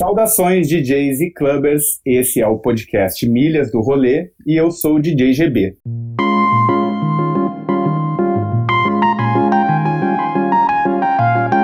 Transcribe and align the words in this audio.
Saudações 0.00 0.66
DJs 0.66 1.20
e 1.20 1.30
clubbers, 1.30 2.00
esse 2.06 2.40
é 2.40 2.46
o 2.46 2.56
podcast 2.56 3.28
Milhas 3.28 3.70
do 3.70 3.82
Rolê 3.82 4.32
e 4.46 4.58
eu 4.58 4.70
sou 4.70 4.94
o 4.94 4.98
DJ 4.98 5.34
GB. 5.34 5.76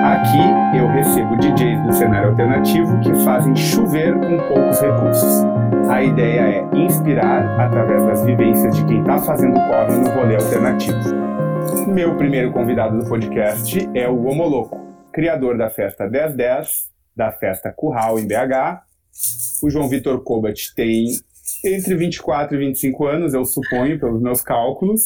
Aqui 0.03 0.77
eu 0.77 0.87
recebo 0.87 1.35
DJs 1.37 1.81
do 1.81 1.91
cenário 1.91 2.29
alternativo 2.29 2.99
que 2.99 3.11
fazem 3.25 3.55
chover 3.55 4.13
com 4.13 4.37
poucos 4.53 4.81
recursos. 4.81 5.43
A 5.89 6.03
ideia 6.03 6.41
é 6.41 6.77
inspirar 6.77 7.59
através 7.59 8.05
das 8.05 8.23
vivências 8.23 8.75
de 8.75 8.85
quem 8.85 8.99
está 8.99 9.17
fazendo 9.17 9.55
corre 9.55 9.97
no 9.97 10.11
rolê 10.11 10.35
alternativo. 10.35 10.95
Meu 11.87 12.15
primeiro 12.15 12.51
convidado 12.51 12.99
do 12.99 13.09
podcast 13.09 13.89
é 13.95 14.07
o 14.07 14.25
Homoloco, 14.25 14.79
criador 15.11 15.57
da 15.57 15.71
festa 15.71 16.07
1010 16.07 16.96
da 17.17 17.31
festa 17.31 17.73
Curral 17.75 18.19
em 18.19 18.27
BH. 18.27 18.83
O 19.63 19.69
João 19.69 19.89
Vitor 19.89 20.23
Kobat 20.23 20.73
tem 20.75 21.07
entre 21.65 21.95
24 21.95 22.55
e 22.55 22.59
25 22.59 23.07
anos, 23.07 23.33
eu 23.33 23.43
suponho, 23.43 23.99
pelos 23.99 24.21
meus 24.21 24.41
cálculos. 24.41 25.01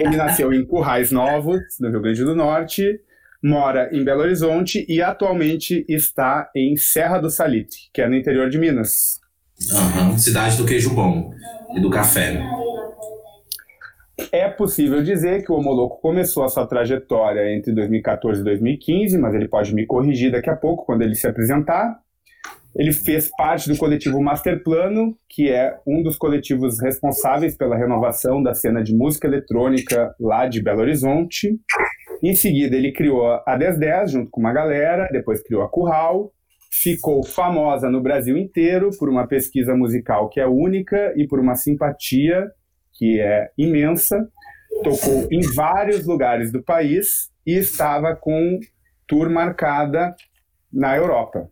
Ele 0.00 0.16
nasceu 0.16 0.52
em 0.52 0.64
Currais 0.66 1.12
Novos, 1.12 1.60
no 1.78 1.88
Rio 1.88 2.00
Grande 2.00 2.24
do 2.24 2.34
Norte, 2.34 3.00
mora 3.42 3.88
em 3.92 4.02
Belo 4.02 4.22
Horizonte 4.22 4.84
e 4.88 5.00
atualmente 5.00 5.84
está 5.88 6.50
em 6.56 6.76
Serra 6.76 7.18
do 7.18 7.30
Salitre, 7.30 7.76
que 7.92 8.02
é 8.02 8.08
no 8.08 8.16
interior 8.16 8.50
de 8.50 8.58
Minas. 8.58 9.20
Uhum. 9.70 10.18
Cidade 10.18 10.56
do 10.56 10.66
queijo 10.66 10.90
bom 10.90 11.32
e 11.76 11.80
do 11.80 11.90
café. 11.90 12.42
É 14.30 14.48
possível 14.48 15.02
dizer 15.02 15.44
que 15.44 15.50
o 15.50 15.56
Homoloco 15.56 16.00
começou 16.00 16.44
a 16.44 16.48
sua 16.48 16.66
trajetória 16.66 17.52
entre 17.52 17.72
2014 17.74 18.40
e 18.40 18.44
2015, 18.44 19.18
mas 19.18 19.34
ele 19.34 19.48
pode 19.48 19.74
me 19.74 19.86
corrigir 19.86 20.30
daqui 20.30 20.48
a 20.48 20.56
pouco 20.56 20.84
quando 20.86 21.02
ele 21.02 21.14
se 21.14 21.26
apresentar. 21.26 21.98
Ele 22.76 22.92
fez 22.92 23.30
parte 23.36 23.68
do 23.68 23.76
coletivo 23.76 24.20
Master 24.20 24.62
Plano, 24.62 25.16
que 25.28 25.50
é 25.50 25.76
um 25.86 26.02
dos 26.02 26.16
coletivos 26.16 26.80
responsáveis 26.80 27.56
pela 27.56 27.76
renovação 27.76 28.42
da 28.42 28.52
cena 28.52 28.82
de 28.82 28.94
música 28.94 29.28
eletrônica 29.28 30.14
lá 30.18 30.46
de 30.46 30.62
Belo 30.62 30.80
Horizonte. 30.80 31.56
Em 32.22 32.34
seguida, 32.34 32.76
ele 32.76 32.92
criou 32.92 33.40
a 33.46 33.56
1010 33.56 34.10
junto 34.10 34.30
com 34.30 34.40
uma 34.40 34.52
galera, 34.52 35.08
depois 35.12 35.42
criou 35.42 35.62
a 35.62 35.68
Curral, 35.68 36.32
ficou 36.82 37.24
famosa 37.24 37.88
no 37.88 38.02
Brasil 38.02 38.36
inteiro 38.36 38.90
por 38.98 39.08
uma 39.08 39.26
pesquisa 39.26 39.76
musical 39.76 40.28
que 40.28 40.40
é 40.40 40.46
única 40.46 41.14
e 41.16 41.26
por 41.28 41.38
uma 41.38 41.54
simpatia 41.54 42.50
que 42.94 43.20
é 43.20 43.50
imensa, 43.58 44.28
tocou 44.82 45.28
em 45.30 45.40
vários 45.54 46.06
lugares 46.06 46.50
do 46.50 46.62
país 46.62 47.30
e 47.46 47.58
estava 47.58 48.14
com 48.16 48.58
tour 49.06 49.30
marcada 49.30 50.14
na 50.72 50.96
Europa. 50.96 51.48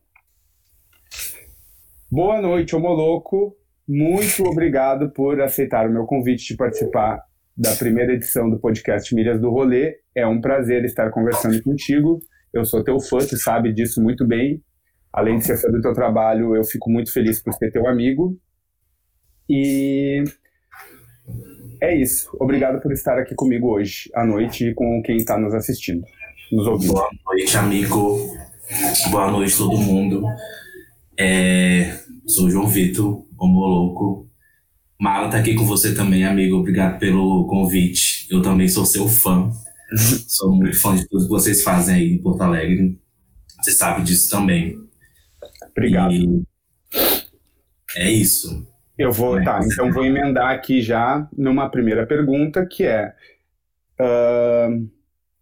Boa 2.10 2.40
noite, 2.40 2.76
Homoloco. 2.76 3.56
Muito 3.88 4.44
obrigado 4.44 5.10
por 5.10 5.40
aceitar 5.40 5.88
o 5.88 5.92
meu 5.92 6.04
convite 6.04 6.48
de 6.48 6.56
participar 6.56 7.22
da 7.56 7.74
primeira 7.76 8.12
edição 8.12 8.48
do 8.48 8.58
podcast 8.58 9.14
Milhas 9.14 9.40
do 9.40 9.50
Rolê. 9.50 9.96
É 10.14 10.26
um 10.26 10.40
prazer 10.40 10.84
estar 10.84 11.10
conversando 11.10 11.62
contigo. 11.62 12.20
Eu 12.52 12.64
sou 12.64 12.84
teu 12.84 13.00
fã, 13.00 13.18
tu 13.18 13.36
sabe 13.36 13.72
disso 13.72 14.02
muito 14.02 14.26
bem. 14.26 14.62
Além 15.12 15.38
de 15.38 15.44
ser 15.44 15.56
fã 15.56 15.68
do 15.70 15.80
teu 15.80 15.92
trabalho, 15.92 16.54
eu 16.54 16.64
fico 16.64 16.90
muito 16.90 17.12
feliz 17.12 17.42
por 17.42 17.52
ser 17.54 17.70
teu 17.70 17.86
amigo. 17.86 18.38
E 19.48 20.22
é 21.82 21.96
isso. 21.96 22.30
Obrigado 22.38 22.80
por 22.80 22.92
estar 22.92 23.18
aqui 23.18 23.34
comigo 23.34 23.68
hoje, 23.68 24.08
à 24.14 24.24
noite, 24.24 24.68
e 24.68 24.74
com 24.74 25.02
quem 25.02 25.16
está 25.16 25.36
nos 25.36 25.52
assistindo, 25.52 26.04
nos 26.52 26.64
ouvindo. 26.66 26.92
Boa 26.92 27.10
noite, 27.26 27.56
amigo. 27.56 28.36
Boa 29.10 29.30
noite, 29.32 29.56
todo 29.56 29.76
mundo. 29.76 30.22
É... 31.18 31.98
Sou 32.24 32.48
João 32.48 32.68
Vitor, 32.68 33.26
Homo 33.36 33.58
Louco. 33.58 34.30
Mara 34.98 35.28
tá 35.28 35.38
aqui 35.38 35.56
com 35.56 35.64
você 35.64 35.92
também, 35.92 36.24
amigo. 36.24 36.56
Obrigado 36.56 37.00
pelo 37.00 37.48
convite. 37.48 38.28
Eu 38.30 38.40
também 38.40 38.68
sou 38.68 38.86
seu 38.86 39.08
fã. 39.08 39.50
sou 40.28 40.54
muito 40.54 40.80
fã 40.80 40.94
de 40.94 41.08
tudo 41.08 41.24
que 41.24 41.30
vocês 41.30 41.64
fazem 41.64 41.96
aí 41.96 42.12
em 42.12 42.22
Porto 42.22 42.42
Alegre. 42.42 42.96
Você 43.60 43.72
sabe 43.72 44.04
disso 44.04 44.30
também. 44.30 44.78
Obrigado. 45.72 46.12
E 46.12 46.44
é 47.96 48.08
isso. 48.08 48.71
Eu 48.98 49.10
vou, 49.10 49.42
tá, 49.42 49.60
então 49.64 49.90
vou 49.90 50.04
emendar 50.04 50.50
aqui 50.50 50.82
já 50.82 51.26
numa 51.36 51.70
primeira 51.70 52.06
pergunta, 52.06 52.66
que 52.66 52.84
é, 52.84 53.12
uh, 53.98 54.88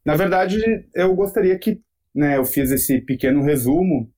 na 0.04 0.14
verdade, 0.14 0.60
eu 0.94 1.14
gostaria 1.14 1.58
que, 1.58 1.80
né, 2.14 2.36
eu 2.36 2.44
fiz 2.44 2.70
esse 2.70 3.00
pequeno 3.00 3.42
resumo, 3.42 4.08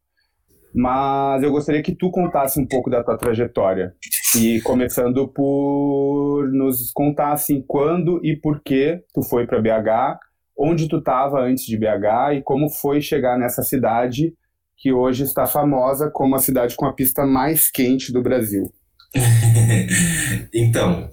mas 0.75 1.43
eu 1.43 1.51
gostaria 1.51 1.83
que 1.83 1.95
tu 1.95 2.11
contasse 2.11 2.61
um 2.61 2.67
pouco 2.67 2.91
da 2.91 3.03
tua 3.03 3.17
trajetória, 3.17 3.95
e 4.37 4.61
começando 4.63 5.29
por 5.29 6.49
nos 6.53 6.91
contar, 6.93 7.33
assim, 7.33 7.63
quando 7.67 8.21
e 8.25 8.37
por 8.37 8.63
que 8.63 9.03
tu 9.15 9.23
foi 9.23 9.47
para 9.47 9.61
BH, 9.61 10.19
onde 10.57 10.89
tu 10.89 10.99
estava 10.99 11.41
antes 11.41 11.65
de 11.65 11.77
BH 11.77 12.37
e 12.37 12.43
como 12.43 12.71
foi 12.71 13.01
chegar 13.01 13.39
nessa 13.39 13.63
cidade 13.63 14.35
que 14.77 14.93
hoje 14.93 15.25
está 15.25 15.47
famosa 15.47 16.11
como 16.11 16.35
a 16.35 16.39
cidade 16.39 16.77
com 16.77 16.87
a 16.87 16.93
pista 16.93 17.25
mais 17.25 17.71
quente 17.71 18.13
do 18.13 18.23
Brasil. 18.23 18.73
então, 20.53 21.11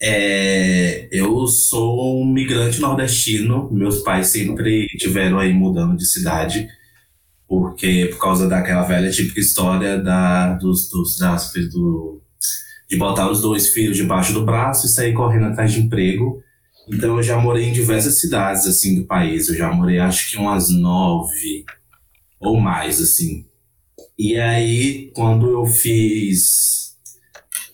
é, 0.00 1.08
eu 1.10 1.46
sou 1.46 2.22
um 2.22 2.26
migrante 2.26 2.80
nordestino. 2.80 3.70
Meus 3.72 3.98
pais 4.02 4.28
sempre 4.28 4.86
tiveram 4.98 5.38
aí 5.38 5.52
mudando 5.52 5.96
de 5.96 6.06
cidade, 6.06 6.68
porque 7.46 8.06
por 8.12 8.20
causa 8.20 8.48
daquela 8.48 8.82
velha 8.82 9.10
típica 9.10 9.40
história 9.40 9.98
da, 9.98 10.54
dos, 10.54 10.88
dos, 10.88 11.18
das, 11.18 11.52
do, 11.72 12.22
de 12.88 12.96
botar 12.96 13.30
os 13.30 13.42
dois 13.42 13.68
filhos 13.68 13.96
debaixo 13.96 14.32
do 14.32 14.44
braço 14.44 14.86
e 14.86 14.90
sair 14.90 15.12
correndo 15.12 15.46
atrás 15.46 15.72
de 15.72 15.80
emprego. 15.80 16.42
Então 16.90 17.16
eu 17.16 17.22
já 17.22 17.38
morei 17.38 17.64
em 17.66 17.72
diversas 17.72 18.20
cidades 18.20 18.66
assim 18.66 19.00
do 19.00 19.06
país. 19.06 19.48
Eu 19.48 19.56
já 19.56 19.70
morei 19.72 19.98
acho 19.98 20.30
que 20.30 20.38
umas 20.38 20.70
nove 20.70 21.64
ou 22.40 22.58
mais 22.58 23.00
assim. 23.00 23.44
E 24.18 24.36
aí 24.38 25.10
quando 25.14 25.50
eu 25.50 25.66
fiz 25.66 26.87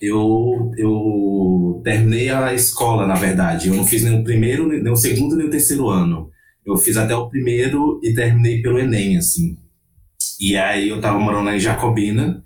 eu, 0.06 0.72
eu 0.76 1.80
terminei 1.84 2.30
a 2.30 2.54
escola, 2.54 3.06
na 3.06 3.14
verdade. 3.14 3.68
Eu 3.68 3.74
não 3.74 3.86
fiz 3.86 4.02
nem 4.02 4.20
o 4.20 4.24
primeiro, 4.24 4.68
nem 4.68 4.92
o 4.92 4.96
segundo, 4.96 5.36
nem 5.36 5.46
o 5.46 5.50
terceiro 5.50 5.88
ano. 5.88 6.30
Eu 6.64 6.76
fiz 6.76 6.96
até 6.96 7.14
o 7.14 7.28
primeiro 7.28 8.00
e 8.02 8.14
terminei 8.14 8.62
pelo 8.62 8.78
Enem, 8.78 9.16
assim. 9.16 9.58
E 10.40 10.56
aí 10.56 10.88
eu 10.88 11.00
tava 11.00 11.18
morando 11.18 11.46
lá 11.46 11.56
em 11.56 11.60
Jacobina. 11.60 12.42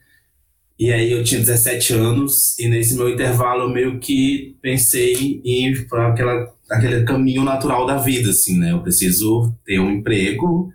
E 0.78 0.92
aí 0.92 1.10
eu 1.10 1.24
tinha 1.24 1.40
17 1.40 1.94
anos 1.94 2.58
e 2.58 2.68
nesse 2.68 2.94
meu 2.94 3.08
intervalo 3.08 3.64
eu 3.64 3.70
meio 3.70 3.98
que 3.98 4.56
pensei 4.62 5.40
em 5.44 5.66
ir 5.66 5.88
para 5.88 6.08
aquela 6.08 6.52
aquele 6.70 7.02
caminho 7.04 7.42
natural 7.44 7.86
da 7.86 7.96
vida, 7.96 8.30
assim, 8.30 8.58
né? 8.58 8.72
Eu 8.72 8.82
preciso 8.82 9.54
ter 9.64 9.80
um 9.80 9.90
emprego, 9.90 10.70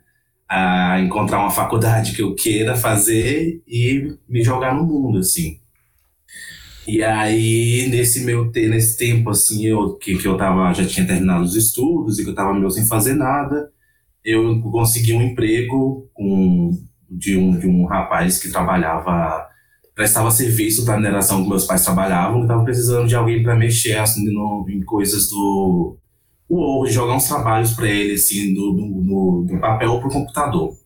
a 0.50 1.00
encontrar 1.00 1.40
uma 1.40 1.50
faculdade 1.50 2.14
que 2.14 2.22
eu 2.22 2.36
queira 2.36 2.76
fazer 2.76 3.62
e 3.68 4.16
me 4.28 4.44
jogar 4.44 4.76
no 4.76 4.84
mundo, 4.84 5.20
assim. 5.20 5.60
E 6.86 7.02
aí, 7.02 7.88
nesse 7.90 8.26
meu 8.26 8.52
nesse 8.52 8.98
tempo, 8.98 9.30
assim, 9.30 9.66
eu, 9.66 9.96
que, 9.96 10.18
que 10.18 10.28
eu 10.28 10.36
tava, 10.36 10.74
já 10.74 10.86
tinha 10.86 11.08
terminado 11.08 11.44
os 11.44 11.56
estudos 11.56 12.20
e 12.20 12.24
que 12.24 12.30
eu 12.30 12.36
tava 12.36 12.54
meio 12.54 12.70
sem 12.70 12.86
fazer 12.86 13.14
nada, 13.14 13.72
eu 14.24 14.62
consegui 14.62 15.14
um 15.14 15.22
emprego 15.22 16.10
com, 16.14 16.72
de, 17.10 17.38
um, 17.38 17.58
de 17.58 17.68
um 17.68 17.86
rapaz 17.86 18.38
que 18.38 18.52
trabalhava, 18.52 19.48
prestava 19.96 20.30
serviço 20.30 20.84
para 20.84 20.96
a 20.96 20.98
mineração 20.98 21.44
que 21.44 21.50
meus 21.50 21.66
pais 21.66 21.86
trabalhavam, 21.86 22.42
que 22.42 22.48
tava 22.48 22.64
precisando 22.66 23.08
de 23.08 23.16
alguém 23.16 23.42
para 23.42 23.56
mexer 23.56 23.98
assim, 23.98 24.26
no, 24.26 24.66
em 24.70 24.82
coisas 24.84 25.30
do 25.30 25.98
Word, 26.50 26.94
jogar 26.94 27.16
uns 27.16 27.28
trabalhos 27.28 27.74
para 27.74 27.88
ele, 27.88 28.14
assim, 28.14 28.54
do, 28.54 28.74
do, 28.74 29.46
do 29.48 29.60
papel 29.60 30.00
para 30.00 30.08
o 30.08 30.12
computador. 30.12 30.78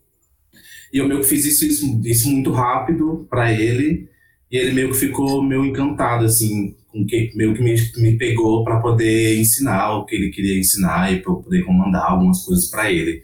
E 0.93 0.99
eu 0.99 1.07
meio 1.07 1.21
que 1.21 1.27
fiz 1.27 1.43
isso, 1.45 1.65
isso, 1.65 2.01
isso 2.05 2.29
muito 2.29 2.51
rápido 2.51 3.27
para 3.29 3.51
ele 3.51 4.07
e 4.51 4.57
ele 4.57 4.73
meio 4.73 4.91
que 4.91 4.97
ficou 4.97 5.43
meio 5.43 5.65
encantado, 5.65 6.25
assim, 6.25 6.75
com 6.87 7.05
que 7.05 7.31
meio 7.35 7.53
que 7.53 7.61
me, 7.61 7.75
me 7.97 8.17
pegou 8.17 8.63
para 8.63 8.79
poder 8.79 9.37
ensinar 9.37 9.97
o 9.97 10.05
que 10.05 10.15
ele 10.15 10.29
queria 10.29 10.57
ensinar 10.57 11.11
e 11.11 11.21
para 11.21 11.31
eu 11.31 11.37
poder 11.37 11.63
comandar 11.63 12.11
algumas 12.11 12.43
coisas 12.45 12.69
para 12.69 12.91
ele. 12.91 13.21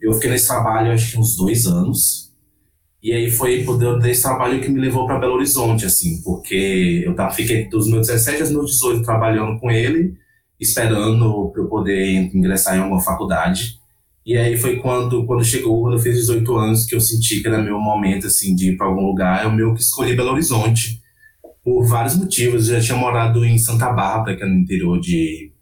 Eu 0.00 0.14
fiquei 0.14 0.30
nesse 0.30 0.46
trabalho, 0.46 0.92
acho 0.92 1.12
que 1.12 1.18
uns 1.18 1.36
dois 1.36 1.66
anos. 1.66 2.30
E 3.02 3.12
aí 3.12 3.30
foi 3.30 3.64
por 3.64 3.78
desse 3.98 4.22
trabalho 4.22 4.60
que 4.60 4.68
me 4.68 4.80
levou 4.80 5.06
para 5.06 5.18
Belo 5.18 5.34
Horizonte, 5.34 5.86
assim, 5.86 6.22
porque 6.22 7.02
eu 7.04 7.14
tava, 7.14 7.32
fiquei 7.32 7.68
dos 7.68 7.88
meus 7.88 8.06
17 8.06 8.42
aos 8.42 8.50
meus 8.50 8.72
18 8.72 9.02
trabalhando 9.02 9.58
com 9.58 9.70
ele, 9.70 10.14
esperando 10.58 11.50
para 11.50 11.62
eu 11.62 11.68
poder 11.68 12.30
ingressar 12.34 12.76
em 12.76 12.80
alguma 12.80 13.00
faculdade. 13.00 13.79
E 14.24 14.36
aí 14.36 14.56
foi 14.56 14.76
quando, 14.76 15.24
quando 15.24 15.44
chegou, 15.44 15.80
quando 15.80 15.94
eu 15.94 15.98
fiz 15.98 16.16
18 16.16 16.56
anos, 16.56 16.86
que 16.86 16.94
eu 16.94 17.00
senti 17.00 17.40
que 17.40 17.48
era 17.48 17.62
meu 17.62 17.78
momento, 17.80 18.26
assim, 18.26 18.54
de 18.54 18.70
ir 18.70 18.76
para 18.76 18.86
algum 18.86 19.06
lugar. 19.06 19.44
Eu 19.44 19.50
meio 19.50 19.74
que 19.74 19.80
escolhi 19.80 20.14
Belo 20.14 20.32
Horizonte, 20.32 21.00
por 21.64 21.86
vários 21.86 22.16
motivos. 22.16 22.68
Eu 22.68 22.76
já 22.76 22.86
tinha 22.86 22.98
morado 22.98 23.44
em 23.44 23.58
Santa 23.58 23.90
Bárbara, 23.92 24.36
que 24.36 24.42
é 24.42 24.46
no 24.46 24.58
interior 24.58 25.00
de, 25.00 25.52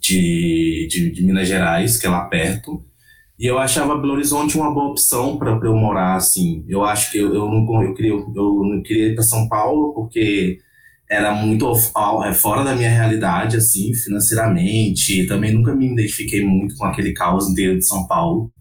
de, 0.00 0.88
de, 0.90 1.10
de 1.10 1.22
Minas 1.22 1.48
Gerais, 1.48 1.96
que 1.96 2.06
é 2.06 2.10
lá 2.10 2.24
perto. 2.24 2.84
E 3.38 3.46
eu 3.46 3.58
achava 3.58 3.96
Belo 3.96 4.12
Horizonte 4.14 4.58
uma 4.58 4.74
boa 4.74 4.90
opção 4.90 5.38
para 5.38 5.58
eu 5.62 5.74
morar, 5.74 6.16
assim. 6.16 6.64
Eu 6.68 6.84
acho 6.84 7.10
que 7.10 7.18
eu, 7.18 7.32
eu, 7.34 7.48
não, 7.48 7.82
eu, 7.82 7.94
queria, 7.94 8.10
eu 8.10 8.24
não 8.34 8.82
queria 8.82 9.06
ir 9.06 9.14
para 9.14 9.24
São 9.24 9.48
Paulo 9.48 9.94
porque 9.94 10.58
era 11.10 11.34
muito 11.34 11.66
é, 12.24 12.32
fora 12.32 12.62
da 12.62 12.76
minha 12.76 12.88
realidade, 12.88 13.56
assim, 13.56 13.92
financeiramente. 13.92 15.26
Também 15.26 15.52
nunca 15.52 15.74
me 15.74 15.92
identifiquei 15.92 16.46
muito 16.46 16.76
com 16.76 16.84
aquele 16.84 17.12
caos 17.12 17.48
inteiro 17.48 17.76
de 17.76 17.84
São 17.84 18.06
Paulo. 18.06 18.52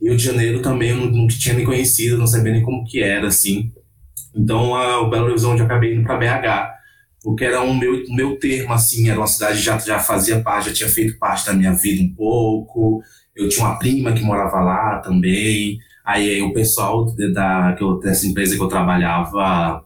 Rio 0.00 0.16
de 0.16 0.24
Janeiro 0.24 0.62
também 0.62 0.88
eu 0.88 0.96
nunca 0.96 1.34
tinha 1.38 1.54
nem 1.54 1.66
conhecido, 1.66 2.16
não 2.16 2.26
sabia 2.26 2.52
nem 2.52 2.62
como 2.62 2.82
que 2.84 3.02
era, 3.02 3.26
assim. 3.28 3.70
Então, 4.34 4.74
a, 4.74 5.06
Belo 5.10 5.26
Horizonte 5.26 5.60
eu 5.60 5.66
acabei 5.66 5.94
indo 5.94 6.02
para 6.02 6.16
BH, 6.16 6.72
porque 7.22 7.44
era 7.44 7.60
um 7.60 7.74
meu, 7.74 8.02
meu 8.08 8.38
termo, 8.38 8.72
assim, 8.72 9.10
era 9.10 9.20
uma 9.20 9.26
cidade 9.26 9.58
que 9.58 9.64
já, 9.64 9.78
já 9.78 9.98
fazia 9.98 10.40
parte, 10.40 10.70
já 10.70 10.74
tinha 10.74 10.88
feito 10.88 11.18
parte 11.18 11.44
da 11.44 11.52
minha 11.52 11.74
vida 11.74 12.02
um 12.02 12.14
pouco. 12.14 13.02
Eu 13.36 13.50
tinha 13.50 13.66
uma 13.66 13.78
prima 13.78 14.12
que 14.14 14.24
morava 14.24 14.60
lá 14.60 14.98
também. 15.00 15.78
Aí, 16.04 16.30
aí 16.30 16.42
o 16.42 16.54
pessoal 16.54 17.14
da, 17.34 17.76
dessa 18.02 18.26
empresa 18.26 18.56
que 18.56 18.62
eu 18.62 18.68
trabalhava, 18.68 19.84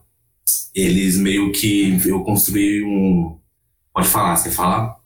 eles 0.73 1.17
meio 1.17 1.51
que 1.51 1.99
eu 2.05 2.23
construí 2.23 2.83
um. 2.83 3.37
Pode 3.93 4.07
falar, 4.07 4.35
você 4.35 4.49
quer 4.49 4.55
falar? 4.55 4.97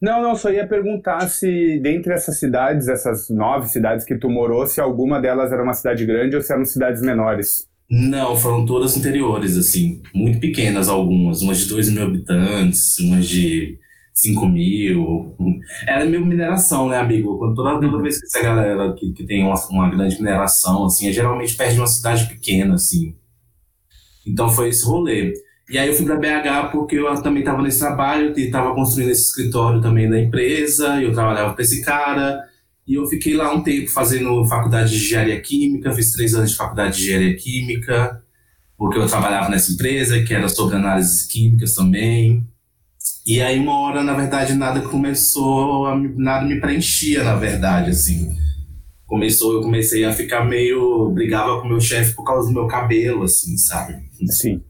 Não, 0.00 0.20
não, 0.20 0.34
só 0.34 0.50
ia 0.50 0.66
perguntar 0.66 1.28
se 1.28 1.78
dentre 1.80 2.12
essas 2.12 2.38
cidades, 2.38 2.88
essas 2.88 3.30
nove 3.30 3.68
cidades 3.68 4.04
que 4.04 4.16
tu 4.16 4.28
morou, 4.28 4.66
se 4.66 4.80
alguma 4.80 5.20
delas 5.20 5.52
era 5.52 5.62
uma 5.62 5.74
cidade 5.74 6.04
grande 6.04 6.34
ou 6.34 6.42
se 6.42 6.52
eram 6.52 6.64
cidades 6.64 7.00
menores. 7.02 7.68
Não, 7.88 8.34
foram 8.34 8.64
todas 8.64 8.96
interiores, 8.96 9.56
assim, 9.56 10.02
muito 10.14 10.40
pequenas 10.40 10.88
algumas, 10.88 11.42
umas 11.42 11.58
de 11.58 11.68
2 11.68 11.90
mil 11.90 12.02
habitantes, 12.04 12.98
umas 12.98 13.28
de 13.28 13.78
5 14.14 14.46
mil. 14.48 15.36
Era 15.86 16.04
meio 16.04 16.24
mineração, 16.24 16.88
né, 16.88 16.96
amigo? 16.96 17.38
Quando 17.38 17.54
toda, 17.54 17.78
toda 17.78 18.02
vez 18.02 18.18
que 18.18 18.26
essa 18.26 18.42
galera 18.42 18.94
que, 18.94 19.12
que 19.12 19.24
tem 19.24 19.44
uma, 19.44 19.54
uma 19.68 19.90
grande 19.90 20.16
mineração, 20.16 20.86
assim, 20.86 21.08
é 21.08 21.12
geralmente 21.12 21.54
perto 21.54 21.74
de 21.74 21.80
uma 21.80 21.86
cidade 21.86 22.26
pequena, 22.26 22.74
assim. 22.74 23.14
Então 24.26 24.48
foi 24.48 24.68
esse 24.68 24.84
rolê. 24.84 25.34
E 25.70 25.78
aí 25.78 25.88
eu 25.88 25.94
fui 25.94 26.04
para 26.04 26.16
BH 26.16 26.70
porque 26.70 26.96
eu 26.96 27.22
também 27.22 27.40
estava 27.40 27.62
nesse 27.62 27.78
trabalho, 27.78 28.36
estava 28.36 28.74
construindo 28.74 29.10
esse 29.10 29.28
escritório 29.28 29.80
também 29.80 30.08
da 30.08 30.20
empresa, 30.20 31.00
e 31.00 31.04
eu 31.04 31.12
trabalhava 31.12 31.54
para 31.54 31.62
esse 31.62 31.80
cara. 31.82 32.42
E 32.86 32.94
eu 32.94 33.06
fiquei 33.06 33.34
lá 33.34 33.52
um 33.52 33.62
tempo 33.62 33.90
fazendo 33.90 34.46
faculdade 34.46 34.90
de 34.90 34.96
engenharia 34.96 35.40
química, 35.40 35.92
fiz 35.92 36.12
três 36.12 36.34
anos 36.34 36.50
de 36.50 36.56
faculdade 36.56 36.96
de 36.96 37.04
engenharia 37.04 37.36
química, 37.36 38.22
porque 38.76 38.98
eu 38.98 39.06
trabalhava 39.06 39.48
nessa 39.48 39.72
empresa, 39.72 40.22
que 40.22 40.34
era 40.34 40.48
sobre 40.48 40.76
análises 40.76 41.26
químicas 41.26 41.74
também. 41.74 42.44
E 43.24 43.40
aí 43.40 43.58
uma 43.58 43.78
hora, 43.78 44.02
na 44.02 44.14
verdade, 44.14 44.54
nada 44.54 44.80
começou, 44.80 45.86
a, 45.86 45.96
nada 45.96 46.44
me 46.44 46.60
preenchia, 46.60 47.22
na 47.22 47.36
verdade, 47.36 47.90
assim. 47.90 48.36
Começou, 49.12 49.52
eu 49.52 49.60
comecei 49.60 50.06
a 50.06 50.12
ficar 50.14 50.42
meio, 50.42 51.10
brigava 51.10 51.60
com 51.60 51.68
meu 51.68 51.78
chefe 51.78 52.14
por 52.14 52.24
causa 52.24 52.48
do 52.48 52.54
meu 52.54 52.66
cabelo, 52.66 53.24
assim, 53.24 53.58
sabe? 53.58 53.94
Sim. 54.28 54.62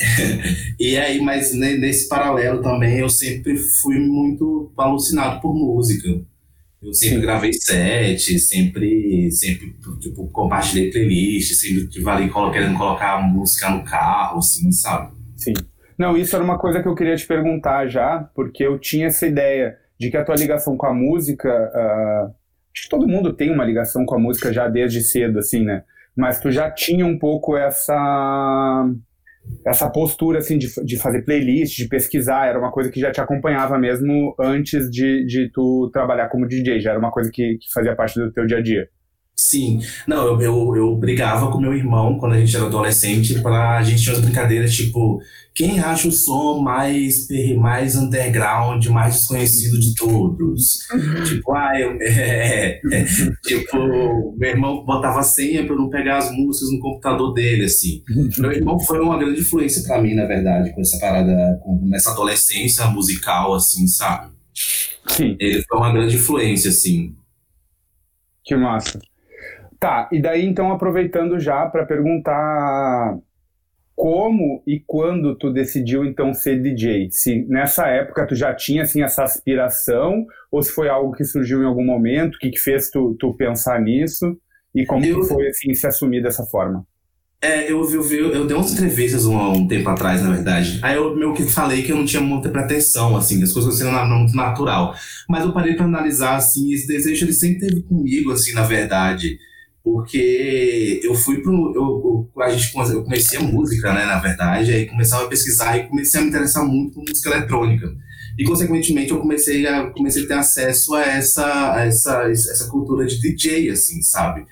e 0.80 0.96
aí, 0.96 1.20
mas 1.20 1.52
nesse 1.52 2.08
paralelo 2.08 2.62
também, 2.62 3.00
eu 3.00 3.10
sempre 3.10 3.54
fui 3.58 3.98
muito 3.98 4.72
alucinado 4.78 5.42
por 5.42 5.54
música. 5.54 6.08
Eu 6.82 6.94
sempre 6.94 7.16
Sim. 7.16 7.20
gravei 7.20 7.52
set, 7.52 8.38
sempre, 8.38 9.30
sempre 9.30 9.76
tipo, 10.00 10.26
compartilhei 10.28 10.90
playlist, 10.90 11.52
sempre 11.52 11.86
tive 11.86 12.08
ali 12.08 12.30
querendo 12.50 12.78
colocar 12.78 13.20
música 13.20 13.68
no 13.68 13.84
carro, 13.84 14.38
assim, 14.38 14.72
sabe? 14.72 15.12
Sim. 15.36 15.52
Não, 15.98 16.16
isso 16.16 16.34
era 16.34 16.42
uma 16.42 16.58
coisa 16.58 16.80
que 16.80 16.88
eu 16.88 16.94
queria 16.94 17.14
te 17.14 17.26
perguntar 17.26 17.88
já, 17.88 18.20
porque 18.34 18.64
eu 18.64 18.78
tinha 18.78 19.08
essa 19.08 19.26
ideia 19.26 19.76
de 20.00 20.10
que 20.10 20.16
a 20.16 20.24
tua 20.24 20.34
ligação 20.34 20.78
com 20.78 20.86
a 20.86 20.94
música. 20.94 21.50
Uh, 21.50 22.45
acho 22.76 22.84
que 22.84 22.88
todo 22.90 23.08
mundo 23.08 23.32
tem 23.32 23.50
uma 23.50 23.64
ligação 23.64 24.04
com 24.04 24.14
a 24.14 24.18
música 24.18 24.52
já 24.52 24.68
desde 24.68 25.00
cedo, 25.00 25.38
assim, 25.38 25.64
né? 25.64 25.82
Mas 26.14 26.38
tu 26.38 26.50
já 26.50 26.70
tinha 26.70 27.06
um 27.06 27.18
pouco 27.18 27.56
essa 27.56 28.86
essa 29.64 29.88
postura 29.88 30.38
assim 30.38 30.58
de, 30.58 30.68
de 30.84 30.96
fazer 30.98 31.22
playlist, 31.22 31.76
de 31.76 31.88
pesquisar, 31.88 32.48
era 32.48 32.58
uma 32.58 32.72
coisa 32.72 32.90
que 32.90 32.98
já 32.98 33.12
te 33.12 33.20
acompanhava 33.20 33.78
mesmo 33.78 34.34
antes 34.40 34.90
de, 34.90 35.24
de 35.24 35.48
tu 35.52 35.88
trabalhar 35.92 36.28
como 36.28 36.48
DJ, 36.48 36.80
já 36.80 36.90
era 36.90 36.98
uma 36.98 37.12
coisa 37.12 37.30
que, 37.32 37.56
que 37.58 37.72
fazia 37.72 37.94
parte 37.94 38.18
do 38.18 38.32
teu 38.32 38.44
dia 38.44 38.58
a 38.58 38.62
dia. 38.62 38.88
Sim, 39.38 39.80
não, 40.08 40.26
eu, 40.26 40.40
eu, 40.40 40.76
eu 40.76 40.96
brigava 40.96 41.50
com 41.52 41.60
meu 41.60 41.74
irmão 41.74 42.18
quando 42.18 42.32
a 42.32 42.40
gente 42.40 42.56
era 42.56 42.64
adolescente, 42.64 43.38
para 43.42 43.76
a 43.76 43.82
gente 43.82 44.02
tinha 44.02 44.14
umas 44.14 44.24
brincadeiras 44.24 44.74
tipo, 44.74 45.20
quem 45.54 45.78
acha 45.78 46.08
o 46.08 46.12
som 46.12 46.60
mais, 46.60 47.28
mais 47.58 47.96
underground, 47.96 48.86
mais 48.86 49.14
desconhecido 49.14 49.78
de 49.78 49.94
todos? 49.94 50.78
tipo, 51.28 51.52
ah, 51.54 51.78
eu, 51.78 51.96
é, 52.00 52.80
é, 52.92 53.04
tipo, 53.44 54.36
meu 54.38 54.50
irmão 54.50 54.84
botava 54.86 55.22
senha 55.22 55.66
para 55.66 55.76
não 55.76 55.90
pegar 55.90 56.16
as 56.16 56.30
músicas 56.30 56.72
no 56.72 56.80
computador 56.80 57.34
dele, 57.34 57.64
assim. 57.64 58.02
Meu 58.38 58.52
irmão 58.52 58.80
foi 58.80 59.00
uma 59.00 59.18
grande 59.18 59.40
influência 59.40 59.82
para 59.82 60.00
mim, 60.00 60.14
na 60.14 60.24
verdade, 60.24 60.74
com 60.74 60.80
essa 60.80 60.98
parada, 60.98 61.60
com, 61.62 61.78
nessa 61.86 62.10
adolescência 62.10 62.86
musical, 62.86 63.54
assim, 63.54 63.86
sabe? 63.86 64.32
Sim. 65.08 65.36
Ele 65.38 65.62
foi 65.62 65.78
uma 65.78 65.92
grande 65.92 66.16
influência, 66.16 66.70
assim. 66.70 67.14
Que 68.42 68.56
massa. 68.56 68.98
Tá, 69.86 70.08
e 70.10 70.20
daí 70.20 70.44
então 70.44 70.72
aproveitando 70.72 71.38
já 71.38 71.64
para 71.66 71.86
perguntar 71.86 73.16
como 73.94 74.60
e 74.66 74.82
quando 74.84 75.36
tu 75.36 75.52
decidiu 75.52 76.04
então 76.04 76.34
ser 76.34 76.60
DJ? 76.60 77.08
Se 77.12 77.46
nessa 77.48 77.86
época 77.86 78.26
tu 78.26 78.34
já 78.34 78.52
tinha 78.52 78.82
assim 78.82 79.04
essa 79.04 79.22
aspiração 79.22 80.26
ou 80.50 80.60
se 80.60 80.72
foi 80.72 80.88
algo 80.88 81.12
que 81.12 81.22
surgiu 81.22 81.62
em 81.62 81.66
algum 81.66 81.84
momento, 81.84 82.34
o 82.34 82.38
que, 82.40 82.50
que 82.50 82.58
fez 82.58 82.90
tu, 82.90 83.16
tu 83.20 83.32
pensar 83.34 83.80
nisso 83.80 84.36
e 84.74 84.84
como 84.84 85.04
eu, 85.04 85.22
foi 85.22 85.46
assim 85.46 85.72
se 85.72 85.86
assumir 85.86 86.20
dessa 86.20 86.42
forma? 86.46 86.84
É, 87.40 87.70
eu, 87.70 87.80
eu, 87.88 88.02
eu, 88.10 88.32
eu 88.32 88.44
dei 88.44 88.56
umas 88.56 88.72
entrevistas 88.72 89.24
um, 89.24 89.38
um, 89.52 89.68
tempo 89.68 89.88
atrás, 89.88 90.20
na 90.20 90.32
verdade. 90.32 90.80
Aí 90.82 90.96
eu 90.96 91.14
meio 91.14 91.32
que 91.32 91.44
falei 91.44 91.84
que 91.84 91.92
eu 91.92 91.96
não 91.96 92.04
tinha 92.04 92.20
muita 92.20 92.48
pretensão, 92.48 93.16
assim, 93.16 93.40
as 93.40 93.52
coisas 93.52 93.78
sendo 93.78 93.92
muito 93.92 94.34
natural. 94.34 94.96
Mas 95.28 95.44
eu 95.44 95.52
parei 95.52 95.74
para 95.74 95.84
analisar, 95.84 96.34
assim, 96.34 96.72
esse 96.72 96.88
desejo 96.88 97.24
ele 97.24 97.32
sempre 97.32 97.68
teve 97.68 97.82
comigo, 97.82 98.32
assim, 98.32 98.52
na 98.52 98.62
verdade 98.64 99.38
porque 99.86 101.00
eu 101.04 101.14
fui 101.14 101.40
pro. 101.40 101.72
Eu, 101.72 102.28
eu, 102.34 102.42
a 102.42 102.50
gente, 102.50 102.76
eu 102.76 103.04
comecei 103.04 103.38
a 103.38 103.42
música, 103.42 103.94
né, 103.94 104.04
na 104.04 104.18
verdade, 104.18 104.72
aí 104.72 104.86
começava 104.86 105.26
a 105.26 105.28
pesquisar 105.28 105.78
e 105.78 105.86
comecei 105.86 106.18
a 106.18 106.24
me 106.24 106.28
interessar 106.28 106.66
muito 106.66 106.94
por 106.94 107.04
música 107.08 107.30
eletrônica. 107.30 107.94
E, 108.36 108.42
consequentemente, 108.42 109.12
eu 109.12 109.20
comecei 109.20 109.64
a, 109.64 109.88
comecei 109.92 110.24
a 110.24 110.26
ter 110.26 110.34
acesso 110.34 110.92
a 110.92 111.02
essa, 111.02 111.74
a 111.74 111.86
essa, 111.86 112.28
essa 112.28 112.68
cultura 112.68 113.06
de 113.06 113.20
DJ, 113.20 113.70
assim, 113.70 114.02
sabe? 114.02 114.44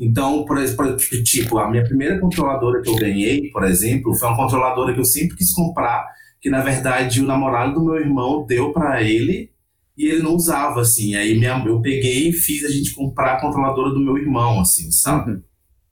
Então, 0.00 0.46
por 0.46 0.56
exemplo, 0.56 0.96
tipo, 0.96 1.58
a 1.58 1.70
minha 1.70 1.84
primeira 1.84 2.18
controladora 2.18 2.80
que 2.80 2.88
eu 2.88 2.96
ganhei, 2.96 3.50
por 3.50 3.64
exemplo, 3.64 4.14
foi 4.14 4.26
uma 4.26 4.38
controladora 4.38 4.94
que 4.94 5.00
eu 5.00 5.04
sempre 5.04 5.36
quis 5.36 5.52
comprar, 5.52 6.06
que 6.40 6.48
na 6.48 6.62
verdade 6.62 7.20
o 7.20 7.26
namorado 7.26 7.74
do 7.74 7.84
meu 7.84 7.96
irmão 7.96 8.46
deu 8.46 8.72
para 8.72 9.02
ele 9.02 9.50
e 9.98 10.06
ele 10.06 10.22
não 10.22 10.36
usava, 10.36 10.80
assim. 10.80 11.16
Aí 11.16 11.36
minha, 11.36 11.62
eu 11.66 11.80
peguei 11.82 12.28
e 12.28 12.32
fiz 12.32 12.64
a 12.64 12.70
gente 12.70 12.94
comprar 12.94 13.34
a 13.34 13.40
controladora 13.40 13.90
do 13.90 14.00
meu 14.00 14.16
irmão, 14.16 14.60
assim, 14.60 14.92
sabe? 14.92 15.32
Uhum. 15.32 15.42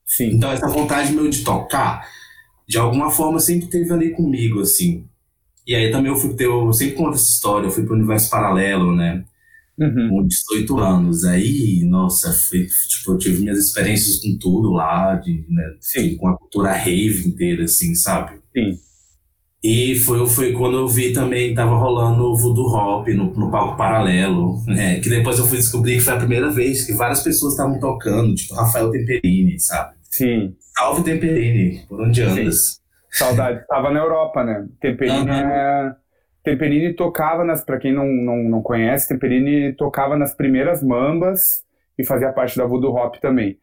Sim. 0.05 0.35
Então 0.35 0.49
essa 0.49 0.69
vontade 0.69 1.11
meu 1.11 1.29
de 1.29 1.43
tocar, 1.43 2.07
de 2.65 2.77
alguma 2.77 3.11
forma 3.11 3.37
sempre 3.39 3.67
teve 3.67 3.91
ali 3.91 4.11
comigo, 4.11 4.61
assim. 4.61 5.05
E 5.67 5.75
aí 5.75 5.91
também 5.91 6.09
eu 6.09 6.17
fui 6.17 6.33
ter, 6.33 6.45
eu 6.45 6.71
sempre 6.71 6.95
conto 6.95 7.15
essa 7.15 7.29
história, 7.29 7.67
eu 7.67 7.71
fui 7.71 7.83
pro 7.83 7.95
universo 7.95 8.29
paralelo, 8.29 8.95
né? 8.95 9.25
Uhum. 9.77 10.09
Com 10.09 10.27
18 10.27 10.79
anos. 10.79 11.25
Aí, 11.25 11.83
nossa, 11.83 12.31
foi, 12.31 12.65
tipo, 12.87 13.11
eu 13.11 13.17
tive 13.17 13.41
minhas 13.41 13.59
experiências 13.59 14.19
com 14.19 14.37
tudo 14.37 14.71
lá, 14.71 15.15
de, 15.15 15.45
né, 15.49 15.75
Sim. 15.81 16.15
com 16.15 16.29
a 16.29 16.37
cultura 16.37 16.71
rave 16.71 17.27
inteira, 17.27 17.65
assim, 17.65 17.93
sabe? 17.93 18.39
Sim. 18.55 18.79
E 19.63 19.95
foi, 19.95 20.25
foi 20.27 20.53
quando 20.53 20.77
eu 20.77 20.87
vi 20.87 21.11
também, 21.13 21.53
tava 21.53 21.75
rolando 21.75 22.31
o 22.31 22.37
Voodoo 22.37 22.67
Hop 22.67 23.07
no, 23.07 23.33
no 23.33 23.49
palco 23.49 23.75
paralelo, 23.75 24.63
né? 24.67 24.99
Que 24.99 25.09
depois 25.09 25.39
eu 25.39 25.45
fui 25.45 25.57
descobrir 25.57 25.95
que 25.95 26.01
foi 26.01 26.13
a 26.13 26.17
primeira 26.17 26.51
vez 26.51 26.85
que 26.85 26.93
várias 26.93 27.23
pessoas 27.23 27.53
estavam 27.53 27.79
tocando, 27.79 28.35
tipo 28.35 28.53
Rafael 28.53 28.91
Temperini, 28.91 29.59
sabe? 29.59 29.95
Sim. 30.03 30.55
Salve 30.77 31.03
Temperini, 31.03 31.85
por 31.89 32.01
onde 32.01 32.21
andas? 32.21 32.55
Sim. 32.55 32.81
Saudade, 33.11 33.65
tava 33.67 33.89
na 33.89 33.99
Europa, 33.99 34.43
né? 34.43 34.67
Temperini, 34.79 35.29
uhum. 35.29 35.35
é... 35.35 35.95
Temperini 36.43 36.93
tocava 36.93 37.43
nas, 37.43 37.65
para 37.65 37.79
quem 37.79 37.91
não, 37.91 38.05
não, 38.05 38.37
não 38.43 38.61
conhece, 38.61 39.09
Temperini 39.09 39.73
tocava 39.73 40.15
nas 40.15 40.35
primeiras 40.35 40.83
mambas 40.83 41.63
e 41.97 42.05
fazia 42.05 42.31
parte 42.31 42.57
da 42.57 42.65
Voodoo 42.65 42.95
Hop 42.95 43.15
também. 43.15 43.57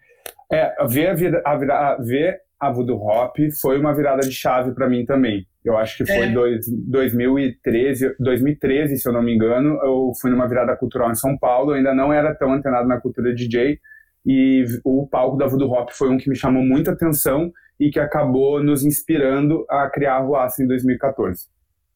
É, 0.52 0.84
ver 0.86 1.08
a, 1.08 1.14
vida, 1.14 1.42
a, 1.46 1.52
a, 1.52 1.96
ver 1.96 2.40
a 2.60 2.70
Voodoo 2.70 2.98
Hop 2.98 3.36
foi 3.60 3.78
uma 3.78 3.94
virada 3.94 4.22
de 4.22 4.32
chave 4.32 4.72
para 4.72 4.88
mim 4.88 5.06
também. 5.06 5.46
Eu 5.64 5.78
acho 5.78 5.96
que 5.96 6.06
foi 6.06 6.26
é. 6.26 6.30
dois, 6.30 6.66
2013, 6.68 8.16
2013, 8.20 8.98
se 8.98 9.08
eu 9.08 9.12
não 9.12 9.22
me 9.22 9.34
engano. 9.34 9.80
Eu 9.82 10.12
fui 10.20 10.30
numa 10.30 10.46
virada 10.46 10.76
cultural 10.76 11.10
em 11.10 11.14
São 11.14 11.38
Paulo, 11.38 11.70
eu 11.70 11.76
ainda 11.76 11.94
não 11.94 12.12
era 12.12 12.34
tão 12.34 12.52
antenado 12.52 12.86
na 12.86 13.00
cultura 13.00 13.34
DJ, 13.34 13.78
e 14.26 14.64
o 14.84 15.06
palco 15.06 15.36
da 15.36 15.46
Voodoo 15.46 15.70
Hop 15.70 15.90
foi 15.92 16.10
um 16.10 16.18
que 16.18 16.28
me 16.28 16.36
chamou 16.36 16.62
muita 16.62 16.92
atenção 16.92 17.50
e 17.80 17.90
que 17.90 17.98
acabou 17.98 18.62
nos 18.62 18.84
inspirando 18.84 19.64
a 19.68 19.88
criar 19.88 20.16
a 20.16 20.20
Ruaça 20.20 20.62
em 20.62 20.66
2014. 20.66 21.46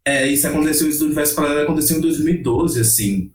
É, 0.04 0.26
isso 0.26 0.46
aconteceu, 0.46 0.88
isso 0.88 1.00
do 1.00 1.06
Universo 1.06 1.36
Paralelo 1.36 1.62
aconteceu 1.62 1.98
em 1.98 2.00
2012, 2.00 2.80
assim. 2.80 3.30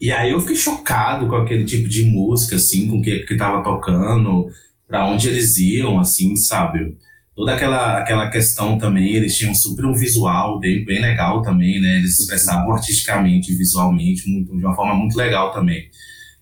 E 0.00 0.10
aí 0.10 0.32
eu 0.32 0.40
fiquei 0.40 0.56
chocado 0.56 1.28
com 1.28 1.36
aquele 1.36 1.64
tipo 1.64 1.88
de 1.88 2.04
música, 2.04 2.56
assim, 2.56 2.88
com 2.88 2.98
o 2.98 3.02
que, 3.02 3.20
que 3.20 3.36
tava 3.36 3.62
tocando, 3.62 4.48
para 4.88 5.06
onde 5.06 5.28
eles 5.28 5.56
iam, 5.58 6.00
assim, 6.00 6.34
sabe? 6.34 6.96
Toda 7.34 7.54
aquela, 7.54 7.98
aquela 7.98 8.28
questão 8.28 8.76
também, 8.76 9.14
eles 9.14 9.36
tinham 9.36 9.54
super 9.54 9.86
um 9.86 9.94
visual 9.94 10.58
bem, 10.58 10.84
bem 10.84 11.00
legal 11.00 11.42
também, 11.42 11.80
né? 11.80 11.96
Eles 11.96 12.18
expressavam 12.18 12.72
artisticamente, 12.72 13.54
visualmente, 13.54 14.28
muito, 14.28 14.56
de 14.56 14.64
uma 14.64 14.74
forma 14.74 14.94
muito 14.94 15.16
legal 15.16 15.52
também. 15.52 15.88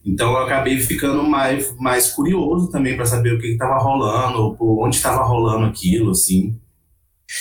Então 0.04 0.32
eu 0.32 0.38
acabei 0.38 0.78
ficando 0.78 1.22
mais, 1.22 1.76
mais 1.76 2.10
curioso 2.10 2.70
também 2.70 2.96
para 2.96 3.04
saber 3.04 3.34
o 3.34 3.38
que 3.38 3.48
estava 3.48 3.78
rolando, 3.78 4.56
onde 4.60 4.96
estava 4.96 5.22
rolando 5.22 5.66
aquilo, 5.66 6.12
assim. 6.12 6.58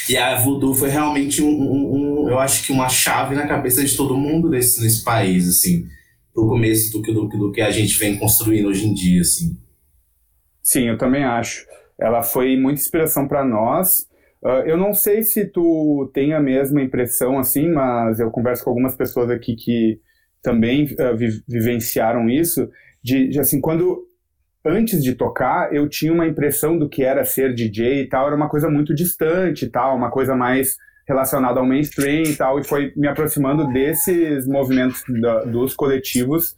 E 0.10 0.18
a 0.18 0.38
Voodoo 0.38 0.76
foi 0.76 0.90
realmente 0.90 1.42
um, 1.42 1.48
um, 1.48 1.96
um, 2.26 2.30
eu 2.30 2.40
acho 2.40 2.66
que 2.66 2.74
uma 2.74 2.90
chave 2.90 3.36
na 3.36 3.48
cabeça 3.48 3.84
de 3.84 3.96
todo 3.96 4.18
mundo 4.18 4.50
nesse, 4.50 4.82
nesse 4.82 5.02
país, 5.02 5.48
assim, 5.48 5.88
pro 6.34 6.48
começo 6.48 6.92
do 6.92 7.02
que, 7.02 7.14
do, 7.14 7.26
do 7.28 7.52
que 7.54 7.62
a 7.62 7.72
gente 7.72 7.98
vem 7.98 8.18
construindo 8.18 8.68
hoje 8.68 8.86
em 8.86 8.94
dia, 8.94 9.22
assim. 9.22 9.58
Sim, 10.62 10.90
eu 10.90 10.98
também 10.98 11.24
acho. 11.24 11.66
Ela 12.00 12.22
foi 12.24 12.58
muita 12.58 12.82
inspiração 12.82 13.28
para 13.28 13.44
nós. 13.44 14.08
Uh, 14.44 14.64
eu 14.66 14.78
não 14.78 14.94
sei 14.94 15.24
se 15.24 15.46
tu 15.46 16.10
tem 16.14 16.34
a 16.34 16.40
mesma 16.40 16.82
impressão, 16.82 17.40
assim, 17.40 17.70
mas 17.70 18.20
eu 18.20 18.30
converso 18.30 18.64
com 18.64 18.70
algumas 18.70 18.96
pessoas 18.96 19.30
aqui 19.30 19.56
que 19.56 20.00
também 20.42 20.86
uh, 20.86 21.18
vi 21.18 21.42
vivenciaram 21.48 22.30
isso, 22.30 22.70
de, 23.04 23.30
de, 23.30 23.40
assim, 23.40 23.60
quando 23.60 24.06
antes 24.64 25.04
de 25.04 25.16
tocar, 25.16 25.74
eu 25.74 25.88
tinha 25.90 26.14
uma 26.14 26.28
impressão 26.28 26.78
do 26.78 26.90
que 26.90 27.04
era 27.04 27.24
ser 27.26 27.54
DJ 27.54 28.02
e 28.02 28.10
tal, 28.10 28.28
era 28.28 28.36
uma 28.36 28.50
coisa 28.50 28.70
muito 28.70 28.94
distante 28.94 29.66
e 29.66 29.70
tal, 29.70 29.96
uma 29.96 30.12
coisa 30.12 30.36
mais 30.36 30.76
relacionada 31.08 31.60
ao 31.60 31.66
mainstream 31.66 32.24
e 32.24 32.36
tal, 32.36 32.60
e 32.60 32.64
foi 32.64 32.92
me 32.96 33.08
aproximando 33.08 33.72
desses 33.72 34.46
movimentos 34.46 35.02
da, 35.22 35.46
dos 35.46 35.74
coletivos 35.74 36.56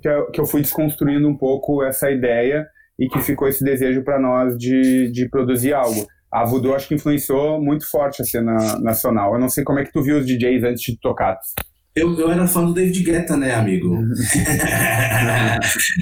que 0.00 0.08
eu, 0.08 0.30
que 0.30 0.40
eu 0.40 0.46
fui 0.46 0.62
desconstruindo 0.62 1.28
um 1.28 1.36
pouco 1.36 1.82
essa 1.82 2.10
ideia 2.10 2.66
e 3.00 3.08
que 3.08 3.18
ficou 3.20 3.48
esse 3.48 3.64
desejo 3.64 4.04
para 4.04 4.20
nós 4.20 4.58
de, 4.58 5.10
de 5.10 5.26
produzir 5.30 5.72
algo. 5.72 6.06
A 6.30 6.44
Voodoo 6.44 6.74
acho 6.74 6.86
que 6.86 6.94
influenciou 6.94 7.60
muito 7.60 7.90
forte 7.90 8.20
a 8.20 8.24
cena 8.24 8.78
nacional. 8.78 9.32
Eu 9.32 9.40
não 9.40 9.48
sei 9.48 9.64
como 9.64 9.78
é 9.78 9.84
que 9.84 9.92
tu 9.92 10.02
viu 10.02 10.18
os 10.18 10.26
DJs 10.26 10.62
antes 10.62 10.82
de 10.82 11.00
tocar. 11.00 11.38
Eu, 11.96 12.16
eu 12.20 12.30
era 12.30 12.46
fã 12.46 12.64
do 12.64 12.74
David 12.74 13.02
Guetta, 13.02 13.36
né, 13.36 13.52
amigo? 13.52 13.96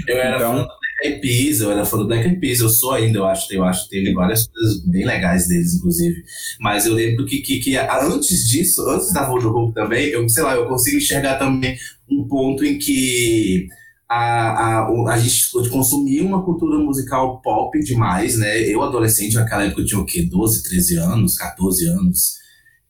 eu 0.06 0.18
era 0.18 0.36
então... 0.36 0.50
fã 0.50 0.56
do 0.56 0.66
Black 0.66 1.04
Eyed 1.04 1.20
Peas, 1.20 1.60
eu 1.60 1.72
era 1.72 1.84
fã 1.84 1.96
do 1.96 2.06
Black 2.06 2.26
Eyed 2.26 2.40
Peas, 2.40 2.60
eu 2.60 2.68
sou 2.68 2.92
ainda, 2.92 3.18
eu 3.18 3.24
acho, 3.24 3.54
eu 3.54 3.64
acho 3.64 3.84
que 3.84 3.90
teve 3.90 4.12
várias 4.12 4.46
coisas 4.48 4.84
bem 4.84 5.06
legais 5.06 5.48
deles, 5.48 5.76
inclusive. 5.76 6.22
Mas 6.60 6.84
eu 6.84 6.92
lembro 6.92 7.24
que, 7.24 7.38
que, 7.38 7.60
que 7.60 7.76
antes 7.78 8.50
disso, 8.50 8.86
antes 8.90 9.14
da 9.14 9.24
Road 9.24 9.46
Hope 9.46 9.72
também, 9.72 10.08
eu, 10.08 10.28
sei 10.28 10.42
lá, 10.42 10.56
eu 10.56 10.66
consigo 10.66 10.98
enxergar 10.98 11.36
também 11.36 11.78
um 12.10 12.28
ponto 12.28 12.64
em 12.64 12.76
que 12.76 13.68
a, 14.08 14.80
a, 14.80 15.12
a 15.12 15.18
gente 15.18 15.50
consumia 15.70 16.24
uma 16.24 16.42
cultura 16.42 16.78
musical 16.78 17.40
pop 17.42 17.78
demais, 17.80 18.38
né? 18.38 18.60
Eu, 18.60 18.82
adolescente, 18.82 19.34
naquela 19.34 19.64
época 19.64 19.82
eu 19.82 19.86
tinha 19.86 20.00
o 20.00 20.06
quê? 20.06 20.22
12, 20.22 20.62
13 20.62 20.96
anos, 20.96 21.36
14 21.36 21.86
anos. 21.86 22.38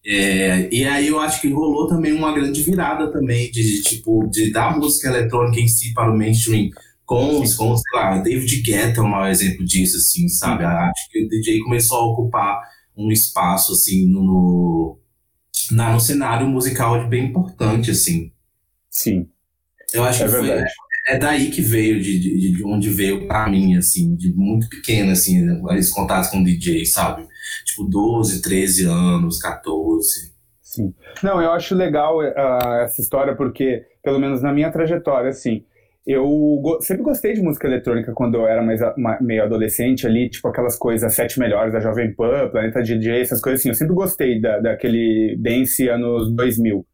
É, 0.06 0.68
e 0.72 0.84
aí 0.84 1.08
eu 1.08 1.18
acho 1.20 1.40
que 1.40 1.52
rolou 1.52 1.88
também 1.88 2.12
uma 2.12 2.32
grande 2.32 2.62
virada 2.62 3.12
também 3.12 3.50
de, 3.50 3.62
de 3.62 3.82
tipo 3.82 4.26
de 4.28 4.52
dar 4.52 4.78
música 4.78 5.08
eletrônica 5.08 5.60
em 5.60 5.68
si 5.68 5.92
para 5.92 6.10
o 6.10 6.16
mainstream 6.16 6.70
com, 7.08 7.40
com 7.40 7.76
sei 7.76 7.94
lá, 7.94 8.18
David 8.18 8.62
Guetta 8.62 9.00
é 9.00 9.02
um 9.02 9.08
mau 9.08 9.26
exemplo 9.26 9.64
disso, 9.64 9.96
assim, 9.96 10.28
sabe? 10.28 10.62
Uhum. 10.62 10.70
Acho 10.70 11.08
que 11.10 11.24
o 11.24 11.28
DJ 11.28 11.60
começou 11.60 11.98
a 11.98 12.12
ocupar 12.12 12.60
um 12.94 13.10
espaço 13.10 13.72
assim 13.72 14.06
no, 14.06 14.98
na, 15.70 15.90
no 15.90 16.00
cenário 16.00 16.46
musical 16.46 17.08
bem 17.08 17.24
importante, 17.24 17.90
assim. 17.90 18.30
Sim. 18.90 19.26
Eu 19.94 20.04
acho 20.04 20.22
é 20.22 20.26
que 20.26 20.32
verdade. 20.32 20.60
foi, 20.60 20.87
é 21.08 21.18
daí 21.18 21.50
que 21.50 21.62
veio, 21.62 22.00
de, 22.00 22.18
de, 22.18 22.52
de 22.52 22.64
onde 22.64 22.90
veio 22.90 23.26
para 23.26 23.48
mim, 23.48 23.76
assim, 23.76 24.14
de 24.14 24.32
muito 24.32 24.68
pequeno, 24.68 25.12
assim, 25.12 25.44
esses 25.72 25.92
contatos 25.92 26.30
com 26.30 26.42
DJ, 26.42 26.84
sabe? 26.84 27.26
tipo 27.64 27.84
12, 27.84 28.42
13 28.42 28.86
anos, 28.86 29.40
14. 29.40 30.32
Sim. 30.62 30.94
Não, 31.22 31.40
eu 31.40 31.52
acho 31.52 31.74
legal 31.74 32.18
uh, 32.18 32.82
essa 32.82 33.00
história 33.00 33.34
porque, 33.34 33.84
pelo 34.02 34.18
menos 34.18 34.42
na 34.42 34.52
minha 34.52 34.70
trajetória, 34.70 35.30
assim, 35.30 35.64
eu 36.06 36.24
go 36.62 36.80
sempre 36.80 37.02
gostei 37.02 37.34
de 37.34 37.42
música 37.42 37.66
eletrônica 37.66 38.12
quando 38.12 38.36
eu 38.36 38.46
era 38.46 38.62
mais 38.62 38.80
meio 39.20 39.42
adolescente 39.42 40.06
ali, 40.06 40.28
tipo 40.28 40.48
aquelas 40.48 40.76
coisas 40.76 41.14
sete 41.14 41.38
melhores 41.38 41.72
da 41.72 41.80
Jovem 41.80 42.14
Pan, 42.14 42.48
Planeta 42.48 42.82
DJ, 42.82 43.20
essas 43.20 43.40
coisas 43.40 43.60
assim. 43.60 43.68
Eu 43.68 43.74
sempre 43.74 43.94
gostei 43.94 44.40
da, 44.40 44.58
daquele 44.58 45.36
dance 45.38 45.88
anos 45.88 46.34
2000. 46.34 46.86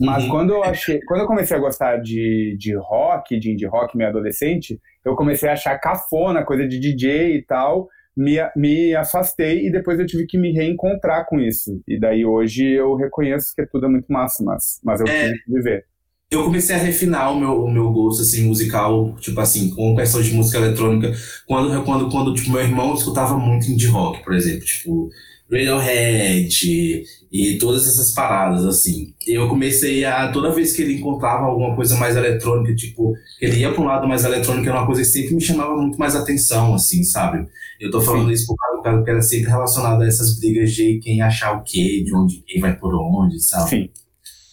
Mas 0.00 0.24
uhum. 0.24 0.30
quando 0.30 0.52
eu 0.52 0.64
achei, 0.64 1.00
quando 1.02 1.20
eu 1.20 1.26
comecei 1.26 1.56
a 1.56 1.60
gostar 1.60 1.98
de, 1.98 2.56
de 2.58 2.74
rock, 2.76 3.38
de 3.38 3.52
indie 3.52 3.66
rock 3.66 3.96
meio 3.96 4.10
adolescente, 4.10 4.80
eu 5.04 5.14
comecei 5.14 5.48
a 5.48 5.52
achar 5.52 5.78
cafona, 5.78 6.44
coisa 6.44 6.66
de 6.66 6.78
DJ 6.78 7.36
e 7.36 7.42
tal 7.42 7.88
me, 8.16 8.36
me 8.56 8.94
afastei 8.94 9.66
e 9.66 9.72
depois 9.72 9.98
eu 9.98 10.06
tive 10.06 10.26
que 10.26 10.38
me 10.38 10.52
reencontrar 10.52 11.26
com 11.26 11.40
isso. 11.40 11.80
E 11.88 11.98
daí 11.98 12.24
hoje 12.24 12.66
eu 12.66 12.94
reconheço 12.94 13.54
que 13.54 13.66
tudo 13.66 13.86
é 13.86 13.88
muito 13.88 14.12
massa, 14.12 14.42
mas, 14.44 14.80
mas 14.84 15.00
eu 15.00 15.06
é, 15.06 15.28
tive 15.28 15.44
que 15.44 15.52
viver. 15.52 15.84
Eu 16.30 16.44
comecei 16.44 16.74
a 16.74 16.78
refinar 16.78 17.32
o 17.32 17.38
meu, 17.38 17.64
o 17.64 17.70
meu 17.70 17.90
gosto 17.90 18.22
assim, 18.22 18.46
musical, 18.46 19.14
tipo 19.16 19.38
assim, 19.40 19.70
com 19.70 19.96
questão 19.96 20.22
de 20.22 20.32
música 20.34 20.58
eletrônica, 20.58 21.12
quando, 21.46 21.84
quando, 21.84 22.10
quando 22.10 22.34
tipo, 22.34 22.52
meu 22.52 22.62
irmão 22.62 22.94
escutava 22.94 23.38
muito 23.38 23.70
indie 23.70 23.88
rock, 23.88 24.22
por 24.24 24.34
exemplo, 24.34 24.64
tipo 24.64 25.10
Radiohead 25.52 27.04
e 27.30 27.58
todas 27.58 27.86
essas 27.86 28.12
paradas, 28.12 28.64
assim. 28.64 29.14
Eu 29.26 29.48
comecei 29.48 30.04
a, 30.04 30.32
toda 30.32 30.50
vez 30.50 30.74
que 30.74 30.82
ele 30.82 30.94
encontrava 30.94 31.44
alguma 31.44 31.76
coisa 31.76 31.96
mais 31.96 32.16
eletrônica, 32.16 32.74
tipo, 32.74 33.14
ele 33.40 33.60
ia 33.60 33.72
para 33.72 33.82
um 33.82 33.86
lado 33.86 34.08
mais 34.08 34.24
eletrônico, 34.24 34.68
era 34.68 34.78
uma 34.78 34.86
coisa 34.86 35.02
que 35.02 35.06
sempre 35.06 35.34
me 35.34 35.40
chamava 35.40 35.76
muito 35.76 35.98
mais 35.98 36.16
atenção, 36.16 36.74
assim, 36.74 37.04
sabe? 37.04 37.46
Eu 37.80 37.90
tô 37.90 38.00
falando 38.00 38.28
Sim. 38.28 38.32
isso 38.32 38.46
por 38.46 38.56
causa 38.56 39.02
que 39.02 39.10
era 39.10 39.22
sempre 39.22 39.50
relacionado 39.50 40.02
a 40.02 40.06
essas 40.06 40.38
brigas 40.38 40.72
de 40.72 40.98
quem 41.00 41.20
achar 41.20 41.56
o 41.56 41.62
quê, 41.62 42.02
de 42.04 42.14
onde 42.14 42.42
quem 42.46 42.60
vai 42.60 42.76
por 42.76 42.94
onde, 42.94 43.40
sabe? 43.40 43.70
Sim. 43.70 43.90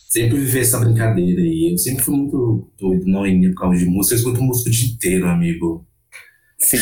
Sempre 0.09 0.39
viver 0.39 0.61
essa 0.61 0.79
brincadeira 0.79 1.41
aí. 1.41 1.69
Eu 1.71 1.77
sempre 1.77 2.03
fui 2.03 2.15
muito 2.15 2.67
doido, 2.79 3.05
não 3.05 3.27
em 3.27 3.47
por 3.51 3.61
causa 3.61 3.77
de 3.77 3.85
música. 3.85 4.15
Eu 4.15 4.17
escuto 4.17 4.41
música 4.41 4.69
o 4.69 4.73
dia 4.73 4.87
inteiro, 4.87 5.27
amigo. 5.27 5.85
Sim. 6.57 6.79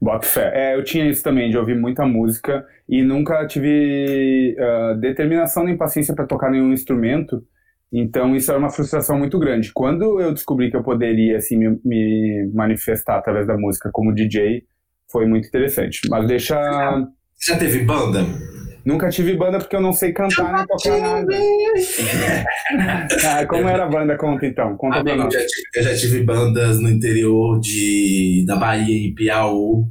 Boto 0.00 0.26
fé. 0.26 0.52
É, 0.54 0.76
eu 0.76 0.84
tinha 0.84 1.08
isso 1.08 1.22
também, 1.22 1.50
de 1.50 1.58
ouvir 1.58 1.76
muita 1.76 2.06
música 2.06 2.64
e 2.88 3.02
nunca 3.02 3.46
tive 3.46 4.56
uh, 4.58 4.98
determinação 5.00 5.64
nem 5.64 5.76
paciência 5.76 6.14
para 6.14 6.26
tocar 6.26 6.50
nenhum 6.50 6.72
instrumento. 6.72 7.42
Então 7.92 8.34
isso 8.34 8.50
era 8.50 8.58
uma 8.58 8.70
frustração 8.70 9.18
muito 9.18 9.38
grande. 9.38 9.72
Quando 9.72 10.20
eu 10.20 10.32
descobri 10.32 10.70
que 10.70 10.76
eu 10.76 10.82
poderia 10.82 11.36
assim 11.36 11.56
me, 11.56 11.80
me 11.84 12.50
manifestar 12.52 13.18
através 13.18 13.46
da 13.46 13.56
música 13.56 13.90
como 13.92 14.14
DJ, 14.14 14.64
foi 15.10 15.26
muito 15.26 15.46
interessante. 15.46 16.00
Mas 16.10 16.26
deixa. 16.26 16.56
Você 17.34 17.52
já 17.52 17.58
teve 17.58 17.84
banda? 17.84 18.20
Nunca 18.84 19.08
tive 19.08 19.34
banda 19.36 19.58
porque 19.58 19.74
eu 19.74 19.80
não 19.80 19.92
sei 19.92 20.12
cantar 20.12 20.52
nem 20.52 20.66
tocar 20.66 20.98
nada. 20.98 21.32
ah, 23.26 23.46
como 23.46 23.66
era 23.66 23.84
a 23.84 23.88
banda? 23.88 24.16
Conta 24.18 24.46
então. 24.46 24.76
Conta 24.76 24.98
Amigo, 24.98 25.16
pra 25.16 25.24
nós. 25.24 25.34
Eu 25.34 25.40
já, 25.40 25.46
tive, 25.46 25.68
eu 25.74 25.82
já 25.82 25.96
tive 25.96 26.22
bandas 26.22 26.78
no 26.78 26.90
interior 26.90 27.58
de, 27.60 28.44
da 28.46 28.56
Bahia, 28.56 29.08
em 29.08 29.14
Piauí. 29.14 29.86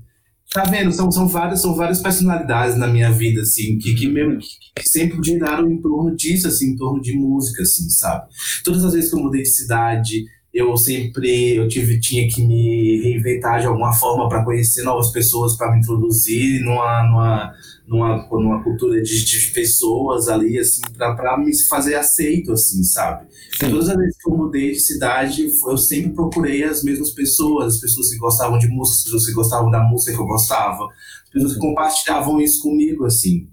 Tá 0.53 0.65
vendo? 0.65 0.91
São, 0.91 1.11
são, 1.11 1.27
várias, 1.27 1.61
são 1.61 1.73
várias 1.75 1.99
personalidades 1.99 2.77
na 2.77 2.87
minha 2.87 3.11
vida, 3.11 3.41
assim, 3.41 3.79
que, 3.79 3.95
que, 3.95 4.07
mesmo, 4.07 4.37
que, 4.37 4.47
que 4.75 4.87
sempre 4.87 5.17
giraram 5.23 5.67
em 5.71 5.81
torno 5.81 6.15
disso, 6.15 6.47
assim, 6.47 6.73
em 6.73 6.75
torno 6.75 7.01
de 7.01 7.13
música, 7.17 7.63
assim, 7.63 7.89
sabe? 7.89 8.27
Todas 8.63 8.85
as 8.85 8.93
vezes 8.93 9.09
que 9.09 9.17
eu 9.17 9.23
mudei 9.23 9.41
de 9.41 9.49
cidade, 9.49 10.25
eu 10.53 10.77
sempre 10.77 11.55
eu 11.55 11.67
tive 11.67 11.99
tinha 11.99 12.27
que 12.27 12.45
me 12.45 13.01
reinventar 13.01 13.59
de 13.59 13.65
alguma 13.65 13.91
forma 13.91 14.29
para 14.29 14.45
conhecer 14.45 14.83
novas 14.83 15.09
pessoas 15.11 15.57
para 15.57 15.71
me 15.71 15.79
introduzir 15.79 16.61
numa, 16.63 17.03
numa, 17.03 17.53
numa, 17.87 18.27
numa 18.31 18.63
cultura 18.63 19.01
de, 19.01 19.25
de 19.25 19.51
pessoas 19.51 20.27
ali 20.27 20.59
assim 20.59 20.81
para 20.95 21.37
me 21.39 21.51
fazer 21.67 21.95
aceito 21.95 22.51
assim 22.51 22.83
sabe 22.83 23.25
Sim. 23.59 23.71
todas 23.71 23.89
as 23.89 23.97
vezes 23.97 24.15
que 24.15 24.29
eu 24.29 24.37
mudei 24.37 24.71
de 24.73 24.79
cidade 24.79 25.47
eu 25.67 25.77
sempre 25.77 26.13
procurei 26.13 26.63
as 26.63 26.83
mesmas 26.83 27.09
pessoas 27.09 27.73
as 27.73 27.81
pessoas 27.81 28.11
que 28.11 28.17
gostavam 28.19 28.59
de 28.59 28.67
música 28.67 28.97
as 28.97 29.03
pessoas 29.05 29.25
que 29.25 29.33
gostavam 29.33 29.71
da 29.71 29.81
música 29.81 30.15
que 30.15 30.21
eu 30.21 30.27
gostava 30.27 30.85
as 31.23 31.29
pessoas 31.31 31.53
que 31.55 31.59
compartilhavam 31.59 32.39
isso 32.39 32.61
comigo 32.61 33.05
assim 33.05 33.47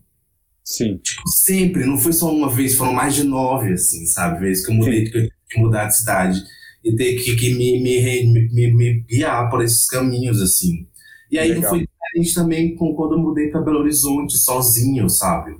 Sim. 0.63 0.99
Tipo, 0.99 1.29
sempre, 1.29 1.85
não 1.85 1.99
foi 1.99 2.13
só 2.13 2.31
uma 2.31 2.49
vez, 2.49 2.77
foram 2.77 2.93
mais 2.93 3.17
de 3.17 3.25
nove, 3.25 3.73
assim, 3.73 4.07
sabe? 4.07 4.39
Vezes 4.39 4.65
que 4.65 4.71
eu 4.71 4.77
mudei, 4.77 5.11
que 5.11 5.19
eu 5.19 5.23
tive 5.23 5.35
que 5.49 5.61
mudar 5.61 5.87
de 5.87 5.97
cidade 5.97 6.45
e 6.85 6.95
ter 6.95 7.15
que, 7.17 7.37
que 7.37 7.55
me, 7.55 7.81
me, 7.81 8.49
me, 8.53 8.75
me, 8.75 9.01
guiar 9.03 9.49
por 9.51 9.63
esses 9.63 9.87
caminhos, 9.87 10.41
assim. 10.41 10.87
E 11.31 11.39
aí 11.39 11.53
Legal. 11.53 11.71
foi 11.71 11.87
diferente 11.87 12.35
também 12.35 12.75
com 12.75 12.95
quando 12.95 13.13
eu 13.13 13.19
mudei 13.19 13.49
para 13.49 13.61
Belo 13.61 13.81
Horizonte 13.81 14.37
sozinho, 14.37 15.09
sabe? 15.09 15.55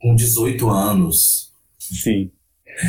Com 0.00 0.14
18 0.14 0.68
anos. 0.68 1.52
Sim. 1.78 2.30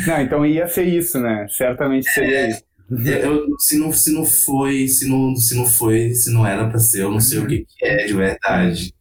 Não, 0.06 0.20
então 0.20 0.46
ia 0.46 0.68
ser 0.68 0.84
isso, 0.84 1.18
né? 1.18 1.46
Certamente 1.48 2.08
seria 2.10 2.38
é, 2.38 2.50
isso. 2.50 2.62
Eu, 2.90 3.46
se, 3.58 3.78
não, 3.78 3.92
se 3.92 4.12
não 4.12 4.24
foi, 4.24 4.88
se 4.88 5.08
não, 5.08 5.36
se 5.36 5.54
não 5.54 5.66
foi, 5.66 6.14
se 6.14 6.32
não 6.32 6.46
era 6.46 6.68
para 6.68 6.78
ser, 6.78 7.02
eu 7.02 7.10
não 7.10 7.20
sei 7.20 7.38
o 7.38 7.46
que, 7.46 7.66
que 7.66 7.84
é 7.84 8.06
de 8.06 8.14
verdade. 8.14 8.94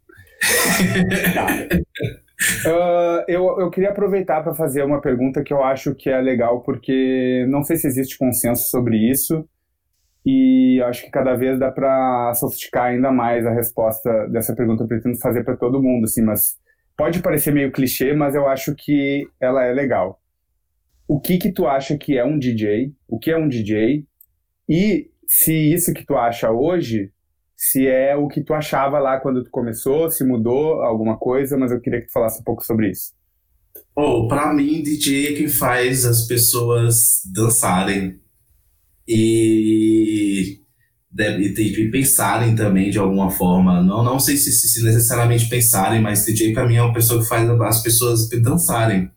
Tá. 1.33 1.47
Uh, 2.65 3.23
eu, 3.27 3.59
eu 3.59 3.69
queria 3.71 3.89
aproveitar 3.89 4.43
para 4.43 4.53
fazer 4.53 4.83
uma 4.83 5.01
pergunta 5.01 5.43
que 5.43 5.51
eu 5.51 5.63
acho 5.63 5.95
que 5.95 6.09
é 6.09 6.21
legal, 6.21 6.61
porque 6.61 7.45
não 7.49 7.63
sei 7.63 7.77
se 7.77 7.87
existe 7.87 8.17
consenso 8.17 8.69
sobre 8.69 8.97
isso, 9.09 9.47
e 10.25 10.81
acho 10.83 11.03
que 11.03 11.09
cada 11.09 11.35
vez 11.35 11.57
dá 11.57 11.71
para 11.71 12.33
sofisticar 12.35 12.87
ainda 12.87 13.11
mais 13.11 13.45
a 13.45 13.53
resposta 13.53 14.27
dessa 14.27 14.53
pergunta. 14.53 14.83
Eu 14.83 14.87
pretendo 14.87 15.17
fazer 15.19 15.43
para 15.43 15.55
todo 15.55 15.81
mundo, 15.81 16.03
assim, 16.03 16.21
mas 16.21 16.57
pode 16.97 17.21
parecer 17.21 17.53
meio 17.53 17.71
clichê, 17.71 18.13
mas 18.13 18.35
eu 18.35 18.47
acho 18.47 18.75
que 18.75 19.25
ela 19.39 19.63
é 19.63 19.71
legal. 19.71 20.21
O 21.07 21.19
que 21.19 21.37
que 21.37 21.51
tu 21.51 21.65
acha 21.65 21.97
que 21.97 22.17
é 22.17 22.25
um 22.25 22.37
DJ? 22.37 22.93
O 23.07 23.17
que 23.17 23.31
é 23.31 23.37
um 23.37 23.47
DJ? 23.47 24.05
E 24.67 25.09
se 25.25 25.53
isso 25.53 25.93
que 25.93 26.05
tu 26.05 26.17
acha 26.17 26.51
hoje, 26.51 27.09
se 27.57 27.87
é 27.87 28.15
o 28.15 28.27
que 28.27 28.43
tu 28.43 28.53
achava 28.53 28.99
lá 28.99 29.19
quando 29.19 29.43
tu 29.43 29.49
começou, 29.49 30.11
se 30.11 30.23
mudou 30.23 30.83
alguma 30.83 31.17
coisa, 31.17 31.57
mas 31.57 31.71
eu 31.71 31.81
queria 31.81 32.01
que 32.01 32.07
tu 32.07 32.13
falasse 32.13 32.39
um 32.39 32.43
pouco 32.43 32.63
sobre 32.63 32.91
isso. 32.91 33.11
Oh, 33.95 34.27
para 34.27 34.53
mim, 34.53 34.83
DJ 34.83 35.29
é 35.29 35.33
quem 35.33 35.49
faz 35.49 36.05
as 36.05 36.27
pessoas 36.27 37.21
dançarem 37.33 38.19
e, 39.07 40.59
e 41.17 41.89
pensarem 41.91 42.55
também 42.55 42.91
de 42.91 42.99
alguma 42.99 43.31
forma. 43.31 43.81
Não, 43.81 44.03
não 44.03 44.19
sei 44.19 44.37
se, 44.37 44.51
se 44.51 44.83
necessariamente 44.83 45.49
pensarem, 45.49 45.99
mas 45.99 46.25
DJ 46.25 46.53
para 46.53 46.67
mim 46.67 46.75
é 46.75 46.83
uma 46.83 46.93
pessoa 46.93 47.21
que 47.21 47.27
faz 47.27 47.49
as 47.49 47.81
pessoas 47.81 48.29
dançarem. 48.29 49.09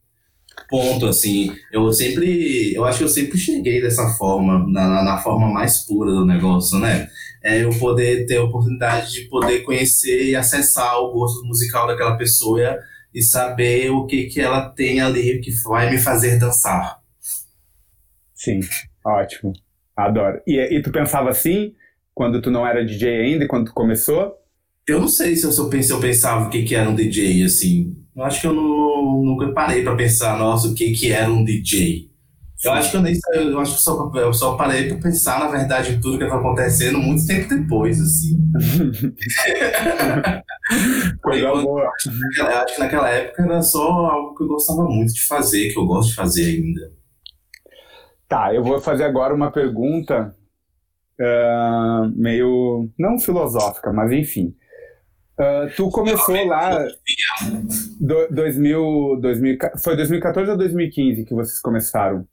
Ponto, 0.69 1.07
assim. 1.07 1.53
Eu 1.73 1.93
sempre. 1.93 2.73
Eu 2.75 2.85
acho 2.85 2.99
que 2.99 3.05
eu 3.05 3.09
sempre 3.09 3.39
cheguei 3.39 3.83
dessa 3.83 4.09
forma, 4.15 4.67
na, 4.69 5.03
na 5.03 5.19
forma 5.19 5.49
mais 5.49 5.81
pura 5.85 6.11
do 6.13 6.25
negócio, 6.25 6.79
né? 6.79 7.09
É 7.43 7.65
eu 7.65 7.71
poder 7.79 8.27
ter 8.27 8.37
a 8.37 8.45
oportunidade 8.45 9.13
de 9.13 9.29
poder 9.29 9.61
conhecer 9.61 10.29
e 10.29 10.37
acessar 10.37 10.99
o 10.99 11.13
gosto 11.13 11.45
musical 11.47 11.87
daquela 11.87 12.17
pessoa 12.17 12.79
e 13.15 13.23
saber 13.23 13.91
o 13.91 14.07
que, 14.07 14.25
que 14.25 14.41
ela 14.41 14.69
tem 14.69 15.01
ali 15.01 15.41
que 15.41 15.51
vai 15.63 15.91
me 15.91 15.99
fazer 15.99 16.39
dançar. 16.39 17.01
Sim, 18.35 18.61
ótimo. 19.05 19.53
Adoro. 19.97 20.41
E, 20.47 20.57
e 20.59 20.83
tu 20.83 20.91
pensava 20.91 21.31
assim 21.31 21.75
quando 22.15 22.41
tu 22.41 22.51
não 22.51 22.67
era 22.67 22.85
DJ 22.85 23.23
ainda, 23.23 23.49
quando 23.49 23.67
tu 23.67 23.75
começou? 23.75 24.37
Eu 24.87 25.01
não 25.01 25.09
sei 25.09 25.37
se 25.37 25.45
eu, 25.45 25.53
se 25.53 25.91
eu, 25.91 26.01
pensava 26.01 26.47
o 26.47 26.51
que, 26.51 26.65
que 26.65 26.75
era 26.75 26.89
um 26.89 26.95
DJ, 26.95 27.45
assim. 27.45 27.97
Eu 28.15 28.25
acho 28.25 28.41
que 28.41 28.47
eu 28.47 28.53
não, 28.53 29.23
nunca 29.23 29.53
parei 29.53 29.83
para 29.83 29.95
pensar, 29.97 30.39
nossa, 30.39 30.69
o 30.69 30.75
que, 30.75 30.93
que 30.93 31.13
era 31.13 31.31
um 31.31 31.45
DJ. 31.45 32.10
Eu 32.63 32.73
acho 32.73 32.91
que 32.91 32.97
eu 32.99 33.03
nem 33.03 33.15
eu 33.35 33.59
acho 33.59 33.77
que 33.77 33.83
só, 33.83 34.13
eu 34.15 34.35
só 34.35 34.55
parei 34.55 34.89
para 34.89 34.99
pensar, 34.99 35.41
na 35.41 35.49
verdade, 35.49 35.93
em 35.93 36.01
tudo 36.01 36.19
que 36.19 36.25
estava 36.25 36.41
acontecendo 36.41 36.99
muito 36.99 37.27
tempo 37.27 37.49
depois, 37.49 37.99
assim. 38.01 38.39
Coisa 41.23 41.53
boa. 41.53 41.91
Eu 42.39 42.47
acho 42.47 42.75
que 42.75 42.81
naquela 42.81 43.09
época 43.09 43.43
era 43.43 43.63
só 43.63 44.07
algo 44.07 44.37
que 44.37 44.43
eu 44.43 44.49
gostava 44.49 44.85
muito 44.85 45.15
de 45.15 45.27
fazer, 45.27 45.73
que 45.73 45.79
eu 45.79 45.87
gosto 45.87 46.11
de 46.11 46.17
fazer 46.17 46.45
ainda. 46.45 46.93
Tá, 48.29 48.55
eu 48.55 48.63
vou 48.63 48.79
fazer 48.81 49.05
agora 49.05 49.35
uma 49.35 49.51
pergunta 49.51 50.37
uh, 51.19 52.13
meio, 52.15 52.91
não 52.99 53.19
filosófica, 53.19 53.91
mas 53.93 54.13
enfim. 54.13 54.55
Uh, 55.39 55.75
tu 55.75 55.91
começou 55.91 56.47
lá 56.47 56.87
do, 57.99 58.29
2000, 58.31 59.19
2000, 59.21 59.59
foi 59.83 59.97
2014 59.97 60.51
ou 60.51 60.59
2015 60.59 61.25
que 61.25 61.35
vocês 61.35 61.59
começaram? 61.61 62.29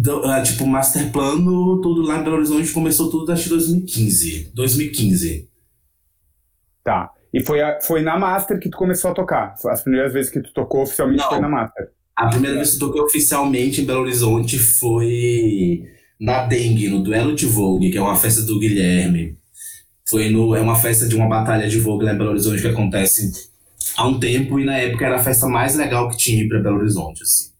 Do, 0.00 0.20
uh, 0.20 0.40
tipo, 0.44 0.64
master 0.64 1.10
plano, 1.10 1.80
tudo 1.80 2.02
lá 2.02 2.20
em 2.20 2.22
Belo 2.22 2.36
Horizonte 2.36 2.70
começou 2.70 3.10
tudo 3.10 3.24
desde 3.26 3.48
2015. 3.48 4.52
2015. 4.54 5.50
Tá. 6.84 7.10
E 7.34 7.42
foi, 7.44 7.60
a, 7.60 7.80
foi 7.80 8.00
na 8.00 8.16
Master 8.16 8.60
que 8.60 8.70
tu 8.70 8.78
começou 8.78 9.10
a 9.10 9.14
tocar? 9.14 9.56
As 9.66 9.82
primeiras 9.82 10.12
vezes 10.12 10.30
que 10.30 10.40
tu 10.40 10.52
tocou 10.52 10.82
oficialmente 10.82 11.22
Não. 11.22 11.28
foi 11.28 11.40
na 11.40 11.48
Master? 11.48 11.88
A 12.14 12.28
primeira 12.28 12.54
vez 12.54 12.70
que 12.70 12.76
eu 12.76 12.86
toquei 12.86 13.02
oficialmente 13.02 13.80
em 13.80 13.84
Belo 13.84 14.02
Horizonte 14.02 14.56
foi 14.56 15.82
na 16.20 16.46
Dengue, 16.46 16.88
no 16.88 17.02
Duelo 17.02 17.34
de 17.34 17.46
Vogue, 17.46 17.90
que 17.90 17.98
é 17.98 18.00
uma 18.00 18.14
festa 18.14 18.42
do 18.42 18.60
Guilherme. 18.60 19.36
Foi 20.08 20.30
no, 20.30 20.54
é 20.54 20.60
uma 20.60 20.76
festa 20.76 21.08
de 21.08 21.16
uma 21.16 21.28
batalha 21.28 21.68
de 21.68 21.80
Vogue 21.80 22.04
lá 22.04 22.14
em 22.14 22.18
Belo 22.18 22.30
Horizonte 22.30 22.62
que 22.62 22.68
acontece 22.68 23.50
há 23.96 24.06
um 24.06 24.20
tempo 24.20 24.60
e 24.60 24.64
na 24.64 24.78
época 24.78 25.06
era 25.06 25.16
a 25.16 25.22
festa 25.22 25.48
mais 25.48 25.74
legal 25.74 26.08
que 26.08 26.16
tinha 26.16 26.48
para 26.48 26.60
Belo 26.60 26.78
Horizonte, 26.78 27.24
assim. 27.24 27.57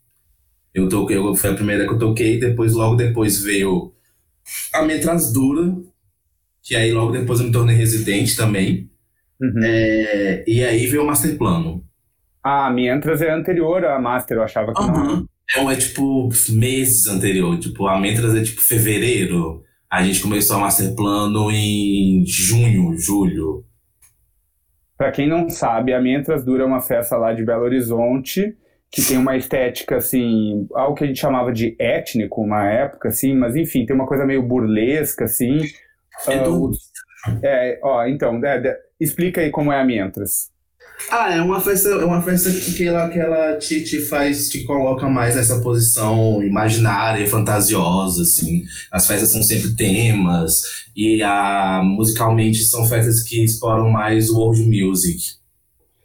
Eu 0.74 0.88
toquei, 0.88 1.16
eu, 1.16 1.34
foi 1.34 1.50
a 1.50 1.54
primeira 1.54 1.86
que 1.86 1.92
eu 1.92 1.98
toquei, 1.98 2.38
depois 2.38 2.74
logo 2.74 2.96
depois 2.96 3.42
veio 3.42 3.92
a 4.72 4.82
Metras 4.82 5.32
Dura, 5.32 5.74
que 6.62 6.76
aí 6.76 6.92
logo 6.92 7.12
depois 7.12 7.40
eu 7.40 7.46
me 7.46 7.52
tornei 7.52 7.76
residente 7.76 8.36
também. 8.36 8.90
Uhum. 9.40 9.62
É, 9.62 10.44
e 10.46 10.64
aí 10.64 10.86
veio 10.86 11.02
o 11.02 11.06
Master 11.06 11.36
Plano. 11.36 11.84
Ah, 12.42 12.66
a 12.66 12.70
Mientras 12.70 13.20
é 13.22 13.30
anterior 13.30 13.84
à 13.84 13.98
Master, 14.00 14.38
eu 14.38 14.42
achava 14.42 14.72
que 14.72 14.80
uhum. 14.80 14.92
não. 14.92 15.28
É, 15.56 15.72
é 15.72 15.76
tipo 15.76 16.28
meses 16.50 17.06
anterior, 17.06 17.58
tipo, 17.58 17.86
a 17.86 17.98
Mientras 18.00 18.34
é 18.34 18.42
tipo 18.42 18.60
fevereiro. 18.60 19.62
A 19.90 20.02
gente 20.02 20.20
começou 20.20 20.56
a 20.56 20.60
Master 20.60 20.94
Plano 20.94 21.50
em 21.50 22.24
junho, 22.26 22.96
julho. 22.98 23.64
Para 24.98 25.12
quem 25.12 25.28
não 25.28 25.48
sabe, 25.48 25.94
a 25.94 26.00
Mientras 26.00 26.44
Dura 26.44 26.64
é 26.64 26.66
uma 26.66 26.80
festa 26.80 27.16
lá 27.16 27.32
de 27.32 27.44
Belo 27.44 27.62
Horizonte, 27.62 28.56
que 28.90 29.02
tem 29.02 29.18
uma 29.18 29.36
estética, 29.36 29.96
assim, 29.96 30.66
algo 30.74 30.94
que 30.94 31.04
a 31.04 31.06
gente 31.06 31.20
chamava 31.20 31.52
de 31.52 31.76
étnico 31.78 32.42
uma 32.42 32.66
época, 32.66 33.08
assim, 33.08 33.34
mas 33.34 33.54
enfim, 33.54 33.84
tem 33.84 33.94
uma 33.94 34.06
coisa 34.06 34.24
meio 34.24 34.42
burlesca, 34.42 35.24
assim. 35.24 35.60
É, 36.26 36.48
uh, 36.48 36.70
é 37.42 37.78
ó, 37.82 38.06
então, 38.06 38.40
é, 38.44 38.76
explica 38.98 39.40
aí 39.40 39.50
como 39.50 39.72
é 39.72 39.80
a 39.80 39.84
Mientras. 39.84 40.50
Ah, 41.10 41.32
é 41.32 41.40
uma 41.40 41.60
festa, 41.60 41.88
é 41.90 42.04
uma 42.04 42.20
festa 42.20 42.50
que 42.50 42.86
ela, 42.86 43.08
que 43.08 43.18
ela 43.18 43.56
te, 43.56 43.84
te 43.84 44.00
faz, 44.00 44.48
te 44.48 44.64
coloca 44.64 45.08
mais 45.08 45.36
nessa 45.36 45.60
posição 45.60 46.42
imaginária, 46.42 47.26
fantasiosa, 47.26 48.22
assim. 48.22 48.64
As 48.90 49.06
festas 49.06 49.30
são 49.30 49.42
sempre 49.42 49.76
temas, 49.76 50.62
e 50.96 51.22
a, 51.22 51.82
musicalmente 51.84 52.64
são 52.64 52.84
festas 52.86 53.22
que 53.22 53.44
exploram 53.44 53.90
mais 53.90 54.28
o 54.28 54.38
world 54.38 54.62
music. 54.62 55.38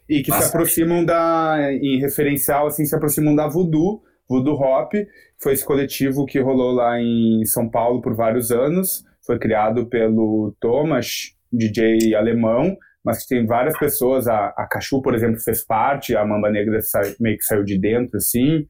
E 0.08 0.22
que 0.22 0.32
se 0.32 0.44
aproximam 0.44 1.04
da, 1.04 1.72
em 1.72 1.98
referencial, 1.98 2.66
assim, 2.66 2.84
se 2.84 2.94
aproximam 2.94 3.34
da 3.34 3.46
Voodoo, 3.46 4.02
Voodoo 4.28 4.54
Hop, 4.54 4.92
foi 5.38 5.52
esse 5.52 5.64
coletivo 5.64 6.26
que 6.26 6.40
rolou 6.40 6.72
lá 6.72 7.00
em 7.00 7.44
São 7.46 7.68
Paulo 7.68 8.00
por 8.00 8.14
vários 8.14 8.50
anos, 8.50 9.04
foi 9.26 9.38
criado 9.38 9.86
pelo 9.86 10.54
Thomas, 10.60 11.34
DJ 11.52 12.14
alemão, 12.14 12.76
mas 13.04 13.22
que 13.22 13.28
tem 13.28 13.46
várias 13.46 13.78
pessoas, 13.78 14.26
a, 14.26 14.48
a 14.56 14.66
Cachu, 14.66 15.02
por 15.02 15.14
exemplo, 15.14 15.38
fez 15.40 15.64
parte, 15.64 16.16
a 16.16 16.24
Mamba 16.24 16.50
Negra 16.50 16.78
meio 17.20 17.36
que 17.36 17.44
saiu 17.44 17.64
de 17.64 17.78
dentro, 17.78 18.16
assim, 18.16 18.66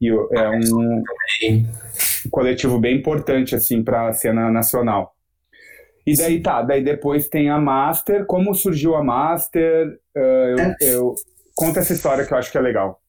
e 0.00 0.08
é 0.08 0.48
um, 0.50 1.02
um 1.46 2.30
coletivo 2.30 2.78
bem 2.78 2.96
importante, 2.96 3.54
assim, 3.54 3.82
para 3.82 4.08
a 4.08 4.12
cena 4.12 4.50
nacional. 4.50 5.11
E 6.06 6.16
daí 6.16 6.40
tá, 6.40 6.62
daí 6.62 6.82
depois 6.82 7.28
tem 7.28 7.48
a 7.48 7.58
Master, 7.58 8.26
como 8.26 8.54
surgiu 8.54 8.94
a 8.96 9.04
Master, 9.04 9.88
uh, 10.16 10.20
eu, 10.20 10.58
é. 10.58 10.76
eu, 10.80 11.14
conta 11.54 11.80
essa 11.80 11.92
história 11.92 12.24
que 12.24 12.32
eu 12.32 12.38
acho 12.38 12.50
que 12.50 12.58
é 12.58 12.60
legal. 12.60 13.00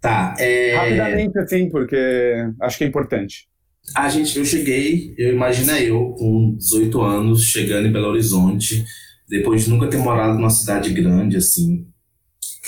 Tá, 0.00 0.34
é... 0.38 0.76
Rapidamente, 0.76 1.38
assim, 1.38 1.68
porque 1.68 2.34
acho 2.60 2.78
que 2.78 2.84
é 2.84 2.86
importante. 2.86 3.48
A 3.96 4.08
gente, 4.08 4.38
eu 4.38 4.44
cheguei, 4.44 5.14
eu 5.16 5.32
imagina 5.32 5.80
eu, 5.80 6.14
com 6.18 6.54
18 6.56 7.00
anos, 7.02 7.44
chegando 7.44 7.86
em 7.86 7.92
Belo 7.92 8.08
Horizonte, 8.08 8.84
depois 9.28 9.64
de 9.64 9.70
nunca 9.70 9.88
ter 9.88 9.98
morado 9.98 10.34
numa 10.34 10.50
cidade 10.50 10.92
grande 10.92 11.36
assim. 11.36 11.86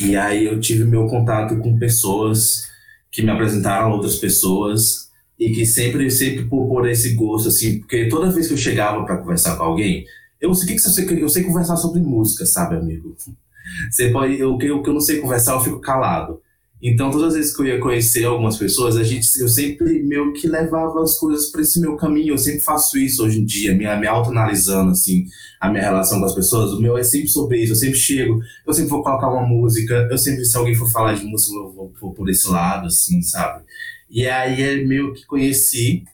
E 0.00 0.16
aí 0.16 0.44
eu 0.44 0.60
tive 0.60 0.84
meu 0.84 1.06
contato 1.06 1.58
com 1.58 1.78
pessoas 1.78 2.68
que 3.10 3.22
me 3.22 3.30
apresentaram 3.30 3.90
outras 3.90 4.16
pessoas 4.16 5.08
e 5.38 5.51
que 5.51 5.64
sempre, 5.64 6.11
sempre 6.11 6.44
por, 6.44 6.68
por 6.68 6.88
esse 6.88 7.14
gosto, 7.14 7.48
assim, 7.48 7.79
porque 7.79 8.09
toda 8.09 8.31
vez 8.31 8.48
que 8.48 8.55
eu 8.55 8.59
chegava 8.59 9.05
para 9.05 9.18
conversar 9.18 9.57
com 9.57 9.62
alguém, 9.62 10.05
eu 10.40 10.55
sei 10.55 10.74
que 10.74 10.79
sei, 10.81 11.22
eu 11.22 11.29
sei 11.29 11.44
conversar 11.44 11.77
sobre 11.77 12.01
música, 12.01 12.44
sabe, 12.44 12.77
amigo? 12.77 13.14
Você 13.90 14.11
pode, 14.11 14.38
eu, 14.38 14.59
eu, 14.61 14.83
eu 14.83 14.92
não 14.92 15.01
sei 15.01 15.20
conversar, 15.20 15.53
eu 15.53 15.61
fico 15.61 15.81
calado. 15.81 16.40
Então, 16.81 17.11
todas 17.11 17.29
as 17.29 17.35
vezes 17.35 17.57
que 17.57 17.62
eu 17.62 17.66
ia 17.66 17.81
conhecer 17.81 18.24
algumas 18.24 18.57
pessoas, 18.57 18.96
a 18.96 19.03
gente, 19.03 19.27
eu 19.40 19.48
sempre 19.48 20.01
meio 20.05 20.33
que 20.33 20.46
levava 20.46 21.03
as 21.03 21.18
coisas 21.18 21.51
para 21.51 21.61
esse 21.61 21.81
meu 21.81 21.96
caminho. 21.96 22.35
Eu 22.35 22.38
sempre 22.38 22.61
faço 22.61 22.96
isso 22.96 23.24
hoje 23.24 23.40
em 23.40 23.44
dia, 23.44 23.74
me, 23.74 23.85
me 23.96 24.07
autoanalisando, 24.07 24.92
assim, 24.92 25.27
a 25.61 25.68
minha 25.68 25.83
relação 25.83 26.20
com 26.20 26.24
as 26.24 26.35
pessoas. 26.35 26.72
O 26.72 26.81
meu 26.81 26.96
é 26.96 27.03
sempre 27.03 27.29
sobre 27.29 27.61
isso. 27.61 27.72
Eu 27.72 27.77
sempre 27.77 27.98
chego, 27.98 28.40
eu 28.64 28.72
sempre 28.72 28.90
vou 28.90 29.03
colocar 29.03 29.29
uma 29.29 29.44
música, 29.44 30.07
eu 30.09 30.16
sempre, 30.16 30.44
se 30.44 30.57
alguém 30.57 30.74
for 30.74 30.90
falar 30.90 31.14
de 31.14 31.24
música, 31.24 31.53
eu 31.57 31.72
vou, 31.72 31.92
vou 32.01 32.14
por 32.14 32.31
esse 32.31 32.48
lado, 32.48 32.87
assim, 32.87 33.20
sabe? 33.22 33.64
E 34.11 34.27
aí, 34.27 34.62
é 34.62 34.85
meio 34.85 35.12
que 35.12 35.27
conheci 35.27 36.05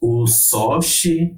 o 0.00 0.26
Sochi, 0.26 1.34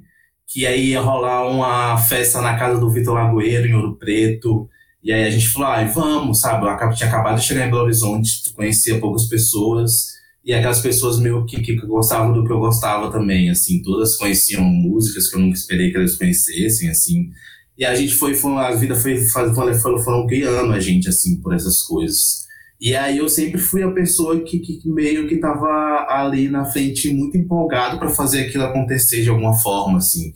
que 0.47 0.65
aí 0.65 0.89
ia 0.89 1.01
rolar 1.01 1.47
uma 1.47 1.97
festa 1.97 2.41
na 2.41 2.57
casa 2.57 2.79
do 2.79 2.89
Vitor 2.89 3.13
Lagoeiro, 3.13 3.67
em 3.67 3.73
Ouro 3.75 3.95
Preto. 3.95 4.69
E 5.03 5.11
aí 5.11 5.25
a 5.25 5.29
gente 5.29 5.47
falou, 5.49 5.69
ah, 5.69 5.83
vamos, 5.85 6.41
sabe? 6.41 6.65
Eu 6.65 6.93
tinha 6.93 7.09
acabado 7.09 7.39
de 7.39 7.45
chegar 7.45 7.67
em 7.67 7.69
Belo 7.69 7.83
Horizonte, 7.83 8.53
conhecia 8.55 8.99
poucas 8.99 9.25
pessoas, 9.25 10.15
e 10.43 10.53
aquelas 10.53 10.79
pessoas 10.79 11.19
meio 11.19 11.45
que, 11.45 11.61
que 11.61 11.75
gostavam 11.75 12.31
do 12.33 12.43
que 12.45 12.51
eu 12.51 12.59
gostava 12.59 13.11
também, 13.11 13.49
assim, 13.49 13.81
todas 13.81 14.15
conheciam 14.15 14.63
músicas 14.63 15.27
que 15.27 15.35
eu 15.35 15.39
nunca 15.39 15.57
esperei 15.57 15.91
que 15.91 15.97
elas 15.97 16.17
conhecessem, 16.17 16.89
assim. 16.89 17.31
E 17.77 17.83
a 17.83 17.93
gente 17.93 18.13
foi, 18.15 18.33
foi 18.33 18.53
a 18.53 18.71
vida 18.71 18.95
foi, 18.95 19.17
foi 19.25 19.53
foram, 19.53 20.25
guiando 20.25 20.71
a 20.71 20.79
gente, 20.79 21.09
assim, 21.09 21.41
por 21.41 21.53
essas 21.53 21.81
coisas. 21.81 22.44
E 22.79 22.95
aí 22.95 23.17
eu 23.17 23.29
sempre 23.29 23.59
fui 23.59 23.83
a 23.83 23.91
pessoa 23.91 24.39
que, 24.41 24.59
que 24.59 24.81
meio 24.85 25.27
que 25.27 25.35
estava 25.35 26.05
ali 26.09 26.49
na 26.49 26.65
frente 26.65 27.13
muito 27.13 27.37
empolgado 27.37 27.97
para 27.97 28.09
fazer 28.09 28.41
aquilo 28.41 28.65
acontecer 28.65 29.23
de 29.23 29.29
alguma 29.29 29.53
forma, 29.53 29.97
assim. 29.97 30.33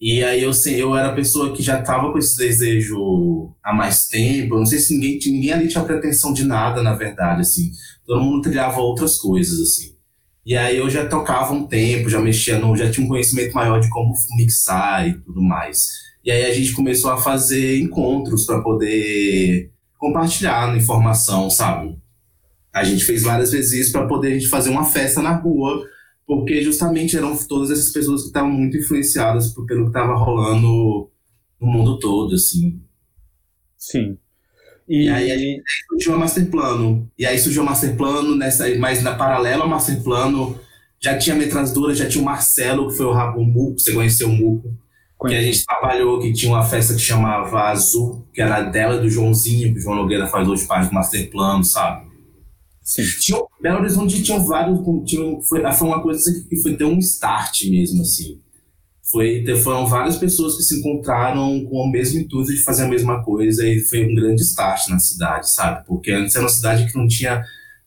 E 0.00 0.22
aí 0.22 0.42
eu, 0.42 0.52
eu 0.66 0.96
era 0.96 1.08
a 1.08 1.14
pessoa 1.14 1.52
que 1.52 1.62
já 1.62 1.80
estava 1.80 2.12
com 2.12 2.18
esse 2.18 2.36
desejo 2.36 3.52
há 3.62 3.74
mais 3.74 4.06
tempo. 4.06 4.54
Eu 4.54 4.58
não 4.58 4.66
sei 4.66 4.78
se 4.78 4.94
ninguém, 4.94 5.18
ninguém 5.26 5.52
ali 5.52 5.68
tinha 5.68 5.82
pretensão 5.82 6.32
de 6.32 6.44
nada, 6.44 6.82
na 6.82 6.94
verdade, 6.94 7.40
assim. 7.40 7.72
Todo 8.06 8.22
mundo 8.22 8.42
trilhava 8.42 8.80
outras 8.80 9.16
coisas, 9.18 9.58
assim. 9.58 9.96
E 10.46 10.56
aí 10.56 10.76
eu 10.76 10.88
já 10.88 11.06
tocava 11.06 11.52
um 11.52 11.66
tempo, 11.66 12.08
já 12.08 12.20
mexia 12.20 12.58
no, 12.58 12.76
já 12.76 12.90
tinha 12.90 13.04
um 13.04 13.08
conhecimento 13.08 13.52
maior 13.54 13.80
de 13.80 13.90
como 13.90 14.14
mixar 14.36 15.08
e 15.08 15.14
tudo 15.20 15.42
mais. 15.42 15.88
E 16.24 16.30
aí 16.30 16.44
a 16.44 16.54
gente 16.54 16.72
começou 16.72 17.10
a 17.10 17.18
fazer 17.18 17.78
encontros 17.80 18.46
para 18.46 18.62
poder 18.62 19.70
compartilhar 19.98 20.74
informação, 20.76 21.50
sabe? 21.50 21.98
A 22.72 22.84
gente 22.84 23.04
fez 23.04 23.22
várias 23.22 23.50
vezes 23.50 23.72
isso 23.72 23.92
para 23.92 24.06
poder 24.06 24.28
a 24.28 24.34
gente 24.34 24.48
fazer 24.48 24.70
uma 24.70 24.84
festa 24.84 25.20
na 25.20 25.36
rua 25.36 25.84
porque 26.28 26.62
justamente 26.62 27.16
eram 27.16 27.34
todas 27.34 27.70
essas 27.70 27.90
pessoas 27.90 28.20
que 28.20 28.26
estavam 28.26 28.50
muito 28.50 28.76
influenciadas 28.76 29.48
por, 29.54 29.64
pelo 29.64 29.84
que 29.84 29.88
estava 29.88 30.14
rolando 30.14 31.10
no 31.58 31.66
mundo 31.66 31.98
todo, 31.98 32.34
assim. 32.34 32.78
Sim. 33.78 34.18
E, 34.86 35.06
e 35.06 35.08
aí, 35.08 35.30
aí 35.30 35.62
surgiu 35.88 36.14
a 36.14 36.18
Master 36.18 36.50
Plano. 36.50 37.10
E 37.18 37.24
aí 37.24 37.38
surgiu 37.38 37.62
a 37.62 37.64
Master 37.64 37.96
Plano, 37.96 38.36
nessa, 38.36 38.68
mas 38.78 39.02
na 39.02 39.14
paralela 39.14 39.62
ao 39.62 39.70
Master 39.70 40.02
Plano, 40.02 40.60
já 41.00 41.16
tinha 41.16 41.34
a 41.34 41.38
Metrasdura, 41.38 41.94
já 41.94 42.06
tinha 42.06 42.20
o 42.20 42.26
Marcelo, 42.26 42.88
que 42.88 42.98
foi 42.98 43.06
o, 43.06 43.12
o 43.12 43.44
Muco, 43.44 43.80
você 43.80 43.94
conheceu 43.94 44.28
o 44.28 44.32
Muco. 44.32 44.76
Que 45.26 45.34
a 45.34 45.42
gente 45.42 45.64
trabalhou, 45.64 46.20
que 46.20 46.32
tinha 46.32 46.52
uma 46.52 46.64
festa 46.64 46.94
que 46.94 47.00
chamava 47.00 47.70
Azul, 47.70 48.24
que 48.32 48.40
era 48.40 48.62
dela 48.62 48.98
do 48.98 49.10
Joãozinho, 49.10 49.72
que 49.72 49.78
o 49.78 49.82
João 49.82 49.96
Nogueira 49.96 50.28
faz 50.28 50.48
hoje 50.48 50.64
parte 50.64 50.88
do 50.88 50.94
Master 50.94 51.28
Plano, 51.30 51.64
sabe? 51.64 52.06
Sim. 52.88 53.02
Tinha, 53.20 53.38
Belo 53.60 53.80
Horizonte 53.80 54.22
tinha 54.22 54.38
vários. 54.38 54.78
Tinha, 55.04 55.42
foi, 55.42 55.60
foi 55.72 55.88
uma 55.88 56.00
coisa 56.00 56.46
que 56.48 56.56
foi 56.62 56.76
ter 56.76 56.84
um 56.84 56.98
start 56.98 57.64
mesmo, 57.64 58.00
assim. 58.00 58.40
Foi, 59.10 59.44
foram 59.62 59.86
várias 59.86 60.16
pessoas 60.16 60.56
que 60.56 60.62
se 60.62 60.78
encontraram 60.78 61.64
com 61.64 61.76
o 61.76 61.90
mesmo 61.90 62.20
intuito 62.20 62.50
de 62.50 62.62
fazer 62.62 62.84
a 62.84 62.88
mesma 62.88 63.22
coisa 63.24 63.66
e 63.66 63.80
foi 63.80 64.10
um 64.10 64.14
grande 64.14 64.42
start 64.42 64.88
na 64.88 64.98
cidade, 64.98 65.50
sabe? 65.50 65.86
Porque 65.86 66.10
antes 66.10 66.34
era 66.34 66.44
uma 66.44 66.50
cidade 66.50 66.90
que 66.90 66.96
não 66.96 67.08
tinha 67.08 67.42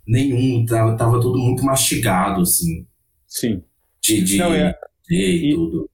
nenhum, 0.06 0.66
tava, 0.66 0.98
tava 0.98 1.22
tudo 1.22 1.40
muito 1.40 1.64
mastigado, 1.64 2.42
assim. 2.42 2.86
Sim. 3.28 3.64
De, 4.02 4.22
de, 4.22 4.38
não, 4.38 4.54
é... 4.54 4.76
de 5.08 5.16
e, 5.16 5.54
tudo. 5.56 5.90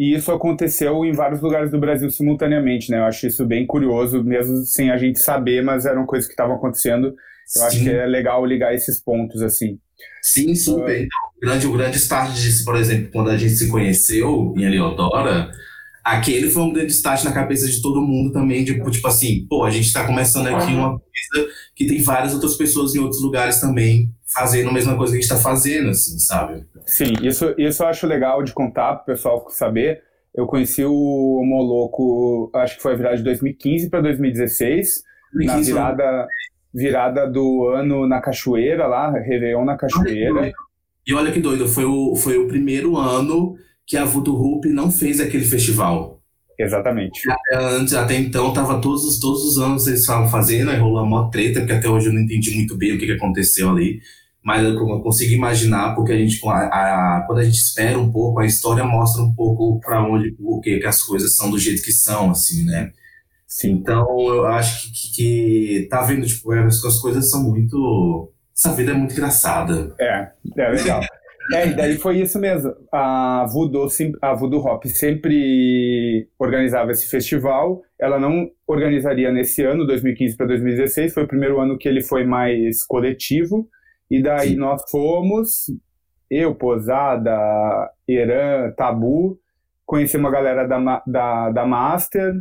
E 0.00 0.14
isso 0.14 0.32
aconteceu 0.32 1.04
em 1.04 1.12
vários 1.12 1.42
lugares 1.42 1.70
do 1.70 1.78
Brasil 1.78 2.08
simultaneamente, 2.10 2.90
né? 2.90 3.00
Eu 3.00 3.04
acho 3.04 3.26
isso 3.26 3.44
bem 3.44 3.66
curioso, 3.66 4.24
mesmo 4.24 4.64
sem 4.64 4.90
a 4.90 4.96
gente 4.96 5.18
saber, 5.18 5.62
mas 5.62 5.84
eram 5.84 6.06
coisas 6.06 6.26
que 6.26 6.32
estavam 6.32 6.56
acontecendo 6.56 7.14
eu 7.56 7.62
Sim. 7.62 7.66
acho 7.66 7.82
que 7.82 7.90
é 7.90 8.06
legal 8.06 8.44
ligar 8.46 8.74
esses 8.74 9.02
pontos 9.02 9.42
assim. 9.42 9.78
Sim, 10.22 10.54
super. 10.54 11.02
Uh, 11.02 11.06
o 11.36 11.40
grande, 11.40 11.66
o 11.66 11.72
grande 11.72 11.96
start 11.96 12.32
disso, 12.32 12.64
por 12.64 12.76
exemplo, 12.76 13.10
quando 13.12 13.30
a 13.30 13.36
gente 13.36 13.54
se 13.54 13.68
conheceu 13.68 14.54
em 14.56 14.64
Eliodora, 14.64 15.50
aquele 16.04 16.48
foi 16.48 16.62
um 16.62 16.72
grande 16.72 16.92
start 16.92 17.24
na 17.24 17.32
cabeça 17.32 17.66
de 17.66 17.82
todo 17.82 18.00
mundo 18.00 18.32
também, 18.32 18.62
de, 18.62 18.80
tipo 18.90 19.08
assim, 19.08 19.46
pô, 19.48 19.64
a 19.64 19.70
gente 19.70 19.86
está 19.86 20.06
começando 20.06 20.46
aqui 20.46 20.72
uma 20.72 20.90
coisa 20.90 21.50
que 21.74 21.86
tem 21.86 22.02
várias 22.02 22.32
outras 22.32 22.54
pessoas 22.54 22.94
em 22.94 23.00
outros 23.00 23.20
lugares 23.20 23.60
também 23.60 24.08
fazendo 24.34 24.70
a 24.70 24.72
mesma 24.72 24.96
coisa 24.96 25.12
que 25.12 25.18
a 25.18 25.20
gente 25.20 25.30
está 25.30 25.42
fazendo, 25.42 25.90
assim, 25.90 26.18
sabe? 26.18 26.64
Sim, 26.86 27.12
isso, 27.22 27.54
isso 27.58 27.82
eu 27.82 27.88
acho 27.88 28.06
legal 28.06 28.42
de 28.42 28.52
contar 28.52 28.94
para 28.94 29.02
o 29.02 29.06
pessoal 29.06 29.46
saber. 29.50 30.02
Eu 30.34 30.46
conheci 30.46 30.84
o 30.84 31.42
Moloco, 31.44 32.50
acho 32.54 32.76
que 32.76 32.82
foi 32.82 32.92
a 32.92 32.96
virada 32.96 33.16
de 33.16 33.24
2015 33.24 33.90
para 33.90 34.00
2016, 34.00 35.02
2015 35.34 35.72
na 35.72 35.90
virada 35.90 36.28
virada 36.72 37.26
do 37.26 37.68
ano 37.68 38.06
na 38.06 38.20
Cachoeira 38.20 38.86
lá, 38.86 39.10
Réveillon 39.10 39.64
na 39.64 39.76
Cachoeira. 39.76 40.52
E 41.06 41.14
olha 41.14 41.32
que 41.32 41.40
doido, 41.40 41.66
foi 41.66 41.84
o, 41.84 42.14
foi 42.14 42.38
o 42.38 42.46
primeiro 42.46 42.96
ano 42.96 43.56
que 43.84 43.96
a 43.96 44.04
Voodoo 44.04 44.36
Hoop 44.36 44.68
não 44.68 44.90
fez 44.90 45.20
aquele 45.20 45.44
festival. 45.44 46.20
Exatamente. 46.56 47.28
Até, 47.28 47.56
antes, 47.56 47.94
até 47.94 48.16
então, 48.16 48.52
tava 48.52 48.80
todos, 48.80 49.18
todos 49.18 49.42
os 49.44 49.58
anos 49.58 49.86
eles 49.86 50.00
estavam 50.00 50.28
fazendo, 50.28 50.70
aí 50.70 50.78
rolou 50.78 51.02
uma 51.02 51.30
treta, 51.30 51.60
porque 51.60 51.72
até 51.72 51.88
hoje 51.88 52.08
eu 52.08 52.12
não 52.12 52.20
entendi 52.20 52.54
muito 52.54 52.76
bem 52.76 52.94
o 52.94 52.98
que, 52.98 53.06
que 53.06 53.12
aconteceu 53.12 53.70
ali. 53.70 54.00
Mas 54.42 54.64
eu, 54.64 54.74
consigo 55.02 55.34
imaginar, 55.34 55.94
porque 55.94 56.12
a 56.12 56.16
gente, 56.16 56.40
a, 56.46 57.18
a, 57.18 57.24
quando 57.26 57.40
a 57.40 57.44
gente 57.44 57.58
espera 57.58 57.98
um 57.98 58.10
pouco, 58.10 58.40
a 58.40 58.46
história 58.46 58.82
mostra 58.84 59.22
um 59.22 59.34
pouco 59.34 59.78
para 59.80 60.02
onde, 60.02 60.34
o 60.40 60.60
que, 60.60 60.78
que 60.78 60.86
as 60.86 61.02
coisas 61.02 61.36
são 61.36 61.50
do 61.50 61.58
jeito 61.58 61.82
que 61.82 61.92
são, 61.92 62.30
assim, 62.30 62.64
né? 62.64 62.90
Sim. 63.46 63.72
Então, 63.72 64.06
eu 64.18 64.46
acho 64.46 64.82
que, 64.82 64.92
que, 64.92 65.12
que 65.14 65.88
tá 65.90 66.02
vendo, 66.02 66.26
tipo, 66.26 66.54
é, 66.54 66.64
as 66.64 66.98
coisas 67.00 67.28
são 67.28 67.42
muito. 67.42 68.32
Essa 68.56 68.72
vida 68.72 68.92
é 68.92 68.94
muito 68.94 69.12
engraçada. 69.12 69.94
É, 69.98 70.28
é 70.56 70.68
legal. 70.70 71.02
É, 71.52 71.66
e 71.66 71.74
daí 71.74 71.96
foi 71.96 72.20
isso 72.20 72.38
mesmo. 72.38 72.72
A 72.92 73.44
Voodoo, 73.52 73.88
a 74.22 74.34
Voodoo 74.34 74.64
Hop 74.64 74.84
sempre 74.86 76.28
organizava 76.38 76.92
esse 76.92 77.08
festival. 77.08 77.82
Ela 77.98 78.20
não 78.20 78.48
organizaria 78.66 79.32
nesse 79.32 79.62
ano, 79.64 79.86
2015 79.86 80.36
para 80.36 80.46
2016. 80.46 81.12
Foi 81.12 81.24
o 81.24 81.28
primeiro 81.28 81.60
ano 81.60 81.76
que 81.76 81.88
ele 81.88 82.02
foi 82.02 82.24
mais 82.24 82.84
coletivo. 82.84 83.68
E 84.10 84.20
daí 84.20 84.56
nós 84.56 84.82
fomos, 84.90 85.70
eu, 86.28 86.54
Posada, 86.54 87.90
Eran, 88.08 88.72
Tabu, 88.72 89.38
conhecemos 89.86 90.28
a 90.28 90.32
galera 90.32 90.66
da, 90.66 91.02
da, 91.06 91.50
da 91.50 91.66
Master, 91.66 92.34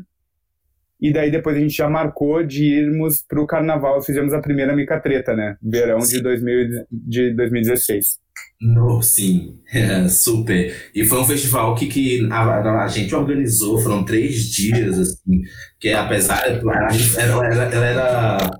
e 1.01 1.13
daí 1.13 1.32
depois 1.32 1.55
a 1.55 1.60
gente 1.60 1.77
já 1.77 1.89
marcou 1.89 2.43
de 2.43 2.65
irmos 2.65 3.23
para 3.27 3.41
o 3.41 3.47
carnaval, 3.47 4.01
fizemos 4.01 4.34
a 4.34 4.41
primeira 4.41 4.75
Mica 4.75 4.99
Treta, 4.99 5.34
né? 5.34 5.55
Verão 5.62 5.99
de, 5.99 6.21
2000, 6.21 6.86
de 6.91 7.34
2016. 7.36 8.17
No, 8.62 9.01
sim, 9.01 9.58
super. 10.10 10.91
E 10.93 11.05
foi 11.05 11.19
um 11.19 11.25
festival 11.25 11.73
que, 11.75 11.88
que 11.88 12.27
a, 12.29 12.84
a, 12.84 12.88
gente 12.88 13.15
organizou, 13.15 13.79
foram 13.79 14.03
três 14.03 14.43
dias, 14.43 14.99
assim, 14.99 15.41
que 15.79 15.93
apesar. 15.93 16.45
Ela, 16.47 17.47
ela, 17.47 17.63
ela 17.63 17.86
era 17.86 18.60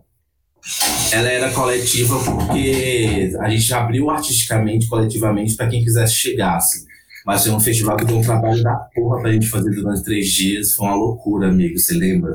ela 1.12 1.30
era 1.30 1.52
coletiva 1.52 2.18
porque 2.24 3.32
a 3.40 3.50
gente 3.50 3.74
abriu 3.74 4.10
artisticamente, 4.10 4.88
coletivamente, 4.88 5.56
para 5.56 5.68
quem 5.68 5.84
quisesse 5.84 6.14
chegar. 6.14 6.58
Assim. 6.58 6.86
Mas 7.26 7.44
foi 7.44 7.54
um 7.54 7.60
festival 7.60 7.98
que 7.98 8.06
deu 8.06 8.18
um 8.18 8.22
trabalho 8.22 8.62
da 8.64 8.76
porra 8.94 9.22
pra 9.22 9.32
gente 9.32 9.48
fazer 9.48 9.72
durante 9.72 10.04
três 10.04 10.28
dias. 10.28 10.74
Foi 10.74 10.88
uma 10.88 10.96
loucura, 10.96 11.48
amigo. 11.48 11.78
Você 11.78 11.94
lembra? 11.94 12.32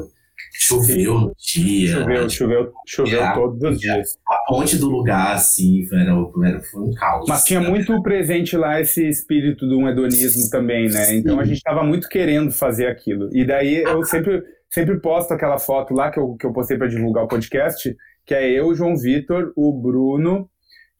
Choveu 0.56 1.18
no 1.18 1.34
dia. 1.36 1.98
Choveu, 1.98 2.30
choveu, 2.30 2.72
choveu 2.86 3.34
todos 3.34 3.62
os 3.62 3.80
dias. 3.80 4.16
A 4.28 4.36
ponte 4.46 4.76
do 4.76 4.88
lugar, 4.88 5.34
assim, 5.34 5.84
foi, 5.86 5.98
era, 5.98 6.62
foi 6.62 6.80
um 6.80 6.94
caos. 6.94 7.26
Mas 7.28 7.42
tinha 7.42 7.60
muito 7.60 8.00
presente 8.02 8.56
lá 8.56 8.80
esse 8.80 9.06
espírito 9.08 9.66
do 9.66 9.88
hedonismo 9.88 10.48
também, 10.50 10.88
né? 10.88 11.16
Então 11.16 11.34
Sim. 11.34 11.40
a 11.40 11.44
gente 11.44 11.56
estava 11.56 11.82
muito 11.82 12.08
querendo 12.08 12.52
fazer 12.52 12.86
aquilo. 12.86 13.28
E 13.36 13.44
daí 13.44 13.82
eu 13.82 14.04
sempre, 14.04 14.44
sempre 14.70 15.00
posto 15.00 15.34
aquela 15.34 15.58
foto 15.58 15.92
lá 15.92 16.10
que 16.10 16.20
eu, 16.20 16.36
que 16.36 16.46
eu 16.46 16.52
postei 16.52 16.78
para 16.78 16.86
divulgar 16.86 17.24
o 17.24 17.28
podcast, 17.28 17.94
que 18.24 18.34
é 18.34 18.50
eu, 18.50 18.74
João 18.74 18.96
Vitor, 18.96 19.52
o 19.56 19.72
Bruno 19.72 20.48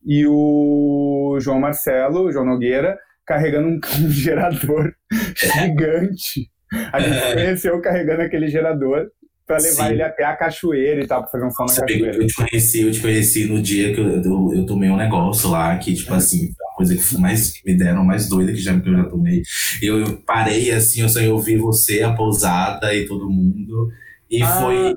e 0.05 0.27
o 0.27 1.39
João 1.41 1.59
Marcelo, 1.59 2.27
o 2.27 2.33
João 2.33 2.45
Nogueira, 2.45 2.99
carregando 3.27 3.69
um, 3.69 3.81
um 4.05 4.11
gerador 4.11 4.93
gigante. 5.37 6.51
A 6.93 7.01
gente 7.01 7.35
conheceu 7.35 7.81
carregando 7.81 8.23
aquele 8.23 8.49
gerador 8.49 9.09
para 9.47 9.59
levar 9.59 9.89
Sim. 9.89 9.93
ele 9.93 10.03
até 10.03 10.25
a 10.25 10.35
cachoeira 10.35 11.03
e 11.03 11.07
tal, 11.07 11.23
pra 11.23 11.31
fazer 11.31 11.45
um 11.45 11.51
som 11.51 11.65
na 11.65 11.75
cachoeira. 11.75 12.17
Eu 12.17 12.27
te 12.27 12.35
conheci, 12.35 12.81
eu 12.81 12.91
te 12.91 13.01
conheci 13.01 13.45
no 13.47 13.61
dia 13.61 13.95
que 13.95 14.01
eu, 14.01 14.23
eu, 14.23 14.55
eu 14.55 14.67
tomei 14.67 14.89
um 14.89 14.97
negócio 14.97 15.51
lá, 15.51 15.77
que, 15.77 15.95
tipo 15.95 16.13
assim, 16.15 16.51
a 16.73 16.77
coisa 16.77 16.97
que 16.97 17.19
mais 17.19 17.63
me 17.65 17.77
deram, 17.77 18.05
mais 18.05 18.29
doida 18.29 18.53
que, 18.53 18.59
já, 18.59 18.79
que 18.79 18.89
eu 18.89 18.97
já 18.97 19.05
tomei. 19.05 19.43
Eu, 19.83 20.01
eu 20.01 20.17
parei 20.27 20.71
assim, 20.73 21.03
eu 21.03 21.09
só 21.09 21.23
ouvi 21.31 21.57
você, 21.57 22.03
a 22.03 22.13
pousada 22.13 22.95
e 22.95 23.07
todo 23.07 23.31
mundo. 23.31 23.91
E 24.31 24.43
ah, 24.43 24.61
foi. 24.61 24.97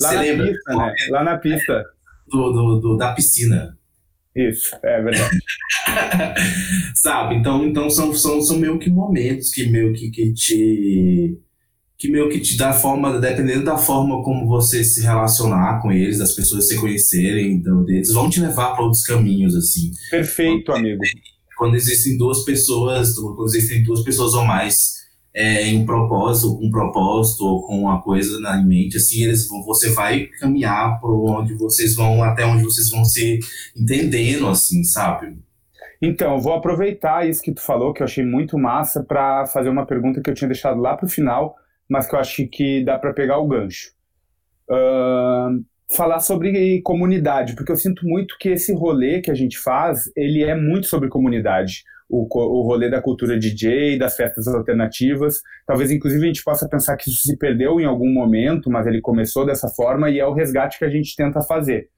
Lá 0.00 0.12
na 0.14 0.20
lembra? 0.20 0.46
pista, 0.46 0.76
né? 0.76 0.94
Lá 1.10 1.24
na 1.24 1.38
pista. 1.38 1.84
Do, 2.28 2.52
do, 2.52 2.80
do, 2.80 2.96
da 2.96 3.12
piscina. 3.12 3.76
Isso, 4.34 4.76
é 4.82 5.00
verdade. 5.00 5.38
Sabe? 6.94 7.36
Então, 7.36 7.64
então 7.64 7.88
são, 7.88 8.12
são, 8.12 8.42
são 8.42 8.58
meio 8.58 8.78
que 8.78 8.90
momentos 8.90 9.50
que 9.50 9.66
meio 9.70 9.92
que, 9.94 10.10
que 10.10 10.32
te. 10.34 11.38
Que 11.98 12.10
meio 12.10 12.28
que 12.28 12.40
te 12.40 12.58
dá 12.58 12.74
forma, 12.74 13.18
dependendo 13.18 13.64
da 13.64 13.78
forma 13.78 14.22
como 14.22 14.46
você 14.46 14.84
se 14.84 15.00
relacionar 15.00 15.80
com 15.80 15.90
eles, 15.90 16.18
das 16.18 16.34
pessoas 16.34 16.68
se 16.68 16.76
conhecerem, 16.76 17.52
então, 17.52 17.88
eles 17.88 18.12
vão 18.12 18.28
te 18.28 18.38
levar 18.38 18.74
para 18.74 18.84
outros 18.84 19.02
caminhos, 19.02 19.56
assim. 19.56 19.92
Perfeito, 20.10 20.66
quando, 20.66 20.78
amigo. 20.78 21.02
Quando 21.56 21.74
existem 21.74 22.18
duas 22.18 22.44
pessoas, 22.44 23.14
quando 23.14 23.46
existem 23.46 23.82
duas 23.82 24.02
pessoas 24.02 24.34
ou 24.34 24.44
mais 24.44 24.96
é, 25.36 25.68
em 25.68 25.82
um 25.82 25.84
propósito, 25.84 26.56
com 26.56 26.66
um 26.66 26.70
propósito 26.70 27.44
ou 27.44 27.66
com 27.66 27.78
uma 27.80 28.00
coisa 28.00 28.40
na 28.40 28.56
mente, 28.56 28.96
assim, 28.96 29.22
eles 29.22 29.46
vão, 29.46 29.62
você 29.62 29.90
vai 29.90 30.28
caminhar 30.40 30.98
por 30.98 31.12
onde 31.30 31.52
vocês 31.54 31.94
vão, 31.94 32.22
até 32.22 32.46
onde 32.46 32.64
vocês 32.64 32.88
vão 32.88 33.04
se 33.04 33.38
entendendo, 33.76 34.48
assim, 34.48 34.82
sabe? 34.82 35.36
Então, 36.00 36.40
vou 36.40 36.54
aproveitar 36.54 37.28
isso 37.28 37.42
que 37.42 37.52
tu 37.52 37.60
falou, 37.60 37.92
que 37.92 38.02
eu 38.02 38.06
achei 38.06 38.24
muito 38.24 38.58
massa, 38.58 39.04
para 39.04 39.44
fazer 39.44 39.68
uma 39.68 39.84
pergunta 39.84 40.22
que 40.22 40.30
eu 40.30 40.34
tinha 40.34 40.48
deixado 40.48 40.80
lá 40.80 40.96
para 40.96 41.04
o 41.04 41.10
final, 41.10 41.54
mas 41.86 42.06
que 42.06 42.14
eu 42.14 42.18
acho 42.18 42.48
que 42.48 42.82
dá 42.82 42.98
para 42.98 43.12
pegar 43.12 43.38
o 43.38 43.46
gancho. 43.46 43.90
Uh, 44.70 45.62
falar 45.94 46.20
sobre 46.20 46.80
comunidade, 46.80 47.54
porque 47.54 47.72
eu 47.72 47.76
sinto 47.76 48.06
muito 48.06 48.38
que 48.38 48.48
esse 48.48 48.72
rolê 48.72 49.20
que 49.20 49.30
a 49.30 49.34
gente 49.34 49.58
faz, 49.58 50.10
ele 50.16 50.42
é 50.42 50.54
muito 50.54 50.86
sobre 50.86 51.10
comunidade. 51.10 51.84
O, 52.08 52.26
o 52.30 52.62
rolê 52.62 52.88
da 52.88 53.02
cultura 53.02 53.38
DJ, 53.38 53.98
das 53.98 54.16
festas 54.16 54.46
alternativas. 54.46 55.40
Talvez, 55.66 55.90
inclusive, 55.90 56.22
a 56.22 56.26
gente 56.28 56.44
possa 56.44 56.68
pensar 56.68 56.96
que 56.96 57.10
isso 57.10 57.22
se 57.22 57.36
perdeu 57.36 57.80
em 57.80 57.84
algum 57.84 58.12
momento, 58.12 58.70
mas 58.70 58.86
ele 58.86 59.00
começou 59.00 59.44
dessa 59.44 59.68
forma 59.68 60.08
e 60.08 60.20
é 60.20 60.26
o 60.26 60.32
resgate 60.32 60.78
que 60.78 60.84
a 60.84 60.90
gente 60.90 61.16
tenta 61.16 61.42
fazer. 61.42 61.88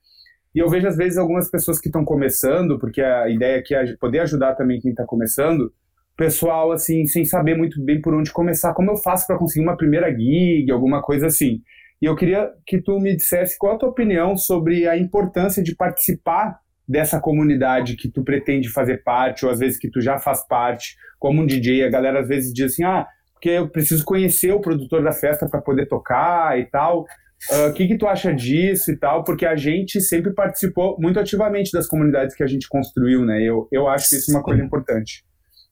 E 0.55 0.59
eu 0.59 0.68
vejo, 0.68 0.88
às 0.88 0.97
vezes, 0.97 1.18
algumas 1.18 1.51
pessoas 1.51 1.79
que 1.79 1.88
estão 1.88 2.05
começando, 2.05 2.79
porque 2.79 3.03
a 3.03 3.29
ideia 3.29 3.59
aqui 3.59 3.75
é 3.75 3.97
poder 3.97 4.21
ajudar 4.21 4.55
também 4.55 4.81
quem 4.81 4.92
está 4.92 5.05
começando, 5.05 5.73
pessoal, 6.16 6.73
assim, 6.73 7.07
sem 7.07 7.25
saber 7.25 7.57
muito 7.57 7.81
bem 7.85 8.01
por 8.01 8.14
onde 8.14 8.33
começar. 8.33 8.75
Como 8.75 8.90
eu 8.90 8.97
faço 8.97 9.27
para 9.27 9.38
conseguir 9.38 9.64
uma 9.64 9.77
primeira 9.77 10.11
gig, 10.11 10.71
alguma 10.71 11.03
coisa 11.03 11.27
assim? 11.27 11.61
E 12.01 12.07
eu 12.07 12.16
queria 12.16 12.51
que 12.66 12.81
tu 12.81 12.99
me 12.99 13.14
dissesse 13.14 13.59
qual 13.59 13.75
a 13.75 13.79
tua 13.79 13.88
opinião 13.88 14.37
sobre 14.37 14.88
a 14.88 14.97
importância 14.97 15.62
de 15.62 15.75
participar 15.75 16.59
dessa 16.88 17.20
comunidade 17.20 17.96
que 17.96 18.09
tu 18.11 18.24
pretende 18.24 18.68
fazer 18.68 19.03
parte, 19.03 19.44
ou 19.44 19.53
às 19.53 19.59
vezes 19.59 19.79
que 19.79 19.90
tu 19.90 20.01
já 20.01 20.18
faz 20.18 20.46
parte, 20.46 20.96
como 21.18 21.42
um 21.42 21.46
DJ. 21.46 21.85
A 21.85 21.90
galera 21.90 22.20
às 22.20 22.29
vezes 22.29 22.53
diz 22.53 22.72
assim, 22.72 22.85
ah, 22.85 23.07
porque 23.35 23.51
eu 23.51 23.68
preciso 23.68 24.05
conhecer 24.05 24.53
o 24.53 24.61
produtor 24.61 25.03
da 25.03 25.12
festa 25.12 25.46
para 25.48 25.61
poder 25.61 25.87
tocar 25.87 26.59
e 26.59 26.64
tal. 26.64 27.05
Ah, 27.53 27.66
o 27.66 27.68
uh, 27.68 27.72
que, 27.72 27.87
que 27.87 27.96
tu 27.96 28.07
acha 28.07 28.35
disso 28.35 28.90
e 28.90 28.96
tal? 28.96 29.22
Porque 29.22 29.46
a 29.46 29.55
gente 29.55 30.01
sempre 30.01 30.33
participou 30.33 30.96
muito 30.98 31.20
ativamente 31.20 31.70
das 31.70 31.87
comunidades 31.87 32.35
que 32.35 32.42
a 32.42 32.48
gente 32.48 32.68
construiu, 32.68 33.24
né? 33.24 33.40
Eu, 33.42 33.68
eu 33.70 33.87
acho 33.87 34.16
isso 34.16 34.33
uma 34.33 34.42
coisa 34.42 34.62
importante. 34.62 35.22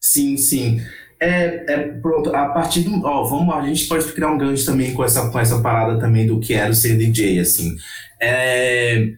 Sim, 0.00 0.36
sim. 0.36 0.80
É, 1.18 1.72
é, 1.72 1.88
pronto, 2.00 2.34
a 2.34 2.50
partir 2.50 2.82
do. 2.82 3.04
Ó, 3.04 3.24
vamos 3.24 3.52
a 3.54 3.62
gente 3.62 3.88
pode 3.88 4.12
criar 4.12 4.30
um 4.30 4.38
gancho 4.38 4.66
também 4.66 4.92
com 4.92 5.02
essa, 5.02 5.30
com 5.30 5.38
essa 5.40 5.60
parada 5.60 5.98
também 5.98 6.26
do 6.26 6.38
que 6.38 6.54
era 6.54 6.72
ser 6.72 6.96
DJ, 6.96 7.40
assim. 7.40 7.74
É, 8.20 9.12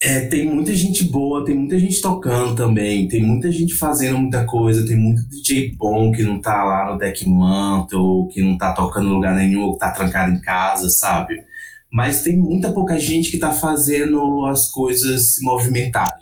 é, 0.00 0.20
tem 0.26 0.46
muita 0.46 0.74
gente 0.74 1.04
boa, 1.04 1.44
tem 1.44 1.56
muita 1.56 1.78
gente 1.78 2.00
tocando 2.00 2.54
também, 2.54 3.08
tem 3.08 3.20
muita 3.22 3.50
gente 3.50 3.74
fazendo 3.74 4.18
muita 4.18 4.44
coisa, 4.44 4.86
tem 4.86 4.96
muito 4.96 5.28
DJ 5.28 5.74
bom 5.76 6.12
que 6.12 6.22
não 6.22 6.40
tá 6.40 6.62
lá 6.62 6.92
no 6.92 6.98
deck 6.98 7.28
mantle, 7.28 8.28
que 8.28 8.40
não 8.40 8.56
tá 8.56 8.72
tocando 8.72 9.08
em 9.08 9.12
lugar 9.12 9.34
nenhum, 9.34 9.62
ou 9.62 9.72
que 9.72 9.80
tá 9.80 9.90
trancado 9.90 10.32
em 10.32 10.40
casa, 10.40 10.88
sabe? 10.88 11.42
Mas 11.92 12.22
tem 12.22 12.36
muita 12.36 12.72
pouca 12.72 12.98
gente 12.98 13.30
que 13.30 13.38
tá 13.38 13.50
fazendo 13.50 14.44
as 14.46 14.70
coisas 14.70 15.34
se 15.34 15.44
movimentarem 15.44 16.17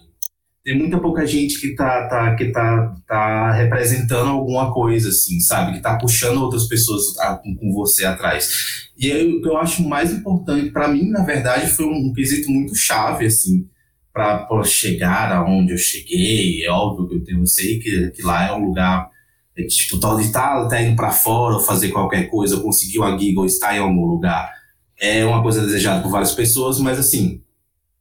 tem 0.66 0.76
muita 0.76 0.98
pouca 0.98 1.24
gente 1.24 1.60
que 1.60 1.76
tá, 1.76 2.08
tá, 2.08 2.34
que 2.34 2.46
tá, 2.46 2.92
tá 3.06 3.52
representando 3.52 4.30
alguma 4.30 4.74
coisa, 4.74 5.10
assim, 5.10 5.38
sabe? 5.38 5.74
Que 5.74 5.80
tá 5.80 5.96
puxando 5.96 6.42
outras 6.42 6.66
pessoas 6.66 7.16
a, 7.20 7.36
com, 7.36 7.54
com, 7.54 7.72
você 7.72 8.04
atrás. 8.04 8.90
E 8.98 9.12
aí, 9.12 9.32
o 9.32 9.40
que 9.40 9.48
eu 9.48 9.56
acho 9.58 9.88
mais 9.88 10.12
importante, 10.12 10.70
para 10.70 10.88
mim, 10.88 11.08
na 11.08 11.22
verdade, 11.22 11.68
foi 11.68 11.86
um, 11.86 12.08
um 12.08 12.12
quesito 12.12 12.50
muito 12.50 12.74
chave, 12.74 13.26
assim, 13.26 13.68
para 14.12 14.64
chegar 14.64 15.30
aonde 15.30 15.70
eu 15.70 15.78
cheguei. 15.78 16.64
É 16.64 16.70
óbvio 16.72 17.06
que 17.08 17.14
eu, 17.14 17.24
tenho, 17.24 17.42
eu 17.42 17.46
sei 17.46 17.78
que, 17.78 18.10
que 18.10 18.22
lá 18.22 18.48
é 18.48 18.52
um 18.52 18.64
lugar, 18.64 19.08
é, 19.56 19.62
tipo, 19.62 20.00
tal 20.00 20.20
de 20.20 20.32
tá, 20.32 20.66
tá 20.66 20.82
indo 20.82 20.96
para 20.96 21.12
fora 21.12 21.60
fazer 21.60 21.90
qualquer 21.90 22.24
coisa, 22.28 22.58
conseguir 22.60 22.98
uma 22.98 23.16
gig 23.16 23.38
ou 23.38 23.46
estar 23.46 23.76
em 23.76 23.78
algum 23.78 24.04
lugar. 24.04 24.52
É 24.98 25.24
uma 25.24 25.44
coisa 25.44 25.64
desejada 25.64 26.02
por 26.02 26.10
várias 26.10 26.32
pessoas, 26.32 26.80
mas 26.80 26.98
assim, 26.98 27.40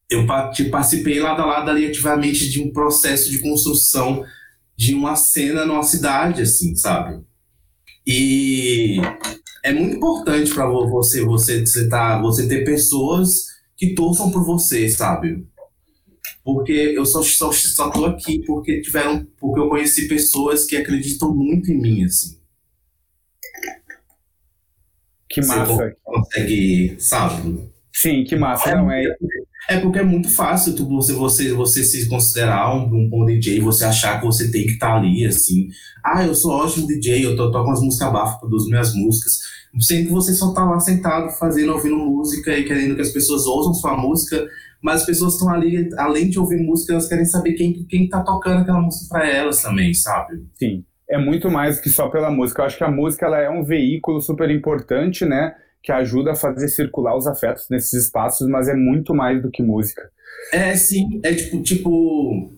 eu 0.10 0.26
participei 0.28 1.20
lado 1.20 1.41
a 1.41 1.46
lado 1.46 1.70
ali 1.72 1.88
ativamente 1.88 2.50
de 2.50 2.62
um 2.62 2.72
processo 2.72 3.30
de 3.30 3.39
construção 3.39 4.24
de 4.78 4.94
uma 4.94 5.15
cena 5.15 5.65
numa 5.65 5.84
cidade, 5.84 6.41
assim, 6.41 6.76
sabe? 6.76 7.24
E 8.06 8.98
é 9.63 9.74
muito 9.74 9.96
importante 9.96 10.54
para 10.54 10.68
você, 10.68 11.24
você, 11.24 11.62
você, 11.62 11.89
tá, 11.89 12.22
você 12.22 12.48
ter 12.48 12.63
pessoas 12.63 13.46
que 13.76 13.96
torçam 13.96 14.32
por 14.32 14.46
você, 14.46 14.88
sabe? 14.89 15.48
Porque 16.44 16.72
eu 16.72 17.06
só, 17.06 17.24
só, 17.24 17.52
só 17.52 17.89
tô 17.89 18.06
aqui 18.06 18.44
porque 18.46 18.82
tiveram, 18.82 19.26
porque 19.39 19.60
eu 19.60 19.70
conheci 19.70 20.08
pessoas 20.08 20.65
que 20.65 20.78
acreditam 20.78 21.34
muito 21.34 21.72
em 21.72 21.82
mim, 21.82 22.04
assim. 22.04 22.39
Que 25.28 25.41
massa. 25.41 25.65
Você 25.65 25.96
consegue, 26.04 26.96
sabe? 27.00 27.70
Sim, 27.91 28.24
que 28.24 28.36
massa. 28.36 28.70
É, 28.70 28.76
não, 28.76 28.91
é, 28.91 29.04
é 29.67 29.80
porque 29.80 29.99
é 29.99 30.04
muito 30.04 30.30
fácil 30.30 30.75
tu, 30.75 30.88
você, 30.88 31.13
você, 31.13 31.54
você 31.54 31.84
se 31.84 32.08
considerar 32.08 32.75
um, 32.75 32.86
um 32.86 33.10
bom 33.10 33.25
DJ, 33.25 33.60
você 33.60 33.86
achar 33.86 34.19
que 34.19 34.25
você 34.25 34.51
tem 34.51 34.65
que 34.65 34.73
estar 34.73 34.91
tá 34.91 34.95
ali, 34.97 35.25
assim. 35.25 35.67
Ah, 36.04 36.25
eu 36.25 36.36
sou 36.36 36.51
ótimo 36.51 36.88
DJ, 36.88 37.25
eu 37.25 37.36
to, 37.36 37.51
toco 37.51 37.67
umas 37.67 37.82
músicas 37.82 38.12
bafas, 38.12 38.39
produzo 38.39 38.69
minhas 38.69 38.93
músicas. 38.93 39.39
Sendo 39.80 40.08
que 40.08 40.13
você 40.13 40.34
só 40.34 40.54
tá 40.54 40.63
lá 40.63 40.80
sentado, 40.80 41.30
fazendo, 41.32 41.73
ouvindo 41.73 41.97
música 41.97 42.58
e 42.58 42.63
querendo 42.63 42.95
que 42.95 43.01
as 43.01 43.10
pessoas 43.10 43.45
ouçam 43.45 43.73
sua 43.73 43.97
música, 43.97 44.47
mas 44.82 45.01
as 45.01 45.06
pessoas 45.06 45.34
estão 45.34 45.49
ali, 45.49 45.89
além 45.97 46.30
de 46.30 46.39
ouvir 46.39 46.58
música, 46.58 46.93
elas 46.93 47.08
querem 47.08 47.25
saber 47.25 47.54
quem, 47.54 47.84
quem 47.86 48.08
tá 48.08 48.21
tocando 48.23 48.62
aquela 48.62 48.80
música 48.80 49.08
para 49.10 49.28
elas 49.28 49.62
também, 49.62 49.93
sabe? 49.93 50.45
Sim. 50.54 50.86
É 51.10 51.17
muito 51.17 51.49
mais 51.49 51.80
que 51.80 51.89
só 51.89 52.08
pela 52.08 52.32
música. 52.32 52.62
Eu 52.62 52.65
acho 52.65 52.78
que 52.78 52.84
a 52.84 52.91
música 52.91 53.25
ela 53.25 53.39
é 53.39 53.49
um 53.49 53.63
veículo 53.63 54.21
super 54.21 54.49
importante, 54.49 55.25
né? 55.25 55.56
Que 55.86 55.91
ajuda 55.91 56.32
a 56.32 56.36
fazer 56.36 56.67
circular 56.67 57.15
os 57.15 57.28
afetos 57.28 57.67
nesses 57.69 58.06
espaços, 58.06 58.50
mas 58.50 58.67
é 58.67 58.74
muito 58.74 59.13
mais 59.13 59.39
do 59.41 59.52
que 59.52 59.62
música. 59.62 60.02
É, 60.52 60.76
sim. 60.76 61.21
É 61.24 61.34
tipo, 61.34 61.62
tipo. 61.62 62.52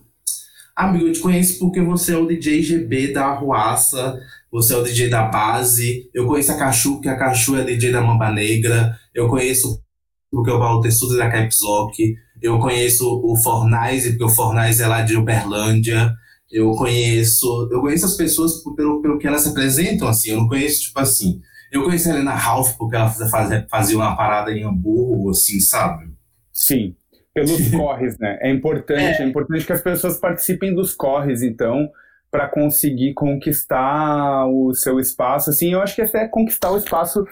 Amigo, 0.74 1.08
eu 1.08 1.12
te 1.12 1.20
conheço 1.20 1.58
porque 1.58 1.80
você 1.82 2.14
é 2.14 2.16
o 2.16 2.26
DJ 2.26 2.62
GB 2.62 3.12
da 3.12 3.26
Arruaça, 3.26 4.18
você 4.50 4.72
é 4.72 4.76
o 4.76 4.82
DJ 4.82 5.08
da 5.10 5.24
Base. 5.24 6.08
Eu 6.14 6.26
conheço 6.26 6.52
a 6.52 6.56
Cachu, 6.56 6.94
porque 6.94 7.08
a 7.08 7.16
Cachu 7.16 7.56
é 7.56 7.64
DJ 7.64 7.92
da 7.92 8.00
Mamba 8.00 8.30
Negra. 8.30 8.96
Eu 9.14 9.28
conheço 9.28 9.82
porque 10.30 10.50
o 10.50 10.58
Walter 10.58 10.90
Suda 10.90 11.18
da 11.18 11.30
Caps 11.30 11.58
Lock. 11.62 12.14
Eu 12.40 12.58
conheço 12.60 13.20
o 13.24 13.36
Fornais, 13.36 14.06
porque 14.08 14.24
o 14.24 14.28
Fornais 14.28 14.80
é 14.80 14.86
lá 14.86 15.02
de 15.02 15.16
Uberlândia. 15.16 16.14
Eu 16.50 16.70
conheço, 16.70 17.68
eu 17.70 17.80
conheço 17.80 18.06
as 18.06 18.16
pessoas 18.16 18.62
pelo, 18.74 19.02
pelo 19.02 19.18
que 19.18 19.26
elas 19.26 19.42
se 19.42 19.50
apresentam, 19.50 20.08
assim. 20.08 20.30
Eu 20.30 20.38
não 20.38 20.48
conheço, 20.48 20.82
tipo 20.82 20.98
assim, 21.00 21.42
eu 21.72 21.84
conheci 21.84 22.08
a 22.08 22.14
Helena 22.14 22.34
Ralph 22.34 22.76
porque 22.76 22.96
ela 22.96 23.08
fazia, 23.08 23.66
fazia 23.70 23.96
uma 23.96 24.16
parada 24.16 24.52
em 24.52 24.64
Hamburgo, 24.64 25.30
assim, 25.30 25.60
sabe? 25.60 26.10
Sim, 26.52 26.94
pelos 27.34 27.70
corres, 27.72 28.18
né? 28.18 28.38
É 28.40 28.50
importante, 28.50 29.20
é. 29.20 29.24
é 29.24 29.26
importante 29.26 29.66
que 29.66 29.72
as 29.72 29.82
pessoas 29.82 30.18
participem 30.18 30.74
dos 30.74 30.94
corres, 30.94 31.42
então, 31.42 31.90
para 32.30 32.48
conseguir 32.48 33.14
conquistar 33.14 34.46
o 34.46 34.72
seu 34.74 34.98
espaço. 34.98 35.50
Assim, 35.50 35.72
eu 35.72 35.80
acho 35.80 35.94
que 35.94 36.02
até 36.02 36.26
conquistar 36.28 36.70
o 36.70 36.78
espaço 36.78 37.24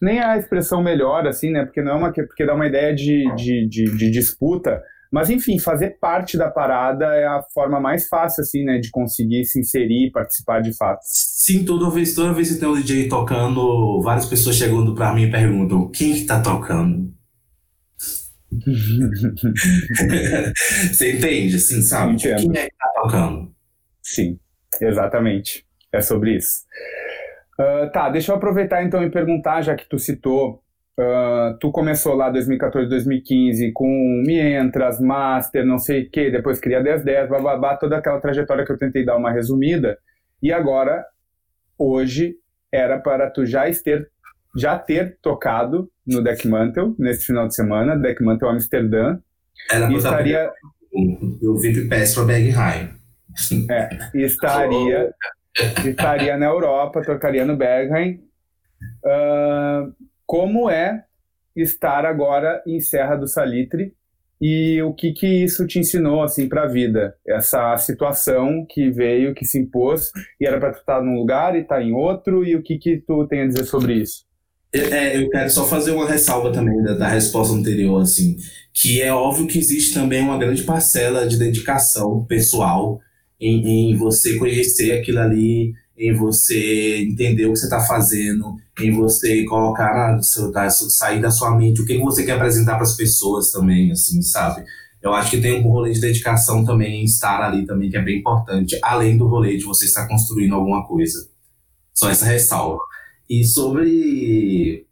nem 0.00 0.18
é 0.18 0.24
a 0.24 0.36
expressão 0.36 0.82
melhor, 0.82 1.26
assim, 1.26 1.50
né? 1.50 1.64
Porque 1.64 1.80
não 1.80 1.92
é 1.92 1.94
uma 1.94 2.12
porque 2.12 2.44
dá 2.44 2.54
uma 2.54 2.66
ideia 2.66 2.94
de, 2.94 3.24
de, 3.36 3.68
de, 3.68 3.96
de 3.96 4.10
disputa, 4.10 4.82
mas, 5.12 5.28
enfim, 5.28 5.58
fazer 5.58 5.98
parte 6.00 6.38
da 6.38 6.50
parada 6.50 7.04
é 7.04 7.26
a 7.26 7.42
forma 7.52 7.78
mais 7.78 8.08
fácil, 8.08 8.40
assim, 8.40 8.64
né, 8.64 8.78
de 8.78 8.90
conseguir 8.90 9.44
se 9.44 9.60
inserir 9.60 10.06
e 10.06 10.10
participar 10.10 10.62
de 10.62 10.74
fato. 10.74 11.00
Sim, 11.44 11.64
toda 11.64 11.90
vez, 11.90 12.14
toda 12.14 12.32
vez 12.32 12.52
que 12.52 12.60
tem 12.60 12.68
um 12.68 12.74
DJ 12.80 13.08
tocando, 13.08 14.00
várias 14.00 14.26
pessoas 14.26 14.54
chegando 14.54 14.94
para 14.94 15.12
mim 15.12 15.24
e 15.24 15.30
perguntam: 15.30 15.90
quem 15.90 16.14
que 16.14 16.24
tá 16.24 16.40
tocando? 16.40 17.12
Você 20.92 21.16
entende, 21.16 21.56
assim, 21.56 21.82
sabe? 21.82 22.12
Entendo. 22.12 22.52
Quem 22.52 22.62
é 22.62 22.68
que 22.68 22.76
tá 22.76 22.92
tocando? 22.94 23.52
Sim, 24.00 24.38
exatamente. 24.80 25.66
É 25.90 26.00
sobre 26.00 26.36
isso. 26.36 26.60
Uh, 27.58 27.90
tá, 27.90 28.08
deixa 28.08 28.30
eu 28.30 28.36
aproveitar 28.36 28.84
então 28.84 29.02
e 29.02 29.10
perguntar, 29.10 29.62
já 29.62 29.74
que 29.74 29.88
tu 29.88 29.98
citou 29.98 30.62
Uh, 30.92 31.56
tu 31.58 31.72
começou 31.72 32.14
lá 32.14 32.28
2014, 32.28 32.86
2015 32.86 33.72
com 33.72 33.88
Mientras, 34.26 35.00
Master, 35.00 35.64
não 35.64 35.78
sei 35.78 36.02
o 36.02 36.10
que, 36.10 36.30
depois 36.30 36.60
cria 36.60 36.82
1010, 36.82 37.30
bababá, 37.30 37.78
toda 37.78 37.96
aquela 37.96 38.20
trajetória 38.20 38.64
que 38.64 38.70
eu 38.70 38.78
tentei 38.78 39.02
dar 39.02 39.16
uma 39.16 39.32
resumida. 39.32 39.98
E 40.42 40.52
agora, 40.52 41.02
hoje, 41.82 42.36
era 42.70 42.98
para 42.98 43.30
tu 43.30 43.44
já 43.44 43.64
ter, 43.82 44.10
já 44.56 44.78
ter 44.78 45.18
tocado 45.20 45.90
no 46.06 46.22
Deck 46.22 46.46
Mantle 46.46 46.94
nesse 46.98 47.26
final 47.26 47.48
de 47.48 47.54
semana, 47.54 47.96
Deck 47.96 48.22
Mantle 48.22 48.48
Amsterdã. 48.48 49.18
Era 49.70 49.90
e 49.90 49.96
estaria. 49.96 50.52
Eu 51.42 51.56
vim 51.56 51.88
peço 51.88 52.16
para 52.16 52.34
Bergheim. 52.34 52.90
É, 53.70 53.88
estaria, 54.14 55.14
estaria 55.84 56.36
na 56.36 56.46
Europa, 56.46 57.02
tocaria 57.02 57.44
no 57.44 57.56
Bergheim. 57.56 58.20
Uh, 59.04 59.92
como 60.26 60.70
é 60.70 61.04
estar 61.54 62.04
agora 62.04 62.62
em 62.66 62.80
Serra 62.80 63.16
do 63.16 63.28
Salitre 63.28 63.94
e 64.44 64.82
o 64.82 64.92
que 64.92 65.12
que 65.12 65.44
isso 65.44 65.64
te 65.68 65.78
ensinou 65.78 66.20
assim 66.20 66.48
para 66.48 66.64
a 66.64 66.66
vida? 66.66 67.14
Essa 67.24 67.76
situação 67.76 68.66
que 68.68 68.90
veio, 68.90 69.34
que 69.34 69.44
se 69.44 69.56
impôs 69.56 70.10
e 70.40 70.44
era 70.44 70.58
para 70.58 70.72
tu 70.72 70.80
estar 70.80 71.00
num 71.00 71.14
lugar 71.14 71.54
e 71.54 71.60
estar 71.60 71.76
tá 71.76 71.82
em 71.82 71.92
outro 71.92 72.44
e 72.44 72.56
o 72.56 72.62
que 72.62 72.76
que 72.76 72.96
tu 73.06 73.24
tem 73.28 73.42
a 73.42 73.46
dizer 73.46 73.64
sobre 73.66 73.94
isso? 73.94 74.24
É, 74.74 75.16
eu 75.16 75.30
quero 75.30 75.48
só 75.48 75.64
fazer 75.64 75.92
uma 75.92 76.08
ressalva 76.08 76.50
também 76.50 76.82
da, 76.82 76.94
da, 76.94 77.06
resposta 77.06 77.54
anterior, 77.54 78.02
assim, 78.02 78.36
que 78.74 79.00
é 79.00 79.12
óbvio 79.12 79.46
que 79.46 79.58
existe 79.58 79.94
também 79.94 80.22
uma 80.22 80.38
grande 80.38 80.64
parcela 80.64 81.24
de 81.24 81.38
dedicação 81.38 82.24
pessoal 82.24 82.98
em, 83.38 83.92
em 83.92 83.96
você 83.96 84.36
conhecer 84.38 84.90
aquilo 84.98 85.20
ali 85.20 85.72
em 85.96 86.14
você 86.14 87.02
entender 87.02 87.46
o 87.46 87.52
que 87.52 87.58
você 87.58 87.66
está 87.66 87.80
fazendo, 87.80 88.56
em 88.80 88.90
você 88.92 89.44
colocar 89.44 89.94
na, 89.94 90.22
seu, 90.22 90.50
sair 90.90 91.20
da 91.20 91.30
sua 91.30 91.56
mente 91.56 91.82
o 91.82 91.86
que 91.86 91.98
você 91.98 92.24
quer 92.24 92.32
apresentar 92.32 92.74
para 92.74 92.82
as 92.82 92.96
pessoas 92.96 93.50
também, 93.50 93.92
assim, 93.92 94.20
sabe? 94.22 94.64
Eu 95.02 95.12
acho 95.12 95.30
que 95.30 95.40
tem 95.40 95.60
um 95.60 95.68
rolê 95.68 95.92
de 95.92 96.00
dedicação 96.00 96.64
também 96.64 97.04
estar 97.04 97.42
ali 97.42 97.66
também, 97.66 97.90
que 97.90 97.96
é 97.96 98.02
bem 98.02 98.20
importante, 98.20 98.78
além 98.82 99.18
do 99.18 99.26
rolê 99.26 99.56
de 99.56 99.64
você 99.64 99.84
estar 99.84 100.06
construindo 100.06 100.54
alguma 100.54 100.86
coisa. 100.86 101.28
Só 101.92 102.08
essa 102.08 102.24
ressalva. 102.24 102.78
E 103.28 103.44
sobre. 103.44 104.86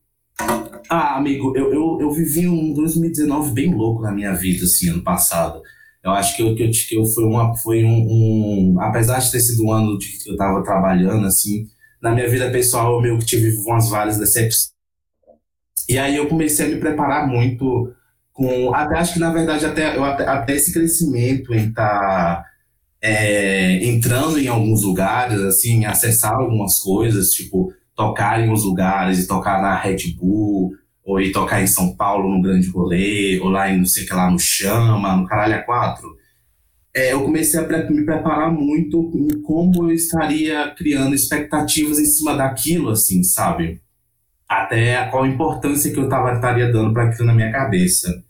Ah, 0.88 1.16
amigo, 1.16 1.56
eu, 1.56 1.72
eu, 1.72 1.98
eu 2.00 2.10
vivi 2.10 2.48
um 2.48 2.74
2019 2.74 3.52
bem 3.52 3.72
louco 3.72 4.02
na 4.02 4.10
minha 4.10 4.32
vida, 4.32 4.64
assim, 4.64 4.88
ano 4.88 5.02
passado. 5.02 5.62
Eu 6.02 6.12
acho 6.12 6.36
que 6.36 6.42
eu, 6.42 6.54
que 6.54 6.62
eu, 6.62 6.70
que 6.70 6.96
eu 6.96 7.04
foi, 7.04 7.24
uma, 7.24 7.54
foi 7.56 7.84
um, 7.84 8.74
um, 8.74 8.80
Apesar 8.80 9.18
de 9.18 9.30
ter 9.30 9.40
sido 9.40 9.64
um 9.64 9.72
ano 9.72 9.98
de 9.98 10.06
que 10.06 10.30
eu 10.30 10.32
estava 10.32 10.62
trabalhando, 10.62 11.26
assim, 11.26 11.66
na 12.00 12.12
minha 12.12 12.28
vida 12.28 12.50
pessoal 12.50 12.94
eu 12.94 13.00
meio 13.02 13.18
que 13.18 13.26
tive 13.26 13.54
umas 13.66 13.90
várias 13.90 14.18
decepções. 14.18 14.70
E 15.88 15.98
aí 15.98 16.16
eu 16.16 16.28
comecei 16.28 16.66
a 16.66 16.68
me 16.68 16.80
preparar 16.80 17.26
muito 17.26 17.92
com. 18.32 18.74
Até 18.74 18.98
acho 18.98 19.14
que, 19.14 19.18
na 19.18 19.32
verdade, 19.32 19.66
até, 19.66 19.96
eu, 19.96 20.04
até, 20.04 20.26
até 20.26 20.54
esse 20.54 20.72
crescimento 20.72 21.52
em 21.52 21.68
estar. 21.68 22.42
Tá, 22.42 22.50
é, 23.02 23.82
entrando 23.84 24.38
em 24.38 24.48
alguns 24.48 24.82
lugares, 24.82 25.40
assim, 25.40 25.86
acessar 25.86 26.34
algumas 26.34 26.78
coisas, 26.80 27.30
tipo, 27.30 27.72
tocar 27.96 28.40
em 28.40 28.50
uns 28.50 28.62
lugares 28.64 29.18
e 29.18 29.26
tocar 29.26 29.60
na 29.62 29.74
Red 29.74 30.14
Bull, 30.18 30.72
ou 31.10 31.20
ir 31.20 31.32
tocar 31.32 31.60
em 31.60 31.66
São 31.66 31.94
Paulo 31.96 32.32
no 32.32 32.40
grande 32.40 32.68
rolê, 32.68 33.40
ou 33.40 33.48
lá 33.48 33.68
em 33.68 33.78
não 33.78 33.84
sei 33.84 34.04
o 34.04 34.06
que 34.06 34.14
lá 34.14 34.30
no 34.30 34.38
Chama, 34.38 35.16
no 35.16 35.26
Caralho 35.26 35.64
A4, 35.66 35.98
é, 36.94 37.12
eu 37.12 37.22
comecei 37.22 37.58
a 37.58 37.90
me 37.90 38.04
preparar 38.04 38.52
muito 38.52 39.12
em 39.14 39.42
como 39.42 39.90
eu 39.90 39.94
estaria 39.94 40.72
criando 40.76 41.14
expectativas 41.14 41.98
em 41.98 42.04
cima 42.04 42.36
daquilo, 42.36 42.90
assim, 42.90 43.22
sabe? 43.24 43.80
Até 44.48 45.04
qual 45.06 45.24
a 45.24 45.28
importância 45.28 45.92
que 45.92 45.98
eu 45.98 46.08
tava, 46.08 46.34
estaria 46.34 46.70
dando 46.70 46.92
para 46.92 47.04
aquilo 47.04 47.26
na 47.26 47.34
minha 47.34 47.50
cabeça. 47.50 48.22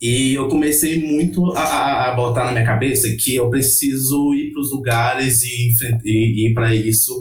E 0.00 0.34
eu 0.34 0.48
comecei 0.48 1.06
muito 1.06 1.52
a, 1.52 2.10
a, 2.10 2.14
botar 2.14 2.44
na 2.44 2.52
minha 2.52 2.66
cabeça 2.66 3.08
que 3.18 3.34
eu 3.34 3.48
preciso 3.48 4.34
ir 4.34 4.52
para 4.52 4.60
os 4.60 4.70
lugares 4.70 5.42
e, 5.42 5.72
e 6.04 6.48
ir 6.48 6.54
para 6.54 6.74
isso 6.74 7.14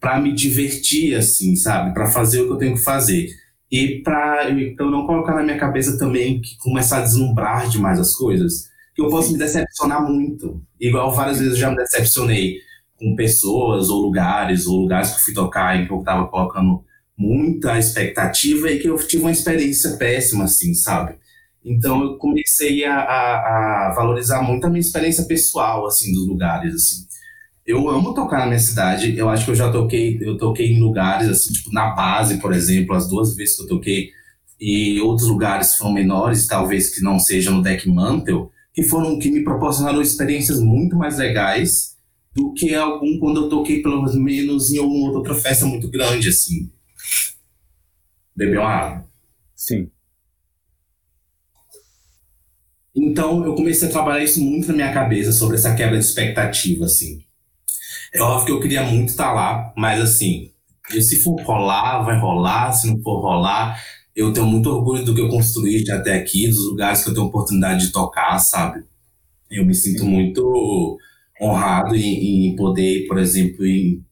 para 0.00 0.20
me 0.20 0.32
divertir, 0.32 1.14
assim, 1.14 1.54
sabe? 1.54 1.92
Para 1.92 2.08
fazer 2.08 2.40
o 2.40 2.46
que 2.46 2.52
eu 2.52 2.58
tenho 2.58 2.74
que 2.74 2.82
fazer. 2.82 3.28
E 3.70 4.02
para 4.02 4.50
eu 4.50 4.90
não 4.90 5.06
colocar 5.06 5.34
na 5.34 5.42
minha 5.42 5.58
cabeça 5.58 5.96
também 5.96 6.40
que 6.40 6.56
começar 6.58 6.98
a 6.98 7.02
deslumbrar 7.02 7.68
demais 7.68 8.00
as 8.00 8.14
coisas, 8.14 8.68
que 8.94 9.00
eu 9.00 9.08
posso 9.08 9.32
me 9.32 9.38
decepcionar 9.38 10.02
muito. 10.02 10.60
Igual 10.80 11.14
várias 11.14 11.38
vezes 11.38 11.54
eu 11.54 11.60
já 11.60 11.70
me 11.70 11.76
decepcionei 11.76 12.58
com 12.98 13.14
pessoas 13.14 13.88
ou 13.88 14.02
lugares, 14.02 14.66
ou 14.66 14.80
lugares 14.80 15.10
que 15.10 15.16
eu 15.16 15.24
fui 15.24 15.34
tocar 15.34 15.76
em 15.80 15.86
que 15.86 15.92
eu 15.92 16.00
estava 16.00 16.26
colocando 16.26 16.84
muita 17.16 17.78
expectativa 17.78 18.70
e 18.70 18.80
que 18.80 18.88
eu 18.88 18.96
tive 18.96 19.22
uma 19.22 19.30
experiência 19.30 19.96
péssima, 19.96 20.44
assim, 20.44 20.74
sabe? 20.74 21.14
Então 21.64 22.02
eu 22.02 22.16
comecei 22.18 22.84
a, 22.84 22.94
a, 22.94 23.88
a 23.88 23.94
valorizar 23.94 24.42
muito 24.42 24.66
a 24.66 24.70
minha 24.70 24.80
experiência 24.80 25.24
pessoal, 25.24 25.86
assim, 25.86 26.12
dos 26.12 26.26
lugares, 26.26 26.74
assim 26.74 27.10
eu 27.66 27.88
amo 27.88 28.14
tocar 28.14 28.40
na 28.40 28.46
minha 28.46 28.58
cidade. 28.58 29.16
Eu 29.16 29.28
acho 29.28 29.44
que 29.44 29.50
eu 29.50 29.54
já 29.54 29.70
toquei, 29.70 30.18
eu 30.20 30.36
toquei 30.36 30.72
em 30.72 30.80
lugares 30.80 31.28
assim, 31.28 31.52
tipo 31.52 31.72
na 31.72 31.90
base, 31.90 32.38
por 32.38 32.52
exemplo, 32.52 32.94
as 32.94 33.08
duas 33.08 33.34
vezes 33.34 33.56
que 33.56 33.62
eu 33.62 33.68
toquei, 33.68 34.10
e 34.60 35.00
outros 35.00 35.28
lugares 35.28 35.74
foram 35.76 35.92
menores, 35.92 36.46
talvez 36.46 36.94
que 36.94 37.02
não 37.02 37.18
sejam 37.18 37.56
no 37.56 37.62
Deck 37.62 37.88
Mantle, 37.88 38.50
que 38.74 38.82
foram 38.82 39.18
que 39.18 39.30
me 39.30 39.42
proporcionaram 39.42 40.02
experiências 40.02 40.60
muito 40.60 40.96
mais 40.96 41.18
legais 41.18 41.96
do 42.34 42.52
que 42.52 42.74
algum 42.74 43.18
quando 43.18 43.44
eu 43.44 43.48
toquei 43.48 43.82
pelo 43.82 44.02
menos 44.14 44.70
em 44.72 44.78
alguma 44.78 45.10
outra 45.10 45.34
festa 45.34 45.64
muito 45.64 45.88
grande 45.88 46.28
assim. 46.28 46.70
Beber 48.36 48.60
uma 48.60 48.68
água. 48.68 49.04
Sim. 49.56 49.90
Então 52.94 53.44
eu 53.44 53.54
comecei 53.54 53.88
a 53.88 53.90
trabalhar 53.90 54.22
isso 54.22 54.40
muito 54.40 54.68
na 54.68 54.74
minha 54.74 54.92
cabeça 54.92 55.32
sobre 55.32 55.56
essa 55.56 55.74
quebra 55.74 55.98
de 55.98 56.04
expectativa 56.04 56.84
assim. 56.84 57.24
É 58.12 58.20
óbvio 58.20 58.46
que 58.46 58.52
eu 58.52 58.60
queria 58.60 58.82
muito 58.82 59.10
estar 59.10 59.28
tá 59.28 59.32
lá, 59.32 59.72
mas 59.76 60.00
assim, 60.00 60.50
se 60.88 61.22
for 61.22 61.40
rolar, 61.42 62.02
vai 62.02 62.18
rolar, 62.18 62.72
se 62.72 62.88
não 62.88 63.00
for 63.00 63.20
rolar, 63.20 63.80
eu 64.14 64.32
tenho 64.32 64.46
muito 64.46 64.68
orgulho 64.68 65.04
do 65.04 65.14
que 65.14 65.20
eu 65.20 65.28
construí 65.28 65.88
até 65.90 66.14
aqui, 66.14 66.48
dos 66.48 66.66
lugares 66.66 67.02
que 67.02 67.10
eu 67.10 67.14
tenho 67.14 67.26
oportunidade 67.26 67.86
de 67.86 67.92
tocar, 67.92 68.38
sabe? 68.38 68.84
Eu 69.50 69.64
me 69.64 69.74
sinto 69.74 70.04
muito 70.04 70.98
honrado 71.40 71.96
em, 71.96 72.48
em 72.48 72.56
poder, 72.56 73.06
por 73.06 73.18
exemplo, 73.18 73.64
em, 73.64 74.04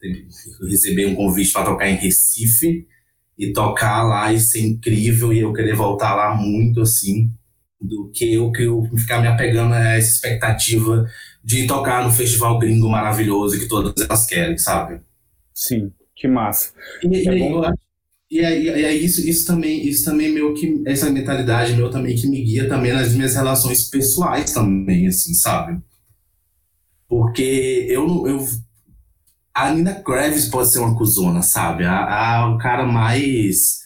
receber 0.69 1.07
um 1.07 1.15
convite 1.15 1.53
para 1.53 1.67
tocar 1.67 1.89
em 1.89 1.97
Recife 1.97 2.87
e 3.37 3.53
tocar 3.53 4.03
lá 4.05 4.33
e 4.33 4.41
ser 4.41 4.61
incrível 4.61 5.33
e 5.33 5.41
eu 5.41 5.53
querer 5.53 5.75
voltar 5.75 6.15
lá 6.15 6.35
muito 6.35 6.81
assim 6.81 7.31
do 7.81 8.11
que 8.13 8.35
eu 8.35 8.51
que 8.51 8.63
eu 8.63 8.83
ficar 8.97 9.21
me 9.21 9.29
apegando 9.29 9.75
a 9.75 9.95
essa 9.95 10.11
expectativa 10.11 11.07
de 11.49 11.67
tocar 11.67 12.05
no 12.05 12.13
festival 12.13 12.59
gringo 12.59 12.91
maravilhoso 12.91 13.59
que 13.59 13.67
todas 13.67 13.95
elas 14.05 14.27
querem, 14.27 14.59
sabe? 14.59 15.01
Sim, 15.55 15.91
que 16.15 16.29
massa. 16.29 16.75
E, 17.03 17.27
é 17.27 17.39
bom... 17.39 17.63
e, 18.31 18.45
aí, 18.45 18.65
e 18.65 18.85
aí 18.85 19.03
isso, 19.03 19.27
isso 19.27 19.47
também, 19.47 19.89
isso 19.89 20.05
também 20.05 20.31
meio 20.31 20.53
que 20.53 20.83
essa 20.85 21.09
mentalidade 21.09 21.73
meu 21.73 21.91
também 21.91 22.15
que 22.15 22.27
me 22.27 22.45
guia 22.45 22.69
também 22.69 22.93
nas 22.93 23.15
minhas 23.15 23.35
relações 23.35 23.85
pessoais 23.85 24.53
também, 24.53 25.07
assim, 25.07 25.33
sabe? 25.33 25.81
Porque 27.09 27.87
eu 27.89 28.29
eu 28.29 28.47
a 29.55 29.73
Nina 29.73 30.03
Graves 30.07 30.51
pode 30.51 30.71
ser 30.71 30.81
uma 30.81 30.95
cuzona, 30.95 31.41
sabe? 31.41 31.87
A, 31.87 32.41
a, 32.41 32.55
o 32.55 32.59
cara 32.59 32.85
mais 32.85 33.79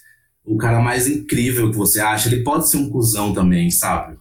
o 0.45 0.57
cara 0.57 0.81
mais 0.81 1.07
incrível 1.07 1.71
que 1.71 1.77
você 1.77 2.01
acha, 2.01 2.29
ele 2.29 2.43
pode 2.43 2.69
ser 2.69 2.79
um 2.79 2.91
cuzão 2.91 3.33
também, 3.33 3.71
sabe? 3.71 4.19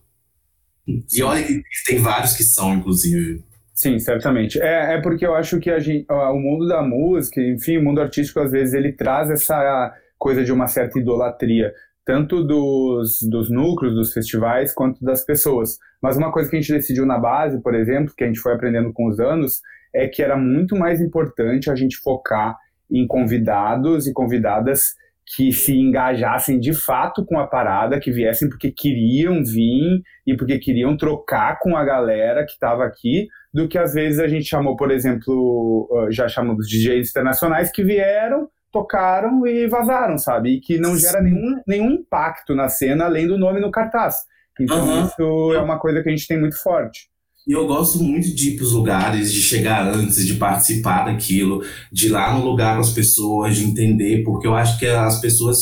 E 1.13 1.23
olha 1.23 1.43
que 1.43 1.61
tem 1.85 1.99
vários 1.99 2.35
que 2.35 2.43
são, 2.43 2.73
inclusive. 2.73 3.43
Sim, 3.73 3.97
certamente. 3.99 4.61
É, 4.61 4.95
é 4.95 5.01
porque 5.01 5.25
eu 5.25 5.33
acho 5.33 5.59
que 5.59 5.69
a 5.69 5.79
gente, 5.79 6.05
o 6.09 6.35
mundo 6.37 6.67
da 6.67 6.83
música, 6.83 7.41
enfim, 7.41 7.77
o 7.77 7.83
mundo 7.83 8.01
artístico, 8.01 8.39
às 8.39 8.51
vezes, 8.51 8.73
ele 8.73 8.91
traz 8.91 9.29
essa 9.29 9.93
coisa 10.19 10.43
de 10.43 10.51
uma 10.51 10.67
certa 10.67 10.99
idolatria, 10.99 11.73
tanto 12.05 12.43
dos, 12.43 13.19
dos 13.23 13.49
núcleos, 13.49 13.95
dos 13.95 14.13
festivais, 14.13 14.73
quanto 14.73 15.03
das 15.03 15.25
pessoas. 15.25 15.77
Mas 16.01 16.17
uma 16.17 16.31
coisa 16.31 16.49
que 16.49 16.55
a 16.55 16.61
gente 16.61 16.73
decidiu 16.73 17.05
na 17.05 17.17
base, 17.17 17.61
por 17.61 17.73
exemplo, 17.73 18.13
que 18.15 18.23
a 18.23 18.27
gente 18.27 18.39
foi 18.39 18.53
aprendendo 18.53 18.93
com 18.93 19.07
os 19.07 19.19
anos, 19.19 19.61
é 19.93 20.07
que 20.07 20.21
era 20.21 20.37
muito 20.37 20.75
mais 20.75 21.01
importante 21.01 21.69
a 21.69 21.75
gente 21.75 21.97
focar 21.97 22.57
em 22.89 23.07
convidados 23.07 24.05
e 24.05 24.13
convidadas 24.13 24.95
que 25.35 25.51
se 25.53 25.73
engajassem 25.73 26.59
de 26.59 26.73
fato 26.73 27.25
com 27.25 27.39
a 27.39 27.47
parada, 27.47 27.99
que 27.99 28.11
viessem 28.11 28.49
porque 28.49 28.71
queriam 28.71 29.43
vir 29.43 30.01
e 30.27 30.35
porque 30.35 30.59
queriam 30.59 30.97
trocar 30.97 31.57
com 31.59 31.75
a 31.75 31.85
galera 31.85 32.45
que 32.45 32.51
estava 32.51 32.83
aqui, 32.83 33.27
do 33.53 33.67
que 33.67 33.77
às 33.77 33.93
vezes 33.93 34.19
a 34.19 34.27
gente 34.27 34.45
chamou, 34.45 34.75
por 34.75 34.91
exemplo, 34.91 35.87
já 36.09 36.27
chamamos 36.27 36.67
DJs 36.67 37.09
internacionais 37.09 37.71
que 37.71 37.83
vieram, 37.83 38.49
tocaram 38.71 39.45
e 39.47 39.67
vazaram, 39.67 40.17
sabe? 40.17 40.55
E 40.55 40.59
que 40.59 40.77
não 40.77 40.97
gera 40.97 41.21
nenhum, 41.21 41.61
nenhum 41.65 41.91
impacto 41.91 42.53
na 42.53 42.67
cena 42.67 43.05
além 43.05 43.27
do 43.27 43.37
nome 43.37 43.61
no 43.61 43.71
cartaz. 43.71 44.15
Então 44.59 44.85
uhum. 44.85 45.05
isso 45.05 45.53
é 45.53 45.61
uma 45.61 45.79
coisa 45.79 46.03
que 46.03 46.09
a 46.09 46.11
gente 46.11 46.27
tem 46.27 46.39
muito 46.39 46.61
forte. 46.61 47.10
E 47.47 47.53
eu 47.53 47.65
gosto 47.65 48.03
muito 48.03 48.33
de 48.35 48.51
ir 48.51 48.55
para 48.55 48.65
os 48.65 48.71
lugares, 48.71 49.33
de 49.33 49.41
chegar 49.41 49.87
antes, 49.87 50.25
de 50.25 50.35
participar 50.35 51.05
daquilo, 51.05 51.61
de 51.91 52.07
ir 52.07 52.09
lá 52.09 52.37
no 52.37 52.45
lugar 52.45 52.75
com 52.75 52.81
as 52.81 52.91
pessoas, 52.91 53.57
de 53.57 53.63
entender, 53.63 54.23
porque 54.23 54.45
eu 54.45 54.53
acho 54.53 54.77
que 54.77 54.85
as 54.85 55.19
pessoas, 55.19 55.57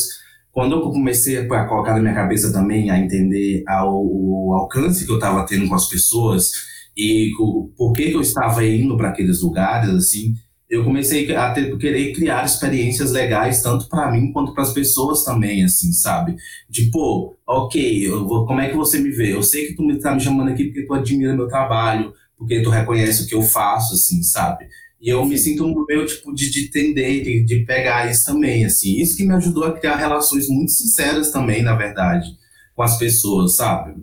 quando 0.52 0.76
eu 0.76 0.82
comecei 0.82 1.38
a 1.38 1.66
colocar 1.66 1.94
na 1.94 2.00
minha 2.00 2.14
cabeça 2.14 2.52
também, 2.52 2.90
a 2.90 2.98
entender 2.98 3.64
o 3.86 4.54
alcance 4.54 5.06
que 5.06 5.10
eu 5.10 5.16
estava 5.16 5.46
tendo 5.46 5.68
com 5.68 5.74
as 5.74 5.88
pessoas 5.88 6.50
e 6.96 7.30
o, 7.40 7.72
por 7.76 7.92
que, 7.92 8.10
que 8.10 8.16
eu 8.16 8.20
estava 8.20 8.64
indo 8.64 8.96
para 8.96 9.08
aqueles 9.08 9.40
lugares, 9.40 9.88
assim, 9.90 10.34
eu 10.70 10.84
comecei 10.84 11.34
a 11.34 11.52
ter, 11.52 11.76
querer 11.76 12.12
criar 12.12 12.44
experiências 12.44 13.10
legais, 13.10 13.60
tanto 13.60 13.88
para 13.88 14.12
mim 14.12 14.30
quanto 14.32 14.54
para 14.54 14.62
as 14.62 14.72
pessoas 14.72 15.24
também, 15.24 15.64
assim, 15.64 15.92
sabe? 15.92 16.36
De, 16.68 16.90
pô, 16.90 17.36
ok, 17.44 18.08
vou, 18.08 18.46
como 18.46 18.60
é 18.60 18.68
que 18.68 18.76
você 18.76 19.00
me 19.00 19.10
vê? 19.10 19.34
Eu 19.34 19.42
sei 19.42 19.66
que 19.66 19.74
tu 19.74 19.82
me 19.82 19.98
tá 19.98 20.14
me 20.14 20.20
chamando 20.20 20.50
aqui 20.50 20.66
porque 20.66 20.86
tu 20.86 20.94
admira 20.94 21.34
meu 21.34 21.48
trabalho, 21.48 22.12
porque 22.38 22.62
tu 22.62 22.70
reconhece 22.70 23.24
o 23.24 23.26
que 23.26 23.34
eu 23.34 23.42
faço, 23.42 23.94
assim, 23.94 24.22
sabe? 24.22 24.68
E 25.00 25.08
eu 25.08 25.24
me 25.24 25.36
sinto 25.36 25.66
no 25.66 25.84
meu, 25.86 26.06
tipo, 26.06 26.32
de, 26.32 26.50
de 26.50 26.66
entender, 26.66 27.22
de, 27.24 27.44
de 27.44 27.64
pegar 27.64 28.08
isso 28.08 28.26
também, 28.26 28.64
assim. 28.64 29.00
Isso 29.00 29.16
que 29.16 29.26
me 29.26 29.34
ajudou 29.34 29.64
a 29.64 29.72
criar 29.72 29.96
relações 29.96 30.46
muito 30.48 30.70
sinceras 30.70 31.32
também, 31.32 31.62
na 31.62 31.74
verdade, 31.74 32.28
com 32.76 32.82
as 32.82 32.96
pessoas, 32.96 33.56
sabe? 33.56 33.94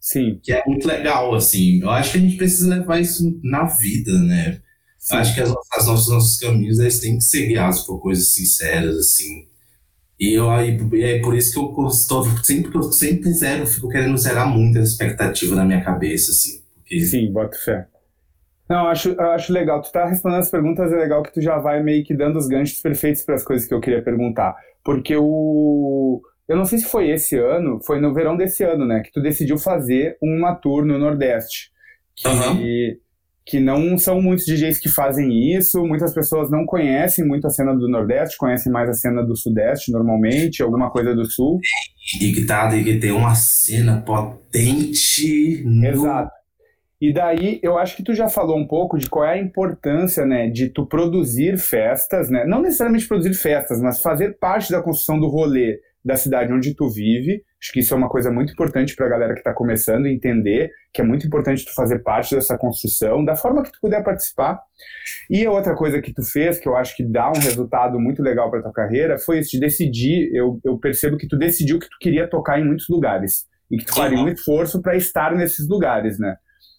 Sim. 0.00 0.40
Que 0.42 0.52
é 0.52 0.64
muito 0.66 0.88
legal, 0.88 1.32
assim. 1.34 1.80
Eu 1.80 1.90
acho 1.90 2.12
que 2.12 2.18
a 2.18 2.20
gente 2.20 2.36
precisa 2.36 2.74
levar 2.74 2.98
isso 2.98 3.38
na 3.44 3.66
vida, 3.66 4.18
né? 4.20 4.60
Sim. 5.08 5.16
Acho 5.16 5.34
que 5.34 5.40
as, 5.40 5.50
as 5.72 5.86
nossos, 5.86 6.08
nossos 6.12 6.38
caminhos 6.38 6.78
eles 6.78 7.00
têm 7.00 7.16
que 7.16 7.24
ser 7.24 7.46
guiados 7.46 7.80
por 7.80 7.98
coisas 7.98 8.34
sinceras, 8.34 8.94
assim. 8.94 9.48
E 10.20 10.34
eu 10.34 10.50
aí 10.50 10.76
é 11.02 11.20
por 11.20 11.34
isso 11.34 11.52
que 11.52 11.58
eu 11.58 11.86
estou 11.86 12.24
sempre 12.42 12.70
que 12.70 12.76
eu 12.76 12.82
sempre 12.82 13.32
zero, 13.32 13.66
fico 13.66 13.88
querendo 13.88 14.18
zerar 14.18 14.46
muito 14.46 14.78
a 14.78 14.82
expectativa 14.82 15.56
na 15.56 15.64
minha 15.64 15.82
cabeça, 15.82 16.30
assim. 16.30 16.62
Porque... 16.74 17.00
Sim, 17.00 17.32
bota 17.32 17.56
fé. 17.56 17.86
Não, 18.68 18.82
eu 18.82 18.88
acho, 18.88 19.08
eu 19.12 19.30
acho 19.30 19.50
legal. 19.50 19.80
Tu 19.80 19.90
tá 19.90 20.04
respondendo 20.04 20.40
as 20.40 20.50
perguntas, 20.50 20.92
é 20.92 20.96
legal 20.96 21.22
que 21.22 21.32
tu 21.32 21.40
já 21.40 21.56
vai 21.58 21.82
meio 21.82 22.04
que 22.04 22.14
dando 22.14 22.36
os 22.36 22.46
ganchos 22.46 22.78
perfeitos 22.82 23.22
para 23.22 23.36
as 23.36 23.44
coisas 23.44 23.66
que 23.66 23.72
eu 23.72 23.80
queria 23.80 24.02
perguntar. 24.02 24.54
Porque 24.84 25.16
o. 25.16 26.20
Eu 26.46 26.56
não 26.56 26.66
sei 26.66 26.78
se 26.78 26.84
foi 26.84 27.08
esse 27.08 27.38
ano, 27.38 27.80
foi 27.82 27.98
no 27.98 28.12
verão 28.12 28.36
desse 28.36 28.62
ano, 28.62 28.84
né? 28.84 29.00
Que 29.00 29.10
tu 29.10 29.22
decidiu 29.22 29.56
fazer 29.56 30.18
uma 30.22 30.54
tour 30.54 30.84
no 30.84 30.98
Nordeste. 30.98 31.70
Que, 32.14 32.28
uhum. 32.28 32.96
Que 33.48 33.58
não 33.58 33.96
são 33.96 34.20
muitos 34.20 34.44
DJs 34.44 34.78
que 34.78 34.90
fazem 34.90 35.56
isso, 35.56 35.82
muitas 35.86 36.12
pessoas 36.12 36.50
não 36.50 36.66
conhecem 36.66 37.26
muito 37.26 37.46
a 37.46 37.50
cena 37.50 37.74
do 37.74 37.88
Nordeste, 37.88 38.36
conhecem 38.36 38.70
mais 38.70 38.90
a 38.90 38.92
cena 38.92 39.22
do 39.22 39.34
Sudeste 39.34 39.90
normalmente, 39.90 40.62
alguma 40.62 40.90
coisa 40.90 41.14
do 41.14 41.24
Sul. 41.24 41.58
E 42.20 42.30
que, 42.32 42.44
tá, 42.44 42.68
e 42.76 42.84
que 42.84 42.98
tem 42.98 43.10
uma 43.10 43.34
cena 43.34 44.02
potente. 44.02 45.62
No... 45.64 45.86
Exato. 45.86 46.30
E 47.00 47.10
daí, 47.10 47.58
eu 47.62 47.78
acho 47.78 47.96
que 47.96 48.02
tu 48.02 48.12
já 48.12 48.28
falou 48.28 48.58
um 48.58 48.66
pouco 48.66 48.98
de 48.98 49.08
qual 49.08 49.24
é 49.24 49.34
a 49.34 49.42
importância, 49.42 50.26
né, 50.26 50.50
de 50.50 50.68
tu 50.68 50.84
produzir 50.84 51.56
festas, 51.56 52.28
né? 52.28 52.44
Não 52.44 52.60
necessariamente 52.60 53.08
produzir 53.08 53.32
festas, 53.34 53.80
mas 53.80 54.02
fazer 54.02 54.36
parte 54.38 54.70
da 54.70 54.82
construção 54.82 55.18
do 55.18 55.28
rolê 55.28 55.78
da 56.04 56.16
cidade 56.16 56.52
onde 56.52 56.74
tu 56.74 56.86
vive. 56.90 57.42
Acho 57.60 57.72
que 57.72 57.80
isso 57.80 57.92
é 57.92 57.96
uma 57.96 58.08
coisa 58.08 58.30
muito 58.30 58.52
importante 58.52 58.94
para 58.94 59.06
a 59.06 59.08
galera 59.08 59.34
que 59.34 59.40
está 59.40 59.52
começando 59.52 60.06
a 60.06 60.10
entender 60.10 60.70
que 60.94 61.00
é 61.00 61.04
muito 61.04 61.26
importante 61.26 61.64
tu 61.64 61.74
fazer 61.74 61.98
parte 62.00 62.34
dessa 62.34 62.56
construção, 62.56 63.24
da 63.24 63.34
forma 63.34 63.64
que 63.64 63.72
tu 63.72 63.78
puder 63.80 64.02
participar. 64.04 64.60
E 65.28 65.44
a 65.44 65.50
outra 65.50 65.74
coisa 65.74 66.00
que 66.00 66.12
tu 66.12 66.22
fez, 66.22 66.58
que 66.60 66.68
eu 66.68 66.76
acho 66.76 66.96
que 66.96 67.04
dá 67.04 67.28
um 67.30 67.40
resultado 67.40 67.98
muito 67.98 68.22
legal 68.22 68.48
para 68.48 68.62
tua 68.62 68.72
carreira, 68.72 69.18
foi 69.18 69.40
esse 69.40 69.50
de 69.50 69.60
decidir. 69.60 70.30
Eu, 70.32 70.60
eu 70.64 70.78
percebo 70.78 71.16
que 71.16 71.26
tu 71.26 71.36
decidiu 71.36 71.80
que 71.80 71.88
tu 71.88 71.96
queria 72.00 72.28
tocar 72.28 72.60
em 72.60 72.64
muitos 72.64 72.88
lugares 72.88 73.46
e 73.68 73.76
que 73.76 73.84
tu 73.84 73.94
faria 73.94 74.18
um 74.18 74.28
esforço 74.28 74.80
para 74.80 74.96
estar 74.96 75.34
nesses 75.34 75.68
lugares, 75.68 76.18
né? 76.18 76.36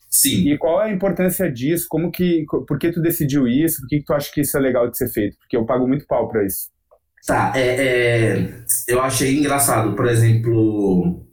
Sim. 0.09 0.49
E 0.49 0.57
qual 0.57 0.82
é 0.82 0.86
a 0.86 0.93
importância 0.93 1.51
disso? 1.51 1.86
Como 1.88 2.09
que, 2.11 2.45
por 2.67 2.80
que 2.80 2.91
tu 2.91 3.01
decidiu 3.01 3.47
isso? 3.47 3.82
Por 3.82 3.89
que, 3.89 3.99
que 3.99 4.05
tu 4.05 4.13
acha 4.13 4.32
que 4.34 4.41
isso 4.41 4.57
é 4.57 4.61
legal 4.61 4.89
de 4.89 4.97
ser 4.97 5.07
feito? 5.09 5.38
Porque 5.38 5.55
eu 5.55 5.65
pago 5.65 5.88
muito 5.88 6.07
pau 6.07 6.27
para 6.27 6.43
isso. 6.43 6.69
Tá, 7.26 7.51
é, 7.55 7.61
é, 7.61 8.63
eu 8.88 9.01
achei 9.01 9.38
engraçado, 9.38 9.95
por 9.95 10.07
exemplo, 10.07 11.26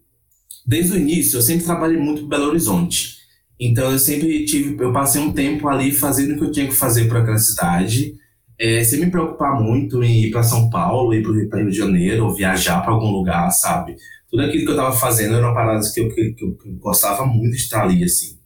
desde 0.66 0.92
o 0.92 0.96
início 0.96 1.38
eu 1.38 1.42
sempre 1.42 1.64
trabalhei 1.64 1.96
muito 1.96 2.22
em 2.22 2.28
Belo 2.28 2.48
Horizonte. 2.48 3.16
Então 3.58 3.90
eu 3.90 3.98
sempre 3.98 4.44
tive, 4.44 4.82
eu 4.82 4.92
passei 4.92 5.20
um 5.20 5.32
tempo 5.32 5.68
ali 5.68 5.92
fazendo 5.92 6.34
o 6.34 6.38
que 6.38 6.44
eu 6.44 6.52
tinha 6.52 6.66
que 6.66 6.74
fazer 6.74 7.08
para 7.08 7.20
aquela 7.20 7.38
cidade, 7.38 8.14
é, 8.58 8.82
sem 8.84 9.00
me 9.00 9.10
preocupar 9.10 9.60
muito 9.60 10.02
em 10.02 10.24
ir 10.24 10.30
para 10.30 10.42
São 10.42 10.68
Paulo, 10.70 11.14
ir 11.14 11.22
para 11.48 11.60
Rio 11.60 11.70
de 11.70 11.76
Janeiro, 11.76 12.26
ou 12.26 12.34
viajar 12.34 12.80
para 12.82 12.92
algum 12.92 13.10
lugar, 13.10 13.50
sabe? 13.50 13.96
Tudo 14.30 14.42
aquilo 14.42 14.64
que 14.64 14.70
eu 14.70 14.76
estava 14.76 14.94
fazendo 14.94 15.34
era 15.36 15.46
uma 15.46 15.54
parada 15.54 15.80
que 15.92 16.00
eu, 16.00 16.08
que, 16.08 16.32
que 16.32 16.44
eu 16.44 16.58
gostava 16.78 17.24
muito 17.24 17.52
de 17.52 17.62
estar 17.62 17.82
ali, 17.82 18.04
assim. 18.04 18.38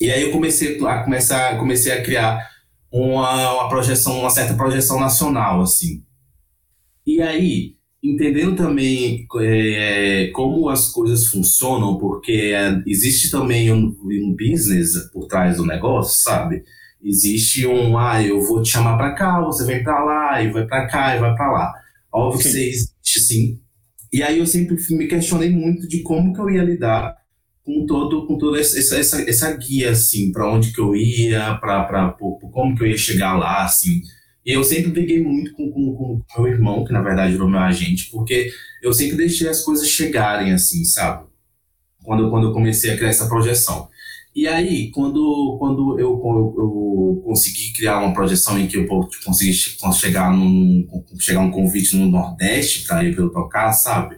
E 0.00 0.10
aí 0.10 0.22
eu 0.22 0.32
comecei 0.32 0.78
a 0.84 1.02
começar, 1.02 1.58
comecei 1.58 1.92
a 1.92 2.02
criar 2.02 2.48
uma, 2.90 3.54
uma 3.54 3.68
projeção, 3.68 4.20
uma 4.20 4.30
certa 4.30 4.54
projeção 4.54 5.00
nacional, 5.00 5.62
assim. 5.62 6.02
E 7.06 7.20
aí, 7.20 7.74
entendendo 8.02 8.56
também 8.56 9.26
é, 9.40 10.30
como 10.34 10.68
as 10.68 10.90
coisas 10.90 11.26
funcionam, 11.26 11.98
porque 11.98 12.52
é, 12.54 12.82
existe 12.86 13.30
também 13.30 13.72
um, 13.72 13.86
um, 13.86 14.36
business 14.36 15.10
por 15.12 15.26
trás 15.26 15.56
do 15.56 15.66
negócio, 15.66 16.22
sabe? 16.22 16.62
Existe 17.02 17.66
um, 17.66 17.98
ah, 17.98 18.22
eu 18.22 18.40
vou 18.40 18.62
te 18.62 18.70
chamar 18.70 18.96
para 18.96 19.14
cá, 19.14 19.40
você 19.40 19.64
vem 19.64 19.82
para 19.82 20.02
lá, 20.04 20.42
e 20.42 20.50
vai 20.50 20.66
para 20.66 20.86
cá, 20.86 21.16
e 21.16 21.20
vai 21.20 21.34
para 21.34 21.52
lá. 21.52 21.72
Óbvio 22.12 22.42
que 22.42 22.48
existe 22.48 23.20
sim. 23.20 23.60
E 24.12 24.22
aí 24.22 24.38
eu 24.38 24.46
sempre 24.46 24.76
me 24.90 25.06
questionei 25.06 25.50
muito 25.50 25.88
de 25.88 26.02
como 26.02 26.32
que 26.32 26.40
eu 26.40 26.48
ia 26.48 26.62
lidar 26.62 27.14
com 27.64 27.86
todo 27.86 28.26
com 28.26 28.38
toda 28.38 28.60
essa, 28.60 28.78
essa, 28.78 29.22
essa 29.28 29.56
guia 29.56 29.90
assim 29.90 30.30
para 30.30 30.48
onde 30.52 30.70
que 30.72 30.80
eu 30.80 30.94
ia 30.94 31.54
para 31.54 32.14
como 32.52 32.76
que 32.76 32.84
eu 32.84 32.88
ia 32.88 32.98
chegar 32.98 33.36
lá 33.36 33.64
assim 33.64 34.02
eu 34.52 34.62
sempre 34.62 34.90
briguei 34.90 35.22
muito 35.22 35.52
com, 35.52 35.70
com, 35.70 36.22
com 36.28 36.42
meu 36.42 36.52
irmão 36.52 36.84
que 36.84 36.92
na 36.92 37.02
verdade 37.02 37.36
o 37.36 37.48
meu 37.48 37.60
agente 37.60 38.10
porque 38.10 38.50
eu 38.82 38.92
sempre 38.92 39.16
deixei 39.16 39.48
as 39.48 39.62
coisas 39.62 39.88
chegarem 39.88 40.52
assim 40.52 40.84
sabe? 40.84 41.26
Quando 42.02 42.30
quando 42.30 42.48
eu 42.48 42.52
comecei 42.52 42.90
a 42.92 42.96
criar 42.96 43.10
essa 43.10 43.28
projeção. 43.28 43.88
E 44.34 44.46
aí 44.46 44.90
quando 44.90 45.56
quando 45.58 45.98
eu, 45.98 46.10
eu, 46.10 46.54
eu 46.58 47.22
consegui 47.24 47.72
criar 47.72 48.00
uma 48.00 48.12
projeção 48.12 48.58
em 48.58 48.66
que 48.66 48.76
eu 48.76 48.86
consegui 49.24 49.52
chegar 49.52 50.32
num 50.32 50.86
chegar 51.18 51.40
um 51.40 51.50
convite 51.50 51.96
no 51.96 52.06
Nordeste 52.06 52.86
para 52.86 53.04
ir 53.04 53.16
eu 53.16 53.30
tocar 53.30 53.72
sabe? 53.72 54.16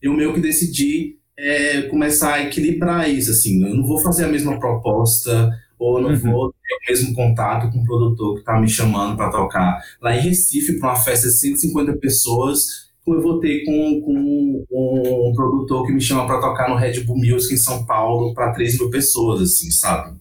Eu 0.00 0.12
meio 0.12 0.34
que 0.34 0.40
decidi 0.40 1.16
é, 1.38 1.82
começar 1.82 2.34
a 2.34 2.42
equilibrar 2.42 3.10
isso, 3.10 3.30
assim, 3.30 3.62
eu 3.64 3.74
não 3.74 3.84
vou 3.84 3.98
fazer 3.98 4.24
a 4.24 4.28
mesma 4.28 4.58
proposta 4.58 5.50
ou 5.82 6.00
não 6.00 6.10
uhum. 6.10 6.16
vou 6.16 6.52
ter 6.52 6.74
o 6.74 6.90
mesmo 6.90 7.14
contato 7.14 7.70
com 7.70 7.78
o 7.78 7.84
produtor 7.84 8.34
que 8.34 8.40
está 8.40 8.60
me 8.60 8.68
chamando 8.68 9.16
para 9.16 9.30
tocar 9.30 9.82
lá 10.00 10.16
em 10.16 10.20
Recife 10.20 10.78
para 10.78 10.90
uma 10.90 10.96
festa 10.96 11.28
de 11.28 11.34
150 11.34 11.94
pessoas, 11.94 12.90
como 13.04 13.16
eu 13.16 13.22
vou 13.22 13.40
ter 13.40 13.64
com, 13.64 14.00
com 14.00 14.64
um 14.70 15.32
produtor 15.34 15.86
que 15.86 15.92
me 15.92 16.00
chama 16.00 16.26
para 16.26 16.40
tocar 16.40 16.70
no 16.70 16.76
Red 16.76 17.00
Bull 17.00 17.18
Music 17.18 17.54
em 17.54 17.58
São 17.58 17.84
Paulo 17.84 18.32
para 18.32 18.52
3 18.52 18.78
mil 18.78 18.90
pessoas, 18.90 19.42
assim, 19.42 19.70
sabe? 19.70 20.16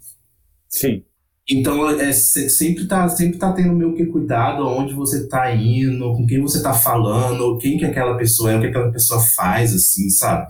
Sim. 0.67 1.03
Então, 1.49 1.89
é, 1.89 2.11
sempre 2.13 2.87
tá, 2.87 3.07
sempre 3.09 3.37
tá 3.37 3.51
tendo 3.51 3.73
meio 3.73 3.93
que 3.93 4.05
cuidado 4.05 4.63
aonde 4.63 4.93
você 4.93 5.27
tá 5.27 5.53
indo, 5.53 6.13
com 6.13 6.25
quem 6.25 6.41
você 6.41 6.63
tá 6.63 6.73
falando, 6.73 7.57
quem 7.57 7.77
que 7.77 7.85
aquela 7.85 8.15
pessoa 8.15 8.51
é, 8.51 8.57
o 8.57 8.61
que 8.61 8.67
aquela 8.67 8.91
pessoa 8.91 9.19
faz, 9.19 9.73
assim, 9.75 10.09
sabe? 10.09 10.47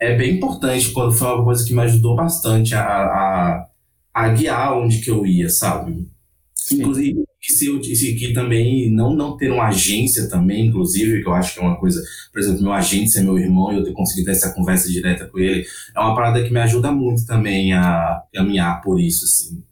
é 0.00 0.16
bem 0.16 0.36
importante, 0.36 0.92
quando 0.92 1.12
foi 1.12 1.26
uma 1.28 1.44
coisa 1.44 1.64
que 1.64 1.74
me 1.74 1.80
ajudou 1.82 2.14
bastante 2.14 2.74
a, 2.74 2.84
a, 2.84 3.67
a 4.24 4.28
guiar 4.28 4.76
onde 4.76 5.00
que 5.00 5.10
eu 5.10 5.26
ia, 5.26 5.48
sabe? 5.48 6.08
Sim. 6.54 6.80
Inclusive, 6.80 7.24
se 7.40 7.66
eu 7.66 7.78
disse 7.78 8.14
aqui 8.14 8.32
também, 8.32 8.90
não, 8.90 9.14
não 9.14 9.36
ter 9.36 9.50
uma 9.50 9.68
agência 9.68 10.28
também, 10.28 10.66
inclusive, 10.66 11.22
que 11.22 11.28
eu 11.28 11.32
acho 11.32 11.54
que 11.54 11.60
é 11.60 11.62
uma 11.62 11.78
coisa, 11.78 12.02
por 12.32 12.40
exemplo, 12.40 12.62
meu 12.62 12.72
agente 12.72 13.10
ser 13.10 13.22
meu 13.22 13.38
irmão 13.38 13.72
e 13.72 13.76
eu 13.76 13.84
ter 13.84 13.92
conseguido 13.92 14.26
ter 14.26 14.32
essa 14.32 14.52
conversa 14.52 14.88
direta 14.88 15.26
com 15.26 15.38
ele, 15.38 15.64
é 15.96 16.00
uma 16.00 16.14
parada 16.14 16.42
que 16.42 16.52
me 16.52 16.60
ajuda 16.60 16.92
muito 16.92 17.24
também 17.24 17.72
a 17.72 18.22
caminhar 18.34 18.82
por 18.82 19.00
isso, 19.00 19.24
assim. 19.24 19.62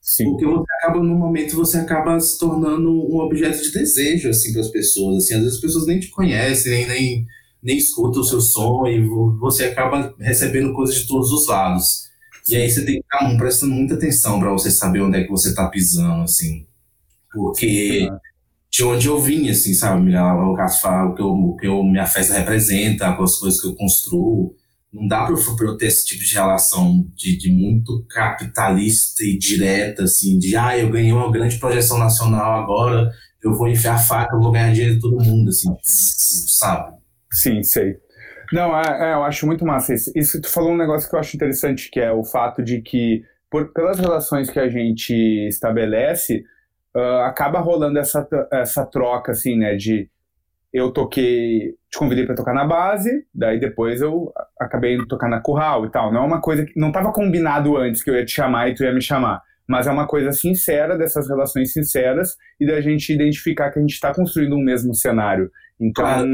Sim. 0.00 0.24
Porque 0.24 0.44
você 0.44 0.72
acaba, 0.78 1.02
no 1.02 1.16
momento, 1.16 1.56
você 1.56 1.78
acaba 1.78 2.20
se 2.20 2.38
tornando 2.38 2.90
um 2.90 3.18
objeto 3.18 3.62
de 3.62 3.72
desejo, 3.72 4.28
assim, 4.28 4.52
para 4.52 4.60
as 4.60 4.68
pessoas, 4.68 5.24
assim, 5.24 5.34
às 5.34 5.40
vezes 5.40 5.54
as 5.54 5.60
pessoas 5.60 5.86
nem 5.86 5.98
te 5.98 6.08
conhecem, 6.10 6.72
nem, 6.72 6.86
nem 6.86 7.26
nem 7.64 7.78
escuta 7.78 8.20
o 8.20 8.24
seu 8.24 8.42
som 8.42 8.86
e 8.86 9.00
você 9.40 9.64
acaba 9.64 10.14
recebendo 10.20 10.74
coisas 10.74 10.96
de 10.96 11.06
todos 11.06 11.32
os 11.32 11.48
lados. 11.48 12.10
E 12.48 12.56
aí 12.56 12.70
você 12.70 12.84
tem 12.84 13.00
que 13.00 13.06
estar 13.06 13.36
prestando 13.36 13.72
muita 13.74 13.94
atenção 13.94 14.38
para 14.38 14.50
você 14.50 14.70
saber 14.70 15.00
onde 15.02 15.18
é 15.18 15.24
que 15.24 15.30
você 15.30 15.48
está 15.50 15.68
pisando, 15.68 16.22
assim. 16.22 16.66
Porque 17.32 18.08
de 18.70 18.84
onde 18.84 19.06
eu 19.06 19.20
vim, 19.20 19.48
assim, 19.48 19.72
sabe? 19.72 20.02
O 20.02 21.14
que, 21.14 21.22
eu, 21.22 21.28
o 21.28 21.56
que 21.56 21.66
eu, 21.66 21.82
minha 21.84 22.06
festa 22.06 22.34
representa, 22.34 23.08
as 23.08 23.36
coisas 23.38 23.60
que 23.60 23.68
eu 23.68 23.74
construo. 23.76 24.54
Não 24.92 25.08
dá 25.08 25.24
para 25.24 25.34
eu 25.34 25.76
ter 25.76 25.86
esse 25.86 26.06
tipo 26.06 26.22
de 26.24 26.34
relação 26.34 27.04
de, 27.16 27.36
de 27.36 27.50
muito 27.50 28.04
capitalista 28.08 29.24
e 29.24 29.38
direta, 29.38 30.04
assim, 30.04 30.38
de 30.38 30.56
ah, 30.56 30.78
eu 30.78 30.90
ganhei 30.90 31.12
uma 31.12 31.32
grande 31.32 31.58
projeção 31.58 31.98
nacional 31.98 32.62
agora, 32.62 33.10
eu 33.42 33.54
vou 33.54 33.68
enfiar 33.68 33.94
a 33.96 33.98
faca, 33.98 34.36
eu 34.36 34.40
vou 34.40 34.52
ganhar 34.52 34.72
dinheiro 34.72 34.94
de 34.94 35.00
todo 35.00 35.22
mundo, 35.22 35.48
assim, 35.50 35.68
sabe? 35.82 36.94
Sim, 37.32 37.62
sei. 37.64 37.96
Não, 38.54 38.78
é, 38.78 39.10
é, 39.10 39.14
eu 39.14 39.24
acho 39.24 39.46
muito 39.46 39.66
massa 39.66 39.92
isso. 39.92 40.12
Isso 40.14 40.40
tu 40.40 40.48
falou 40.48 40.70
um 40.70 40.76
negócio 40.76 41.10
que 41.10 41.16
eu 41.16 41.18
acho 41.18 41.34
interessante, 41.34 41.90
que 41.90 41.98
é 41.98 42.12
o 42.12 42.22
fato 42.22 42.62
de 42.62 42.80
que, 42.80 43.24
por, 43.50 43.72
pelas 43.72 43.98
relações 43.98 44.48
que 44.48 44.60
a 44.60 44.68
gente 44.68 45.12
estabelece, 45.48 46.44
uh, 46.96 47.24
acaba 47.24 47.58
rolando 47.58 47.98
essa, 47.98 48.24
essa 48.52 48.86
troca, 48.86 49.32
assim, 49.32 49.58
né, 49.58 49.74
de 49.74 50.08
eu 50.72 50.92
toquei, 50.92 51.74
te 51.90 51.98
convidei 51.98 52.26
para 52.26 52.36
tocar 52.36 52.54
na 52.54 52.64
base, 52.64 53.26
daí 53.34 53.58
depois 53.58 54.00
eu 54.00 54.32
acabei 54.60 54.94
indo 54.94 55.06
tocar 55.06 55.28
na 55.28 55.40
curral 55.40 55.84
e 55.86 55.90
tal. 55.90 56.12
Não 56.12 56.22
é 56.22 56.26
uma 56.26 56.40
coisa 56.40 56.64
que 56.64 56.78
não 56.78 56.88
estava 56.88 57.12
combinado 57.12 57.76
antes 57.76 58.04
que 58.04 58.10
eu 58.10 58.14
ia 58.14 58.24
te 58.24 58.32
chamar 58.32 58.68
e 58.68 58.74
tu 58.74 58.84
ia 58.84 58.92
me 58.92 59.02
chamar, 59.02 59.42
mas 59.68 59.88
é 59.88 59.90
uma 59.90 60.06
coisa 60.06 60.30
sincera 60.30 60.96
dessas 60.96 61.28
relações 61.28 61.72
sinceras 61.72 62.36
e 62.60 62.66
da 62.66 62.80
gente 62.80 63.12
identificar 63.12 63.72
que 63.72 63.80
a 63.80 63.82
gente 63.82 63.94
está 63.94 64.14
construindo 64.14 64.54
um 64.54 64.62
mesmo 64.62 64.94
cenário. 64.94 65.50
Então, 65.80 66.04
claro. 66.04 66.28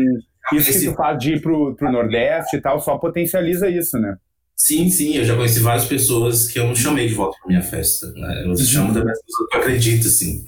Isso 0.53 0.73
que 0.73 0.87
tu 0.87 0.95
faz 0.95 1.19
de 1.19 1.35
ir 1.35 1.43
pro, 1.43 1.75
pro 1.75 1.93
Nordeste 1.93 2.57
e 2.57 2.61
tal, 2.61 2.81
só 2.81 2.99
potencializa 2.99 3.69
isso, 3.69 3.99
né? 3.99 4.17
Sim, 4.57 4.91
sim, 4.91 5.17
eu 5.17 5.25
já 5.25 5.35
conheci 5.35 5.59
várias 5.61 5.87
pessoas 5.87 6.51
que 6.51 6.59
eu 6.59 6.67
não 6.67 6.75
chamei 6.75 7.09
de 7.09 7.15
volta 7.15 7.37
para 7.39 7.49
minha 7.49 7.63
festa. 7.63 8.13
Né? 8.13 8.43
Eu 8.45 8.51
uhum. 8.51 8.57
chamo 8.57 8.93
também 8.93 9.11
as 9.11 9.23
pessoas 9.23 9.49
que 9.49 9.57
eu 9.57 9.61
acredito, 9.61 10.07
assim. 10.07 10.45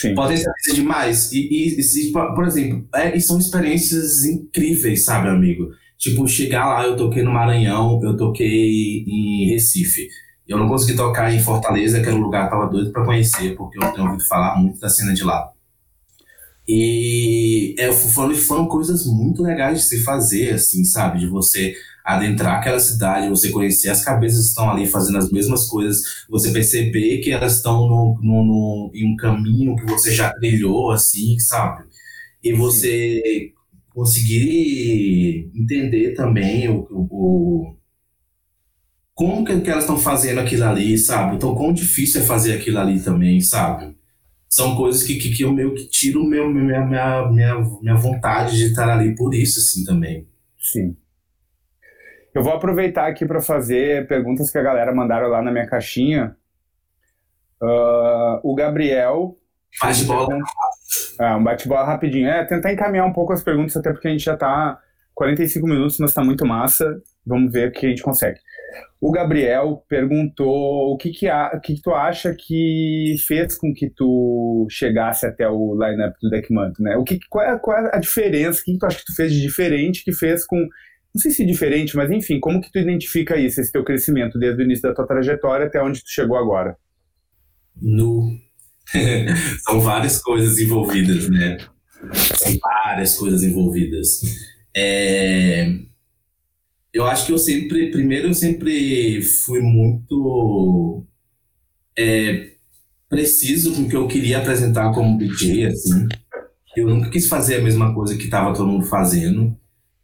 Sim. 0.00 0.14
Potencializa 0.14 0.74
demais. 0.74 1.32
E, 1.32 1.38
e, 1.38 1.80
e, 1.80 2.12
por 2.12 2.46
exemplo, 2.46 2.88
é, 2.94 3.18
são 3.20 3.38
experiências 3.38 4.24
incríveis, 4.24 5.04
sabe, 5.04 5.28
amigo? 5.28 5.70
Tipo, 5.98 6.26
chegar 6.26 6.66
lá, 6.66 6.86
eu 6.86 6.96
toquei 6.96 7.22
no 7.22 7.30
Maranhão, 7.30 8.00
eu 8.02 8.16
toquei 8.16 9.04
em 9.06 9.50
Recife. 9.50 10.08
Eu 10.46 10.58
não 10.58 10.68
consegui 10.68 10.96
tocar 10.96 11.32
em 11.32 11.40
Fortaleza, 11.40 12.00
que 12.00 12.06
era 12.06 12.16
um 12.16 12.20
lugar 12.20 12.48
que 12.48 12.54
eu 12.54 12.58
tava 12.58 12.70
doido 12.70 12.92
para 12.92 13.04
conhecer, 13.04 13.54
porque 13.56 13.82
eu 13.82 13.92
tenho 13.92 14.06
ouvido 14.06 14.26
falar 14.26 14.56
muito 14.56 14.78
da 14.78 14.88
cena 14.88 15.12
de 15.12 15.24
lá. 15.24 15.50
E 16.68 17.74
é, 17.78 17.92
foram, 17.92 18.34
foram 18.34 18.66
coisas 18.66 19.06
muito 19.06 19.42
legais 19.42 19.80
de 19.80 19.84
se 19.86 20.02
fazer, 20.02 20.54
assim, 20.54 20.84
sabe? 20.84 21.20
De 21.20 21.26
você 21.28 21.74
adentrar 22.04 22.58
aquela 22.58 22.78
cidade, 22.78 23.28
você 23.28 23.50
conhecer 23.50 23.88
as 23.88 24.04
cabeças 24.04 24.40
que 24.42 24.48
estão 24.48 24.70
ali 24.70 24.86
fazendo 24.86 25.18
as 25.18 25.30
mesmas 25.30 25.66
coisas, 25.68 26.24
você 26.28 26.52
perceber 26.52 27.18
que 27.18 27.32
elas 27.32 27.56
estão 27.56 27.88
no, 27.88 28.20
no, 28.22 28.44
no, 28.44 28.90
em 28.94 29.12
um 29.12 29.16
caminho 29.16 29.74
que 29.76 29.84
você 29.84 30.12
já 30.12 30.32
trilhou, 30.32 30.92
assim, 30.92 31.38
sabe? 31.40 31.84
E 32.42 32.52
você 32.52 33.20
Sim. 33.24 33.52
conseguir 33.90 35.50
entender 35.54 36.14
também 36.14 36.68
o, 36.68 36.86
o 36.90 37.76
como 39.14 39.44
que, 39.44 39.60
que 39.62 39.70
elas 39.70 39.84
estão 39.84 39.98
fazendo 39.98 40.38
aquilo 40.40 40.64
ali, 40.64 40.96
sabe? 40.98 41.36
Então, 41.36 41.54
quão 41.54 41.72
difícil 41.72 42.20
é 42.20 42.24
fazer 42.24 42.52
aquilo 42.54 42.78
ali 42.78 43.00
também, 43.00 43.40
sabe? 43.40 43.96
São 44.56 44.74
coisas 44.74 45.02
que, 45.02 45.16
que, 45.16 45.36
que 45.36 45.42
eu 45.42 45.52
meio 45.52 45.74
que 45.74 45.86
tiro 45.86 46.24
meu, 46.24 46.48
minha, 46.48 46.80
minha, 46.80 47.28
minha, 47.30 47.54
minha 47.82 47.94
vontade 47.94 48.56
de 48.56 48.68
estar 48.68 48.88
ali 48.88 49.14
por 49.14 49.34
isso, 49.34 49.60
assim, 49.60 49.84
também. 49.84 50.26
Sim. 50.58 50.96
Eu 52.34 52.42
vou 52.42 52.54
aproveitar 52.54 53.06
aqui 53.06 53.26
para 53.26 53.42
fazer 53.42 54.08
perguntas 54.08 54.50
que 54.50 54.56
a 54.56 54.62
galera 54.62 54.94
mandaram 54.94 55.28
lá 55.28 55.42
na 55.42 55.52
minha 55.52 55.66
caixinha. 55.66 56.34
Uh, 57.60 58.40
o 58.42 58.54
Gabriel. 58.54 59.36
Faz 59.78 60.02
bola. 60.04 60.38
Ah, 61.20 61.36
um 61.36 61.44
bate-bola 61.44 61.84
rapidinho. 61.84 62.26
É, 62.26 62.42
tentar 62.46 62.72
encaminhar 62.72 63.04
um 63.04 63.12
pouco 63.12 63.34
as 63.34 63.44
perguntas, 63.44 63.76
até 63.76 63.92
porque 63.92 64.08
a 64.08 64.10
gente 64.10 64.24
já 64.24 64.32
está 64.32 64.80
45 65.14 65.66
minutos, 65.66 65.98
mas 65.98 66.12
está 66.12 66.24
muito 66.24 66.46
massa. 66.46 66.98
Vamos 67.26 67.52
ver 67.52 67.68
o 67.68 67.72
que 67.72 67.84
a 67.84 67.88
gente 67.90 68.02
consegue. 68.02 68.40
O 69.00 69.10
Gabriel 69.10 69.84
perguntou 69.88 70.92
o 70.92 70.96
que, 70.96 71.10
que, 71.10 71.28
a, 71.28 71.52
o 71.54 71.60
que, 71.60 71.74
que 71.74 71.82
tu 71.82 71.90
acha 71.92 72.34
que 72.34 73.14
fez 73.26 73.56
com 73.56 73.72
que 73.74 73.90
tu 73.90 74.66
chegasse 74.70 75.26
até 75.26 75.48
o 75.48 75.74
lineup 75.74 76.14
do 76.20 76.30
Deckmanto, 76.30 76.82
né? 76.82 76.96
O 76.96 77.04
que, 77.04 77.18
qual, 77.28 77.44
é, 77.44 77.58
qual 77.58 77.78
é 77.78 77.90
a 77.94 77.98
diferença? 77.98 78.60
O 78.60 78.64
que, 78.64 78.72
que 78.72 78.78
tu 78.78 78.86
acha 78.86 78.98
que 78.98 79.04
tu 79.04 79.14
fez 79.14 79.32
de 79.32 79.40
diferente 79.40 80.04
que 80.04 80.12
fez 80.12 80.46
com 80.46 80.56
não 81.14 81.22
sei 81.22 81.30
se 81.30 81.46
diferente, 81.46 81.96
mas 81.96 82.10
enfim, 82.10 82.38
como 82.38 82.60
que 82.60 82.70
tu 82.70 82.78
identifica 82.78 83.38
isso, 83.38 83.58
esse 83.58 83.72
teu 83.72 83.82
crescimento 83.82 84.38
desde 84.38 84.60
o 84.60 84.64
início 84.64 84.82
da 84.82 84.94
tua 84.94 85.06
trajetória 85.06 85.66
até 85.66 85.82
onde 85.82 86.00
tu 86.00 86.10
chegou 86.10 86.36
agora? 86.36 86.76
No 87.80 88.36
são 89.64 89.80
várias 89.80 90.20
coisas 90.20 90.58
envolvidas, 90.58 91.28
né? 91.30 91.56
São 92.12 92.52
várias 92.58 93.16
coisas 93.16 93.42
envolvidas. 93.42 94.20
É 94.76 95.86
eu 96.96 97.04
acho 97.04 97.26
que 97.26 97.32
eu 97.32 97.38
sempre, 97.38 97.90
primeiro, 97.90 98.28
eu 98.28 98.34
sempre 98.34 99.20
fui 99.20 99.60
muito 99.60 101.04
é, 101.96 102.52
preciso 103.06 103.74
com 103.74 103.82
o 103.82 103.88
que 103.88 103.96
eu 103.96 104.08
queria 104.08 104.38
apresentar 104.38 104.92
como 104.92 105.18
DJ, 105.18 105.66
assim. 105.66 106.08
Eu 106.74 106.88
nunca 106.88 107.10
quis 107.10 107.26
fazer 107.26 107.56
a 107.56 107.62
mesma 107.62 107.94
coisa 107.94 108.16
que 108.16 108.24
estava 108.24 108.54
todo 108.54 108.66
mundo 108.66 108.86
fazendo. 108.86 109.54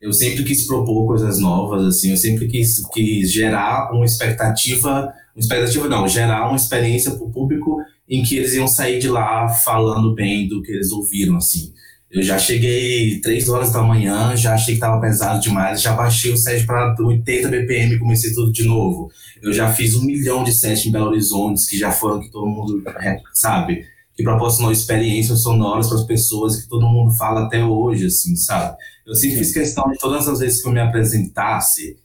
Eu 0.01 0.13
sempre 0.13 0.45
quis 0.45 0.67
propor 0.67 1.07
coisas 1.07 1.39
novas, 1.39 1.83
assim. 1.87 2.11
Eu 2.11 2.17
sempre 2.19 2.47
quis, 2.47 2.87
quis 2.89 3.33
gerar 3.33 3.91
uma 3.93 4.05
expectativa, 4.05 5.13
uma 5.35 5.41
expectativa 5.41 5.89
não, 5.89 6.07
gerar 6.07 6.47
uma 6.47 6.57
experiência 6.57 7.13
para 7.13 7.25
o 7.25 7.33
público 7.33 7.79
em 8.07 8.23
que 8.23 8.37
eles 8.37 8.53
iam 8.53 8.69
sair 8.69 8.99
de 8.99 9.09
lá 9.09 9.49
falando 9.49 10.15
bem 10.15 10.47
do 10.47 10.61
que 10.61 10.73
eles 10.73 10.91
ouviram, 10.91 11.37
assim. 11.37 11.73
Eu 12.13 12.23
já 12.23 12.39
cheguei 12.39 13.21
3 13.23 13.49
horas 13.49 13.73
da 13.73 13.83
manhã, 13.83 14.37
já 14.37 14.53
achei 14.53 14.75
que 14.75 14.79
estava 14.79 15.01
pesado 15.01 15.41
demais, 15.41 15.81
já 15.81 15.95
baixei 15.95 16.31
o 16.31 16.37
set 16.37 16.67
para 16.67 16.95
80 17.01 17.49
BPM 17.49 17.95
e 17.95 17.99
comecei 17.99 18.35
tudo 18.35 18.53
de 18.53 18.65
novo. 18.65 19.11
Eu 19.41 19.51
já 19.51 19.73
fiz 19.73 19.95
um 19.95 20.05
milhão 20.05 20.45
de 20.45 20.53
sets 20.53 20.85
em 20.85 20.93
Belo 20.93 21.07
Horizonte, 21.07 21.67
que 21.67 21.79
já 21.79 21.91
foram 21.91 22.21
que 22.21 22.31
todo 22.31 22.47
mundo 22.47 22.83
é, 23.01 23.19
sabe, 23.33 23.87
que 24.15 24.23
proporcionou 24.23 24.71
experiências 24.71 25.43
sonoras 25.43 25.89
para 25.89 25.97
as 25.97 26.05
pessoas 26.05 26.61
que 26.61 26.69
todo 26.69 26.87
mundo 26.87 27.17
fala 27.17 27.47
até 27.47 27.65
hoje, 27.65 28.05
assim, 28.05 28.37
sabe? 28.37 28.77
Eu 29.07 29.15
sempre 29.15 29.39
fiz 29.39 29.55
questão 29.55 29.91
de 29.91 29.99
todas 29.99 30.29
as 30.29 30.41
vezes 30.41 30.61
que 30.61 30.69
eu 30.69 30.73
me 30.73 30.81
apresentasse, 30.81 31.97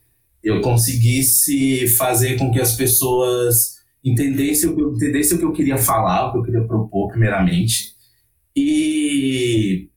eu 0.41 0.62
conseguisse 0.62 1.86
fazer 1.89 2.38
com 2.38 2.49
que 2.49 2.62
as 2.62 2.74
pessoas 2.76 3.76
entendessem, 4.01 4.70
entendessem 4.70 5.36
o 5.36 5.39
que 5.39 5.45
eu 5.45 5.51
queria 5.51 5.78
falar, 5.78 6.30
o 6.30 6.32
que 6.32 6.38
eu 6.38 6.43
queria 6.43 6.64
propor, 6.64 7.10
primeiramente. 7.10 7.93
E 8.55 9.89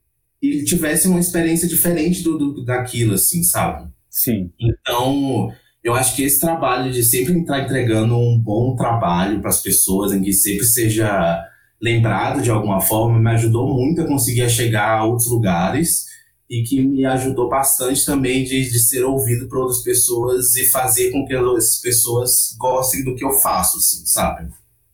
e 0.42 0.64
tivesse 0.64 1.06
uma 1.06 1.20
experiência 1.20 1.68
diferente 1.68 2.22
do, 2.22 2.38
do, 2.38 2.64
daquilo, 2.64 3.14
assim, 3.14 3.42
sabe? 3.42 3.88
Sim. 4.08 4.50
Então, 4.58 5.52
eu 5.82 5.94
acho 5.94 6.16
que 6.16 6.22
esse 6.22 6.40
trabalho 6.40 6.92
de 6.92 7.02
sempre 7.02 7.38
estar 7.38 7.60
entregando 7.60 8.16
um 8.16 8.38
bom 8.38 8.74
trabalho 8.74 9.40
para 9.40 9.50
as 9.50 9.62
pessoas, 9.62 10.12
em 10.12 10.22
que 10.22 10.32
sempre 10.32 10.64
seja 10.64 11.46
lembrado 11.80 12.42
de 12.42 12.50
alguma 12.50 12.80
forma, 12.80 13.18
me 13.18 13.30
ajudou 13.30 13.72
muito 13.72 14.02
a 14.02 14.06
conseguir 14.06 14.48
chegar 14.50 14.98
a 14.98 15.04
outros 15.04 15.30
lugares 15.30 16.04
e 16.48 16.62
que 16.64 16.80
me 16.80 17.04
ajudou 17.04 17.48
bastante 17.48 18.04
também 18.04 18.42
de, 18.42 18.68
de 18.68 18.78
ser 18.80 19.04
ouvido 19.04 19.48
por 19.48 19.58
outras 19.58 19.82
pessoas 19.82 20.56
e 20.56 20.66
fazer 20.66 21.12
com 21.12 21.24
que 21.24 21.34
essas 21.34 21.80
pessoas 21.80 22.56
gostem 22.58 23.04
do 23.04 23.14
que 23.14 23.24
eu 23.24 23.30
faço, 23.30 23.78
assim, 23.78 24.04
sabe? 24.04 24.50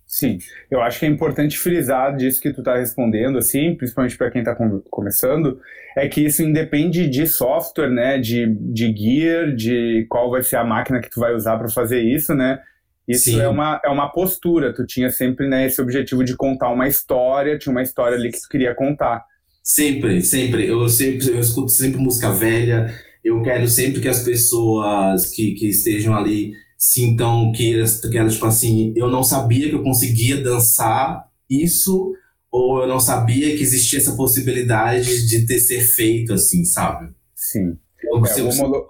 Sim, 0.07 0.39
eu 0.71 0.81
acho 0.81 1.01
que 1.01 1.07
é 1.07 1.09
importante 1.09 1.59
frisar 1.59 2.17
disso 2.17 2.41
que 2.41 2.53
tu 2.53 2.61
está 2.61 2.77
respondendo, 2.77 3.39
assim, 3.39 3.75
principalmente 3.75 4.17
para 4.17 4.31
quem 4.31 4.41
está 4.41 4.55
com 4.55 4.81
começando, 4.89 5.61
é 5.97 6.09
que 6.09 6.21
isso 6.21 6.43
independe 6.43 7.09
de 7.09 7.27
software, 7.27 7.91
né, 7.91 8.17
de, 8.17 8.47
de 8.47 8.95
gear, 8.97 9.53
de 9.53 10.07
qual 10.09 10.31
vai 10.31 10.43
ser 10.43 10.57
a 10.57 10.65
máquina 10.65 11.01
que 11.01 11.11
tu 11.11 11.19
vai 11.19 11.35
usar 11.35 11.59
para 11.59 11.69
fazer 11.69 12.01
isso, 12.01 12.35
né? 12.35 12.61
Isso 13.09 13.41
é 13.41 13.49
uma, 13.49 13.81
é 13.85 13.89
uma 13.89 14.09
postura. 14.11 14.75
Tu 14.75 14.85
tinha 14.85 15.11
sempre 15.11 15.49
né, 15.49 15.67
esse 15.67 15.81
objetivo 15.81 16.25
de 16.25 16.37
contar 16.37 16.71
uma 16.71 16.89
história, 16.89 17.57
tinha 17.57 17.71
uma 17.71 17.83
história 17.83 18.17
ali 18.17 18.33
que 18.33 18.41
tu 18.41 18.49
queria 18.49 18.75
contar. 18.75 19.25
Sempre, 19.63 20.21
sempre. 20.23 20.67
Eu 20.67 20.89
sempre 20.89 21.29
eu 21.29 21.39
escuto 21.39 21.71
sempre 21.71 22.01
música 22.01 22.33
velha. 22.33 22.93
Eu 23.25 23.43
quero 23.43 23.69
sempre 23.69 24.01
que 24.01 24.09
as 24.09 24.25
pessoas 24.25 25.31
que, 25.31 25.53
que 25.53 25.69
estejam 25.69 26.17
ali 26.17 26.53
sintam 26.77 27.53
que, 27.53 27.83
que 28.11 28.18
elas, 28.18 28.35
tipo 28.35 28.47
assim, 28.47 28.93
eu 28.97 29.11
não 29.11 29.22
sabia 29.22 29.68
que 29.68 29.74
eu 29.74 29.83
conseguia 29.83 30.43
dançar 30.43 31.27
isso, 31.49 32.12
ou 32.51 32.83
eu 32.83 32.89
não 32.89 33.01
sabia 33.01 33.57
que 33.57 33.62
existia 33.62 33.99
essa 33.99 34.14
possibilidade 34.14 35.27
de 35.27 35.47
ter 35.47 35.59
ser 35.59 35.81
feito, 35.81 36.35
assim, 36.35 36.64
sabe? 36.64 37.12
Sim. 37.35 37.79
Eu, 38.03 38.24
é, 38.24 38.41
eu, 38.41 38.55
Molo... 38.57 38.87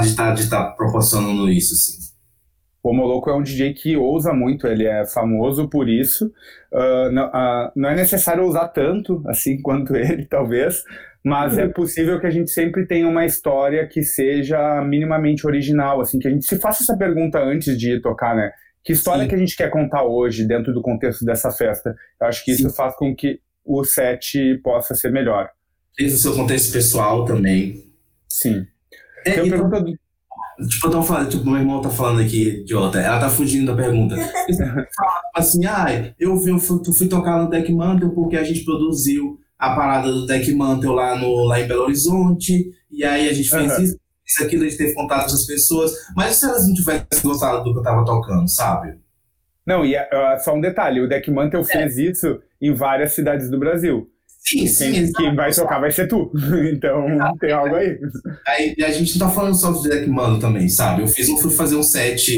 de 0.00 0.08
estar 0.08 0.34
de 0.34 0.48
tá 0.48 0.64
proporcionando 0.70 1.50
isso, 1.50 1.74
assim. 1.74 2.04
O 2.82 2.92
Moloco 2.92 3.30
é 3.30 3.34
um 3.34 3.42
DJ 3.42 3.72
que 3.72 3.96
ousa 3.96 4.34
muito, 4.34 4.66
ele 4.66 4.84
é 4.84 5.06
famoso 5.06 5.68
por 5.68 5.88
isso. 5.88 6.26
Uh, 6.70 7.10
não, 7.10 7.28
uh, 7.28 7.72
não 7.74 7.88
é 7.88 7.94
necessário 7.94 8.44
usar 8.44 8.68
tanto 8.68 9.22
assim 9.26 9.60
quanto 9.62 9.96
ele, 9.96 10.26
talvez, 10.26 10.84
mas 11.24 11.56
é 11.56 11.66
possível 11.72 12.20
que 12.20 12.26
a 12.26 12.30
gente 12.30 12.50
sempre 12.50 12.86
tenha 12.86 13.08
uma 13.08 13.24
história 13.24 13.86
que 13.88 14.02
seja 14.02 14.82
minimamente 14.82 15.46
original, 15.46 16.00
assim, 16.00 16.18
que 16.18 16.28
a 16.28 16.30
gente 16.30 16.44
se 16.44 16.58
faça 16.58 16.82
essa 16.82 16.96
pergunta 16.96 17.38
antes 17.38 17.78
de 17.78 18.00
tocar, 18.00 18.36
né? 18.36 18.52
Que 18.84 18.92
história 18.92 19.22
Sim. 19.22 19.28
que 19.28 19.34
a 19.34 19.38
gente 19.38 19.56
quer 19.56 19.70
contar 19.70 20.04
hoje 20.04 20.46
dentro 20.46 20.74
do 20.74 20.82
contexto 20.82 21.24
dessa 21.24 21.50
festa? 21.50 21.96
Eu 22.20 22.26
acho 22.26 22.44
que 22.44 22.54
Sim. 22.54 22.66
isso 22.66 22.76
faz 22.76 22.94
com 22.96 23.16
que 23.16 23.40
o 23.64 23.82
set 23.82 24.60
possa 24.62 24.94
ser 24.94 25.10
melhor. 25.10 25.48
Desde 25.96 26.18
o 26.18 26.20
seu 26.20 26.34
contexto 26.34 26.70
pessoal 26.70 27.24
também. 27.24 27.82
Sim. 28.28 28.66
É, 29.24 29.30
então, 29.30 29.48
pergunta 29.48 29.80
do... 29.80 30.04
Tipo, 30.68 30.92
eu 30.92 31.02
falando, 31.02 31.30
tipo, 31.30 31.44
meu 31.44 31.56
irmão 31.56 31.80
tá 31.80 31.90
falando 31.90 32.20
aqui, 32.20 32.60
idiota, 32.60 33.00
ela 33.00 33.18
tá 33.18 33.28
fugindo 33.28 33.74
da 33.74 33.82
pergunta. 33.82 34.14
assim, 35.34 35.64
ah, 35.66 35.86
eu, 36.18 36.32
eu 36.46 36.58
fui, 36.58 36.80
fui 36.96 37.08
tocar 37.08 37.42
no 37.42 37.50
Deck 37.50 37.72
Mantle 37.72 38.14
porque 38.14 38.36
a 38.36 38.44
gente 38.44 38.64
produziu 38.64 39.40
a 39.66 39.76
parada 39.76 40.10
do 40.10 40.26
Deck 40.26 40.52
Mantle 40.54 40.92
lá, 40.92 41.16
no, 41.16 41.44
lá 41.44 41.60
em 41.60 41.66
Belo 41.66 41.84
Horizonte, 41.84 42.70
e 42.90 43.04
aí 43.04 43.28
a 43.28 43.32
gente 43.32 43.48
fez 43.48 43.72
uhum. 43.72 43.82
isso, 43.82 43.98
isso, 44.26 44.44
aquilo, 44.44 44.64
a 44.64 44.68
gente 44.68 44.78
teve 44.78 44.94
contato 44.94 45.28
com 45.28 45.34
as 45.34 45.46
pessoas, 45.46 45.92
mas 46.16 46.36
se 46.36 46.46
elas 46.46 46.66
não 46.66 46.74
tivessem 46.74 47.06
gostado 47.22 47.64
do 47.64 47.72
que 47.72 47.78
eu 47.78 47.82
tava 47.82 48.04
tocando, 48.04 48.48
sabe? 48.48 48.96
Não, 49.66 49.84
e 49.84 49.96
uh, 49.96 50.38
só 50.42 50.54
um 50.54 50.60
detalhe, 50.60 51.00
o 51.00 51.08
Deck 51.08 51.30
Mantle 51.30 51.60
é. 51.60 51.64
fez 51.64 51.96
isso 51.96 52.40
em 52.60 52.74
várias 52.74 53.14
cidades 53.14 53.50
do 53.50 53.58
Brasil. 53.58 54.10
Sim, 54.26 54.66
sim. 54.66 55.12
Quem, 55.12 55.34
vai 55.34 55.50
tocar 55.52 55.80
vai 55.80 55.90
ser 55.90 56.06
tu. 56.06 56.30
então 56.70 57.06
tem 57.40 57.50
algo 57.50 57.74
aí. 57.74 57.98
aí. 58.46 58.76
A 58.84 58.90
gente 58.90 59.18
não 59.18 59.26
tá 59.26 59.32
falando 59.32 59.54
só 59.54 59.72
do 59.72 59.82
Deck 59.82 60.06
Mantle 60.06 60.38
também, 60.38 60.68
sabe? 60.68 61.00
Eu 61.00 61.08
fiz 61.08 61.30
um, 61.30 61.38
fui 61.38 61.50
fazer 61.50 61.76
um 61.76 61.82
set 61.82 62.30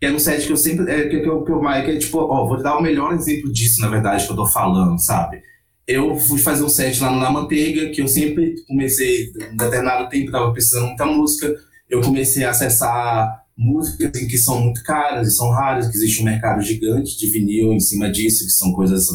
que 0.00 0.06
é 0.06 0.12
um 0.12 0.18
set 0.18 0.46
que 0.46 0.52
eu 0.52 0.56
sempre. 0.56 0.90
É, 0.90 1.08
que, 1.08 1.20
que, 1.20 1.28
eu, 1.28 1.42
que, 1.42 1.50
eu, 1.50 1.60
que 1.60 1.90
é 1.90 1.98
tipo, 1.98 2.18
ó, 2.18 2.46
vou 2.46 2.62
dar 2.62 2.76
o 2.76 2.82
melhor 2.82 3.12
exemplo 3.12 3.52
disso, 3.52 3.80
na 3.80 3.88
verdade, 3.88 4.24
que 4.24 4.32
eu 4.32 4.36
tô 4.36 4.46
falando, 4.46 4.96
sabe? 4.98 5.42
Eu 5.88 6.14
fui 6.16 6.38
fazer 6.38 6.62
um 6.62 6.68
set 6.68 7.00
lá 7.00 7.10
no 7.10 7.18
Na 7.18 7.30
Manteiga, 7.30 7.88
que 7.88 8.02
eu 8.02 8.06
sempre 8.06 8.62
comecei, 8.66 9.32
um 9.50 9.56
determinado 9.56 10.06
tempo, 10.10 10.26
estava 10.26 10.52
precisando 10.52 10.88
muita 10.88 11.06
música, 11.06 11.56
eu 11.88 12.02
comecei 12.02 12.44
a 12.44 12.50
acessar 12.50 13.42
músicas 13.56 14.10
que 14.10 14.36
são 14.36 14.60
muito 14.60 14.84
caras 14.84 15.26
e 15.26 15.30
são 15.30 15.50
raras, 15.50 15.88
que 15.88 15.96
existe 15.96 16.20
um 16.20 16.26
mercado 16.26 16.60
gigante 16.60 17.18
de 17.18 17.26
vinil 17.30 17.72
em 17.72 17.80
cima 17.80 18.10
disso, 18.10 18.44
que 18.44 18.52
são 18.52 18.70
coisas 18.72 19.08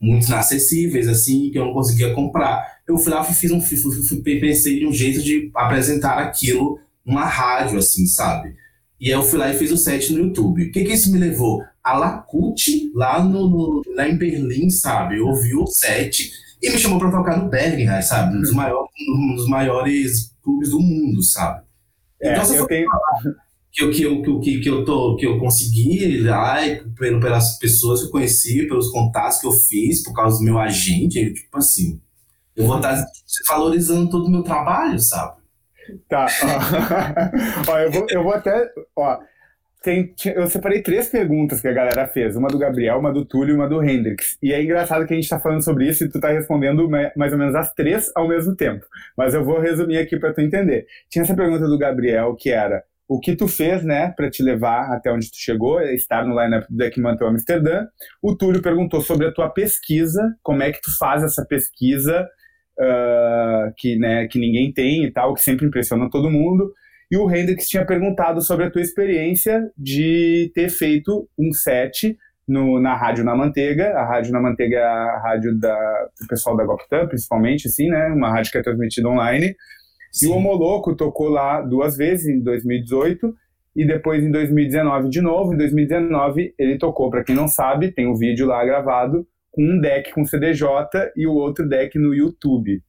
muito 0.00 0.28
inacessíveis, 0.28 1.08
assim, 1.08 1.50
que 1.50 1.58
eu 1.58 1.64
não 1.64 1.74
conseguia 1.74 2.14
comprar. 2.14 2.64
Eu 2.86 2.96
fui 2.96 3.12
lá 3.12 3.26
e 3.28 3.34
fiz 3.34 3.50
um, 3.50 3.60
fui, 3.60 3.76
fui, 3.76 4.40
pensei 4.40 4.80
em 4.80 4.86
um 4.86 4.92
jeito 4.92 5.20
de 5.20 5.50
apresentar 5.56 6.18
aquilo 6.18 6.78
numa 7.04 7.24
rádio, 7.24 7.78
assim, 7.78 8.06
sabe? 8.06 8.54
E 9.00 9.08
aí 9.08 9.12
eu 9.12 9.24
fui 9.24 9.40
lá 9.40 9.52
e 9.52 9.58
fiz 9.58 9.72
o 9.72 9.76
set 9.76 10.12
no 10.12 10.20
YouTube. 10.20 10.62
O 10.62 10.70
que 10.70 10.84
que 10.84 10.92
isso 10.92 11.10
me 11.10 11.18
levou? 11.18 11.64
A 11.82 11.98
Lacute, 11.98 12.90
lá, 12.94 13.22
no, 13.22 13.48
no, 13.48 13.82
lá 13.94 14.08
em 14.08 14.16
Berlim, 14.16 14.70
sabe? 14.70 15.18
Eu 15.18 15.26
ouvi 15.26 15.54
o 15.54 15.66
set 15.66 16.30
e 16.62 16.70
me 16.70 16.78
chamou 16.78 16.98
pra 16.98 17.10
tocar 17.10 17.36
no 17.36 17.48
Bergen, 17.48 17.88
sabe? 18.02 18.36
Um 18.36 18.40
dos, 18.40 18.52
maiores, 18.52 18.90
um 19.08 19.34
dos 19.34 19.48
maiores 19.48 20.36
clubes 20.42 20.70
do 20.70 20.78
mundo, 20.78 21.22
sabe? 21.22 21.62
É, 22.20 22.32
então, 22.32 22.54
eu 22.54 22.66
tenho... 22.66 22.88
que 23.72 23.82
eu, 23.82 23.90
que, 23.90 24.02
eu, 24.02 24.40
que, 24.40 24.60
que, 24.60 24.70
eu 24.70 24.84
tô, 24.84 25.16
que 25.16 25.26
eu 25.26 25.40
consegui 25.40 26.20
lá, 26.20 26.58
pelas 26.96 27.58
pessoas 27.58 28.00
que 28.00 28.06
eu 28.06 28.10
conheci, 28.12 28.68
pelos 28.68 28.90
contatos 28.90 29.38
que 29.38 29.46
eu 29.46 29.52
fiz, 29.52 30.04
por 30.04 30.12
causa 30.12 30.38
do 30.38 30.44
meu 30.44 30.58
agente, 30.58 31.34
tipo 31.34 31.58
assim, 31.58 32.00
eu 32.54 32.66
vou 32.66 32.76
estar 32.76 33.04
valorizando 33.48 34.08
todo 34.08 34.26
o 34.26 34.30
meu 34.30 34.42
trabalho, 34.42 35.00
sabe? 35.00 35.42
Tá. 36.08 36.26
Ó, 37.68 37.78
eu, 37.78 37.90
vou, 37.90 38.06
eu 38.08 38.22
vou 38.22 38.32
até. 38.34 38.70
Ó, 38.96 39.18
tem, 39.82 40.14
eu 40.34 40.46
separei 40.46 40.80
três 40.82 41.08
perguntas 41.08 41.60
que 41.60 41.68
a 41.68 41.72
galera 41.72 42.06
fez: 42.06 42.36
uma 42.36 42.48
do 42.48 42.58
Gabriel, 42.58 42.98
uma 42.98 43.12
do 43.12 43.24
Túlio 43.24 43.52
e 43.52 43.56
uma 43.56 43.68
do 43.68 43.82
Hendrix. 43.82 44.38
E 44.42 44.52
é 44.52 44.62
engraçado 44.62 45.06
que 45.06 45.12
a 45.12 45.16
gente 45.16 45.24
está 45.24 45.38
falando 45.38 45.64
sobre 45.64 45.88
isso 45.88 46.04
e 46.04 46.08
tu 46.08 46.18
está 46.18 46.28
respondendo 46.28 46.88
mais 47.16 47.32
ou 47.32 47.38
menos 47.38 47.54
as 47.54 47.72
três 47.74 48.10
ao 48.14 48.28
mesmo 48.28 48.54
tempo. 48.54 48.84
Mas 49.16 49.34
eu 49.34 49.44
vou 49.44 49.60
resumir 49.60 49.98
aqui 49.98 50.18
para 50.18 50.32
tu 50.32 50.40
entender. 50.40 50.86
Tinha 51.10 51.22
essa 51.22 51.34
pergunta 51.34 51.66
do 51.66 51.78
Gabriel 51.78 52.34
que 52.36 52.50
era: 52.50 52.82
o 53.08 53.20
que 53.20 53.36
tu 53.36 53.46
fez, 53.46 53.84
né, 53.84 54.12
para 54.16 54.30
te 54.30 54.42
levar 54.42 54.92
até 54.92 55.12
onde 55.12 55.30
tu 55.30 55.36
chegou, 55.36 55.80
estar 55.82 56.24
no 56.24 56.40
lineup 56.40 56.64
do 56.68 56.76
Deckmantel 56.76 57.28
Amsterdã. 57.28 57.86
O 58.22 58.34
Túlio 58.34 58.62
perguntou 58.62 59.00
sobre 59.00 59.26
a 59.26 59.32
tua 59.32 59.50
pesquisa, 59.50 60.34
como 60.42 60.62
é 60.62 60.72
que 60.72 60.80
tu 60.80 60.96
faz 60.96 61.22
essa 61.22 61.44
pesquisa 61.44 62.26
uh, 62.78 63.72
que, 63.76 63.98
né, 63.98 64.26
que 64.28 64.38
ninguém 64.38 64.72
tem 64.72 65.04
e 65.04 65.12
tal, 65.12 65.34
que 65.34 65.42
sempre 65.42 65.66
impressiona 65.66 66.08
todo 66.10 66.30
mundo. 66.30 66.72
E 67.12 67.16
o 67.18 67.30
Hendrix 67.30 67.68
tinha 67.68 67.84
perguntado 67.84 68.40
sobre 68.40 68.64
a 68.64 68.70
tua 68.70 68.80
experiência 68.80 69.70
de 69.76 70.50
ter 70.54 70.70
feito 70.70 71.28
um 71.38 71.52
set 71.52 72.16
no, 72.48 72.80
na 72.80 72.96
Rádio 72.96 73.22
Na 73.22 73.36
Manteiga. 73.36 73.90
A 73.98 74.02
Rádio 74.02 74.32
Na 74.32 74.40
Manteiga 74.40 74.78
é 74.78 74.82
a 74.82 75.20
rádio 75.22 75.54
da, 75.58 76.08
do 76.18 76.26
pessoal 76.26 76.56
da 76.56 76.64
Goptan, 76.64 77.06
principalmente, 77.06 77.68
assim, 77.68 77.90
né? 77.90 78.06
Uma 78.06 78.30
rádio 78.30 78.50
que 78.50 78.56
é 78.56 78.62
transmitida 78.62 79.10
online. 79.10 79.54
Sim. 80.10 80.24
E 80.24 80.28
o 80.30 80.36
Homoloco 80.36 80.96
tocou 80.96 81.28
lá 81.28 81.60
duas 81.60 81.98
vezes, 81.98 82.26
em 82.26 82.42
2018 82.42 83.34
e 83.76 83.86
depois 83.86 84.24
em 84.24 84.30
2019 84.30 85.10
de 85.10 85.20
novo. 85.20 85.52
Em 85.52 85.58
2019 85.58 86.54
ele 86.58 86.78
tocou, 86.78 87.10
para 87.10 87.22
quem 87.22 87.36
não 87.36 87.46
sabe, 87.46 87.92
tem 87.92 88.06
um 88.06 88.14
vídeo 88.14 88.46
lá 88.46 88.64
gravado, 88.64 89.28
com 89.50 89.62
um 89.62 89.78
deck 89.78 90.14
com 90.14 90.24
CDJ 90.24 90.66
e 91.14 91.26
o 91.26 91.34
outro 91.34 91.68
deck 91.68 91.98
no 91.98 92.14
YouTube. 92.14 92.82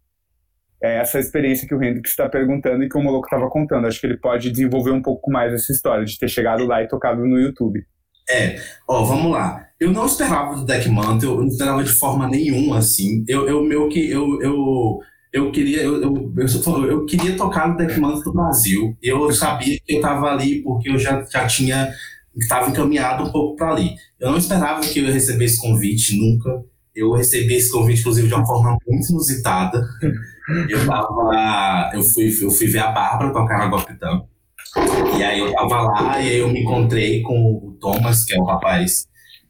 É 0.83 0.97
essa 0.97 1.17
experiência 1.17 1.65
que 1.65 1.73
o 1.73 1.81
Hendrix 1.81 2.09
está 2.09 2.27
perguntando 2.27 2.83
e 2.83 2.89
que 2.89 2.97
o 2.97 3.01
Moloco 3.01 3.25
estava 3.25 3.49
contando. 3.49 3.87
Acho 3.87 4.01
que 4.01 4.07
ele 4.07 4.17
pode 4.17 4.51
desenvolver 4.51 4.91
um 4.91 5.01
pouco 5.01 5.31
mais 5.31 5.53
essa 5.53 5.71
história 5.71 6.03
de 6.03 6.17
ter 6.17 6.27
chegado 6.27 6.65
lá 6.65 6.83
e 6.83 6.87
tocado 6.87 7.25
no 7.25 7.39
YouTube. 7.39 7.79
É, 8.29 8.59
ó, 8.87 9.03
vamos 9.03 9.31
lá. 9.31 9.65
Eu 9.79 9.91
não 9.91 10.05
esperava 10.05 10.55
do 10.55 10.65
Deck 10.65 10.89
Mantle, 10.89 11.29
eu 11.29 11.41
não 11.41 11.47
esperava 11.47 11.83
de 11.83 11.91
forma 11.91 12.27
nenhuma, 12.27 12.79
assim. 12.79 13.23
Eu, 13.27 13.47
eu 13.47 13.63
meio 13.63 13.87
que, 13.87 14.09
eu, 14.09 14.41
eu, 14.41 14.99
eu 15.31 15.51
queria, 15.51 15.83
eu, 15.83 16.01
eu, 16.01 16.33
eu, 16.37 16.85
eu 16.85 17.05
queria 17.05 17.37
tocar 17.37 17.69
no 17.69 17.77
Deck 17.77 17.97
Mantle 17.99 18.23
do 18.23 18.33
Brasil. 18.33 18.97
Eu 19.01 19.31
sabia 19.31 19.77
que 19.85 19.93
eu 19.93 19.97
estava 19.97 20.31
ali 20.31 20.61
porque 20.63 20.89
eu 20.89 20.97
já, 20.97 21.23
já 21.23 21.47
tinha 21.47 21.93
estava 22.35 22.69
encaminhado 22.69 23.23
um 23.23 23.31
pouco 23.31 23.55
para 23.55 23.71
ali. 23.71 23.95
Eu 24.19 24.31
não 24.31 24.37
esperava 24.37 24.81
que 24.81 24.99
eu 24.99 25.05
ia 25.05 25.13
receber 25.13 25.45
esse 25.45 25.59
convite 25.61 26.17
nunca. 26.17 26.63
Eu 26.95 27.11
recebi 27.11 27.55
esse 27.55 27.71
convite, 27.71 28.01
inclusive, 28.01 28.27
de 28.27 28.33
uma 28.33 28.45
forma 28.45 28.77
muito 28.87 29.09
inusitada. 29.09 29.83
Eu 30.69 30.85
tava. 30.85 31.91
Eu 31.93 32.03
fui, 32.03 32.29
eu 32.41 32.51
fui 32.51 32.67
ver 32.67 32.79
a 32.79 32.91
Bárbara 32.91 33.33
tocar 33.33 33.57
na 33.59 33.67
Gopitão. 33.67 34.27
E 35.17 35.23
aí 35.23 35.39
eu 35.39 35.53
tava 35.53 35.81
lá 35.81 36.21
e 36.21 36.29
aí 36.29 36.37
eu 36.37 36.49
me 36.49 36.61
encontrei 36.61 37.21
com 37.21 37.53
o 37.55 37.77
Thomas, 37.79 38.25
que 38.25 38.35
é 38.35 38.39
o 38.39 38.43
rapaz, 38.43 39.07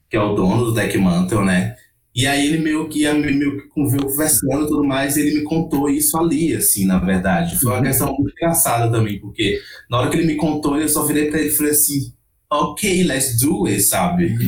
que 0.09 0.17
é 0.17 0.21
o 0.21 0.33
dono 0.33 0.65
do 0.65 0.73
Deck 0.73 0.97
Mantle, 0.97 1.45
né? 1.45 1.75
E 2.15 2.27
aí 2.27 2.45
ele 2.45 2.59
meio 2.59 2.87
que 2.87 3.01
ia 3.01 3.13
meio 3.13 3.57
que 3.57 3.67
conversando 3.69 4.65
e 4.65 4.67
tudo 4.67 4.83
mais, 4.83 5.17
e 5.17 5.21
ele 5.21 5.39
me 5.39 5.43
contou 5.43 5.89
isso 5.89 6.15
ali, 6.17 6.53
assim, 6.55 6.85
na 6.85 6.99
verdade. 6.99 7.57
Foi 7.57 7.71
uma 7.71 7.77
uhum. 7.77 7.83
questão 7.83 8.13
muito 8.13 8.31
engraçada 8.31 8.91
também, 8.91 9.19
porque 9.19 9.59
na 9.89 9.97
hora 9.97 10.09
que 10.09 10.17
ele 10.17 10.27
me 10.27 10.35
contou, 10.35 10.77
eu 10.79 10.87
só 10.87 11.03
virei 11.03 11.31
pra 11.31 11.39
ele 11.39 11.49
e 11.49 11.55
falei 11.55 11.71
assim, 11.71 12.13
ok, 12.53 13.03
let's 13.03 13.39
do 13.39 13.65
it, 13.67 13.81
sabe? 13.81 14.35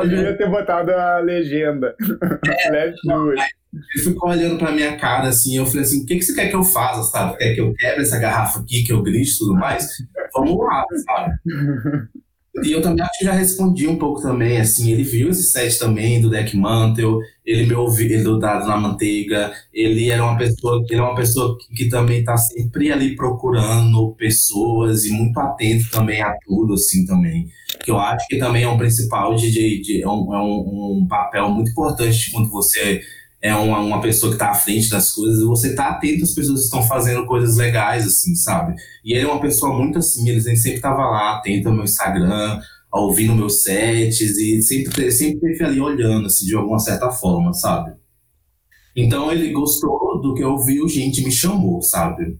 Eu 0.00 0.08
devia 0.08 0.36
ter 0.36 0.48
botado 0.48 0.92
a 0.92 1.18
legenda. 1.18 1.94
É, 2.46 2.70
let's 2.72 3.00
do 3.04 3.30
it. 3.30 3.42
Ele 3.72 4.04
ficou 4.04 4.30
olhando 4.30 4.58
pra 4.58 4.72
minha 4.72 4.96
cara 4.96 5.28
assim, 5.28 5.56
eu 5.56 5.64
falei 5.64 5.82
assim: 5.82 6.02
o 6.02 6.06
que, 6.06 6.16
que 6.16 6.22
você 6.22 6.34
quer 6.34 6.48
que 6.48 6.56
eu 6.56 6.64
faça, 6.64 7.04
sabe? 7.04 7.38
Quer 7.38 7.54
que 7.54 7.60
eu 7.60 7.72
quebre 7.74 8.02
essa 8.02 8.18
garrafa 8.18 8.58
aqui, 8.60 8.82
que 8.82 8.92
eu 8.92 9.02
grite 9.02 9.32
e 9.32 9.38
tudo 9.38 9.54
mais? 9.54 9.86
Vamos 10.34 10.58
lá, 10.58 10.84
sabe? 11.06 11.34
E 12.64 12.72
eu 12.72 12.82
também 12.82 13.04
acho 13.04 13.18
que 13.18 13.24
já 13.24 13.32
respondi 13.32 13.86
um 13.86 13.96
pouco 13.96 14.20
também, 14.20 14.58
assim, 14.58 14.90
ele 14.90 15.04
viu 15.04 15.30
esse 15.30 15.44
set 15.44 15.78
também 15.78 16.20
do 16.20 16.28
Deck 16.28 16.56
Mantle, 16.56 17.20
ele 17.46 17.64
me 17.64 17.74
ouviu, 17.74 18.06
ele 18.06 18.24
do 18.24 18.40
Dado 18.40 18.66
na 18.66 18.76
Manteiga, 18.76 19.52
ele 19.72 20.10
era 20.10 20.24
uma 20.24 20.36
pessoa, 20.36 20.84
ele 20.90 21.00
é 21.00 21.02
uma 21.02 21.14
pessoa 21.14 21.56
que, 21.56 21.72
que 21.74 21.88
também 21.88 22.20
está 22.20 22.36
sempre 22.36 22.90
ali 22.90 23.14
procurando 23.14 24.14
pessoas 24.16 25.04
e 25.04 25.10
muito 25.10 25.38
atento 25.38 25.90
também 25.92 26.20
a 26.22 26.36
tudo, 26.44 26.74
assim, 26.74 27.04
também. 27.06 27.48
Que 27.84 27.90
eu 27.92 27.98
acho 27.98 28.26
que 28.26 28.36
também 28.36 28.64
é 28.64 28.68
um 28.68 28.76
principal 28.78 29.36
de, 29.36 29.48
de, 29.50 29.80
de 29.80 30.02
é, 30.02 30.08
um, 30.08 30.34
é 30.34 30.42
um, 30.42 30.98
um 30.98 31.06
papel 31.08 31.48
muito 31.50 31.70
importante 31.70 32.32
quando 32.32 32.50
você 32.50 33.00
é 33.42 33.54
uma, 33.54 33.78
uma 33.80 34.00
pessoa 34.00 34.30
que 34.30 34.36
está 34.36 34.50
à 34.50 34.54
frente 34.54 34.90
das 34.90 35.12
coisas, 35.12 35.42
você 35.42 35.74
tá 35.74 35.88
atento 35.90 36.24
às 36.24 36.34
pessoas 36.34 36.60
que 36.60 36.64
estão 36.66 36.82
fazendo 36.82 37.24
coisas 37.24 37.56
legais, 37.56 38.06
assim, 38.06 38.34
sabe? 38.34 38.74
E 39.04 39.14
ele 39.14 39.26
é 39.26 39.30
uma 39.30 39.40
pessoa 39.40 39.76
muito 39.76 39.98
assim, 39.98 40.28
ele 40.28 40.40
sempre 40.40 40.76
estava 40.76 41.02
lá, 41.08 41.38
atento 41.38 41.68
ao 41.68 41.74
meu 41.74 41.84
Instagram, 41.84 42.60
ouvindo 42.92 43.34
meus 43.34 43.62
sets, 43.62 44.36
e 44.36 44.60
sempre, 44.60 45.10
sempre 45.10 45.52
esteve 45.52 45.64
ali 45.64 45.80
olhando, 45.80 46.26
assim, 46.26 46.44
de 46.44 46.54
alguma 46.54 46.78
certa 46.78 47.10
forma, 47.10 47.54
sabe? 47.54 47.92
Então 48.94 49.32
ele 49.32 49.52
gostou 49.52 50.20
do 50.20 50.34
que 50.34 50.42
eu 50.42 50.58
vi, 50.58 50.82
o 50.82 50.88
gente 50.88 51.24
me 51.24 51.32
chamou, 51.32 51.80
sabe? 51.80 52.38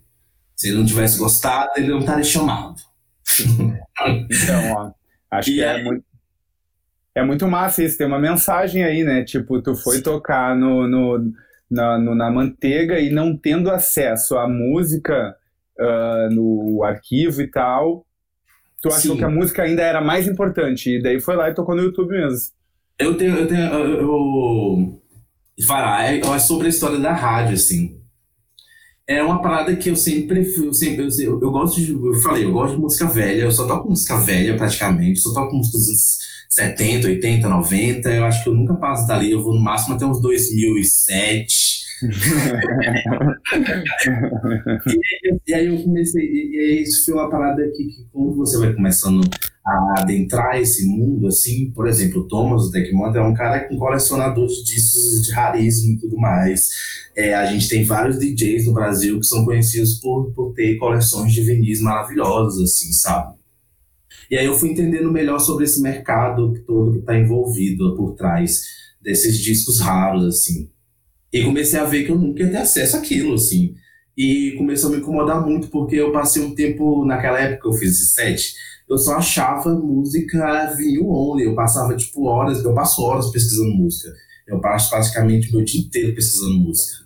Se 0.54 0.68
ele 0.68 0.78
não 0.78 0.84
tivesse 0.84 1.18
gostado, 1.18 1.70
ele 1.76 1.88
não 1.88 2.00
estaria 2.00 2.24
chamado. 2.24 2.76
então, 3.40 4.72
ó, 4.76 4.90
acho 5.30 5.50
e 5.50 5.54
que 5.54 5.62
é 5.62 5.82
muito 5.82 6.04
é 7.14 7.22
muito 7.22 7.46
massa 7.48 7.82
isso, 7.82 7.98
tem 7.98 8.06
uma 8.06 8.18
mensagem 8.18 8.84
aí, 8.84 9.02
né? 9.02 9.24
Tipo, 9.24 9.60
tu 9.60 9.74
foi 9.74 9.96
Sim. 9.96 10.02
tocar 10.02 10.56
no, 10.56 10.86
no, 10.86 11.32
na, 11.70 11.98
no, 11.98 12.14
na 12.14 12.30
manteiga 12.30 12.98
e 12.98 13.10
não 13.10 13.36
tendo 13.36 13.70
acesso 13.70 14.36
à 14.36 14.48
música 14.48 15.36
uh, 15.78 16.34
no 16.34 16.82
arquivo 16.84 17.42
e 17.42 17.48
tal, 17.48 18.06
tu 18.80 18.88
achou 18.88 19.12
Sim. 19.12 19.18
que 19.18 19.24
a 19.24 19.30
música 19.30 19.62
ainda 19.62 19.82
era 19.82 20.00
mais 20.00 20.26
importante. 20.28 20.96
E 20.96 21.02
daí 21.02 21.20
foi 21.20 21.36
lá 21.36 21.50
e 21.50 21.54
tocou 21.54 21.74
no 21.74 21.82
YouTube 21.82 22.10
mesmo. 22.10 22.52
Eu 22.98 23.16
tenho. 23.16 23.36
Eu 23.36 23.46
tenho. 23.46 23.72
Eu, 23.72 24.00
eu, 24.00 25.02
falar, 25.66 26.12
é, 26.12 26.20
é 26.20 26.38
sobre 26.38 26.66
a 26.66 26.70
história 26.70 26.98
da 26.98 27.12
rádio, 27.12 27.54
assim. 27.54 27.99
É 29.10 29.20
uma 29.24 29.42
parada 29.42 29.74
que 29.74 29.90
eu 29.90 29.96
sempre. 29.96 30.46
Eu, 30.56 30.72
sempre 30.72 31.08
eu, 31.18 31.40
eu 31.40 31.50
gosto 31.50 31.80
de. 31.80 31.90
Eu 31.90 32.14
falei, 32.22 32.44
eu 32.44 32.52
gosto 32.52 32.76
de 32.76 32.80
música 32.80 33.06
velha, 33.06 33.42
eu 33.42 33.50
só 33.50 33.66
toco 33.66 33.90
música 33.90 34.16
velha 34.20 34.56
praticamente, 34.56 35.18
só 35.18 35.34
toco 35.34 35.56
músicas 35.56 36.16
70, 36.48 37.08
80, 37.08 37.48
90. 37.48 38.08
Eu 38.08 38.24
acho 38.24 38.44
que 38.44 38.48
eu 38.48 38.54
nunca 38.54 38.74
passo 38.74 39.08
dali, 39.08 39.32
eu 39.32 39.42
vou 39.42 39.52
no 39.52 39.60
máximo 39.60 39.96
até 39.96 40.06
uns 40.06 40.22
2007. 40.22 41.80
e, 45.26 45.40
e, 45.50 45.54
aí 45.54 45.66
eu 45.66 45.82
comecei, 45.82 46.22
e, 46.22 46.56
e 46.56 46.82
isso 46.84 47.04
foi 47.04 47.14
uma 47.14 47.28
parada 47.28 47.68
que, 47.76 47.84
que 47.86 48.06
quando 48.12 48.36
você 48.36 48.58
vai 48.58 48.72
começando 48.72 49.28
a 49.64 50.00
adentrar 50.00 50.58
esse 50.58 50.86
mundo, 50.86 51.26
assim, 51.26 51.70
por 51.70 51.86
exemplo, 51.86 52.26
Thomas, 52.26 52.70
Deckmont, 52.70 53.16
é 53.16 53.20
um 53.20 53.34
cara 53.34 53.68
com 53.68 53.76
colecionador 53.76 54.46
de 54.46 54.64
discos 54.64 55.22
de 55.22 55.32
raríssimo 55.32 55.94
e 55.94 55.98
tudo 55.98 56.16
mais. 56.16 56.68
É, 57.16 57.34
a 57.34 57.46
gente 57.46 57.68
tem 57.68 57.84
vários 57.84 58.18
DJs 58.18 58.66
no 58.66 58.72
Brasil 58.72 59.18
que 59.20 59.26
são 59.26 59.44
conhecidos 59.44 60.00
por, 60.00 60.32
por 60.32 60.54
ter 60.54 60.76
coleções 60.76 61.32
de 61.32 61.42
vinis 61.42 61.80
maravilhosas, 61.80 62.62
assim, 62.62 62.92
sabe? 62.92 63.34
E 64.30 64.38
aí 64.38 64.46
eu 64.46 64.54
fui 64.54 64.70
entendendo 64.70 65.10
melhor 65.10 65.40
sobre 65.40 65.64
esse 65.64 65.82
mercado 65.82 66.54
todo 66.66 66.92
que 66.92 66.98
está 67.00 67.18
envolvido 67.18 67.96
por 67.96 68.14
trás 68.14 68.62
desses 69.00 69.38
discos 69.38 69.80
raros, 69.80 70.24
assim. 70.24 70.70
E 71.32 71.42
comecei 71.44 71.78
a 71.78 71.84
ver 71.84 72.04
que 72.04 72.12
eu 72.12 72.18
nunca 72.18 72.42
ia 72.42 72.50
ter 72.50 72.56
acesso 72.58 72.96
àquilo, 72.96 73.34
assim. 73.34 73.74
E 74.16 74.54
começou 74.56 74.90
a 74.90 74.92
me 74.92 75.00
incomodar 75.00 75.44
muito, 75.44 75.68
porque 75.68 75.96
eu 75.96 76.12
passei 76.12 76.42
um 76.42 76.54
tempo, 76.54 77.04
naquela 77.04 77.40
época 77.40 77.68
eu 77.68 77.72
fiz 77.72 77.92
esse 77.92 78.10
set, 78.10 78.54
eu 78.90 78.98
só 78.98 79.16
achava 79.16 79.70
música 79.70 80.74
vinil 80.76 81.08
only. 81.08 81.44
Eu 81.44 81.54
passava, 81.54 81.96
tipo, 81.96 82.26
horas, 82.26 82.64
eu 82.64 82.74
passo 82.74 83.00
horas 83.02 83.30
pesquisando 83.30 83.70
música. 83.70 84.12
Eu 84.48 84.60
passo 84.60 84.90
praticamente 84.90 85.52
meu 85.54 85.64
dia 85.64 85.80
inteiro 85.80 86.14
pesquisando 86.14 86.58
música. 86.58 87.04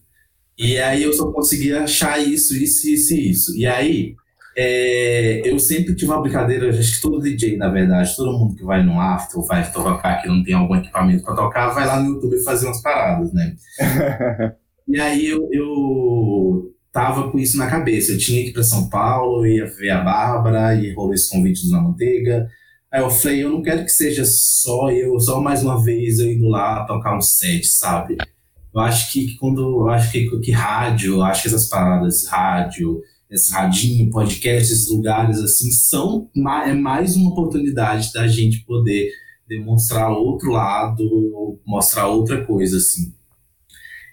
E 0.57 0.79
aí 0.79 1.03
eu 1.03 1.13
só 1.13 1.31
conseguia 1.31 1.83
achar 1.83 2.19
isso, 2.19 2.57
isso, 2.57 2.89
isso 2.89 3.15
e 3.15 3.31
isso. 3.31 3.57
E 3.57 3.67
aí 3.67 4.15
é, 4.57 5.43
eu 5.45 5.59
sempre 5.59 5.95
tive 5.95 6.11
uma 6.11 6.23
brincadeira, 6.23 6.71
acho 6.71 6.97
que 6.97 7.03
todo 7.03 7.21
DJ, 7.21 7.57
na 7.57 7.69
verdade, 7.69 8.15
todo 8.17 8.39
mundo 8.39 8.55
que 8.55 8.65
vai 8.65 8.83
no 8.85 9.01
after 9.01 9.39
ou 9.39 9.47
vai 9.47 9.71
tocar 9.71 10.23
que 10.23 10.29
não 10.29 10.43
tem 10.43 10.55
algum 10.55 10.77
equipamento 10.77 11.25
para 11.25 11.35
tocar, 11.35 11.71
vai 11.71 11.87
lá 11.87 12.01
no 12.01 12.15
YouTube 12.15 12.43
fazer 12.45 12.67
umas 12.67 12.81
paradas, 12.81 13.33
né? 13.33 13.57
e 14.89 14.99
aí 15.01 15.27
eu, 15.27 15.49
eu 15.53 16.73
tava 16.95 17.29
com 17.29 17.39
isso 17.41 17.59
na 17.59 17.67
cabeça. 17.67 18.13
Eu 18.13 18.19
tinha 18.19 18.41
que 18.45 18.51
ir 18.51 18.53
para 18.53 18.63
São 18.63 18.89
Paulo, 18.89 19.45
ia 19.45 19.67
ver 19.67 19.91
a 19.91 20.01
Bárbara, 20.01 20.77
e 20.77 20.95
rolou 20.95 21.13
esse 21.13 21.29
convite 21.29 21.67
do 21.67 21.73
Na 21.73 21.83
Manteiga. 21.83 22.49
Aí 22.91 23.03
eu 23.03 23.11
falei, 23.11 23.43
eu 23.43 23.51
não 23.51 23.61
quero 23.61 23.85
que 23.85 23.91
seja 23.91 24.25
só 24.25 24.89
eu, 24.93 25.19
só 25.19 25.41
mais 25.41 25.65
uma 25.65 25.83
vez 25.83 26.21
eu 26.21 26.33
indo 26.33 26.47
lá 26.49 26.87
tocar 26.87 27.17
um 27.17 27.21
set, 27.21 27.67
sabe? 27.67 28.17
Eu 28.73 28.81
acho 28.81 29.13
que, 29.13 29.37
quando. 29.39 29.61
Eu 29.61 29.89
acho 29.91 30.13
que, 30.13 30.41
que 30.41 30.53
rádio, 30.53 31.15
eu 31.15 31.23
acho 31.23 31.43
que 31.43 31.49
essas 31.49 31.69
paradas, 31.69 32.27
rádio, 32.29 33.01
esse 33.29 33.53
radinho, 33.53 34.11
podcast, 34.11 34.73
esses 34.73 34.89
lugares 34.89 35.41
assim, 35.41 35.73
são 35.73 36.31
é 36.65 36.73
mais 36.73 37.17
uma 37.17 37.31
oportunidade 37.31 38.13
da 38.13 38.29
gente 38.29 38.65
poder 38.65 39.11
demonstrar 39.49 40.13
outro 40.13 40.53
lado, 40.53 41.59
mostrar 41.67 42.07
outra 42.07 42.45
coisa, 42.47 42.77
assim. 42.77 43.13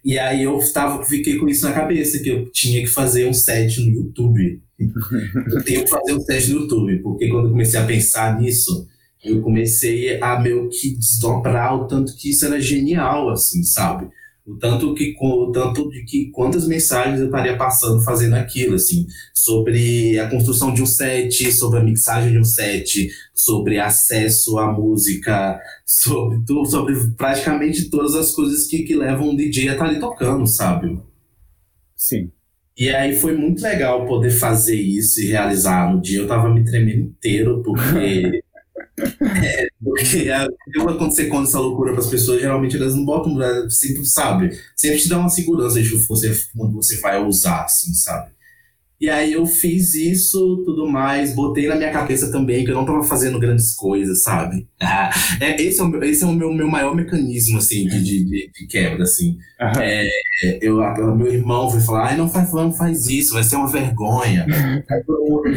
E 0.04 0.18
aí 0.18 0.43
eu 0.43 0.58
tava, 0.74 1.04
fiquei 1.06 1.38
com 1.38 1.47
isso 1.47 1.66
na 1.66 1.74
cabeça, 1.74 2.20
que 2.20 2.30
eu 2.30 2.52
tinha 2.52 2.82
que 2.82 2.88
fazer 2.88 3.28
um 3.28 3.34
set 3.34 3.80
no 3.82 3.95
YouTube. 3.95 4.62
eu 4.80 5.64
tenho 5.64 5.84
que 5.84 5.89
fazer 5.89 6.14
um 6.14 6.22
set 6.22 6.52
no 6.52 6.62
YouTube, 6.62 6.99
porque 6.99 7.30
quando 7.30 7.45
eu 7.45 7.52
comecei 7.52 7.80
a 7.80 7.86
pensar 7.86 8.39
nisso, 8.39 8.88
eu 9.24 9.41
comecei 9.41 10.20
a 10.20 10.39
meio 10.39 10.68
que 10.70 10.95
desdobrar 10.95 11.76
o 11.76 11.88
tanto 11.88 12.16
que 12.16 12.32
isso 12.32 12.45
era 12.45 12.60
genial, 12.60 13.30
assim, 13.30 13.64
sabe? 13.64 14.10
O 14.46 14.58
tanto 14.58 14.94
que 14.96 15.16
o 15.20 15.52
tanto 15.52 15.89
de 15.89 16.04
que 16.04 16.32
quantas 16.32 16.68
mensagens 16.68 17.20
eu 17.20 17.28
estaria 17.28 17.56
passando 17.56 18.04
fazendo 18.04 18.34
aquilo 18.34 18.76
assim 18.76 19.06
sobre 19.34 20.18
a 20.20 20.30
construção 20.30 20.74
de 20.74 20.82
um 20.82 20.86
set 20.86 21.52
sobre 21.52 21.80
a 21.80 21.84
mixagem 21.84 22.32
de 22.32 22.39
um 22.39 22.44
set 22.44 23.10
sobre 23.34 23.80
acesso 23.80 24.58
à 24.58 24.72
música 24.72 25.60
sobre 25.86 26.42
tudo 26.46 26.66
sobre 26.66 26.96
praticamente 27.16 27.89
todas 27.89 28.16
as 28.16 28.34
coisas 28.34 28.66
que, 28.66 28.84
que 28.84 28.96
levam 28.96 29.30
um 29.30 29.36
DJ 29.36 29.70
a 29.70 29.72
estar 29.74 29.86
tá 29.86 29.92
ali 29.92 30.00
tocando 30.00 30.48
sabe? 30.48 31.00
Sim. 31.96 32.32
E 32.76 32.89
aí 32.89 33.16
foi 33.16 33.38
muito 33.38 33.62
legal 33.62 34.08
poder 34.08 34.32
fazer 34.32 34.76
isso 34.76 35.22
e 35.22 35.28
realizar. 35.28 35.94
No 35.94 36.02
dia 36.02 36.20
eu 36.20 36.28
tava 36.28 36.50
me 36.50 36.66
tremendo 36.66 37.02
inteiro 37.02 37.62
porque 37.64 38.41
É, 39.43 39.68
porque 39.84 40.28
quando 40.76 40.89
acontecer 40.95 41.28
com 41.28 41.41
essa 41.41 41.60
loucura 41.60 41.91
para 41.91 42.02
as 42.02 42.10
pessoas, 42.10 42.41
geralmente 42.41 42.76
elas 42.78 42.95
não 42.95 43.06
botam, 43.06 43.36
né, 43.36 43.68
sempre 43.70 44.06
sabe, 44.06 44.52
sempre 44.76 44.99
te 44.99 45.10
dá 45.10 45.18
uma 45.18 45.30
segurança 45.30 45.82
de 45.82 45.89
você, 45.89 46.32
quando 46.56 46.74
você 46.74 46.99
vai 46.99 47.24
usar, 47.24 47.64
assim, 47.64 47.93
sabe? 47.93 48.32
E 49.02 49.10
aí 49.10 49.34
eu 49.34 49.47
fiz 49.47 49.95
isso, 49.95 50.62
tudo 50.64 50.88
mais, 50.88 51.34
botei 51.34 51.68
na 51.68 51.76
minha 51.76 51.91
cabeça 51.91 52.32
também 52.32 52.64
que 52.64 52.70
eu 52.70 52.76
não 52.76 52.84
estava 52.84 53.04
fazendo 53.04 53.39
grandes 53.39 53.74
coisas, 53.74 54.22
sabe? 54.22 54.68
Ah, 54.80 55.10
é, 55.41 55.60
esse 55.60 55.80
é 55.80 55.84
o, 55.84 55.88
meu, 55.88 56.04
esse 56.04 56.24
é 56.24 56.28
o 56.28 56.32
meu, 56.32 56.54
meu 56.54 56.68
maior 56.68 56.95
mecanismo, 56.95 57.58
assim, 57.58 57.88
de, 57.88 58.04
de, 58.04 58.52
de 58.54 58.68
quebra, 58.68 59.02
assim. 59.02 59.39
Uhum. 59.60 59.82
É, 59.82 60.08
eu, 60.62 60.78
meu 61.16 61.34
irmão 61.34 61.68
foi 61.72 61.82
falar, 61.82 62.10
ai, 62.10 62.18
não 62.18 62.30
faz, 62.30 62.54
não 62.54 62.72
faz 62.72 63.08
isso, 63.08 63.34
vai 63.34 63.43
ser 63.43 63.56
uma 63.56 63.72
vergonha. 63.72 64.45
Aí 64.88 65.04
todo 65.04 65.28
mundo 65.28 65.49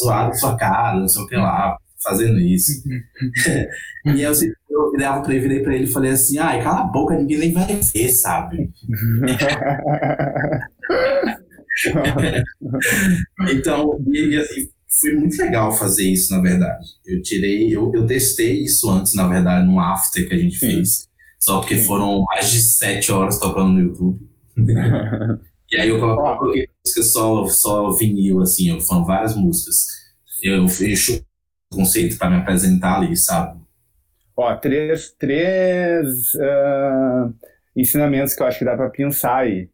zoado 0.00 0.34
sua 0.34 0.56
cara, 0.56 0.98
não 0.98 1.08
sei 1.08 1.22
o 1.22 1.26
que 1.26 1.36
lá 1.36 1.76
fazendo 2.06 2.38
isso. 2.38 2.70
e 4.06 4.22
eu, 4.22 4.32
eu 4.70 4.92
virava 4.92 5.22
pra 5.22 5.34
ele, 5.34 5.42
virei 5.42 5.62
pra 5.62 5.74
ele 5.74 5.84
e 5.84 5.92
falei 5.92 6.12
assim, 6.12 6.38
ai, 6.38 6.62
cala 6.62 6.82
a 6.82 6.86
boca, 6.86 7.16
ninguém 7.16 7.38
nem 7.38 7.52
vai 7.52 7.66
ver, 7.66 8.08
sabe? 8.10 8.70
então, 13.50 13.98
e, 14.12 14.36
assim, 14.36 14.68
foi 15.00 15.14
muito 15.14 15.36
legal 15.38 15.72
fazer 15.72 16.04
isso, 16.04 16.34
na 16.34 16.40
verdade. 16.40 16.86
Eu 17.04 17.20
tirei, 17.22 17.74
eu, 17.74 17.90
eu 17.94 18.06
testei 18.06 18.62
isso 18.62 18.90
antes, 18.90 19.14
na 19.14 19.28
verdade, 19.28 19.66
no 19.66 19.80
after 19.80 20.28
que 20.28 20.34
a 20.34 20.38
gente 20.38 20.58
fez. 20.58 21.08
Só 21.38 21.60
porque 21.60 21.76
foram 21.76 22.24
mais 22.24 22.50
de 22.50 22.60
sete 22.60 23.12
horas 23.12 23.38
tocando 23.38 23.72
no 23.72 23.80
YouTube. 23.80 24.18
e 25.70 25.76
aí 25.76 25.88
eu 25.88 26.00
coloquei 26.00 26.66
só, 26.84 27.46
só 27.46 27.90
vinil, 27.92 28.40
assim, 28.40 28.70
eu 28.70 28.80
foram 28.80 29.04
várias 29.04 29.36
músicas. 29.36 29.84
Eu, 30.42 30.62
eu 30.62 30.68
conceito 31.70 32.18
para 32.18 32.30
me 32.30 32.36
apresentar 32.36 32.96
ali, 32.96 33.16
sabe? 33.16 33.60
Ó, 34.36 34.54
três, 34.56 35.10
três 35.18 36.34
uh, 36.34 37.34
ensinamentos 37.74 38.34
que 38.34 38.42
eu 38.42 38.46
acho 38.46 38.58
que 38.58 38.64
dá 38.64 38.76
para 38.76 38.90
pensar 38.90 39.36
aí. 39.36 39.70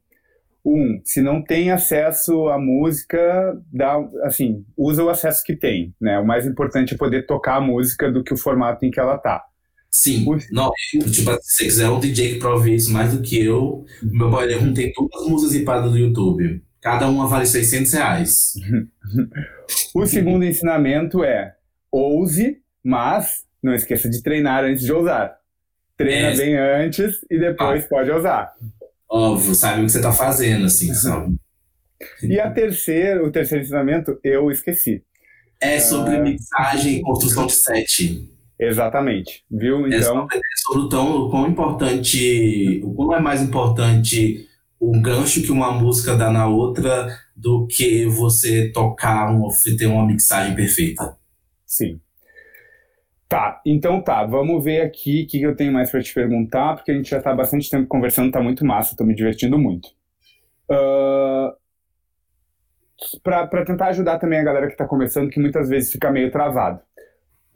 Um, 0.64 1.01
se 1.05 1.20
não 1.20 1.43
tem 1.43 1.72
acesso 1.72 2.49
à 2.49 2.57
música, 2.57 3.61
dá, 3.72 3.97
assim, 4.22 4.64
usa 4.76 5.03
o 5.03 5.09
acesso 5.09 5.43
que 5.43 5.57
tem, 5.57 5.93
né? 6.01 6.20
O 6.20 6.26
mais 6.26 6.47
importante 6.47 6.95
é 6.95 6.97
poder 6.97 7.26
tocar 7.26 7.57
a 7.57 7.61
música 7.61 8.11
do 8.12 8.22
que 8.22 8.32
o 8.32 8.36
formato 8.36 8.84
em 8.84 8.90
que 8.90 9.01
ela 9.01 9.18
tá. 9.18 9.43
Sim, 9.90 10.24
não, 10.53 10.70
tipo, 10.70 11.07
se 11.09 11.22
você 11.22 11.64
quiser 11.64 11.90
um 11.90 12.01
DJ 12.01 12.34
que 12.34 12.38
prove 12.38 12.74
isso 12.74 12.90
mais 12.90 13.12
do 13.12 13.20
que 13.20 13.45
eu, 13.45 13.84
meu 14.03 14.30
boiler 14.30 14.59
room 14.59 14.72
tem 14.72 14.90
todas 14.90 15.20
as 15.20 15.28
músicas 15.28 15.55
ripadas 15.55 15.90
do 15.90 15.99
YouTube. 15.99 16.62
Cada 16.80 17.09
uma 17.09 17.26
vale 17.26 17.45
600 17.45 17.93
reais. 17.93 18.55
o 19.95 20.07
segundo 20.07 20.45
ensinamento 20.45 21.22
é 21.22 21.55
ouse, 21.93 22.59
mas 22.82 23.45
não 23.62 23.74
esqueça 23.74 24.09
de 24.09 24.22
treinar 24.22 24.64
antes 24.64 24.82
de 24.82 24.93
ousar. 24.93 25.36
Treina 25.97 26.28
é. 26.28 26.36
bem 26.36 26.59
antes 26.59 27.18
e 27.30 27.38
depois 27.38 27.84
ah. 27.84 27.88
pode 27.88 28.11
ousar. 28.11 28.53
Óbvio, 29.09 29.55
sabe 29.55 29.82
o 29.82 29.84
que 29.84 29.93
você 29.93 29.99
está 29.99 30.11
fazendo, 30.11 30.64
assim, 30.64 30.93
sabe? 30.95 31.36
E 32.22 32.40
a 32.40 32.51
terceira, 32.51 33.22
o 33.22 33.30
terceiro 33.30 33.62
ensinamento, 33.62 34.18
eu 34.24 34.51
esqueci. 34.51 35.05
É 35.61 35.78
sobre 35.78 36.16
uh... 36.16 36.22
mixagem 36.22 36.97
e 36.97 37.03
construção 37.03 37.47
de 37.47 37.53
set. 37.53 38.28
Exatamente, 38.59 39.45
viu? 39.51 39.86
É 39.86 39.99
então... 39.99 40.26
É 40.32 40.38
sobre, 40.57 40.82
o, 40.82 40.88
tão, 40.88 41.26
o 41.26 41.30
quão 41.30 41.47
importante, 41.47 42.80
o 42.82 42.95
quão 42.95 43.14
é 43.14 43.20
mais 43.20 43.43
importante 43.43 44.49
o 44.80 45.01
gancho 45.01 45.43
que 45.43 45.53
uma 45.53 45.70
música 45.70 46.16
dá 46.16 46.28
na 46.32 46.49
outra 46.49 47.07
do 47.36 47.68
que 47.68 48.05
você 48.07 48.68
tocar, 48.72 49.30
um, 49.32 49.47
ter 49.78 49.86
uma 49.86 50.05
mixagem 50.05 50.57
perfeita. 50.57 51.16
Sim. 51.73 51.99
Tá, 53.27 53.62
então 53.64 54.03
tá, 54.03 54.27
vamos 54.27 54.62
ver 54.62 54.83
aqui 54.83 55.23
o 55.23 55.27
que, 55.27 55.41
eu 55.41 55.57
tenho 55.57 55.73
mais 55.73 55.91
para 55.91 56.03
te 56.03 56.12
perguntar, 56.12 56.75
porque 56.75 56.91
a 56.91 56.95
gente 56.95 57.09
já 57.09 57.16
está 57.16 57.35
bastante 57.35 57.70
tempo 57.70 57.89
conversando, 57.89 58.31
tá 58.31 58.43
muito 58.43 58.62
massa, 58.62 58.93
estou 58.93 59.07
me 59.07 59.14
divertindo 59.14 59.59
muito. 59.59 59.89
Uh, 60.70 61.51
para 63.23 63.64
tentar 63.64 63.87
ajudar 63.87 64.18
também 64.18 64.39
a 64.39 64.45
galera 64.45 64.66
que 64.66 64.75
está 64.75 64.87
começando, 64.87 65.31
que 65.31 65.41
muitas 65.41 65.70
vezes 65.70 65.91
fica 65.91 66.11
meio 66.11 66.31
travado. 66.31 66.83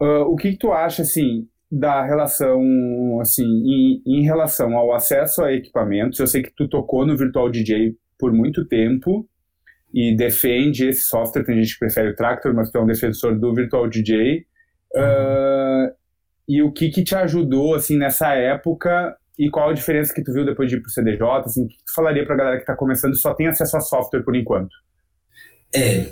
Uh, 0.00 0.22
o 0.22 0.34
que, 0.34 0.52
que, 0.52 0.58
tu 0.58 0.72
acha, 0.72 1.02
assim, 1.02 1.46
da 1.70 2.02
relação, 2.02 2.58
assim, 3.20 3.44
em, 3.44 4.02
em, 4.06 4.22
relação 4.22 4.78
ao 4.78 4.94
acesso 4.94 5.44
a 5.44 5.52
equipamentos? 5.52 6.18
Eu 6.18 6.26
sei 6.26 6.42
que 6.42 6.54
tu 6.56 6.66
tocou 6.66 7.06
no 7.06 7.18
Virtual 7.18 7.50
DJ 7.50 7.94
por 8.18 8.32
muito 8.32 8.66
tempo, 8.66 9.28
e 9.96 10.14
defende 10.14 10.88
esse 10.88 11.04
software. 11.04 11.42
Tem 11.42 11.56
gente 11.56 11.72
que 11.72 11.78
prefere 11.78 12.10
o 12.10 12.14
Tractor, 12.14 12.52
mas 12.52 12.70
tu 12.70 12.76
é 12.76 12.82
um 12.82 12.86
defensor 12.86 13.34
do 13.34 13.54
Virtual 13.54 13.88
DJ. 13.88 14.44
Uhum. 14.94 15.02
Uh, 15.02 15.92
e 16.46 16.62
o 16.62 16.70
que, 16.70 16.90
que 16.90 17.02
te 17.02 17.14
ajudou 17.14 17.74
assim 17.74 17.96
nessa 17.96 18.34
época 18.34 19.16
e 19.38 19.48
qual 19.48 19.70
a 19.70 19.72
diferença 19.72 20.12
que 20.12 20.22
tu 20.22 20.34
viu 20.34 20.44
depois 20.44 20.68
de 20.68 20.76
ir 20.76 20.82
pro 20.82 20.90
CDJ? 20.90 21.22
Assim, 21.46 21.64
o 21.64 21.68
que 21.68 21.76
tu 21.76 21.94
falaria 21.94 22.26
pra 22.26 22.36
galera 22.36 22.56
que 22.56 22.62
está 22.62 22.76
começando 22.76 23.14
e 23.14 23.18
só 23.18 23.32
tem 23.32 23.46
acesso 23.46 23.74
a 23.78 23.80
software 23.80 24.22
por 24.22 24.36
enquanto? 24.36 24.74
É. 25.74 26.08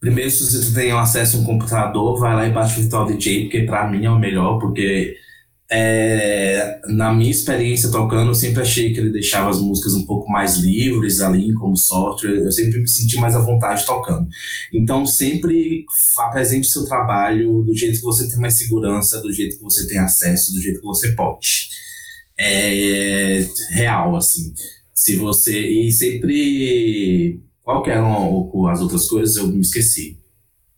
Primeiro, 0.00 0.30
se 0.30 0.44
você 0.44 0.74
tem 0.74 0.90
acesso 0.90 1.36
a 1.36 1.40
um 1.40 1.44
computador, 1.44 2.18
vai 2.18 2.34
lá 2.34 2.46
e 2.46 2.50
baixa 2.50 2.78
o 2.78 2.80
Virtual 2.80 3.06
DJ, 3.06 3.42
porque 3.42 3.62
para 3.64 3.90
mim 3.90 4.06
é 4.06 4.10
o 4.10 4.18
melhor, 4.18 4.58
porque 4.58 5.14
é, 5.68 6.80
na 6.86 7.12
minha 7.12 7.30
experiência 7.30 7.90
tocando, 7.90 8.30
eu 8.30 8.34
sempre 8.34 8.62
achei 8.62 8.92
que 8.92 9.00
ele 9.00 9.10
deixava 9.10 9.50
as 9.50 9.60
músicas 9.60 9.94
um 9.94 10.06
pouco 10.06 10.30
mais 10.30 10.56
livres 10.58 11.20
ali, 11.20 11.52
como 11.54 11.76
software. 11.76 12.38
Eu 12.38 12.52
sempre 12.52 12.80
me 12.80 12.88
senti 12.88 13.16
mais 13.16 13.34
à 13.34 13.40
vontade 13.40 13.84
tocando. 13.84 14.28
Então, 14.72 15.04
sempre 15.04 15.84
apresente 16.18 16.68
seu 16.68 16.84
trabalho 16.84 17.62
do 17.62 17.74
jeito 17.74 17.98
que 17.98 18.04
você 18.04 18.28
tem 18.28 18.38
mais 18.38 18.56
segurança, 18.56 19.20
do 19.20 19.32
jeito 19.32 19.56
que 19.56 19.62
você 19.62 19.86
tem 19.88 19.98
acesso, 19.98 20.52
do 20.52 20.60
jeito 20.60 20.80
que 20.80 20.86
você 20.86 21.12
pode. 21.12 21.68
É 22.38 23.44
real, 23.70 24.14
assim. 24.14 24.52
Se 24.94 25.16
você. 25.16 25.58
E 25.58 25.90
sempre. 25.90 27.40
Qual 27.62 27.82
que 27.82 27.90
eram 27.90 28.68
as 28.68 28.80
outras 28.80 29.08
coisas? 29.08 29.36
Eu 29.36 29.48
me 29.48 29.60
esqueci. 29.60 30.18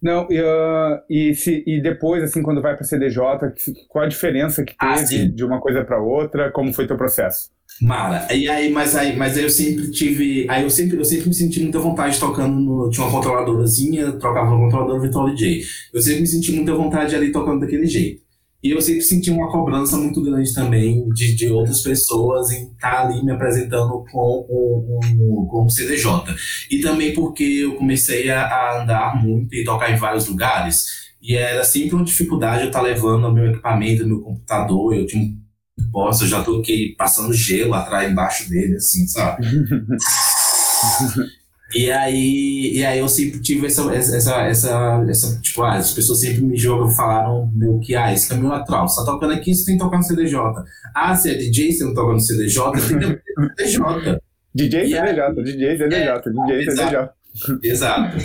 Não, 0.01 0.29
e, 0.31 0.41
uh, 0.41 1.01
e, 1.11 1.35
se, 1.35 1.65
e 1.67 1.83
depois, 1.83 2.23
assim, 2.23 2.43
quando 2.43 2.63
vai 2.63 2.77
para 2.77 2.85
CDJ, 2.85 3.21
qual 3.89 4.05
a 4.05 4.09
diferença 4.09 4.65
que 4.65 4.75
ah, 4.79 4.95
teve 4.95 5.29
de 5.29 5.45
uma 5.45 5.61
coisa 5.61 5.85
para 5.85 6.01
outra? 6.01 6.53
Como 6.53 6.73
foi 6.73 6.87
teu 6.87 6.97
processo? 6.97 7.51
Mara, 7.81 8.27
e 8.35 8.49
aí, 8.49 8.73
mas 8.73 8.97
aí, 8.97 9.17
mas 9.17 9.37
aí 9.37 9.45
eu 9.45 9.51
sempre 9.51 9.91
tive, 9.91 10.47
aí 10.49 10.63
eu 10.63 10.71
sempre, 10.71 10.97
eu 10.97 11.05
sempre 11.05 11.29
me 11.29 11.35
senti 11.35 11.61
muita 11.61 11.79
vontade 11.79 12.19
tocando 12.19 12.59
no, 12.59 12.91
tinha 12.91 13.07
uma 13.07 13.13
controladorazinha, 13.13 14.13
trocava 14.13 14.51
no 14.51 14.63
controlador 14.63 15.01
Virtual 15.01 15.31
DJ. 15.31 15.63
Eu 15.93 16.01
sempre 16.01 16.21
me 16.23 16.27
senti 16.27 16.53
muita 16.53 16.75
vontade 16.75 17.15
ali 17.15 17.31
tocando 17.31 17.61
daquele 17.61 17.87
jeito. 17.87 18.23
E 18.63 18.71
eu 18.71 18.81
sempre 18.81 19.03
senti 19.03 19.31
uma 19.31 19.51
cobrança 19.53 19.97
muito 19.97 20.21
grande 20.21 20.53
também 20.53 21.09
de, 21.11 21.37
de 21.37 21.49
outras 21.49 21.81
pessoas 21.81 22.51
em 22.51 22.73
estar 22.73 23.07
ali 23.07 23.25
me 23.25 23.31
apresentando 23.31 24.05
com, 24.11 24.11
com, 24.11 25.47
com, 25.49 25.69
CDJ. 25.69 26.25
E 26.69 26.81
também 26.81 27.15
porque 27.15 27.45
eu 27.45 27.77
comecei 27.77 28.29
a, 28.31 28.43
a, 28.43 28.83
andar 28.83 29.23
muito 29.23 29.55
e 29.55 29.63
tocar 29.63 29.93
em 29.93 29.97
vários 29.97 30.27
lugares. 30.27 30.87
E 31.23 31.37
era 31.37 31.63
sempre 31.63 31.95
uma 31.95 32.05
dificuldade 32.05 32.63
eu 32.63 32.69
estar 32.69 32.83
levando 32.83 33.27
o 33.27 33.33
meu 33.33 33.47
equipamento, 33.47 34.07
meu 34.07 34.21
computador. 34.21 34.93
Eu 34.93 35.07
tinha 35.07 35.23
um 35.23 35.91
posto, 35.93 36.25
eu 36.25 36.29
já 36.29 36.43
toquei 36.43 36.97
passando 36.97 37.33
gelo 37.33 37.75
atrás, 37.75 38.11
embaixo 38.11 38.51
dele, 38.51 38.75
assim, 38.75 39.07
sabe? 39.07 39.47
E 41.75 41.91
aí, 41.91 42.73
e 42.77 42.85
aí 42.85 42.99
eu 42.99 43.09
sempre 43.09 43.41
tive 43.41 43.67
essa, 43.67 43.83
essa, 43.95 44.43
essa, 44.47 45.05
essa, 45.09 45.41
tipo, 45.41 45.63
ah, 45.63 45.75
as 45.75 45.93
pessoas 45.93 46.21
sempre 46.21 46.41
me 46.41 46.57
jogam, 46.57 46.89
falaram 46.89 47.51
meu 47.55 47.79
que, 47.79 47.95
ah, 47.95 48.13
esse 48.13 48.29
caminho 48.29 48.49
lateral, 48.49 48.89
você 48.89 49.01
tá 49.01 49.13
tocando 49.13 49.35
aqui, 49.35 49.55
você 49.55 49.67
tem 49.67 49.77
que 49.77 49.85
tocar 49.85 49.99
no 49.99 50.03
CDJ. 50.03 50.39
Ah, 50.95 51.15
você 51.15 51.33
é 51.33 51.35
DJ, 51.35 51.73
você 51.73 51.85
não 51.85 51.95
toca 51.95 52.13
no 52.13 52.21
CDJ, 52.21 52.73
tem 52.73 52.99
que 52.99 53.17
tocar 53.17 53.43
no 53.43 53.51
CDJ. 53.57 54.19
DJ 54.55 54.81
CDJ, 54.87 55.43
DJ 55.45 55.79
CDJ, 55.79 56.23
DJ 56.47 56.71
CDJ. 56.71 57.11
Exato. 57.63 58.17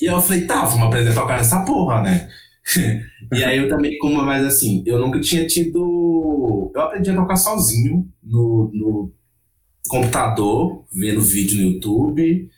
E 0.00 0.06
eu 0.06 0.20
falei, 0.20 0.44
tá, 0.46 0.64
vamos 0.64 0.88
aprender 0.88 1.10
a 1.10 1.14
tocar 1.14 1.38
nessa 1.38 1.64
porra, 1.64 2.02
né? 2.02 2.28
e 3.32 3.44
aí 3.44 3.58
eu 3.58 3.68
também, 3.68 3.96
como 3.98 4.22
mais 4.22 4.44
assim, 4.44 4.82
eu 4.84 4.98
nunca 4.98 5.20
tinha 5.20 5.46
tido. 5.46 6.72
Eu 6.74 6.80
aprendi 6.80 7.10
a 7.10 7.14
tocar 7.14 7.36
sozinho 7.36 8.08
no, 8.22 8.70
no 8.74 9.12
computador, 9.88 10.84
vendo 10.92 11.20
vídeo 11.20 11.58
no 11.58 11.72
YouTube. 11.72 12.50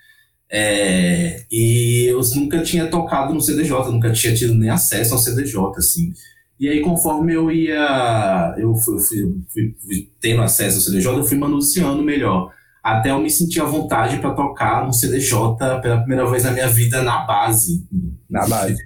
É, 0.57 1.45
e 1.51 2.07
eu 2.07 2.21
nunca 2.37 2.63
tinha 2.63 2.87
tocado 2.87 3.35
no 3.35 3.41
CDJ, 3.41 3.91
nunca 3.91 4.13
tinha 4.13 4.33
tido 4.33 4.55
nem 4.55 4.71
acesso 4.71 5.13
ao 5.13 5.19
CDJ, 5.19 5.61
assim. 5.77 6.13
E 6.61 6.69
aí, 6.69 6.81
conforme 6.81 7.35
eu 7.35 7.51
ia, 7.51 8.55
eu 8.57 8.73
fui, 8.77 9.01
fui, 9.01 9.43
fui, 9.53 9.77
fui 9.85 10.09
tendo 10.21 10.43
acesso 10.43 10.77
ao 10.77 10.83
CDJ, 10.83 11.11
eu 11.11 11.25
fui 11.25 11.37
manuseando 11.37 12.05
melhor. 12.05 12.53
Até 12.81 13.11
eu 13.11 13.19
me 13.19 13.31
sentir 13.31 13.63
à 13.63 13.65
vontade 13.65 14.19
para 14.19 14.31
tocar 14.31 14.87
no 14.87 14.93
CDJ 14.93 15.57
pela 15.59 15.99
primeira 15.99 16.31
vez 16.31 16.45
na 16.45 16.53
minha 16.53 16.69
vida 16.69 17.03
na 17.03 17.27
base. 17.27 17.85
Na 18.31 18.47
base. 18.47 18.77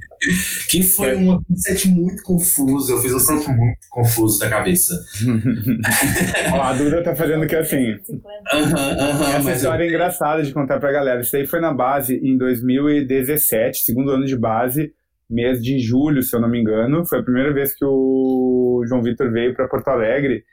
Que 0.69 0.83
foi 0.83 1.17
um 1.17 1.41
set 1.55 1.89
muito 1.89 2.23
confuso. 2.23 2.93
Eu 2.93 2.99
fiz 2.99 3.13
um 3.13 3.19
set 3.19 3.49
muito 3.49 3.79
confuso 3.91 4.39
da 4.39 4.49
cabeça. 4.49 4.95
Ó, 6.53 6.61
a 6.61 6.73
Duda 6.73 7.03
tá 7.03 7.15
fazendo 7.15 7.47
que 7.47 7.57
assim. 7.57 7.93
Uhum, 7.93 8.19
uhum, 8.53 9.37
Essa 9.37 9.53
história 9.53 9.85
eu... 9.85 9.87
é 9.87 9.89
engraçada 9.89 10.43
de 10.43 10.53
contar 10.53 10.79
pra 10.81 10.93
galera. 10.93 11.21
Isso 11.21 11.37
aí 11.37 11.47
foi 11.47 11.61
na 11.61 11.73
base 11.73 12.17
em 12.17 12.37
2017, 12.37 13.79
segundo 13.79 14.11
ano 14.11 14.25
de 14.25 14.37
base, 14.37 14.93
mês 15.29 15.63
de 15.63 15.79
julho, 15.79 16.23
se 16.23 16.35
eu 16.35 16.41
não 16.41 16.49
me 16.49 16.61
engano. 16.61 17.05
Foi 17.07 17.21
a 17.21 17.23
primeira 17.25 17.53
vez 17.53 17.75
que 17.75 17.85
o 17.85 18.83
João 18.87 19.03
Vitor 19.03 19.31
veio 19.31 19.55
para 19.55 19.69
Porto 19.69 19.89
Alegre. 19.89 20.45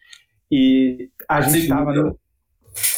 E 0.51 1.09
a, 1.27 1.37
a 1.37 1.41
gente 1.41 1.63
estava 1.63 1.93
no. 1.93 2.17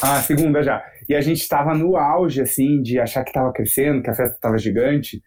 Ah, 0.02 0.20
segunda 0.20 0.62
já. 0.62 0.82
E 1.08 1.14
a 1.14 1.20
gente 1.20 1.40
estava 1.40 1.74
no 1.74 1.96
auge, 1.96 2.42
assim, 2.42 2.82
de 2.82 2.98
achar 2.98 3.22
que 3.22 3.30
estava 3.30 3.52
crescendo, 3.52 4.02
que 4.02 4.10
a 4.10 4.14
festa 4.14 4.34
estava 4.34 4.58
gigante 4.58 5.22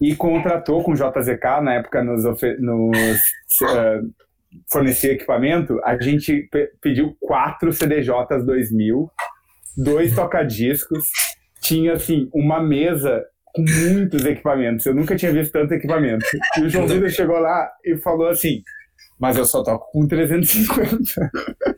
e 0.00 0.14
contratou 0.14 0.82
com 0.82 0.92
o 0.92 0.94
JZK, 0.94 1.60
na 1.62 1.74
época 1.74 2.02
nos, 2.02 2.24
nos 2.24 3.18
uh, 3.62 4.14
fornecia 4.70 5.12
equipamento, 5.12 5.80
a 5.84 6.00
gente 6.00 6.48
pediu 6.80 7.16
quatro 7.20 7.72
CDJs 7.72 8.44
2000, 8.46 9.10
dois 9.76 10.14
tocadiscos, 10.14 11.10
tinha 11.60 11.94
assim 11.94 12.28
uma 12.32 12.62
mesa 12.62 13.24
com 13.52 13.62
muitos 13.62 14.24
equipamentos. 14.24 14.86
Eu 14.86 14.94
nunca 14.94 15.16
tinha 15.16 15.32
visto 15.32 15.52
tanto 15.52 15.74
equipamento. 15.74 16.24
E 16.58 16.62
o 16.62 16.68
João 16.68 16.86
Vitor 16.86 17.10
chegou 17.10 17.38
lá 17.38 17.68
e 17.84 17.96
falou 17.96 18.28
assim: 18.28 18.62
mas 19.18 19.36
eu 19.36 19.44
só 19.44 19.62
toco 19.62 19.90
com 19.92 20.06
350. 20.06 21.30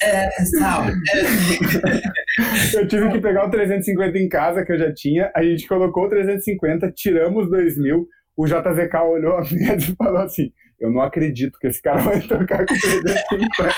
É, 0.03 0.45
sabe? 0.45 0.93
Eu 2.75 2.87
tive 2.87 3.11
que 3.11 3.21
pegar 3.21 3.47
o 3.47 3.51
350 3.51 4.19
em 4.19 4.29
casa, 4.29 4.65
que 4.65 4.73
eu 4.73 4.79
já 4.79 4.95
tinha, 4.95 5.31
a 5.35 5.43
gente 5.43 5.67
colocou 5.67 6.05
o 6.05 6.09
350, 6.09 6.91
tiramos 6.93 7.51
2000, 7.51 8.07
o 8.37 8.47
JZK 8.47 8.97
olhou 9.05 9.37
a 9.37 9.41
mesa 9.41 9.91
e 9.91 9.97
falou 9.97 10.23
assim, 10.23 10.51
eu 10.81 10.91
não 10.91 11.03
acredito 11.03 11.59
que 11.59 11.67
esse 11.67 11.83
cara 11.83 12.01
vai 12.01 12.21
tocar 12.21 12.65
com 12.67 12.75
350. 12.75 13.75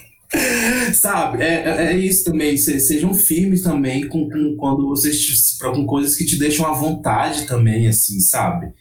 Sabe, 0.94 1.42
é, 1.42 1.64
é, 1.64 1.86
é 1.86 1.96
isso 1.96 2.24
também. 2.24 2.56
Sejam 2.56 3.12
firmes 3.12 3.62
também 3.62 4.06
com, 4.08 4.28
com 4.28 4.56
quando 4.56 4.88
vocês 4.88 5.16
se 5.16 5.58
com 5.58 5.86
coisas 5.86 6.14
que 6.14 6.24
te 6.24 6.38
deixam 6.38 6.66
à 6.66 6.72
vontade 6.72 7.46
também, 7.46 7.88
assim, 7.88 8.20
sabe? 8.20 8.72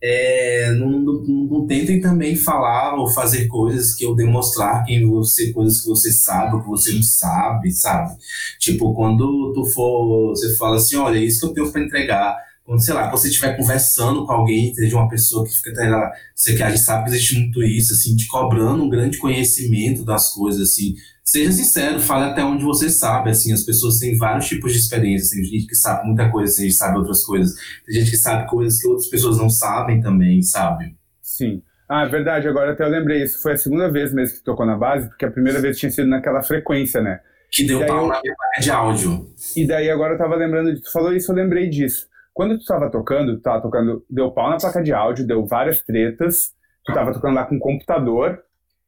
É, 0.00 0.72
não, 0.72 0.90
não, 1.00 1.66
tentem 1.66 2.00
também 2.00 2.36
falar 2.36 2.94
ou 2.94 3.08
fazer 3.08 3.48
coisas 3.48 3.94
que 3.94 4.04
eu 4.04 4.14
demonstrar 4.14 4.84
quem 4.84 5.04
você, 5.08 5.52
coisas 5.52 5.80
que 5.80 5.88
você 5.88 6.12
sabe 6.12 6.54
ou 6.54 6.62
que 6.62 6.68
você 6.68 6.92
não 6.92 7.02
sabe, 7.02 7.70
sabe? 7.72 8.16
Tipo, 8.60 8.94
quando 8.94 9.52
tu 9.52 9.64
for, 9.64 10.30
você 10.30 10.56
fala 10.56 10.76
assim, 10.76 10.96
olha, 10.96 11.18
isso 11.18 11.40
que 11.40 11.46
eu 11.46 11.54
tenho 11.54 11.72
para 11.72 11.82
entregar. 11.82 12.47
Quando, 12.68 12.84
sei 12.84 12.92
lá, 12.92 13.10
você 13.10 13.28
estiver 13.28 13.56
conversando 13.56 14.26
com 14.26 14.32
alguém, 14.32 14.74
seja 14.74 14.94
uma 14.94 15.08
pessoa 15.08 15.42
que 15.42 15.54
fica, 15.54 15.88
lá, 15.88 16.12
você 16.34 16.54
que 16.54 16.62
a 16.62 16.68
gente 16.68 16.82
sabe 16.82 17.04
que 17.04 17.16
existe 17.16 17.38
muito 17.38 17.62
isso, 17.62 17.94
assim, 17.94 18.14
te 18.14 18.26
cobrando 18.26 18.84
um 18.84 18.90
grande 18.90 19.16
conhecimento 19.16 20.04
das 20.04 20.34
coisas, 20.34 20.60
assim, 20.60 20.94
seja 21.24 21.50
sincero, 21.50 21.98
fale 21.98 22.30
até 22.30 22.44
onde 22.44 22.62
você 22.62 22.90
sabe, 22.90 23.30
assim, 23.30 23.54
as 23.54 23.62
pessoas 23.62 23.98
têm 23.98 24.18
vários 24.18 24.46
tipos 24.46 24.70
de 24.74 24.80
experiências, 24.80 25.30
tem 25.30 25.42
gente 25.44 25.66
que 25.66 25.74
sabe 25.74 26.06
muita 26.06 26.28
coisa, 26.28 26.54
tem 26.54 26.64
gente 26.64 26.72
que 26.74 26.78
sabe 26.78 26.98
outras 26.98 27.24
coisas, 27.24 27.54
tem 27.86 27.94
gente 28.00 28.10
que 28.10 28.18
sabe 28.18 28.46
coisas 28.50 28.78
que 28.78 28.86
outras 28.86 29.08
pessoas 29.08 29.38
não 29.38 29.48
sabem 29.48 30.02
também, 30.02 30.42
sabe? 30.42 30.94
Sim. 31.22 31.62
Ah, 31.88 32.02
é 32.02 32.08
verdade, 32.10 32.48
agora 32.48 32.72
até 32.72 32.84
eu 32.84 32.90
lembrei, 32.90 33.22
isso 33.22 33.40
foi 33.40 33.54
a 33.54 33.56
segunda 33.56 33.90
vez 33.90 34.12
mesmo 34.12 34.36
que 34.36 34.44
tocou 34.44 34.66
na 34.66 34.76
base, 34.76 35.08
porque 35.08 35.24
a 35.24 35.30
primeira 35.30 35.58
vez 35.58 35.78
tinha 35.78 35.90
sido 35.90 36.06
naquela 36.06 36.42
frequência, 36.42 37.00
né? 37.00 37.20
Que 37.50 37.66
deu 37.66 37.86
pau 37.86 38.02
eu... 38.02 38.08
na 38.08 38.20
minha 38.20 38.34
de 38.60 38.70
áudio. 38.70 39.26
E 39.56 39.66
daí 39.66 39.88
agora 39.88 40.12
eu 40.12 40.18
tava 40.18 40.36
lembrando, 40.36 40.78
tu 40.78 40.92
falou 40.92 41.14
isso, 41.14 41.32
eu 41.32 41.36
lembrei 41.36 41.70
disso. 41.70 42.06
Quando 42.38 42.56
tu 42.56 42.64
tava 42.64 42.88
tocando, 42.88 43.34
tu 43.34 43.42
tava 43.42 43.60
tocando, 43.60 44.06
deu 44.08 44.30
pau 44.30 44.48
na 44.48 44.58
placa 44.58 44.80
de 44.80 44.92
áudio, 44.92 45.26
deu 45.26 45.44
várias 45.44 45.82
tretas, 45.82 46.52
tu 46.84 46.94
tava 46.94 47.12
tocando 47.12 47.34
lá 47.34 47.44
com 47.44 47.56
um 47.56 47.58
computador, 47.58 48.38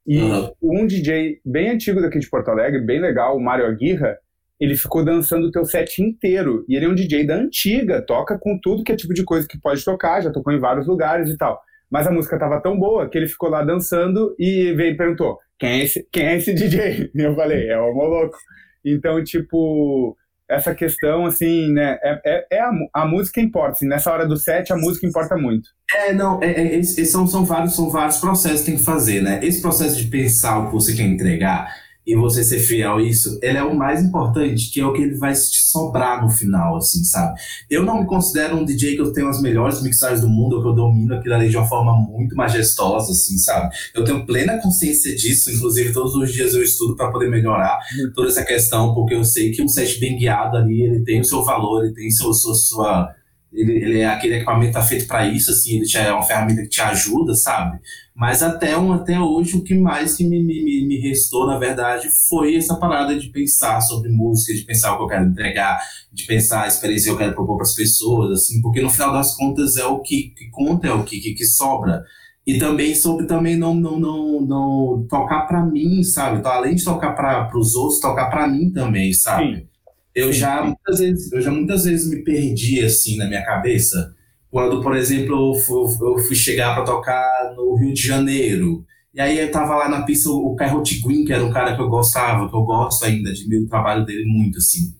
e 0.07 0.23
uhum. 0.23 0.53
um 0.63 0.87
DJ 0.87 1.41
bem 1.45 1.71
antigo 1.71 2.01
daqui 2.01 2.21
de 2.21 2.31
Porto 2.31 2.49
Alegre, 2.49 2.81
bem 2.81 3.01
legal, 3.01 3.37
o 3.37 3.41
Mário 3.41 3.67
Aguirra, 3.67 4.17
ele 4.61 4.77
ficou 4.77 5.05
dançando 5.05 5.49
o 5.49 5.51
teu 5.51 5.65
set 5.65 6.01
inteiro. 6.01 6.65
E 6.69 6.77
ele 6.77 6.85
é 6.85 6.89
um 6.89 6.95
DJ 6.95 7.27
da 7.27 7.35
antiga, 7.35 8.01
toca 8.01 8.39
com 8.39 8.57
tudo 8.57 8.85
que 8.85 8.93
é 8.93 8.97
tipo 8.97 9.13
de 9.13 9.25
coisa 9.25 9.49
que 9.49 9.61
pode 9.61 9.85
tocar, 9.85 10.21
já 10.21 10.31
tocou 10.31 10.53
em 10.53 10.61
vários 10.61 10.87
lugares 10.87 11.29
e 11.29 11.37
tal. 11.37 11.61
Mas 11.91 12.07
a 12.07 12.13
música 12.13 12.39
tava 12.39 12.63
tão 12.63 12.79
boa 12.79 13.11
que 13.11 13.19
ele 13.19 13.27
ficou 13.27 13.51
lá 13.51 13.65
dançando 13.65 14.33
e 14.39 14.73
veio 14.75 14.93
e 14.93 14.97
perguntou: 14.97 15.41
quem 15.59 15.71
é 15.71 15.83
esse, 15.83 16.07
quem 16.13 16.25
é 16.25 16.37
esse 16.37 16.55
DJ? 16.55 17.11
E 17.17 17.21
eu 17.21 17.35
falei: 17.35 17.69
é 17.69 17.81
o 17.81 17.93
Moloco. 17.93 18.39
Então, 18.85 19.21
tipo, 19.25 20.17
essa 20.51 20.75
questão, 20.75 21.25
assim, 21.25 21.73
né? 21.73 21.99
É, 22.03 22.21
é, 22.25 22.47
é 22.51 22.61
a, 22.61 22.71
a, 22.93 23.07
música 23.07 23.41
importa. 23.41 23.73
Assim, 23.73 23.87
nessa 23.87 24.13
hora 24.13 24.27
do 24.27 24.37
set, 24.37 24.73
a 24.73 24.77
música 24.77 25.07
importa 25.07 25.37
muito. 25.37 25.71
É, 25.95 26.13
não, 26.13 26.43
é, 26.43 26.77
é, 26.77 26.83
são, 26.83 27.27
são, 27.27 27.45
vários, 27.45 27.75
são 27.75 27.89
vários 27.89 28.19
processos 28.19 28.61
que 28.61 28.67
tem 28.67 28.77
que 28.77 28.85
fazer, 28.85 29.23
né? 29.23 29.39
Esse 29.43 29.63
processo 29.63 29.97
de 29.97 30.09
pensar 30.09 30.59
o 30.59 30.67
que 30.67 30.75
você 30.75 30.95
quer 30.95 31.05
entregar 31.05 31.73
e 32.07 32.17
você 32.17 32.43
ser 32.43 32.59
fiel 32.59 32.97
a 32.97 33.03
isso, 33.03 33.39
ele 33.43 33.59
é 33.59 33.63
o 33.63 33.77
mais 33.77 34.03
importante, 34.03 34.71
que 34.71 34.81
é 34.81 34.87
o 34.87 34.93
que 34.93 35.03
ele 35.03 35.15
vai 35.15 35.33
te 35.33 35.63
sobrar 35.63 36.23
no 36.23 36.31
final, 36.31 36.77
assim, 36.77 37.05
sabe? 37.05 37.39
Eu 37.69 37.85
não 37.85 38.01
me 38.01 38.07
considero 38.07 38.57
um 38.57 38.65
DJ 38.65 38.95
que 38.95 39.01
eu 39.01 39.13
tenho 39.13 39.29
as 39.29 39.41
melhores 39.41 39.83
mixagens 39.83 40.23
do 40.23 40.29
mundo, 40.29 40.57
ou 40.57 40.63
que 40.63 40.69
eu 40.69 40.75
domino 40.75 41.15
aquilo 41.15 41.35
ali 41.35 41.49
de 41.49 41.57
uma 41.57 41.67
forma 41.67 41.95
muito 41.95 42.35
majestosa, 42.35 43.13
assim, 43.13 43.37
sabe? 43.39 43.75
Eu 43.95 44.03
tenho 44.03 44.25
plena 44.25 44.59
consciência 44.59 45.15
disso, 45.15 45.51
inclusive 45.51 45.93
todos 45.93 46.15
os 46.15 46.33
dias 46.33 46.55
eu 46.55 46.63
estudo 46.63 46.97
para 46.97 47.11
poder 47.11 47.29
melhorar 47.29 47.79
toda 48.15 48.29
essa 48.29 48.45
questão, 48.45 48.95
porque 48.95 49.15
eu 49.15 49.25
sei 49.25 49.51
que 49.51 49.63
um 49.63 49.69
set 49.69 50.01
bem 50.01 50.17
guiado 50.17 50.57
ali, 50.57 50.83
ele 50.83 51.05
tem 51.05 51.21
o 51.21 51.25
seu 51.25 51.45
valor, 51.45 51.85
ele 51.85 51.95
tem 51.95 52.11
seu, 52.11 52.33
sua, 52.33 52.55
sua 52.55 53.15
ele, 53.53 53.73
ele 53.73 53.99
é 54.01 54.07
aquele 54.07 54.37
equipamento 54.37 54.73
tá 54.73 54.83
feito 54.83 55.07
para 55.07 55.27
isso, 55.27 55.51
assim, 55.51 55.81
ele 55.81 55.87
é 55.97 56.13
uma 56.13 56.23
ferramenta 56.23 56.63
que 56.63 56.69
te 56.69 56.81
ajuda, 56.81 57.35
sabe? 57.35 57.79
Mas 58.15 58.43
até, 58.43 58.77
um, 58.79 58.93
até 58.93 59.19
hoje 59.19 59.57
o 59.57 59.65
que 59.65 59.75
mais 59.75 60.17
que 60.17 60.25
me, 60.25 60.43
me, 60.43 60.87
me 60.87 61.01
restou, 61.01 61.47
na 61.47 61.59
verdade, 61.59 62.09
foi 62.29 62.55
essa 62.55 62.77
parada 62.77 63.19
de 63.19 63.29
pensar 63.29 63.81
sobre 63.81 64.11
música, 64.11 64.55
de 64.55 64.65
pensar 64.65 64.93
o 64.93 64.99
que 64.99 65.03
eu 65.05 65.09
quero 65.09 65.27
entregar, 65.27 65.81
de 66.13 66.27
pensar 66.27 66.65
a 66.65 66.69
experiência 66.69 67.07
que 67.07 67.15
eu 67.15 67.19
quero 67.19 67.35
propor 67.35 67.57
para 67.57 67.67
as 67.67 67.75
pessoas, 67.75 68.31
assim, 68.33 68.61
porque 68.61 68.81
no 68.81 68.91
final 68.91 69.13
das 69.13 69.35
contas 69.37 69.77
é 69.77 69.85
o 69.85 70.01
que, 70.01 70.35
que 70.37 70.49
conta, 70.51 70.87
é 70.87 70.93
o 70.93 71.03
que, 71.03 71.19
que, 71.19 71.35
que 71.35 71.45
sobra. 71.45 72.03
E 72.47 72.59
também 72.59 72.95
sobre 72.95 73.27
também 73.27 73.57
não 73.57 73.75
não 73.75 74.01
não, 74.01 74.41
não 74.41 75.07
tocar 75.09 75.43
para 75.47 75.65
mim, 75.65 76.03
sabe? 76.03 76.39
Então, 76.39 76.51
além 76.51 76.75
de 76.75 76.85
tocar 76.85 77.13
para 77.13 77.51
os 77.57 77.75
outros, 77.75 78.01
tocar 78.01 78.31
para 78.31 78.49
mim 78.49 78.71
também, 78.71 79.13
sabe? 79.13 79.57
Sim. 79.57 79.67
Eu 80.15 80.33
já 80.33 80.63
muitas 80.63 80.99
vezes, 80.99 81.33
eu 81.33 81.41
já 81.41 81.51
muitas 81.51 81.85
vezes 81.85 82.09
me 82.11 82.23
perdi 82.25 82.81
assim 82.85 83.17
na 83.17 83.27
minha 83.27 83.45
cabeça. 83.45 84.15
Quando, 84.51 84.83
por 84.83 84.97
exemplo, 84.97 85.55
eu 85.55 85.61
fui, 85.61 86.09
eu 86.09 86.19
fui 86.19 86.35
chegar 86.35 86.75
para 86.75 86.85
tocar 86.85 87.55
no 87.57 87.77
Rio 87.77 87.95
de 87.95 88.03
Janeiro. 88.03 88.85
E 89.15 89.21
aí 89.21 89.39
eu 89.39 89.51
tava 89.51 89.77
lá 89.77 89.89
na 89.89 90.03
pista 90.03 90.29
o 90.31 90.55
Carrot 90.57 91.01
Green, 91.01 91.25
que 91.25 91.33
era 91.33 91.45
um 91.45 91.53
cara 91.53 91.75
que 91.75 91.83
eu 91.83 91.89
gostava, 91.89 92.49
que 92.49 92.55
eu 92.55 92.63
gosto 92.63 93.05
ainda, 93.05 93.33
de 93.33 93.59
o 93.59 93.69
trabalho 93.69 94.05
dele 94.05 94.25
muito, 94.25 94.59
assim. 94.59 94.95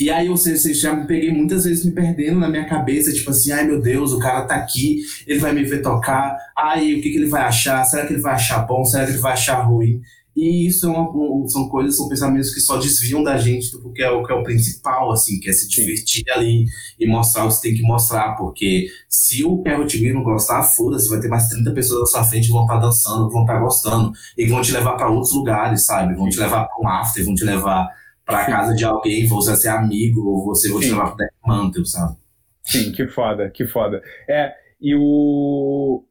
E 0.00 0.10
aí 0.10 0.26
eu, 0.26 0.34
eu 0.34 0.74
já 0.74 0.94
me 0.94 1.06
peguei 1.06 1.30
muitas 1.32 1.64
vezes 1.64 1.84
me 1.84 1.92
perdendo 1.92 2.38
na 2.40 2.48
minha 2.48 2.66
cabeça, 2.66 3.12
tipo 3.12 3.30
assim, 3.30 3.52
ai 3.52 3.64
meu 3.64 3.80
Deus, 3.80 4.12
o 4.12 4.18
cara 4.18 4.44
tá 4.44 4.56
aqui, 4.56 5.02
ele 5.26 5.38
vai 5.38 5.52
me 5.52 5.64
ver 5.64 5.82
tocar, 5.82 6.36
ai, 6.58 6.94
o 6.94 7.02
que, 7.02 7.10
que 7.10 7.16
ele 7.16 7.28
vai 7.28 7.42
achar? 7.42 7.84
Será 7.84 8.06
que 8.06 8.12
ele 8.12 8.20
vai 8.20 8.34
achar 8.34 8.66
bom? 8.66 8.84
Será 8.84 9.04
que 9.04 9.12
ele 9.12 9.18
vai 9.18 9.32
achar 9.32 9.60
ruim? 9.60 10.00
E 10.34 10.66
isso 10.66 10.86
é 10.86 10.88
uma, 10.88 11.48
são 11.48 11.68
coisas, 11.68 11.96
são 11.96 12.08
pensamentos 12.08 12.54
que 12.54 12.60
só 12.60 12.78
desviam 12.78 13.22
da 13.22 13.36
gente 13.36 13.70
do 13.72 13.92
que 13.92 14.02
é 14.02 14.10
o 14.10 14.24
que 14.24 14.32
é 14.32 14.34
o 14.34 14.42
principal, 14.42 15.12
assim, 15.12 15.38
que 15.38 15.50
é 15.50 15.52
se 15.52 15.68
divertir 15.68 16.24
ali 16.30 16.64
e 16.98 17.06
mostrar 17.06 17.44
o 17.44 17.48
que 17.48 17.54
você 17.54 17.68
tem 17.68 17.74
que 17.74 17.82
mostrar, 17.82 18.34
porque 18.36 18.88
se 19.08 19.44
o 19.44 19.62
Carrot 19.62 19.90
TV 19.90 20.12
não 20.12 20.22
gostar, 20.22 20.62
foda-se, 20.62 21.08
vai 21.08 21.20
ter 21.20 21.28
mais 21.28 21.48
30 21.48 21.70
pessoas 21.72 22.00
na 22.00 22.06
sua 22.06 22.24
frente 22.24 22.46
que 22.46 22.52
vão 22.52 22.62
estar 22.62 22.74
tá 22.74 22.86
dançando, 22.86 23.30
vão 23.30 23.42
estar 23.42 23.54
tá 23.54 23.60
gostando, 23.60 24.12
e 24.38 24.44
que 24.44 24.50
vão 24.50 24.62
te 24.62 24.72
levar 24.72 24.92
para 24.96 25.10
outros 25.10 25.34
lugares, 25.34 25.84
sabe? 25.84 26.14
Vão 26.14 26.28
te 26.28 26.38
levar 26.38 26.64
para 26.64 26.82
um 26.82 26.88
after, 26.88 27.24
vão 27.24 27.34
te 27.34 27.44
levar 27.44 27.88
para 28.24 28.46
casa 28.46 28.74
de 28.74 28.84
alguém, 28.84 29.26
você 29.26 29.54
ser 29.54 29.68
amigo, 29.68 30.26
ou 30.26 30.44
você 30.44 30.72
vai 30.72 30.80
te 30.80 30.90
levar 30.90 31.14
para 31.14 31.28
o 31.44 31.48
Mantle, 31.48 31.84
sabe? 31.84 32.16
Sim, 32.64 32.92
que 32.92 33.06
foda, 33.08 33.50
que 33.50 33.66
foda. 33.66 34.02
É, 34.28 34.52
e 34.80 34.94
o 34.96 36.04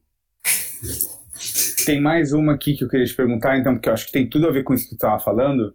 tem 1.86 2.02
mais 2.02 2.34
uma 2.34 2.54
aqui 2.54 2.76
que 2.76 2.84
eu 2.84 2.90
queria 2.90 3.06
te 3.06 3.16
perguntar, 3.16 3.58
então, 3.58 3.74
porque 3.74 3.90
eu 3.90 3.94
acho 3.94 4.06
que 4.06 4.12
tem 4.12 4.28
tudo 4.28 4.48
a 4.48 4.52
ver 4.52 4.64
com 4.64 4.74
isso 4.74 4.86
que 4.86 4.92
tu 4.92 4.96
estava 4.96 5.20
falando, 5.20 5.74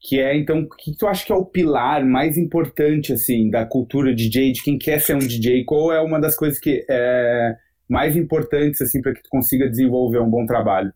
que 0.00 0.20
é 0.20 0.36
então 0.36 0.60
o 0.60 0.68
que 0.68 0.96
tu 0.96 1.06
acha 1.06 1.24
que 1.26 1.32
é 1.32 1.34
o 1.34 1.44
pilar 1.44 2.04
mais 2.04 2.36
importante 2.36 3.12
assim 3.12 3.50
da 3.50 3.66
cultura 3.66 4.14
DJ 4.14 4.52
de 4.52 4.62
quem 4.62 4.78
quer 4.78 5.00
ser 5.00 5.16
um 5.16 5.18
DJ 5.18 5.64
qual 5.64 5.92
é 5.92 6.00
uma 6.00 6.20
das 6.20 6.36
coisas 6.36 6.58
que 6.58 6.84
é 6.88 7.56
mais 7.88 8.16
importantes 8.16 8.80
assim 8.80 9.02
para 9.02 9.12
que 9.12 9.22
tu 9.22 9.28
consiga 9.28 9.68
desenvolver 9.68 10.20
um 10.20 10.30
bom 10.30 10.46
trabalho? 10.46 10.92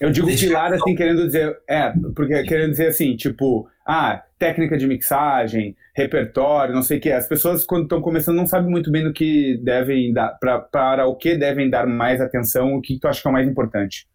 Eu 0.00 0.10
digo 0.10 0.26
pilar 0.26 0.72
assim 0.72 0.96
querendo 0.96 1.26
dizer 1.26 1.56
é 1.68 1.92
porque 2.16 2.42
querendo 2.42 2.70
dizer 2.72 2.88
assim 2.88 3.14
tipo 3.14 3.68
ah 3.86 4.22
técnica 4.42 4.76
de 4.76 4.88
mixagem 4.88 5.76
repertório 5.94 6.74
não 6.74 6.82
sei 6.82 6.98
o 6.98 7.00
que 7.00 7.10
as 7.10 7.28
pessoas 7.28 7.64
quando 7.64 7.84
estão 7.84 8.00
começando 8.00 8.36
não 8.36 8.46
sabem 8.46 8.68
muito 8.68 8.90
bem 8.90 9.04
no 9.04 9.12
que 9.12 9.56
devem 9.62 10.12
dar 10.12 10.36
pra, 10.40 10.58
para 10.58 11.06
o 11.06 11.14
que 11.14 11.36
devem 11.36 11.70
dar 11.70 11.86
mais 11.86 12.20
atenção 12.20 12.74
o 12.74 12.80
que 12.80 12.98
tu 12.98 13.06
acha 13.06 13.22
que 13.22 13.28
é 13.28 13.30
o 13.30 13.32
mais 13.32 13.48
importante 13.48 14.06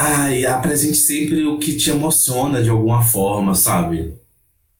Ai, 0.00 0.46
apresente 0.46 0.96
sempre 0.96 1.44
o 1.44 1.58
que 1.58 1.76
te 1.76 1.90
emociona 1.90 2.62
de 2.62 2.70
alguma 2.70 3.02
forma, 3.02 3.52
sabe? 3.52 4.14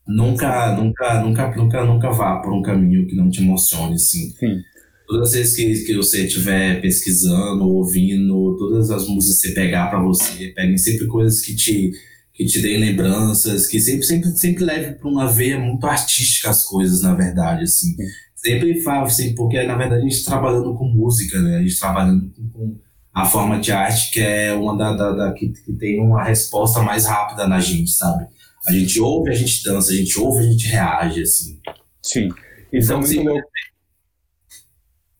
Nunca, 0.06 0.76
nunca, 0.76 1.20
nunca, 1.20 1.56
nunca, 1.56 1.84
nunca 1.84 2.10
vá 2.10 2.36
por 2.36 2.52
um 2.52 2.62
caminho 2.62 3.04
que 3.04 3.16
não 3.16 3.28
te 3.28 3.42
emocione, 3.42 3.94
assim. 3.94 4.30
Sim. 4.38 4.60
Todas 5.08 5.30
as 5.30 5.34
vezes 5.34 5.56
que, 5.56 5.86
que 5.86 5.96
você 5.96 6.24
estiver 6.24 6.80
pesquisando, 6.80 7.68
ouvindo, 7.68 8.56
todas 8.56 8.92
as 8.92 9.08
músicas 9.08 9.40
que 9.40 9.48
você 9.48 9.54
pegar 9.54 9.88
para 9.88 10.00
você, 10.00 10.52
peguem 10.54 10.78
sempre 10.78 11.08
coisas 11.08 11.40
que 11.40 11.56
te, 11.56 11.90
que 12.38 12.46
te 12.46 12.62
deem 12.62 12.78
lembranças, 12.78 13.66
que 13.66 13.80
sempre, 13.80 14.04
sempre, 14.04 14.30
sempre 14.30 14.64
leve 14.64 14.94
para 14.94 15.08
uma 15.08 15.26
veia 15.26 15.58
muito 15.58 15.84
artística 15.84 16.48
as 16.48 16.62
coisas, 16.62 17.02
na 17.02 17.12
verdade, 17.12 17.64
assim. 17.64 17.96
Sim. 17.96 18.04
Sempre 18.36 18.80
falo 18.80 19.06
assim, 19.06 19.34
porque 19.34 19.60
na 19.64 19.76
verdade 19.76 20.02
a 20.02 20.08
gente 20.08 20.24
trabalhando 20.24 20.72
com 20.76 20.84
música, 20.84 21.42
né? 21.42 21.56
A 21.56 21.62
gente 21.62 21.80
trabalhando 21.80 22.30
com, 22.30 22.48
com 22.50 22.80
a 23.12 23.24
forma 23.24 23.58
de 23.58 23.72
arte 23.72 24.12
que 24.12 24.20
é 24.20 24.54
uma 24.54 24.78
da, 24.78 24.92
da, 24.92 25.10
da 25.10 25.32
que, 25.32 25.48
que, 25.48 25.72
tem 25.72 26.00
uma 26.00 26.22
resposta 26.22 26.80
mais 26.80 27.06
rápida 27.06 27.48
na 27.48 27.58
gente, 27.58 27.90
sabe? 27.90 28.28
A 28.64 28.70
gente 28.70 29.00
ouve, 29.00 29.30
a 29.30 29.34
gente 29.34 29.64
dança, 29.64 29.90
a 29.90 29.96
gente 29.96 30.16
ouve, 30.20 30.38
a 30.38 30.48
gente 30.48 30.68
reage, 30.68 31.22
assim. 31.22 31.58
Sim. 32.00 32.28
Isso 32.72 32.92
então, 32.92 32.98
é 32.98 33.00
muito 33.00 33.20
louco. 33.20 33.48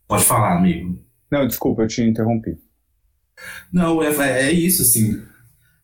Pode 0.06 0.24
falar, 0.24 0.56
amigo. 0.56 0.96
Não, 1.32 1.48
desculpa, 1.48 1.82
eu 1.82 1.88
te 1.88 2.00
interrompi. 2.02 2.56
Não, 3.72 4.00
é, 4.00 4.46
é 4.46 4.52
isso, 4.52 4.82
assim. 4.82 5.20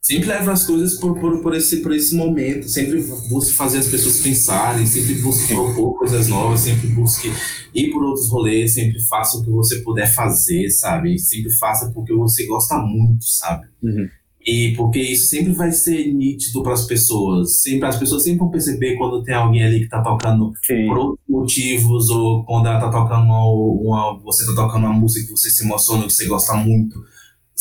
Sempre 0.05 0.29
leva 0.29 0.53
as 0.53 0.67
coisas 0.67 1.01
por, 1.01 1.19
por, 1.19 1.41
por, 1.41 1.55
esse, 1.55 1.79
por 1.79 1.91
esse 1.91 2.15
momento, 2.15 2.69
sempre 2.69 3.03
busque 3.31 3.55
fazer 3.55 3.79
as 3.79 3.89
pessoas 3.89 4.21
pensarem, 4.21 4.85
sempre 4.85 5.15
busque 5.15 5.55
propor 5.55 5.99
coisas 5.99 6.29
novas, 6.29 6.61
sempre 6.61 6.89
busque 6.89 7.33
ir 7.75 7.91
por 7.91 8.05
outros 8.05 8.29
rolês, 8.29 8.75
sempre 8.75 9.01
faça 9.01 9.39
o 9.39 9.43
que 9.43 9.49
você 9.49 9.77
puder 9.77 10.07
fazer, 10.13 10.69
sabe? 10.69 11.19
Sempre 11.19 11.51
faça 11.57 11.91
porque 11.91 12.13
você 12.13 12.45
gosta 12.45 12.77
muito, 12.77 13.25
sabe? 13.25 13.67
Uhum. 13.83 14.07
E 14.47 14.75
porque 14.77 15.01
isso 15.01 15.29
sempre 15.29 15.55
vai 15.55 15.73
ser 15.73 16.13
nítido 16.13 16.63
para 16.63 16.75
as 16.75 16.85
pessoas. 16.87 17.63
Sempre, 17.63 17.89
as 17.89 17.97
pessoas 17.97 18.25
sempre 18.25 18.41
vão 18.41 18.51
perceber 18.51 18.99
quando 18.99 19.23
tem 19.23 19.35
alguém 19.35 19.65
ali 19.65 19.79
que 19.79 19.85
está 19.87 20.03
tocando 20.03 20.53
Sim. 20.67 20.87
por 20.87 20.99
outros 20.99 21.27
motivos, 21.27 22.11
ou 22.11 22.45
quando 22.45 22.67
ela 22.67 22.79
tá 22.79 22.91
tocando 22.91 23.25
uma, 23.25 23.43
uma, 23.47 24.21
você 24.23 24.43
está 24.43 24.55
tocando 24.55 24.85
uma 24.85 24.93
música 24.93 25.25
que 25.25 25.33
você 25.33 25.49
se 25.49 25.65
emociona, 25.65 26.07
que 26.07 26.13
você 26.13 26.27
gosta 26.27 26.53
muito 26.53 27.03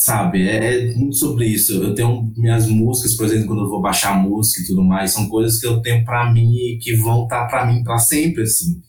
sabe? 0.04 0.46
É, 0.46 0.90
é, 0.90 0.94
muito 0.96 1.16
sobre 1.16 1.46
isso. 1.46 1.82
Eu 1.82 1.96
tenho 1.96 2.30
minhas 2.36 2.68
músicas, 2.68 3.16
por 3.16 3.26
exemplo, 3.26 3.48
quando 3.48 3.62
eu 3.64 3.70
vou 3.70 3.82
baixar 3.82 4.22
música 4.22 4.62
e 4.62 4.66
tudo 4.66 4.84
mais, 4.84 5.12
são 5.12 5.30
coisas 5.30 5.62
que 5.62 5.66
eu 5.66 5.82
tenho 5.82 6.04
para 6.04 6.30
mim 6.30 6.54
e 6.54 6.78
que 6.78 6.94
vão 6.94 7.24
estar 7.24 7.44
tá 7.44 7.48
para 7.48 7.66
mim 7.66 7.82
para 7.86 7.98
sempre, 7.98 8.44
assim. 8.44 8.82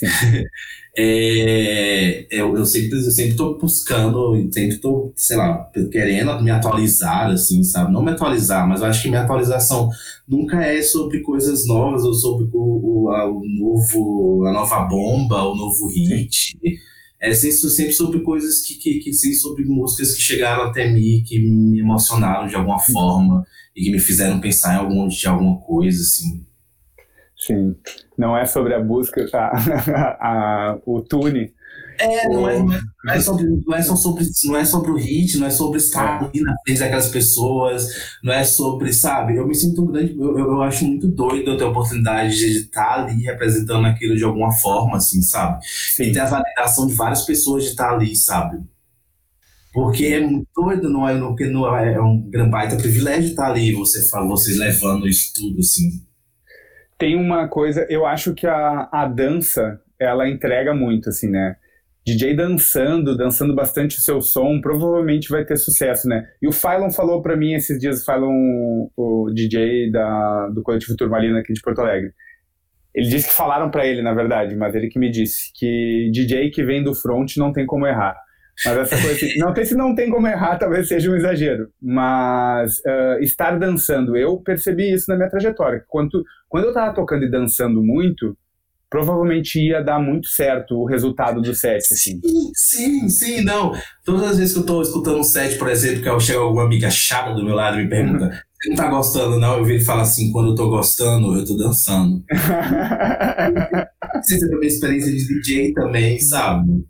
é, 0.96 2.26
eu, 2.30 2.56
eu 2.56 2.64
sempre 2.64 2.96
eu 2.96 3.10
sempre 3.10 3.32
estou 3.32 3.58
buscando, 3.58 4.34
sempre 4.50 4.76
estou, 4.76 5.12
sei 5.14 5.36
lá, 5.36 5.70
querendo 5.92 6.42
me 6.42 6.50
atualizar, 6.50 7.30
assim, 7.30 7.62
sabe? 7.62 7.92
Não 7.92 8.02
me 8.02 8.12
atualizar, 8.12 8.66
mas 8.66 8.80
eu 8.80 8.86
acho 8.86 9.02
que 9.02 9.08
minha 9.10 9.22
atualização 9.24 9.90
nunca 10.26 10.64
é 10.64 10.80
sobre 10.80 11.20
coisas 11.20 11.66
novas 11.66 12.02
ou 12.02 12.14
sobre 12.14 12.48
o, 12.50 13.04
o, 13.04 13.10
a, 13.10 13.30
o 13.30 13.42
novo, 13.46 14.46
a 14.46 14.52
nova 14.52 14.80
bomba, 14.86 15.42
o 15.42 15.54
novo 15.54 15.86
hit. 15.88 16.56
Sim 16.62 16.95
é 17.20 17.32
sempre 17.32 17.92
sobre 17.92 18.20
coisas 18.20 18.60
que, 18.60 18.74
que, 18.74 18.98
que 18.98 19.12
sim, 19.12 19.32
sobre 19.32 19.64
músicas 19.64 20.14
que 20.14 20.20
chegaram 20.20 20.64
até 20.64 20.88
mim, 20.90 21.22
que 21.26 21.38
me 21.38 21.80
emocionaram 21.80 22.46
de 22.46 22.54
alguma 22.54 22.78
forma 22.78 23.46
e 23.74 23.84
que 23.84 23.90
me 23.90 23.98
fizeram 23.98 24.40
pensar 24.40 24.74
em 24.74 24.78
algum, 24.78 25.08
de 25.08 25.26
alguma 25.26 25.58
coisa, 25.60 26.00
assim. 26.00 26.46
Sim, 27.38 27.76
não 28.18 28.36
é 28.36 28.44
sobre 28.46 28.74
a 28.74 28.80
busca, 28.80 29.26
a, 29.32 30.70
a, 30.72 30.78
o 30.84 31.00
tune 31.00 31.52
é, 31.98 32.28
não 32.28 32.48
é, 32.48 32.58
não 32.58 32.72
é, 32.72 32.80
não 33.04 33.14
é, 33.14 33.20
sobre, 33.20 33.46
não 33.66 33.76
é 33.76 33.82
só 33.82 33.96
sobre, 33.96 34.24
não 34.44 34.56
é 34.56 34.64
sobre 34.64 34.90
o 34.90 34.96
hit, 34.96 35.38
não 35.38 35.46
é 35.46 35.50
sobre 35.50 35.78
estar 35.78 36.22
ali 36.22 36.40
na 36.40 36.54
frente 36.64 36.80
daquelas 36.80 37.08
pessoas, 37.08 37.88
não 38.22 38.32
é 38.32 38.44
sobre, 38.44 38.92
sabe? 38.92 39.36
Eu 39.36 39.46
me 39.46 39.54
sinto 39.54 39.82
um 39.82 39.86
grande, 39.86 40.16
eu, 40.18 40.38
eu 40.38 40.62
acho 40.62 40.84
muito 40.84 41.08
doido 41.08 41.50
eu 41.50 41.56
ter 41.56 41.64
a 41.64 41.68
oportunidade 41.68 42.36
de 42.36 42.46
estar 42.58 43.00
ali 43.00 43.22
representando 43.22 43.86
aquilo 43.86 44.16
de 44.16 44.24
alguma 44.24 44.52
forma, 44.52 44.96
assim, 44.96 45.22
sabe? 45.22 45.64
Sim. 45.64 46.04
E 46.04 46.12
ter 46.12 46.20
a 46.20 46.26
validação 46.26 46.86
de 46.86 46.94
várias 46.94 47.22
pessoas 47.22 47.64
de 47.64 47.70
estar 47.70 47.92
ali, 47.92 48.14
sabe? 48.14 48.58
Porque 49.72 50.06
é 50.06 50.20
muito 50.20 50.48
doido, 50.56 50.88
não 50.88 51.06
é? 51.06 51.18
Porque 51.18 51.46
não 51.46 51.76
é, 51.76 51.92
é 51.92 52.00
um 52.00 52.18
grande 52.30 52.50
baita 52.50 52.76
privilégio 52.76 53.28
estar 53.28 53.50
ali, 53.50 53.74
você 53.74 54.08
fala, 54.08 54.26
vocês 54.26 54.56
levando 54.56 55.06
isso 55.06 55.32
tudo, 55.34 55.58
assim. 55.58 56.02
Tem 56.98 57.14
uma 57.14 57.46
coisa, 57.46 57.86
eu 57.90 58.06
acho 58.06 58.32
que 58.32 58.46
a, 58.46 58.88
a 58.90 59.06
dança, 59.06 59.78
ela 59.98 60.28
entrega 60.28 60.74
muito, 60.74 61.10
assim, 61.10 61.28
né? 61.28 61.56
DJ 62.06 62.36
dançando, 62.36 63.16
dançando 63.16 63.52
bastante 63.52 63.98
o 63.98 64.00
seu 64.00 64.20
som, 64.20 64.60
provavelmente 64.60 65.28
vai 65.28 65.44
ter 65.44 65.56
sucesso, 65.56 66.06
né? 66.08 66.24
E 66.40 66.46
o 66.46 66.52
Phylon 66.52 66.90
falou 66.90 67.20
para 67.20 67.36
mim 67.36 67.54
esses 67.54 67.80
dias, 67.80 68.00
o 68.00 68.04
Phylon, 68.04 68.88
o 68.96 69.30
DJ 69.34 69.90
da, 69.90 70.48
do 70.50 70.62
coletivo 70.62 70.96
Turmalina 70.96 71.40
aqui 71.40 71.52
de 71.52 71.60
Porto 71.60 71.80
Alegre. 71.80 72.12
Ele 72.94 73.08
disse 73.08 73.28
que 73.28 73.34
falaram 73.34 73.70
para 73.70 73.84
ele, 73.84 74.02
na 74.02 74.14
verdade, 74.14 74.54
mas 74.54 74.74
ele 74.74 74.88
que 74.88 75.00
me 75.00 75.10
disse 75.10 75.50
que 75.54 76.08
DJ 76.12 76.50
que 76.50 76.64
vem 76.64 76.82
do 76.82 76.94
front 76.94 77.36
não 77.36 77.52
tem 77.52 77.66
como 77.66 77.86
errar. 77.86 78.16
Mas 78.64 78.78
essa 78.78 78.96
coisa 78.96 79.12
assim, 79.12 79.36
não 79.38 79.54
sei 79.54 79.64
se 79.64 79.74
não 79.74 79.94
tem 79.94 80.08
como 80.08 80.26
errar, 80.26 80.56
talvez 80.56 80.88
seja 80.88 81.10
um 81.10 81.16
exagero, 81.16 81.68
mas 81.82 82.78
uh, 82.78 83.20
estar 83.20 83.58
dançando, 83.58 84.16
eu 84.16 84.38
percebi 84.38 84.94
isso 84.94 85.10
na 85.10 85.16
minha 85.16 85.28
trajetória. 85.28 85.84
Quando, 85.88 86.24
quando 86.48 86.64
eu 86.64 86.72
tava 86.72 86.94
tocando 86.94 87.24
e 87.24 87.30
dançando 87.30 87.82
muito, 87.82 88.34
provavelmente 88.90 89.60
ia 89.60 89.82
dar 89.82 89.98
muito 89.98 90.28
certo 90.28 90.76
o 90.76 90.86
resultado 90.86 91.40
do 91.40 91.54
set, 91.54 91.82
assim. 91.92 92.20
Sim, 92.22 92.50
sim, 92.54 93.08
sim, 93.08 93.40
não. 93.42 93.72
Todas 94.04 94.30
as 94.30 94.38
vezes 94.38 94.54
que 94.54 94.60
eu 94.60 94.66
tô 94.66 94.82
escutando 94.82 95.18
um 95.18 95.24
set, 95.24 95.58
por 95.58 95.68
exemplo, 95.68 96.02
que 96.02 96.08
eu 96.08 96.20
chego 96.20 96.42
alguma 96.42 96.64
amiga 96.64 96.90
chata 96.90 97.34
do 97.34 97.44
meu 97.44 97.54
lado 97.54 97.78
e 97.78 97.84
me 97.84 97.90
pergunta, 97.90 98.30
você 98.54 98.70
não 98.70 98.76
tá 98.76 98.88
gostando, 98.88 99.38
não? 99.38 99.58
Eu 99.58 99.64
vi 99.64 99.74
ele 99.74 99.84
falar 99.84 100.02
assim, 100.02 100.30
quando 100.32 100.50
eu 100.50 100.54
tô 100.54 100.70
gostando, 100.70 101.36
eu 101.36 101.44
tô 101.44 101.56
dançando. 101.56 102.24
Você 104.22 104.38
tem 104.38 104.56
uma 104.56 104.64
experiência 104.64 105.12
de 105.12 105.26
DJ 105.26 105.72
também, 105.74 106.18
sabe? 106.18 106.84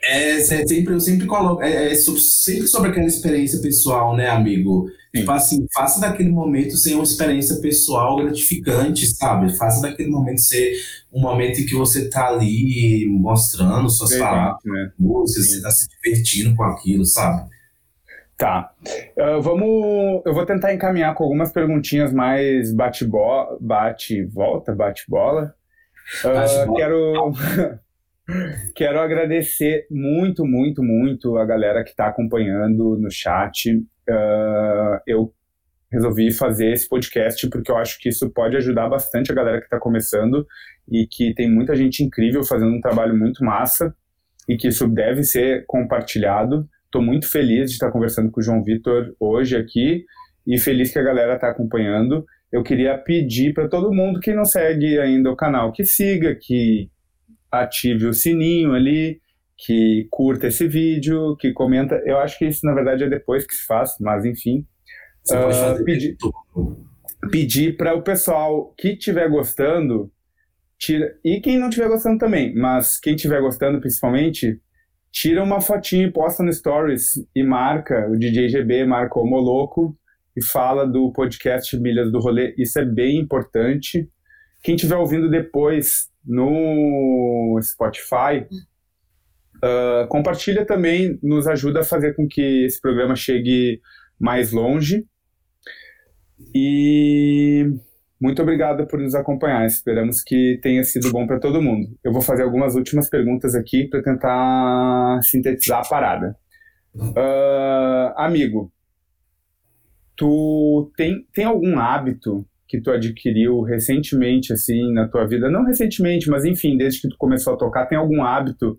É, 0.00 0.38
sempre, 0.40 0.94
eu 0.94 1.00
sempre 1.00 1.26
coloco, 1.26 1.60
é, 1.60 1.92
é, 1.92 1.94
sempre 1.94 2.68
sobre 2.68 2.90
aquela 2.90 3.06
experiência 3.06 3.60
pessoal, 3.60 4.16
né, 4.16 4.28
amigo? 4.28 4.88
Tipo 5.14 5.30
assim, 5.32 5.66
faça 5.74 6.00
daquele 6.00 6.30
momento 6.30 6.76
ser 6.76 6.94
uma 6.94 7.02
experiência 7.02 7.60
pessoal 7.60 8.16
gratificante, 8.16 9.06
sabe? 9.06 9.56
Faça 9.56 9.80
daquele 9.80 10.10
momento 10.10 10.40
ser 10.40 10.72
um 11.12 11.20
momento 11.20 11.60
em 11.60 11.66
que 11.66 11.74
você 11.74 12.10
tá 12.10 12.28
ali 12.28 13.06
mostrando 13.08 13.88
suas 13.88 14.14
palavras, 14.16 14.62
né? 14.64 14.92
você 14.98 15.62
tá 15.62 15.70
se 15.70 15.88
divertindo 15.88 16.54
com 16.54 16.62
aquilo, 16.62 17.04
sabe? 17.06 17.48
Tá. 18.36 18.70
Uh, 19.16 19.42
vamos. 19.42 20.22
Eu 20.24 20.32
vou 20.32 20.46
tentar 20.46 20.72
encaminhar 20.72 21.12
com 21.14 21.24
algumas 21.24 21.50
perguntinhas 21.50 22.12
mais 22.12 22.72
bate-volta, 22.72 23.56
bate-volta, 23.60 24.74
bate-bola. 24.74 25.54
Uh, 26.24 26.74
quero. 26.74 27.32
Quero 28.76 29.00
agradecer 29.00 29.86
muito, 29.90 30.44
muito, 30.44 30.82
muito 30.82 31.38
a 31.38 31.46
galera 31.46 31.82
que 31.82 31.90
está 31.90 32.08
acompanhando 32.08 32.98
no 32.98 33.10
chat. 33.10 33.82
Uh, 34.08 35.00
eu 35.06 35.32
resolvi 35.90 36.32
fazer 36.32 36.72
esse 36.72 36.88
podcast 36.88 37.48
porque 37.48 37.70
eu 37.70 37.76
acho 37.76 37.98
que 37.98 38.08
isso 38.08 38.30
pode 38.30 38.56
ajudar 38.56 38.88
bastante 38.88 39.32
a 39.32 39.34
galera 39.34 39.58
que 39.58 39.64
está 39.64 39.78
começando 39.78 40.46
e 40.90 41.06
que 41.06 41.34
tem 41.34 41.50
muita 41.50 41.74
gente 41.74 42.02
incrível 42.02 42.44
fazendo 42.44 42.72
um 42.72 42.80
trabalho 42.80 43.16
muito 43.16 43.44
massa 43.44 43.94
e 44.48 44.56
que 44.56 44.68
isso 44.68 44.86
deve 44.88 45.22
ser 45.22 45.64
compartilhado. 45.66 46.68
Estou 46.84 47.02
muito 47.02 47.28
feliz 47.30 47.70
de 47.70 47.74
estar 47.74 47.90
conversando 47.90 48.30
com 48.30 48.40
o 48.40 48.42
João 48.42 48.62
Vitor 48.62 49.14
hoje 49.20 49.56
aqui 49.56 50.04
e 50.46 50.58
feliz 50.58 50.90
que 50.90 50.98
a 50.98 51.02
galera 51.02 51.34
está 51.34 51.50
acompanhando. 51.50 52.24
Eu 52.50 52.62
queria 52.62 52.96
pedir 52.96 53.52
para 53.52 53.68
todo 53.68 53.92
mundo 53.92 54.20
que 54.20 54.32
não 54.32 54.44
segue 54.44 54.98
ainda 54.98 55.30
o 55.30 55.36
canal 55.36 55.70
que 55.70 55.84
siga, 55.84 56.34
que 56.34 56.90
ative 57.52 58.06
o 58.06 58.14
sininho 58.14 58.72
ali, 58.72 59.20
que 59.58 60.06
curta 60.10 60.46
esse 60.46 60.68
vídeo, 60.68 61.36
que 61.36 61.52
comenta. 61.52 62.00
Eu 62.06 62.18
acho 62.18 62.38
que 62.38 62.46
isso, 62.46 62.64
na 62.64 62.72
verdade, 62.72 63.04
é 63.04 63.08
depois 63.08 63.44
que 63.44 63.54
se 63.54 63.66
faz, 63.66 63.90
mas 64.00 64.24
enfim. 64.24 64.64
Você 65.24 65.36
uh, 65.36 65.42
pode 65.42 65.56
ah, 65.56 65.60
fazer 65.60 65.84
pedir, 65.84 66.16
pedir 67.30 67.76
para 67.76 67.94
o 67.94 68.02
pessoal 68.02 68.72
que 68.78 68.90
estiver 68.90 69.28
gostando, 69.28 70.10
tira, 70.78 71.12
e 71.24 71.40
quem 71.40 71.58
não 71.58 71.68
estiver 71.68 71.88
gostando 71.88 72.18
também, 72.18 72.54
mas 72.54 73.00
quem 73.00 73.16
estiver 73.16 73.40
gostando 73.40 73.80
principalmente, 73.80 74.60
tira 75.10 75.42
uma 75.42 75.60
fotinha 75.60 76.06
e 76.06 76.12
posta 76.12 76.44
no 76.44 76.52
Stories 76.52 77.14
e 77.34 77.42
marca 77.42 78.08
o 78.08 78.16
DJ 78.16 78.48
GB, 78.48 78.86
marca 78.86 79.18
o 79.18 79.26
Moloco 79.26 79.98
e 80.36 80.44
fala 80.44 80.86
do 80.86 81.12
podcast 81.12 81.76
Milhas 81.78 82.12
do 82.12 82.20
Rolê. 82.20 82.54
Isso 82.56 82.78
é 82.78 82.84
bem 82.84 83.18
importante. 83.18 84.08
Quem 84.62 84.76
estiver 84.76 84.96
ouvindo 84.96 85.28
depois 85.28 86.08
no 86.24 87.58
Spotify, 87.60 88.46
uh, 89.64 90.08
compartilha 90.08 90.64
também, 90.64 91.18
nos 91.22 91.46
ajuda 91.46 91.80
a 91.80 91.84
fazer 91.84 92.14
com 92.14 92.26
que 92.28 92.64
esse 92.64 92.80
programa 92.80 93.14
chegue 93.14 93.80
mais 94.18 94.52
longe. 94.52 95.04
E 96.54 97.66
muito 98.20 98.42
obrigado 98.42 98.86
por 98.86 98.98
nos 98.98 99.14
acompanhar. 99.14 99.66
Esperamos 99.66 100.22
que 100.22 100.58
tenha 100.62 100.82
sido 100.84 101.10
bom 101.10 101.26
para 101.26 101.38
todo 101.38 101.62
mundo. 101.62 101.86
Eu 102.04 102.12
vou 102.12 102.22
fazer 102.22 102.42
algumas 102.42 102.74
últimas 102.74 103.08
perguntas 103.08 103.54
aqui 103.54 103.88
para 103.88 104.02
tentar 104.02 105.20
sintetizar 105.22 105.80
a 105.84 105.88
parada. 105.88 106.36
Uh, 106.94 108.12
amigo, 108.16 108.72
tu 110.16 110.90
tem, 110.96 111.26
tem 111.32 111.44
algum 111.44 111.78
hábito 111.78 112.44
que 112.66 112.80
tu 112.80 112.90
adquiriu 112.90 113.62
recentemente, 113.62 114.52
assim, 114.52 114.92
na 114.92 115.08
tua 115.08 115.26
vida? 115.26 115.50
Não 115.50 115.64
recentemente, 115.64 116.28
mas 116.28 116.44
enfim, 116.44 116.76
desde 116.76 117.00
que 117.00 117.08
tu 117.08 117.16
começou 117.16 117.54
a 117.54 117.56
tocar, 117.56 117.86
tem 117.86 117.96
algum 117.96 118.22
hábito 118.22 118.78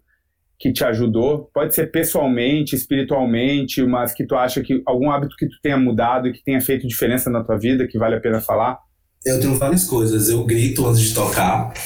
que 0.60 0.74
te 0.74 0.84
ajudou? 0.84 1.50
Pode 1.54 1.74
ser 1.74 1.90
pessoalmente, 1.90 2.76
espiritualmente, 2.76 3.82
mas 3.84 4.14
que 4.14 4.26
tu 4.26 4.36
acha 4.36 4.62
que 4.62 4.84
algum 4.86 5.10
hábito 5.10 5.36
que 5.38 5.48
tu 5.48 5.56
tenha 5.64 5.78
mudado 5.78 6.28
e 6.28 6.34
que 6.34 6.44
tenha 6.44 6.60
feito 6.60 6.86
diferença 6.86 7.30
na 7.30 7.42
tua 7.44 7.58
vida, 7.58 7.88
que 7.88 7.98
vale 7.98 8.16
a 8.16 8.20
pena 8.20 8.42
falar? 8.42 8.78
Eu 9.26 9.40
tenho 9.40 9.56
várias 9.56 9.86
coisas. 9.86 10.30
Eu 10.30 10.44
grito 10.46 10.86
antes 10.86 11.02
de 11.02 11.14
tocar. 11.14 11.74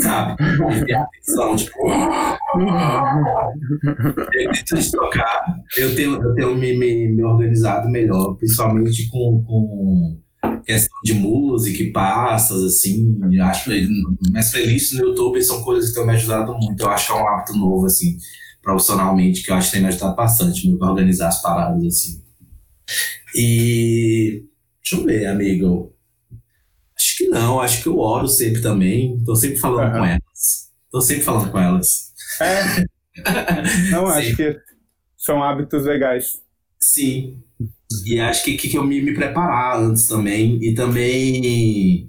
Sabe? 0.00 0.36
E 0.88 0.94
atenção, 0.94 1.56
tipo. 1.56 1.88
Eu 4.32 4.50
grito 4.50 4.74
antes 4.74 4.86
de 4.86 4.92
tocar. 4.92 5.56
Eu 5.76 5.94
tenho, 5.94 6.22
eu 6.22 6.34
tenho 6.34 6.54
me, 6.54 6.78
me, 6.78 7.08
me 7.08 7.22
organizado 7.22 7.88
melhor, 7.90 8.34
principalmente 8.36 9.08
com, 9.10 9.42
com 9.46 10.18
questão 10.66 10.98
de 11.04 11.14
música 11.14 11.82
e 11.82 11.92
pastas, 11.92 12.62
assim. 12.62 13.18
Acho 13.40 13.70
minhas 13.70 14.50
playlists 14.50 14.98
no 14.98 15.06
YouTube 15.06 15.42
são 15.42 15.62
coisas 15.62 15.90
que 15.90 15.96
têm 15.96 16.06
me 16.06 16.12
ajudado 16.12 16.54
muito. 16.58 16.82
Eu 16.82 16.90
acho 16.90 17.06
que 17.06 17.12
é 17.12 17.22
um 17.22 17.28
hábito 17.28 17.56
novo, 17.56 17.86
assim, 17.86 18.18
profissionalmente, 18.60 19.42
que 19.42 19.50
eu 19.50 19.54
acho 19.54 19.68
que 19.68 19.74
tem 19.74 19.82
me 19.82 19.88
ajudado 19.88 20.16
bastante, 20.16 20.68
me 20.68 20.76
organizar 20.82 21.28
as 21.28 21.40
paradas, 21.40 21.86
assim. 21.86 22.22
E. 23.34 24.44
Deixa 24.82 25.02
eu 25.02 25.04
ver, 25.04 25.26
amigo. 25.26 25.94
Acho 26.96 27.16
que 27.16 27.28
não, 27.28 27.60
acho 27.60 27.82
que 27.82 27.88
eu 27.88 27.98
oro 27.98 28.26
sempre 28.26 28.60
também. 28.60 29.22
Tô 29.24 29.36
sempre 29.36 29.58
falando 29.58 29.92
uhum. 29.92 30.00
com 30.00 30.04
elas. 30.04 30.70
Tô 30.90 31.00
sempre 31.00 31.24
falando 31.24 31.50
com 31.50 31.58
elas. 31.58 32.12
É. 32.40 32.86
Não, 33.90 34.06
acho 34.06 34.36
que 34.36 34.56
são 35.16 35.42
hábitos 35.42 35.84
legais. 35.84 36.40
Sim. 36.78 37.42
E 38.06 38.18
acho 38.20 38.44
que, 38.44 38.56
que, 38.56 38.68
que 38.68 38.78
eu 38.78 38.84
me, 38.84 39.00
me 39.00 39.14
preparar 39.14 39.80
antes 39.80 40.06
também. 40.06 40.58
E 40.62 40.74
também 40.74 42.08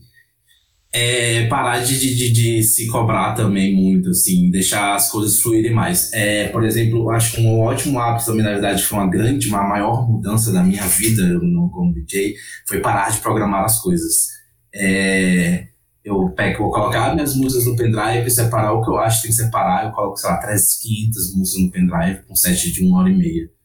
é 0.92 1.48
parar 1.48 1.80
de, 1.80 2.00
de, 2.00 2.32
de, 2.32 2.64
se 2.64 2.88
cobrar 2.88 3.34
também 3.34 3.76
muito, 3.76 4.10
assim, 4.10 4.50
deixar 4.50 4.96
as 4.96 5.12
coisas 5.12 5.40
fluírem 5.40 5.74
mais. 5.74 6.12
É, 6.14 6.48
por 6.50 6.64
exemplo, 6.64 7.10
acho 7.12 7.36
que 7.36 7.42
um 7.42 7.60
ótimo 7.60 8.00
hábito 8.00 8.26
também, 8.26 8.44
na 8.44 8.52
verdade, 8.52 8.84
foi 8.84 8.98
uma 8.98 9.10
grande, 9.10 9.48
uma 9.50 9.64
maior 9.64 10.10
mudança 10.10 10.52
da 10.52 10.64
minha 10.64 10.86
vida 10.88 11.24
no, 11.24 11.70
como 11.70 11.94
DJ, 11.94 12.36
foi 12.68 12.80
parar 12.80 13.12
de 13.12 13.20
programar 13.20 13.66
as 13.66 13.80
coisas. 13.80 14.28
É, 14.74 15.68
eu 16.04 16.30
pego, 16.30 16.64
vou 16.64 16.72
colocar 16.72 17.14
minhas 17.14 17.36
músicas 17.36 17.66
no 17.66 17.76
pendrive, 17.76 18.30
separar 18.32 18.74
o 18.74 18.82
que 18.82 18.90
eu 18.90 18.98
acho 18.98 19.18
que 19.18 19.28
tem 19.28 19.36
que 19.36 19.44
separar, 19.44 19.86
eu 19.86 19.92
coloco, 19.92 20.18
sei 20.18 20.30
lá, 20.30 20.38
300, 20.38 20.76
500 20.82 21.36
músicas 21.36 21.64
no 21.64 21.72
pendrive 21.72 22.24
com 22.26 22.36
set 22.36 22.72
de 22.72 22.84
uma 22.84 23.00
hora 23.00 23.10
e 23.10 23.18
meia. 23.18 23.57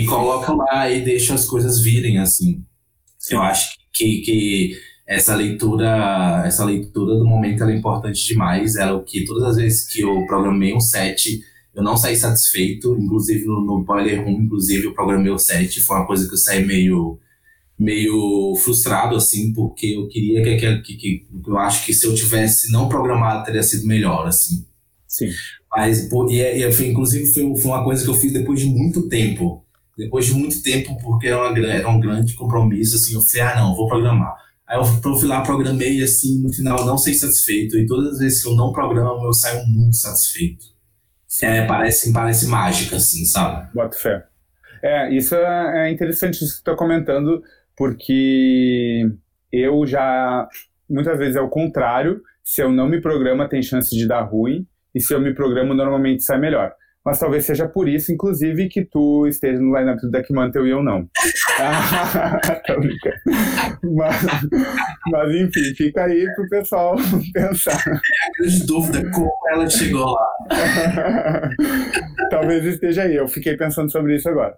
E 0.00 0.06
coloco 0.06 0.56
lá 0.56 0.90
e 0.90 1.02
deixo 1.02 1.32
as 1.32 1.46
coisas 1.46 1.80
virem, 1.80 2.18
assim. 2.18 2.64
Eu 3.30 3.40
acho 3.40 3.76
que, 3.92 4.20
que 4.20 4.76
essa 5.06 5.34
leitura, 5.34 6.42
essa 6.46 6.64
leitura 6.64 7.16
do 7.16 7.26
momento 7.26 7.64
é 7.64 7.76
importante 7.76 8.26
demais. 8.26 8.76
Ela 8.76 8.92
é 8.92 8.94
o 8.94 9.02
que 9.02 9.24
todas 9.24 9.44
as 9.44 9.56
vezes 9.56 9.86
que 9.86 10.00
eu 10.00 10.26
programei 10.26 10.74
um 10.74 10.80
set, 10.80 11.40
eu 11.74 11.82
não 11.82 11.96
saí 11.96 12.16
satisfeito, 12.16 12.96
inclusive 12.98 13.44
no, 13.44 13.64
no 13.64 13.84
Boiler 13.84 14.24
Room, 14.24 14.42
inclusive 14.42 14.86
eu 14.86 14.94
programei 14.94 15.30
o 15.30 15.38
set, 15.38 15.80
foi 15.80 15.96
uma 15.96 16.06
coisa 16.06 16.26
que 16.26 16.34
eu 16.34 16.38
saí 16.38 16.64
meio 16.64 17.18
meio 17.76 18.54
frustrado 18.54 19.16
assim, 19.16 19.52
porque 19.52 19.86
eu 19.86 20.06
queria 20.06 20.44
que, 20.44 20.56
que, 20.56 20.96
que, 20.96 20.96
que 20.96 21.50
eu 21.50 21.58
acho 21.58 21.84
que 21.84 21.92
se 21.92 22.06
eu 22.06 22.14
tivesse 22.14 22.70
não 22.70 22.88
programado 22.88 23.44
teria 23.44 23.64
sido 23.64 23.84
melhor 23.84 24.28
assim. 24.28 24.64
Sim. 25.08 25.28
Mas 25.70 26.08
pô, 26.08 26.30
e, 26.30 26.40
e 26.40 26.88
inclusive 26.88 27.26
foi, 27.26 27.42
foi 27.56 27.70
uma 27.70 27.82
coisa 27.82 28.04
que 28.04 28.10
eu 28.10 28.14
fiz 28.14 28.32
depois 28.32 28.60
de 28.60 28.66
muito 28.66 29.08
tempo. 29.08 29.63
Depois 29.96 30.26
de 30.26 30.34
muito 30.34 30.62
tempo, 30.62 30.96
porque 31.00 31.28
era, 31.28 31.48
uma, 31.48 31.58
era 31.66 31.88
um 31.88 32.00
grande 32.00 32.34
compromisso, 32.34 32.96
assim, 32.96 33.14
eu 33.14 33.20
falei, 33.20 33.42
ah, 33.42 33.60
não, 33.60 33.74
vou 33.74 33.88
programar. 33.88 34.34
Aí 34.66 34.78
eu 34.78 34.84
fui 34.84 35.28
lá, 35.28 35.42
programei 35.42 36.02
assim, 36.02 36.42
no 36.42 36.52
final 36.52 36.84
não 36.84 36.96
sei 36.96 37.14
satisfeito. 37.14 37.76
E 37.78 37.86
todas 37.86 38.14
as 38.14 38.18
vezes 38.18 38.42
que 38.42 38.48
eu 38.48 38.56
não 38.56 38.72
programo, 38.72 39.24
eu 39.24 39.32
saio 39.32 39.64
muito 39.66 39.96
satisfeito. 39.96 40.64
É, 41.42 41.66
parece, 41.66 42.12
parece 42.12 42.46
mágica, 42.46 42.96
assim, 42.96 43.24
sabe? 43.24 43.68
Bota 43.74 43.96
fé. 43.96 44.24
É, 44.82 45.14
isso 45.14 45.34
é, 45.34 45.88
é 45.88 45.92
interessante 45.92 46.42
isso 46.42 46.56
que 46.56 46.62
tu 46.62 46.64
tá 46.64 46.76
comentando, 46.76 47.42
porque 47.76 49.10
eu 49.52 49.86
já, 49.86 50.48
muitas 50.88 51.18
vezes 51.18 51.36
é 51.36 51.40
o 51.40 51.48
contrário, 51.48 52.20
se 52.42 52.62
eu 52.62 52.70
não 52.70 52.88
me 52.88 53.00
programa 53.00 53.48
tem 53.48 53.62
chance 53.62 53.94
de 53.96 54.06
dar 54.06 54.22
ruim, 54.22 54.66
e 54.94 55.00
se 55.00 55.12
eu 55.12 55.20
me 55.20 55.34
programo 55.34 55.74
normalmente 55.74 56.22
sai 56.22 56.38
melhor 56.38 56.72
mas 57.04 57.18
talvez 57.18 57.44
seja 57.44 57.68
por 57.68 57.86
isso, 57.86 58.10
inclusive, 58.10 58.66
que 58.68 58.82
tu 58.82 59.26
esteja 59.26 59.60
no 59.60 59.76
lineup 59.76 60.00
do 60.00 60.10
Deck 60.10 60.32
Mantle 60.32 60.66
e 60.66 60.70
eu 60.70 60.82
não. 60.82 61.06
mas, 63.94 64.22
mas, 65.10 65.34
enfim, 65.34 65.74
fica 65.76 66.04
aí 66.04 66.26
pro 66.34 66.48
pessoal 66.48 66.96
pensar. 67.34 67.84
É 67.86 67.90
a 67.92 68.00
grande 68.38 68.66
dúvida, 68.66 69.10
como 69.10 69.30
ela 69.50 69.68
chegou 69.68 70.12
lá. 70.12 70.26
talvez 72.30 72.64
esteja 72.64 73.02
aí, 73.02 73.16
eu 73.16 73.28
fiquei 73.28 73.54
pensando 73.54 73.92
sobre 73.92 74.16
isso 74.16 74.26
agora. 74.28 74.56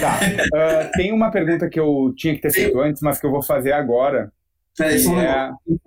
Tá. 0.00 0.20
Uh, 0.54 0.90
tem 0.92 1.12
uma 1.12 1.30
pergunta 1.30 1.70
que 1.70 1.80
eu 1.80 2.12
tinha 2.14 2.34
que 2.34 2.42
ter 2.42 2.52
feito 2.52 2.78
antes, 2.78 3.00
mas 3.00 3.18
que 3.18 3.24
eu 3.26 3.30
vou 3.30 3.42
fazer 3.42 3.72
agora. 3.72 4.30
Peraí, 4.76 5.02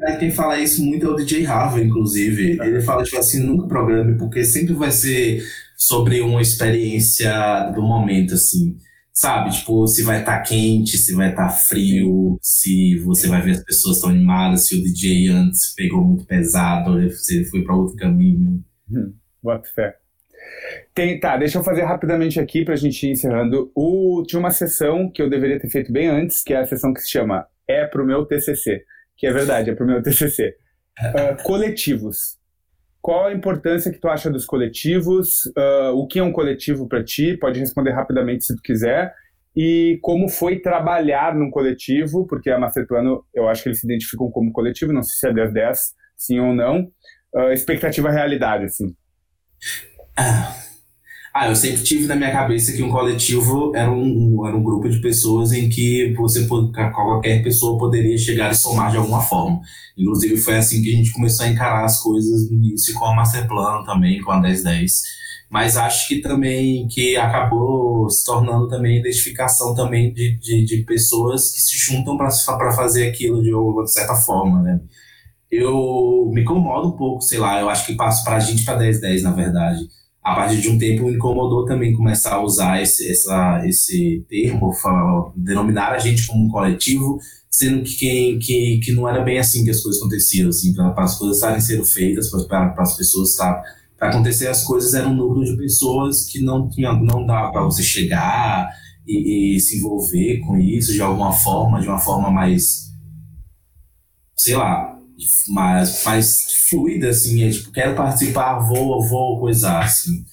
é... 0.07 0.15
quem 0.17 0.31
fala 0.31 0.57
isso 0.59 0.83
muito 0.83 1.05
é 1.05 1.09
o 1.09 1.15
DJ 1.15 1.45
Harvey, 1.45 1.85
inclusive. 1.85 2.59
Ele 2.61 2.81
fala, 2.81 3.03
tipo 3.03 3.17
assim, 3.17 3.43
nunca 3.43 3.67
programe, 3.67 4.17
porque 4.17 4.43
sempre 4.43 4.73
vai 4.73 4.89
ser 4.91 5.43
sobre 5.87 6.21
uma 6.21 6.41
experiência 6.41 7.31
do 7.75 7.81
momento, 7.81 8.33
assim. 8.33 8.77
Sabe, 9.11 9.51
tipo, 9.51 9.85
se 9.85 10.01
vai 10.01 10.21
estar 10.21 10.39
tá 10.39 10.43
quente, 10.43 10.97
se 10.97 11.13
vai 11.13 11.29
estar 11.29 11.47
tá 11.47 11.49
frio, 11.49 12.37
se 12.41 12.97
você 12.99 13.27
vai 13.27 13.41
ver 13.41 13.51
as 13.51 13.63
pessoas 13.63 14.01
tão 14.01 14.09
animadas, 14.09 14.65
se 14.65 14.75
o 14.75 14.81
DJ 14.81 15.27
antes 15.27 15.73
pegou 15.75 16.03
muito 16.03 16.25
pesado, 16.25 17.09
se 17.11 17.35
ele 17.35 17.45
foi 17.45 17.63
para 17.63 17.75
outro 17.75 17.95
caminho. 17.95 18.63
Hum, 18.89 19.13
bota 19.41 19.69
fé. 19.69 19.95
Tem, 20.95 21.19
tá, 21.19 21.37
deixa 21.37 21.59
eu 21.59 21.63
fazer 21.63 21.83
rapidamente 21.83 22.39
aqui 22.39 22.65
pra 22.65 22.75
gente 22.75 23.05
ir 23.05 23.11
encerrando. 23.11 23.71
O, 23.75 24.23
tinha 24.25 24.39
uma 24.39 24.51
sessão 24.51 25.11
que 25.11 25.21
eu 25.21 25.29
deveria 25.29 25.59
ter 25.59 25.69
feito 25.69 25.91
bem 25.91 26.07
antes, 26.07 26.41
que 26.41 26.53
é 26.53 26.57
a 26.57 26.65
sessão 26.65 26.93
que 26.93 27.01
se 27.01 27.09
chama 27.09 27.45
É 27.67 27.85
pro 27.85 28.05
meu 28.05 28.25
TCC. 28.25 28.83
Que 29.15 29.27
é 29.27 29.33
verdade, 29.33 29.69
é 29.69 29.75
pro 29.75 29.85
meu 29.85 30.01
TCC. 30.01 30.55
Uh, 30.99 31.17
ah, 31.17 31.37
coletivos. 31.43 32.37
Qual 33.03 33.25
a 33.25 33.33
importância 33.33 33.91
que 33.91 33.99
tu 33.99 34.07
acha 34.07 34.31
dos 34.31 34.45
coletivos? 34.45 35.45
Uh, 35.57 35.91
o 35.93 36.07
que 36.07 36.19
é 36.19 36.23
um 36.23 36.31
coletivo 36.31 36.87
para 36.87 37.03
ti? 37.03 37.35
Pode 37.35 37.59
responder 37.59 37.91
rapidamente 37.91 38.45
se 38.45 38.55
tu 38.55 38.61
quiser. 38.61 39.13
E 39.53 39.99
como 40.01 40.29
foi 40.29 40.61
trabalhar 40.61 41.35
num 41.35 41.51
coletivo? 41.51 42.25
Porque 42.25 42.49
a 42.49 42.57
Masterplano, 42.57 43.25
eu 43.35 43.49
acho 43.49 43.61
que 43.61 43.67
eles 43.67 43.81
se 43.81 43.85
identificam 43.85 44.31
como 44.31 44.53
coletivo, 44.53 44.93
não 44.93 45.03
sei 45.03 45.15
se 45.19 45.27
é 45.27 45.33
10 45.33 45.53
10, 45.53 45.79
sim 46.15 46.39
ou 46.39 46.55
não. 46.55 46.87
Uh, 47.35 47.51
expectativa 47.51 48.09
realidade, 48.09 48.63
assim. 48.63 48.95
Ah, 50.17 50.55
ah, 51.33 51.49
eu 51.49 51.55
sempre 51.55 51.81
tive 51.83 52.05
na 52.05 52.15
minha 52.15 52.31
cabeça 52.31 52.71
que 52.73 52.83
um 52.83 52.91
coletivo 52.91 53.75
era 53.75 53.91
um, 53.91 54.45
era 54.45 54.55
um 54.55 54.61
grupo 54.63 54.87
de 54.87 55.01
pessoas 55.01 55.51
em 55.51 55.67
que 55.67 56.13
você 56.15 56.45
qualquer 56.45 57.41
pessoa 57.43 57.79
poderia 57.79 58.15
chegar 58.19 58.51
e 58.51 58.55
somar 58.55 58.91
de 58.91 58.97
alguma 58.97 59.19
forma. 59.19 59.59
Inclusive 59.97 60.37
foi 60.37 60.57
assim 60.57 60.83
que 60.83 60.93
a 60.93 60.95
gente 60.95 61.11
começou 61.11 61.47
a 61.47 61.49
encarar 61.49 61.85
as 61.85 61.99
coisas 61.99 62.51
no 62.51 62.57
início 62.57 62.93
com 62.93 63.05
a 63.05 63.15
Masterplan 63.15 63.83
também, 63.83 64.21
com 64.21 64.31
a 64.31 64.39
1010. 64.39 65.01
Mas 65.49 65.75
acho 65.75 66.07
que 66.07 66.21
também 66.21 66.87
que 66.87 67.17
acabou 67.17 68.07
se 68.11 68.23
tornando 68.23 68.67
também 68.67 68.99
identificação 68.99 69.73
também 69.73 70.13
de, 70.13 70.37
de, 70.37 70.65
de 70.65 70.83
pessoas 70.83 71.51
que 71.51 71.61
se 71.61 71.75
juntam 71.77 72.15
para 72.15 72.29
fazer 72.73 73.07
aquilo 73.07 73.41
de, 73.41 73.49
de 73.49 73.91
certa 73.91 74.15
forma, 74.15 74.61
né? 74.61 74.79
Eu 75.51 76.29
me 76.31 76.41
incomodo 76.41 76.89
um 76.89 76.97
pouco, 76.97 77.21
sei 77.21 77.39
lá, 77.39 77.59
eu 77.59 77.69
acho 77.69 77.87
que 77.87 77.95
passo 77.95 78.23
para 78.23 78.35
a 78.37 78.39
gente 78.39 78.63
para 78.63 78.77
1010, 78.77 79.23
na 79.23 79.31
verdade 79.31 79.87
a 80.23 80.35
partir 80.35 80.61
de 80.61 80.69
um 80.69 80.77
tempo 80.77 81.03
me 81.03 81.15
incomodou 81.15 81.65
também 81.65 81.93
começar 81.93 82.35
a 82.35 82.43
usar 82.43 82.81
esse, 82.81 83.11
essa, 83.11 83.61
esse 83.65 84.25
termo, 84.29 84.71
denominar 85.35 85.91
a 85.91 85.99
gente 85.99 86.25
como 86.25 86.45
um 86.45 86.49
coletivo, 86.49 87.19
sendo 87.51 87.83
que, 87.83 87.95
quem, 87.95 88.39
que, 88.39 88.79
que 88.83 88.91
não 88.93 89.07
era 89.07 89.21
bem 89.21 89.37
assim 89.37 89.63
que 89.63 89.69
as 89.69 89.81
coisas 89.81 90.01
aconteciam, 90.01 90.49
assim, 90.49 90.73
para 90.73 91.03
as 91.03 91.17
coisas 91.17 91.37
estarem 91.37 91.59
sendo 91.59 91.83
feitas, 91.83 92.29
para 92.47 92.73
as 92.77 92.95
pessoas 92.95 93.31
estar 93.31 93.61
para 94.03 94.09
acontecer 94.09 94.47
as 94.47 94.65
coisas 94.65 94.93
era 94.93 95.07
um 95.07 95.15
número 95.15 95.45
de 95.45 95.55
pessoas 95.55 96.23
que 96.23 96.41
não 96.41 96.67
tinha, 96.67 96.91
não 96.91 97.25
dava 97.25 97.53
para 97.53 97.63
você 97.63 97.81
chegar 97.81 98.69
e, 99.07 99.55
e, 99.55 99.59
se 99.61 99.77
envolver 99.77 100.39
com 100.39 100.57
isso 100.57 100.91
de 100.91 101.01
alguma 101.01 101.31
forma, 101.31 101.79
de 101.79 101.87
uma 101.87 101.99
forma 101.99 102.29
mais, 102.29 102.91
sei 104.35 104.57
lá, 104.57 104.92
mais, 105.47 106.03
mais 106.03 106.67
fluida, 106.69 107.09
assim, 107.09 107.43
é, 107.43 107.49
tipo, 107.49 107.71
quero 107.71 107.95
participar, 107.95 108.59
vou, 108.59 109.01
vou 109.07 109.39
coisar, 109.39 109.83
assim. 109.83 110.23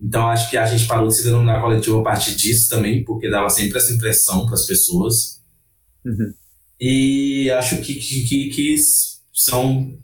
Então 0.00 0.26
acho 0.28 0.48
que 0.48 0.56
a 0.56 0.66
gente 0.66 0.86
parou 0.86 1.08
de 1.08 1.14
se 1.14 1.24
denominar 1.24 1.60
coletivo 1.60 2.00
a 2.00 2.02
partir 2.02 2.34
disso 2.34 2.70
também, 2.70 3.04
porque 3.04 3.30
dava 3.30 3.50
sempre 3.50 3.78
essa 3.78 3.92
impressão 3.92 4.46
para 4.46 4.54
as 4.54 4.66
pessoas. 4.66 5.40
Uhum. 6.04 6.32
E 6.80 7.50
acho 7.50 7.76
que, 7.82 7.94
que, 7.94 8.48
que 8.48 8.76
são 9.32 9.98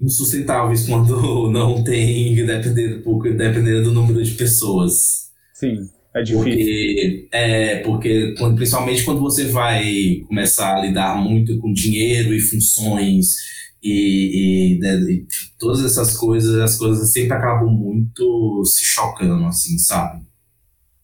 insustentáveis 0.00 0.86
quando 0.86 1.50
não 1.50 1.84
tem, 1.84 2.34
dependendo, 2.34 3.02
dependendo 3.36 3.84
do 3.84 3.92
número 3.92 4.22
de 4.22 4.32
pessoas. 4.32 5.28
Sim, 5.54 5.88
é 6.18 6.22
difícil. 6.22 6.42
Porque, 6.42 7.28
é, 7.32 7.76
porque 7.80 8.34
quando, 8.38 8.56
principalmente 8.56 9.04
quando 9.04 9.20
você 9.20 9.44
vai 9.46 10.22
começar 10.26 10.76
a 10.76 10.80
lidar 10.80 11.16
muito 11.16 11.58
com 11.58 11.72
dinheiro 11.72 12.34
e 12.34 12.40
funções 12.40 13.34
e, 13.82 14.74
e, 14.74 14.78
né, 14.78 14.94
e 15.10 15.26
todas 15.58 15.84
essas 15.84 16.16
coisas, 16.16 16.54
as 16.56 16.76
coisas 16.76 17.12
sempre 17.12 17.34
acabam 17.34 17.70
muito 17.70 18.62
se 18.64 18.84
chocando, 18.84 19.44
assim, 19.46 19.78
sabe? 19.78 20.22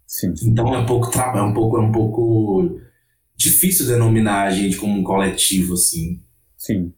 Sim. 0.07 0.33
Então 0.45 0.75
é 0.75 0.79
um 0.79 0.87
pouco, 0.87 1.11
é 1.19 1.43
um 1.43 1.53
pouco, 1.53 1.77
é 1.77 1.81
um 1.81 1.93
pouco 1.93 2.81
difícil 3.37 3.87
denominar 3.87 4.49
a 4.49 4.51
gente 4.51 4.77
como 4.77 4.99
um 4.99 5.03
coletivo, 5.03 5.75
assim. 5.75 6.21
Sim. 6.57 6.93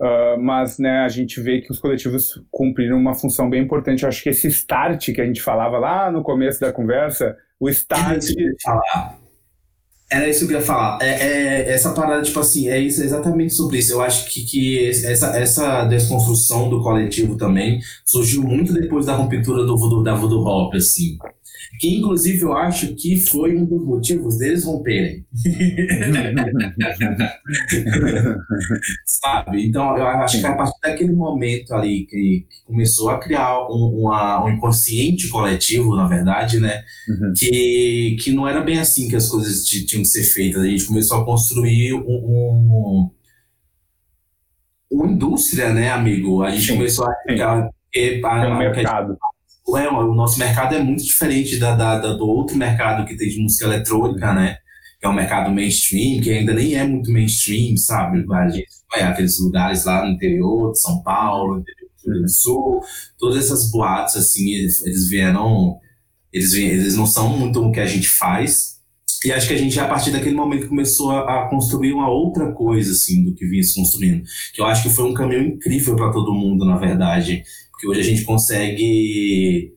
Uh, 0.00 0.40
mas 0.40 0.78
né, 0.78 1.00
a 1.00 1.08
gente 1.08 1.40
vê 1.40 1.60
que 1.60 1.70
os 1.70 1.78
coletivos 1.78 2.42
cumpriram 2.50 2.98
uma 2.98 3.14
função 3.14 3.48
bem 3.48 3.62
importante. 3.62 4.02
Eu 4.02 4.08
acho 4.08 4.22
que 4.22 4.28
esse 4.28 4.48
start 4.48 5.12
que 5.12 5.20
a 5.20 5.26
gente 5.26 5.40
falava 5.40 5.78
lá 5.78 6.10
no 6.10 6.22
começo 6.22 6.60
da 6.60 6.72
conversa, 6.72 7.36
o 7.60 7.68
start. 7.68 8.24
Era 10.10 10.28
isso 10.28 10.46
que 10.46 10.52
eu 10.52 10.58
ia 10.58 10.64
falar. 10.64 10.98
É, 11.00 11.08
é, 11.08 11.72
essa 11.72 11.92
parada, 11.92 12.22
tipo 12.22 12.38
assim, 12.38 12.68
é 12.68 12.78
isso, 12.78 13.02
é 13.02 13.04
exatamente 13.04 13.54
sobre 13.54 13.78
isso. 13.78 13.92
Eu 13.92 14.02
acho 14.02 14.30
que, 14.30 14.44
que 14.44 14.88
essa, 14.88 15.36
essa 15.36 15.84
desconstrução 15.86 16.68
do 16.68 16.82
coletivo 16.82 17.36
também 17.36 17.80
surgiu 18.04 18.42
muito 18.42 18.72
depois 18.72 19.06
da 19.06 19.14
ruptura 19.14 19.64
do, 19.64 19.74
do, 19.76 20.02
da 20.02 20.14
Voodoo 20.14 20.44
Hop, 20.44 20.74
assim 20.74 21.18
que 21.78 21.96
inclusive 21.98 22.42
eu 22.42 22.56
acho 22.56 22.94
que 22.94 23.16
foi 23.16 23.56
um 23.56 23.64
dos 23.64 23.84
motivos 23.84 24.38
deles 24.38 24.64
romperem. 24.64 25.24
Sabe? 29.04 29.66
Então 29.66 29.96
eu 29.96 30.06
acho 30.06 30.40
que 30.40 30.46
a 30.46 30.54
partir 30.54 30.80
daquele 30.82 31.12
momento 31.12 31.72
ali 31.74 32.06
que, 32.06 32.46
que 32.48 32.64
começou 32.64 33.10
a 33.10 33.18
criar 33.18 33.66
um, 33.68 34.02
uma, 34.02 34.44
um 34.44 34.50
inconsciente 34.50 35.28
coletivo, 35.28 35.96
na 35.96 36.06
verdade, 36.06 36.60
né? 36.60 36.82
Uhum. 37.08 37.32
Que, 37.36 38.16
que 38.20 38.32
não 38.32 38.48
era 38.48 38.60
bem 38.60 38.78
assim 38.78 39.08
que 39.08 39.16
as 39.16 39.28
coisas 39.28 39.64
tinham 39.64 40.02
que 40.02 40.08
ser 40.08 40.24
feitas. 40.24 40.62
A 40.62 40.66
gente 40.66 40.86
começou 40.86 41.20
a 41.20 41.24
construir 41.24 41.94
um, 41.94 42.00
um 42.06 43.10
uma 44.90 45.08
indústria, 45.08 45.72
né, 45.72 45.90
amigo? 45.90 46.42
A 46.42 46.50
gente 46.50 46.66
Sim. 46.66 46.76
começou 46.76 47.06
a, 47.06 47.10
a, 47.10 47.70
a, 48.24 48.54
a, 48.54 48.58
mercado 48.58 49.18
é, 49.68 49.88
o 49.88 50.14
nosso 50.14 50.38
mercado 50.38 50.74
é 50.74 50.82
muito 50.82 51.02
diferente 51.02 51.56
da, 51.56 51.74
da, 51.74 51.98
da, 51.98 52.12
do 52.12 52.26
outro 52.26 52.56
mercado 52.56 53.06
que 53.06 53.16
tem 53.16 53.28
de 53.28 53.40
música 53.40 53.64
eletrônica, 53.64 54.32
né? 54.34 54.58
Que 55.00 55.06
é 55.06 55.08
um 55.08 55.14
mercado 55.14 55.50
mainstream, 55.50 56.20
que 56.20 56.30
ainda 56.30 56.52
nem 56.52 56.74
é 56.74 56.86
muito 56.86 57.10
mainstream, 57.10 57.76
sabe? 57.76 58.24
A 58.30 58.48
gente 58.48 58.68
vai 58.90 59.02
aqueles 59.02 59.38
lugares 59.40 59.84
lá 59.84 60.04
no 60.04 60.12
interior 60.12 60.72
de 60.72 60.80
São 60.80 61.02
Paulo, 61.02 61.60
interior 61.60 61.88
do 61.88 62.02
Rio 62.04 62.12
Grande 62.12 62.22
do 62.24 62.30
Sul, 62.30 62.80
todas 63.18 63.44
essas 63.44 63.70
boates, 63.70 64.16
assim, 64.16 64.52
eles, 64.52 64.84
eles 64.84 65.08
vieram, 65.08 65.78
eles, 66.32 66.52
eles 66.52 66.96
não 66.96 67.06
são 67.06 67.36
muito 67.36 67.60
o 67.60 67.72
que 67.72 67.80
a 67.80 67.86
gente 67.86 68.08
faz. 68.08 68.74
E 69.24 69.32
acho 69.32 69.48
que 69.48 69.54
a 69.54 69.58
gente, 69.58 69.80
a 69.80 69.88
partir 69.88 70.10
daquele 70.10 70.34
momento, 70.34 70.68
começou 70.68 71.10
a, 71.10 71.46
a 71.46 71.48
construir 71.48 71.94
uma 71.94 72.10
outra 72.10 72.52
coisa, 72.52 72.92
assim, 72.92 73.24
do 73.24 73.34
que 73.34 73.46
vinha 73.46 73.62
se 73.62 73.74
construindo. 73.74 74.22
Que 74.52 74.60
eu 74.60 74.66
acho 74.66 74.82
que 74.82 74.90
foi 74.90 75.06
um 75.06 75.14
caminho 75.14 75.42
incrível 75.42 75.96
para 75.96 76.12
todo 76.12 76.34
mundo, 76.34 76.66
na 76.66 76.76
verdade 76.76 77.42
porque 77.84 77.88
hoje 77.88 78.00
a 78.00 78.04
gente 78.04 78.24
consegue 78.24 79.74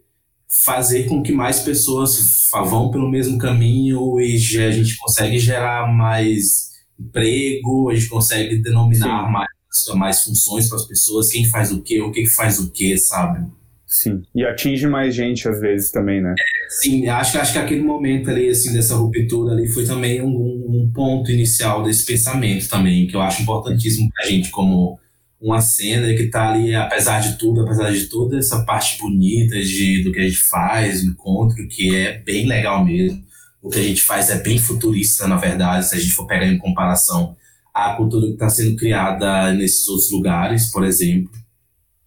fazer 0.66 1.04
com 1.04 1.22
que 1.22 1.34
mais 1.34 1.60
pessoas 1.60 2.48
vão 2.54 2.90
pelo 2.90 3.10
mesmo 3.10 3.38
caminho 3.38 4.20
e 4.20 4.36
a 4.58 4.72
gente 4.72 4.96
consegue 4.98 5.38
gerar 5.38 5.92
mais 5.94 6.68
emprego, 6.98 7.90
a 7.90 7.96
gente 7.96 8.08
consegue 8.08 8.62
denominar 8.62 9.30
mais, 9.30 9.50
mais 9.96 10.24
funções 10.24 10.70
para 10.70 10.78
as 10.78 10.88
pessoas, 10.88 11.30
quem 11.30 11.46
faz 11.46 11.72
o 11.72 11.82
quê, 11.82 12.02
o 12.02 12.12
que 12.12 12.26
faz 12.26 12.60
o 12.60 12.72
quê, 12.72 12.98
sabe? 12.98 13.46
Sim, 13.86 14.22
e 14.36 14.44
atinge 14.44 14.88
mais 14.88 15.16
gente 15.16 15.48
às 15.48 15.62
vezes 15.62 15.92
também, 15.92 16.22
né? 16.22 16.34
Sim, 16.82 17.08
acho, 17.08 17.38
acho 17.38 17.54
que 17.54 17.60
aquele 17.60 17.82
momento 17.82 18.30
ali, 18.30 18.50
assim, 18.50 18.74
dessa 18.74 18.96
ruptura 18.96 19.54
ali 19.54 19.68
foi 19.68 19.86
também 19.86 20.22
um, 20.22 20.28
um 20.28 20.92
ponto 20.94 21.32
inicial 21.32 21.84
desse 21.84 22.06
pensamento 22.06 22.68
também, 22.68 23.08
que 23.08 23.16
eu 23.16 23.22
acho 23.22 23.42
importantíssimo 23.42 24.10
para 24.14 24.26
a 24.26 24.30
gente 24.30 24.50
como 24.50 25.00
uma 25.40 25.62
cena 25.62 26.08
que 26.16 26.24
está 26.24 26.50
ali, 26.50 26.74
apesar 26.74 27.20
de 27.20 27.38
tudo, 27.38 27.62
apesar 27.62 27.92
de 27.92 28.06
toda 28.06 28.38
essa 28.38 28.64
parte 28.64 28.98
bonita 29.00 29.60
de, 29.60 30.04
do 30.04 30.12
que 30.12 30.20
a 30.20 30.24
gente 30.24 30.38
faz, 30.38 31.04
o 31.04 31.08
encontro, 31.08 31.68
que 31.68 31.96
é 31.96 32.18
bem 32.20 32.48
legal 32.48 32.84
mesmo. 32.84 33.24
O 33.62 33.70
que 33.70 33.80
a 33.80 33.84
gente 33.84 34.02
faz 34.02 34.30
é 34.30 34.42
bem 34.42 34.58
futurista, 34.58 35.28
na 35.28 35.36
verdade, 35.36 35.88
se 35.88 35.96
a 35.96 36.00
gente 36.00 36.14
for 36.14 36.26
pegar 36.26 36.48
em 36.48 36.58
comparação 36.58 37.36
à 37.74 37.94
cultura 37.94 38.26
que 38.28 38.34
está 38.34 38.50
sendo 38.50 38.76
criada 38.76 39.54
nesses 39.54 39.88
outros 39.88 40.12
lugares, 40.12 40.72
por 40.72 40.84
exemplo. 40.84 41.32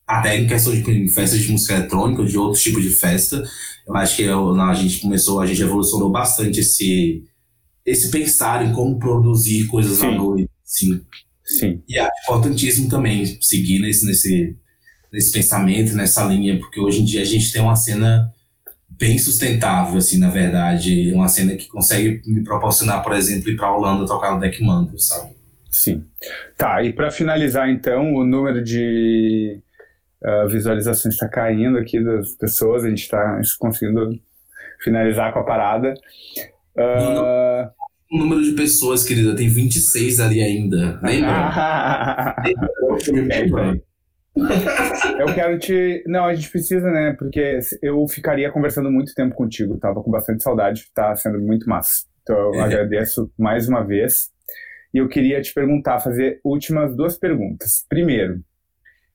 Até 0.06 0.36
em 0.36 0.46
questão 0.48 0.72
de 0.72 1.08
festas 1.08 1.38
de 1.38 1.52
música 1.52 1.74
eletrônica, 1.74 2.24
de 2.24 2.36
outros 2.36 2.62
tipos 2.62 2.82
de 2.82 2.90
festa. 2.90 3.44
Eu 3.86 3.96
acho 3.96 4.16
que 4.16 4.22
eu, 4.22 4.60
a 4.60 4.74
gente 4.74 4.98
começou, 4.98 5.40
a 5.40 5.46
gente 5.46 5.62
evolucionou 5.62 6.10
bastante 6.10 6.58
esse, 6.58 7.22
esse 7.86 8.10
pensar 8.10 8.66
em 8.66 8.72
como 8.72 8.98
produzir 8.98 9.66
coisas 9.66 9.98
Sim. 9.98 10.06
à 10.06 10.10
noite. 10.12 10.50
Sim. 10.64 11.00
Sim. 11.50 11.82
E 11.88 11.98
é 11.98 12.08
importantíssimo 12.22 12.88
também 12.88 13.26
seguir 13.40 13.80
nesse, 13.80 14.06
nesse, 14.06 14.56
nesse 15.12 15.32
pensamento, 15.32 15.94
nessa 15.94 16.24
linha, 16.24 16.58
porque 16.58 16.80
hoje 16.80 17.02
em 17.02 17.04
dia 17.04 17.22
a 17.22 17.24
gente 17.24 17.52
tem 17.52 17.60
uma 17.60 17.74
cena 17.74 18.32
bem 18.88 19.18
sustentável, 19.18 19.98
assim, 19.98 20.18
na 20.18 20.30
verdade. 20.30 21.12
Uma 21.12 21.26
cena 21.26 21.56
que 21.56 21.66
consegue 21.66 22.22
me 22.24 22.44
proporcionar, 22.44 23.02
por 23.02 23.12
exemplo, 23.14 23.50
ir 23.50 23.56
para 23.56 23.66
a 23.66 23.76
Holanda 23.76 24.06
tocar 24.06 24.32
no 24.32 24.40
Deck 24.40 24.62
Mando, 24.62 24.96
sabe? 24.98 25.34
Sim. 25.68 26.04
Tá, 26.56 26.82
e 26.84 26.92
para 26.92 27.10
finalizar, 27.10 27.68
então, 27.68 28.14
o 28.14 28.24
número 28.24 28.62
de 28.62 29.60
uh, 30.22 30.48
visualizações 30.48 31.14
está 31.14 31.28
caindo 31.28 31.78
aqui 31.78 32.02
das 32.02 32.32
pessoas, 32.34 32.84
a 32.84 32.88
gente 32.88 33.02
está 33.02 33.40
conseguindo 33.58 34.20
finalizar 34.80 35.32
com 35.32 35.40
a 35.40 35.44
parada. 35.44 35.94
Uh, 36.76 37.00
não, 37.00 37.14
não 37.14 37.79
o 38.10 38.18
número 38.18 38.42
de 38.42 38.52
pessoas, 38.52 39.04
querida, 39.04 39.36
tem 39.36 39.48
26 39.48 40.18
ali 40.20 40.42
ainda. 40.42 41.00
Lembra? 43.12 43.80
eu 45.18 45.26
quero 45.34 45.58
te. 45.58 46.02
Não, 46.06 46.24
a 46.24 46.34
gente 46.34 46.50
precisa, 46.50 46.90
né? 46.90 47.14
Porque 47.18 47.60
eu 47.82 48.06
ficaria 48.08 48.50
conversando 48.50 48.90
muito 48.90 49.14
tempo 49.14 49.34
contigo. 49.34 49.78
Tava 49.78 50.02
com 50.02 50.10
bastante 50.10 50.42
saudade, 50.42 50.90
tá 50.92 51.14
sendo 51.14 51.38
muito 51.40 51.68
massa. 51.68 52.04
Então 52.22 52.36
eu 52.54 52.60
é. 52.60 52.64
agradeço 52.64 53.30
mais 53.38 53.68
uma 53.68 53.82
vez. 53.82 54.30
E 54.92 54.98
eu 54.98 55.08
queria 55.08 55.40
te 55.40 55.54
perguntar, 55.54 56.00
fazer 56.00 56.40
últimas 56.44 56.96
duas 56.96 57.16
perguntas. 57.16 57.84
Primeiro, 57.88 58.40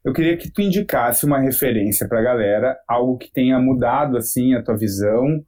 eu 0.05 0.13
queria 0.13 0.37
que 0.37 0.49
tu 0.49 0.61
indicasse 0.61 1.25
uma 1.25 1.39
referência 1.39 2.07
para 2.07 2.19
a 2.19 2.23
galera, 2.23 2.77
algo 2.87 3.17
que 3.17 3.29
tenha 3.31 3.59
mudado 3.59 4.15
assim 4.15 4.53
a 4.53 4.63
tua 4.63 4.77
visão 4.77 5.43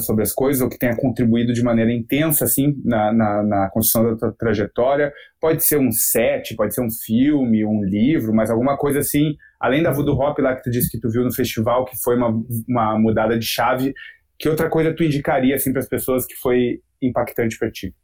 sobre 0.00 0.22
as 0.22 0.32
coisas, 0.32 0.60
ou 0.60 0.68
que 0.68 0.78
tenha 0.78 0.96
contribuído 0.96 1.52
de 1.52 1.62
maneira 1.62 1.92
intensa, 1.92 2.44
assim, 2.44 2.74
na, 2.84 3.12
na, 3.12 3.42
na 3.42 3.70
construção 3.70 4.04
da 4.04 4.16
tua 4.16 4.34
trajetória. 4.36 5.12
Pode 5.40 5.64
ser 5.64 5.78
um 5.78 5.92
set, 5.92 6.54
pode 6.56 6.74
ser 6.74 6.82
um 6.82 6.90
filme, 6.90 7.64
um 7.64 7.84
livro, 7.84 8.34
mas 8.34 8.50
alguma 8.50 8.76
coisa 8.76 8.98
assim, 8.98 9.34
além 9.60 9.82
da 9.82 9.92
Voodoo 9.92 10.18
Hop 10.18 10.38
lá 10.40 10.56
que 10.56 10.62
tu 10.62 10.70
disse 10.70 10.90
que 10.90 10.98
tu 11.00 11.10
viu 11.10 11.22
no 11.22 11.32
festival, 11.32 11.84
que 11.84 11.96
foi 12.02 12.16
uma, 12.16 12.28
uma 12.68 12.98
mudada 12.98 13.38
de 13.38 13.44
chave, 13.44 13.94
que 14.38 14.48
outra 14.48 14.68
coisa 14.68 14.94
tu 14.94 15.04
indicaria, 15.04 15.54
assim, 15.54 15.72
para 15.72 15.80
as 15.80 15.88
pessoas 15.88 16.26
que 16.26 16.34
foi 16.34 16.80
impactante 17.00 17.58
para 17.58 17.70
ti? 17.70 17.94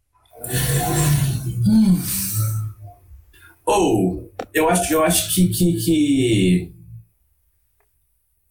Ou, 3.66 4.16
oh, 4.16 4.30
eu 4.52 4.68
acho, 4.68 4.92
eu 4.92 5.02
acho 5.02 5.34
que, 5.34 5.48
que, 5.48 5.72
que 5.84 6.74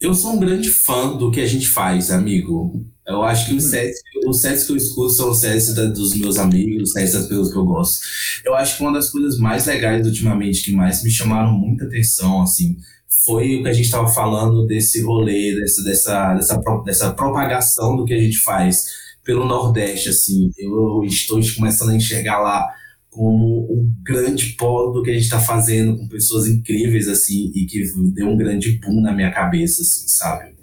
eu 0.02 0.14
sou 0.14 0.34
um 0.34 0.40
grande 0.40 0.70
fã 0.70 1.16
do 1.16 1.32
que 1.32 1.40
a 1.40 1.46
gente 1.46 1.68
faz, 1.68 2.12
amigo. 2.12 2.86
Eu 3.06 3.22
acho 3.24 3.48
que 3.48 3.56
os 3.56 3.66
hum. 3.66 3.70
sets, 3.70 4.02
os 4.26 4.42
sets 4.42 4.64
que 4.66 4.72
eu 4.72 4.78
escuto 4.78 5.10
são 5.10 5.30
os 5.32 5.40
sets 5.40 5.74
da, 5.74 5.86
dos 5.86 6.16
meus 6.16 6.38
amigos, 6.38 6.84
os 6.84 6.92
sets 6.92 7.14
das 7.14 7.28
pessoas 7.28 7.52
que 7.52 7.58
eu 7.58 7.66
gosto. 7.66 8.00
Eu 8.46 8.56
acho 8.56 8.78
que 8.78 8.84
uma 8.84 8.94
das 8.94 9.10
coisas 9.10 9.38
mais 9.38 9.66
legais 9.66 10.06
ultimamente, 10.08 10.64
que 10.64 10.72
mais 10.72 11.04
me 11.04 11.10
chamaram 11.10 11.52
muita 11.52 11.86
atenção, 11.86 12.42
assim, 12.42 12.78
foi 13.26 13.58
o 13.58 13.64
que 13.64 13.70
a 13.70 13.74
gente 13.74 13.86
estava 13.86 14.08
falando 14.08 14.66
desse 14.66 15.02
rolê, 15.02 15.56
dessa, 15.60 15.84
dessa, 15.84 16.34
dessa, 16.34 16.58
dessa 16.86 17.14
propagação 17.14 17.96
do 17.96 18.06
que 18.06 18.14
a 18.14 18.20
gente 18.20 18.38
faz 18.38 18.86
pelo 19.24 19.46
Nordeste, 19.46 20.10
assim. 20.10 20.52
Eu 20.58 21.04
estou 21.04 21.40
começando 21.56 21.90
a 21.90 21.96
enxergar 21.96 22.40
lá 22.40 22.68
como 23.10 23.72
um 23.72 23.94
grande 24.02 24.54
polo 24.54 24.92
do 24.92 25.04
que 25.04 25.12
a 25.12 25.14
gente 25.14 25.24
está 25.24 25.40
fazendo 25.40 25.98
com 25.98 26.08
pessoas 26.08 26.48
incríveis, 26.48 27.08
assim, 27.08 27.52
e 27.54 27.66
que 27.66 27.84
deu 28.14 28.28
um 28.28 28.38
grande 28.38 28.80
boom 28.80 29.02
na 29.02 29.14
minha 29.14 29.32
cabeça, 29.32 29.82
assim, 29.82 30.08
sabe? 30.08 30.54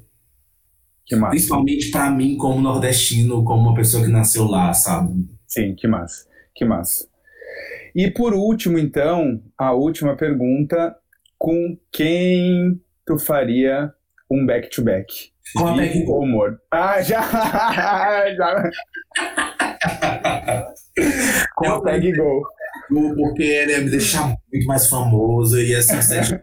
Que 1.10 1.16
massa. 1.16 1.30
Principalmente 1.30 1.90
para 1.90 2.08
mim, 2.08 2.36
como 2.36 2.60
nordestino, 2.60 3.42
como 3.42 3.62
uma 3.62 3.74
pessoa 3.74 4.04
que 4.04 4.08
nasceu 4.08 4.44
lá, 4.44 4.72
sabe? 4.72 5.26
Sim, 5.44 5.74
que 5.74 5.88
massa. 5.88 6.24
Que 6.54 6.64
massa. 6.64 7.08
E 7.96 8.08
por 8.08 8.32
último, 8.32 8.78
então, 8.78 9.42
a 9.58 9.72
última 9.72 10.16
pergunta: 10.16 10.94
com 11.36 11.76
quem 11.90 12.80
tu 13.04 13.18
faria 13.18 13.92
um 14.30 14.46
back-to-back? 14.46 15.32
Com 15.56 15.66
a 15.66 15.76
Peggy 15.76 16.04
ou 16.06 16.22
humor? 16.22 16.60
Ah, 16.70 17.02
já! 17.02 17.22
já. 18.36 18.70
com 21.56 21.66
a 21.66 21.82
Peggy 21.82 22.12
Go. 22.12 22.42
Porque 22.88 23.42
ele 23.42 23.72
ia 23.72 23.80
me 23.80 23.90
deixar 23.90 24.28
muito 24.28 24.66
mais 24.66 24.86
famoso, 24.88 25.60
ia 25.60 25.82
ser 25.82 26.02
sete 26.04 26.38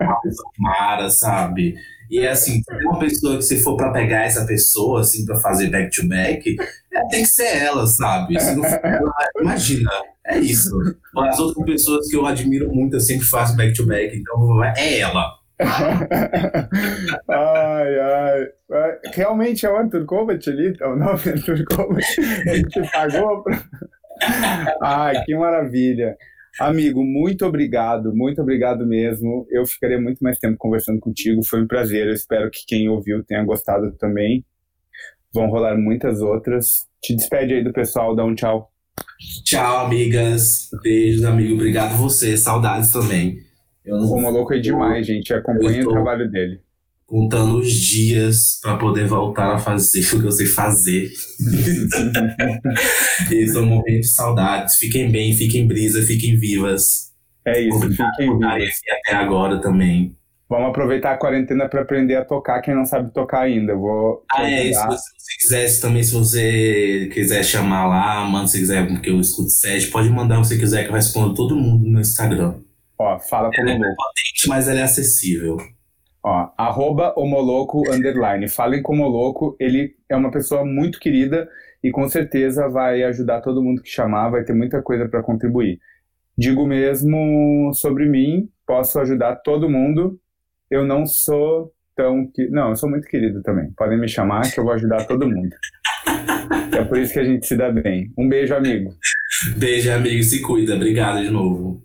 Mara, 0.60 1.10
sabe? 1.10 1.73
E 2.09 2.19
é 2.19 2.29
assim, 2.29 2.61
uma 2.84 2.99
pessoa 2.99 3.38
que 3.38 3.43
se 3.43 3.61
for 3.61 3.75
pra 3.75 3.91
pegar 3.91 4.23
essa 4.23 4.45
pessoa, 4.45 5.01
assim, 5.01 5.25
pra 5.25 5.38
fazer 5.38 5.69
back-to-back, 5.69 6.55
é, 6.93 7.07
tem 7.09 7.23
que 7.23 7.29
ser 7.29 7.57
ela, 7.57 7.85
sabe? 7.85 8.39
Se 8.39 8.55
não 8.55 8.63
for 8.63 8.79
imagina, 9.41 9.89
é 10.25 10.39
isso. 10.39 10.71
As 11.17 11.39
outras 11.39 11.65
pessoas 11.65 12.09
que 12.09 12.15
eu 12.15 12.25
admiro 12.25 12.73
muito, 12.73 12.95
eu 12.95 12.99
sempre 12.99 13.25
faço 13.25 13.55
back-to-back, 13.55 14.17
então 14.17 14.63
é 14.63 14.99
ela. 14.99 15.38
ai, 17.29 17.99
ai. 17.99 18.47
Realmente 19.13 19.65
é 19.65 19.71
o 19.71 19.75
Arthur 19.75 20.05
Kovac 20.05 20.47
ali? 20.49 20.77
É 20.79 20.88
o 20.88 20.95
nome 20.95 21.09
Arthur 21.11 21.65
Kovac? 21.65 22.05
Ele 22.45 22.63
te 22.67 22.91
pagou 22.91 23.41
pra... 23.43 23.59
Ai, 24.81 25.23
que 25.23 25.35
maravilha. 25.35 26.17
Amigo, 26.59 27.03
muito 27.03 27.45
obrigado, 27.45 28.15
muito 28.15 28.41
obrigado 28.41 28.85
mesmo. 28.85 29.45
Eu 29.49 29.65
ficaria 29.65 29.99
muito 29.99 30.19
mais 30.23 30.39
tempo 30.39 30.57
conversando 30.57 30.99
contigo, 30.99 31.43
foi 31.43 31.61
um 31.61 31.67
prazer. 31.67 32.07
Eu 32.07 32.13
espero 32.13 32.49
que 32.49 32.65
quem 32.65 32.89
ouviu 32.89 33.23
tenha 33.23 33.43
gostado 33.43 33.91
também. 33.97 34.45
Vão 35.34 35.47
rolar 35.47 35.77
muitas 35.77 36.21
outras. 36.21 36.88
Te 37.01 37.15
despede 37.15 37.53
aí 37.53 37.63
do 37.63 37.71
pessoal, 37.71 38.15
dá 38.15 38.25
um 38.25 38.34
tchau. 38.34 38.71
Tchau, 39.45 39.85
amigas. 39.85 40.69
Beijos, 40.81 41.23
amigo. 41.23 41.53
Obrigado 41.53 41.95
você. 41.95 42.35
Saudades 42.35 42.91
também. 42.91 43.38
Eu 43.85 43.97
não... 43.97 44.11
O 44.11 44.21
Moloco 44.21 44.53
é 44.53 44.59
demais, 44.59 45.05
gente. 45.05 45.34
Acompanha 45.34 45.84
o 45.85 45.89
trabalho 45.89 46.29
dele 46.29 46.61
contando 47.07 47.59
os 47.59 47.71
dias 47.71 48.59
para 48.61 48.77
poder 48.77 49.07
voltar 49.07 49.55
a 49.55 49.57
fazer 49.57 50.01
o 50.13 50.19
que 50.19 50.27
eu 50.27 50.31
sei 50.31 50.45
fazer. 50.45 51.09
e 53.31 53.35
estou 53.35 53.65
morrendo 53.65 54.01
de 54.01 54.07
saudades. 54.07 54.75
Fiquem 54.75 55.09
bem, 55.09 55.34
fiquem 55.34 55.65
brisa, 55.65 56.03
fiquem 56.03 56.38
vivas. 56.38 57.13
É 57.45 57.61
isso, 57.61 57.77
Obrigado 57.77 58.11
fiquem 58.11 58.38
vivas. 58.38 58.73
até 59.05 59.15
agora 59.15 59.59
também. 59.61 60.15
Vamos 60.49 60.69
aproveitar 60.69 61.13
a 61.13 61.17
quarentena 61.17 61.67
para 61.67 61.81
aprender 61.81 62.15
a 62.15 62.23
tocar 62.23 62.61
quem 62.61 62.75
não 62.75 62.85
sabe 62.85 63.11
tocar 63.11 63.41
ainda. 63.41 63.73
Eu 63.73 63.79
vou 63.79 64.25
ah, 64.31 64.49
é, 64.49 64.71
se 64.71 64.85
você, 64.85 65.09
se 65.17 65.38
quiser 65.38 65.81
também, 65.81 66.03
se 66.03 66.13
você 66.13 67.09
quiser 67.13 67.43
chamar 67.43 67.88
lá, 67.88 68.23
manda 68.25 68.47
se 68.47 68.59
quiser 68.59 68.85
que 69.01 69.09
eu 69.09 69.19
escute 69.19 69.51
set, 69.51 69.88
pode 69.88 70.09
mandar 70.09 70.41
se 70.43 70.57
quiser 70.57 70.84
que 70.84 70.89
eu 70.89 70.95
respondo 70.95 71.34
todo 71.34 71.55
mundo 71.55 71.89
no 71.89 71.99
Instagram. 71.99 72.55
Ó, 72.97 73.19
fala 73.19 73.49
como 73.53 73.69
ela 73.69 73.85
é 73.85 73.95
potente, 73.95 74.47
mas 74.47 74.67
ela 74.67 74.79
é 74.79 74.84
acessível. 74.84 75.57
Ó, 76.23 76.49
arroba 76.57 77.14
homoloco, 77.15 77.84
underline. 77.89 78.48
Falem 78.49 78.81
com 78.81 78.94
o 78.94 78.98
Moloco, 78.98 79.56
ele 79.60 79.95
é 80.10 80.15
uma 80.15 80.31
pessoa 80.31 80.65
muito 80.65 80.99
querida 80.99 81.48
e 81.84 81.91
com 81.91 82.07
certeza 82.07 82.68
vai 82.68 83.03
ajudar 83.03 83.41
todo 83.41 83.64
mundo 83.64 83.81
que 83.81 83.89
chamar, 83.89 84.30
vai 84.30 84.44
ter 84.44 84.53
muita 84.53 84.81
coisa 84.81 85.07
para 85.07 85.23
contribuir. 85.23 85.80
Digo 86.38 86.68
mesmo 86.68 87.72
sobre 87.73 88.07
mim, 88.07 88.49
posso 88.65 88.99
ajudar 88.99 89.38
todo 89.38 89.69
mundo. 89.69 90.19
Eu 90.69 90.85
não 90.85 91.06
sou 91.06 91.73
tão. 91.95 92.30
Não, 92.49 92.69
eu 92.69 92.76
sou 92.76 92.89
muito 92.89 93.07
querido 93.07 93.41
também. 93.41 93.72
Podem 93.76 93.98
me 93.98 94.07
chamar 94.07 94.52
que 94.52 94.60
eu 94.60 94.64
vou 94.64 94.73
ajudar 94.73 95.06
todo 95.06 95.27
mundo. 95.27 95.56
É 96.77 96.84
por 96.84 96.99
isso 96.99 97.14
que 97.14 97.19
a 97.19 97.23
gente 97.23 97.48
se 97.48 97.57
dá 97.57 97.72
bem. 97.72 98.11
Um 98.18 98.30
beijo, 98.30 98.53
amigo. 98.53 98.94
Beijo, 99.57 99.91
amigo. 99.91 100.23
Se 100.23 100.41
cuida. 100.41 100.76
Obrigado 100.76 101.23
de 101.23 101.30
novo. 101.31 101.81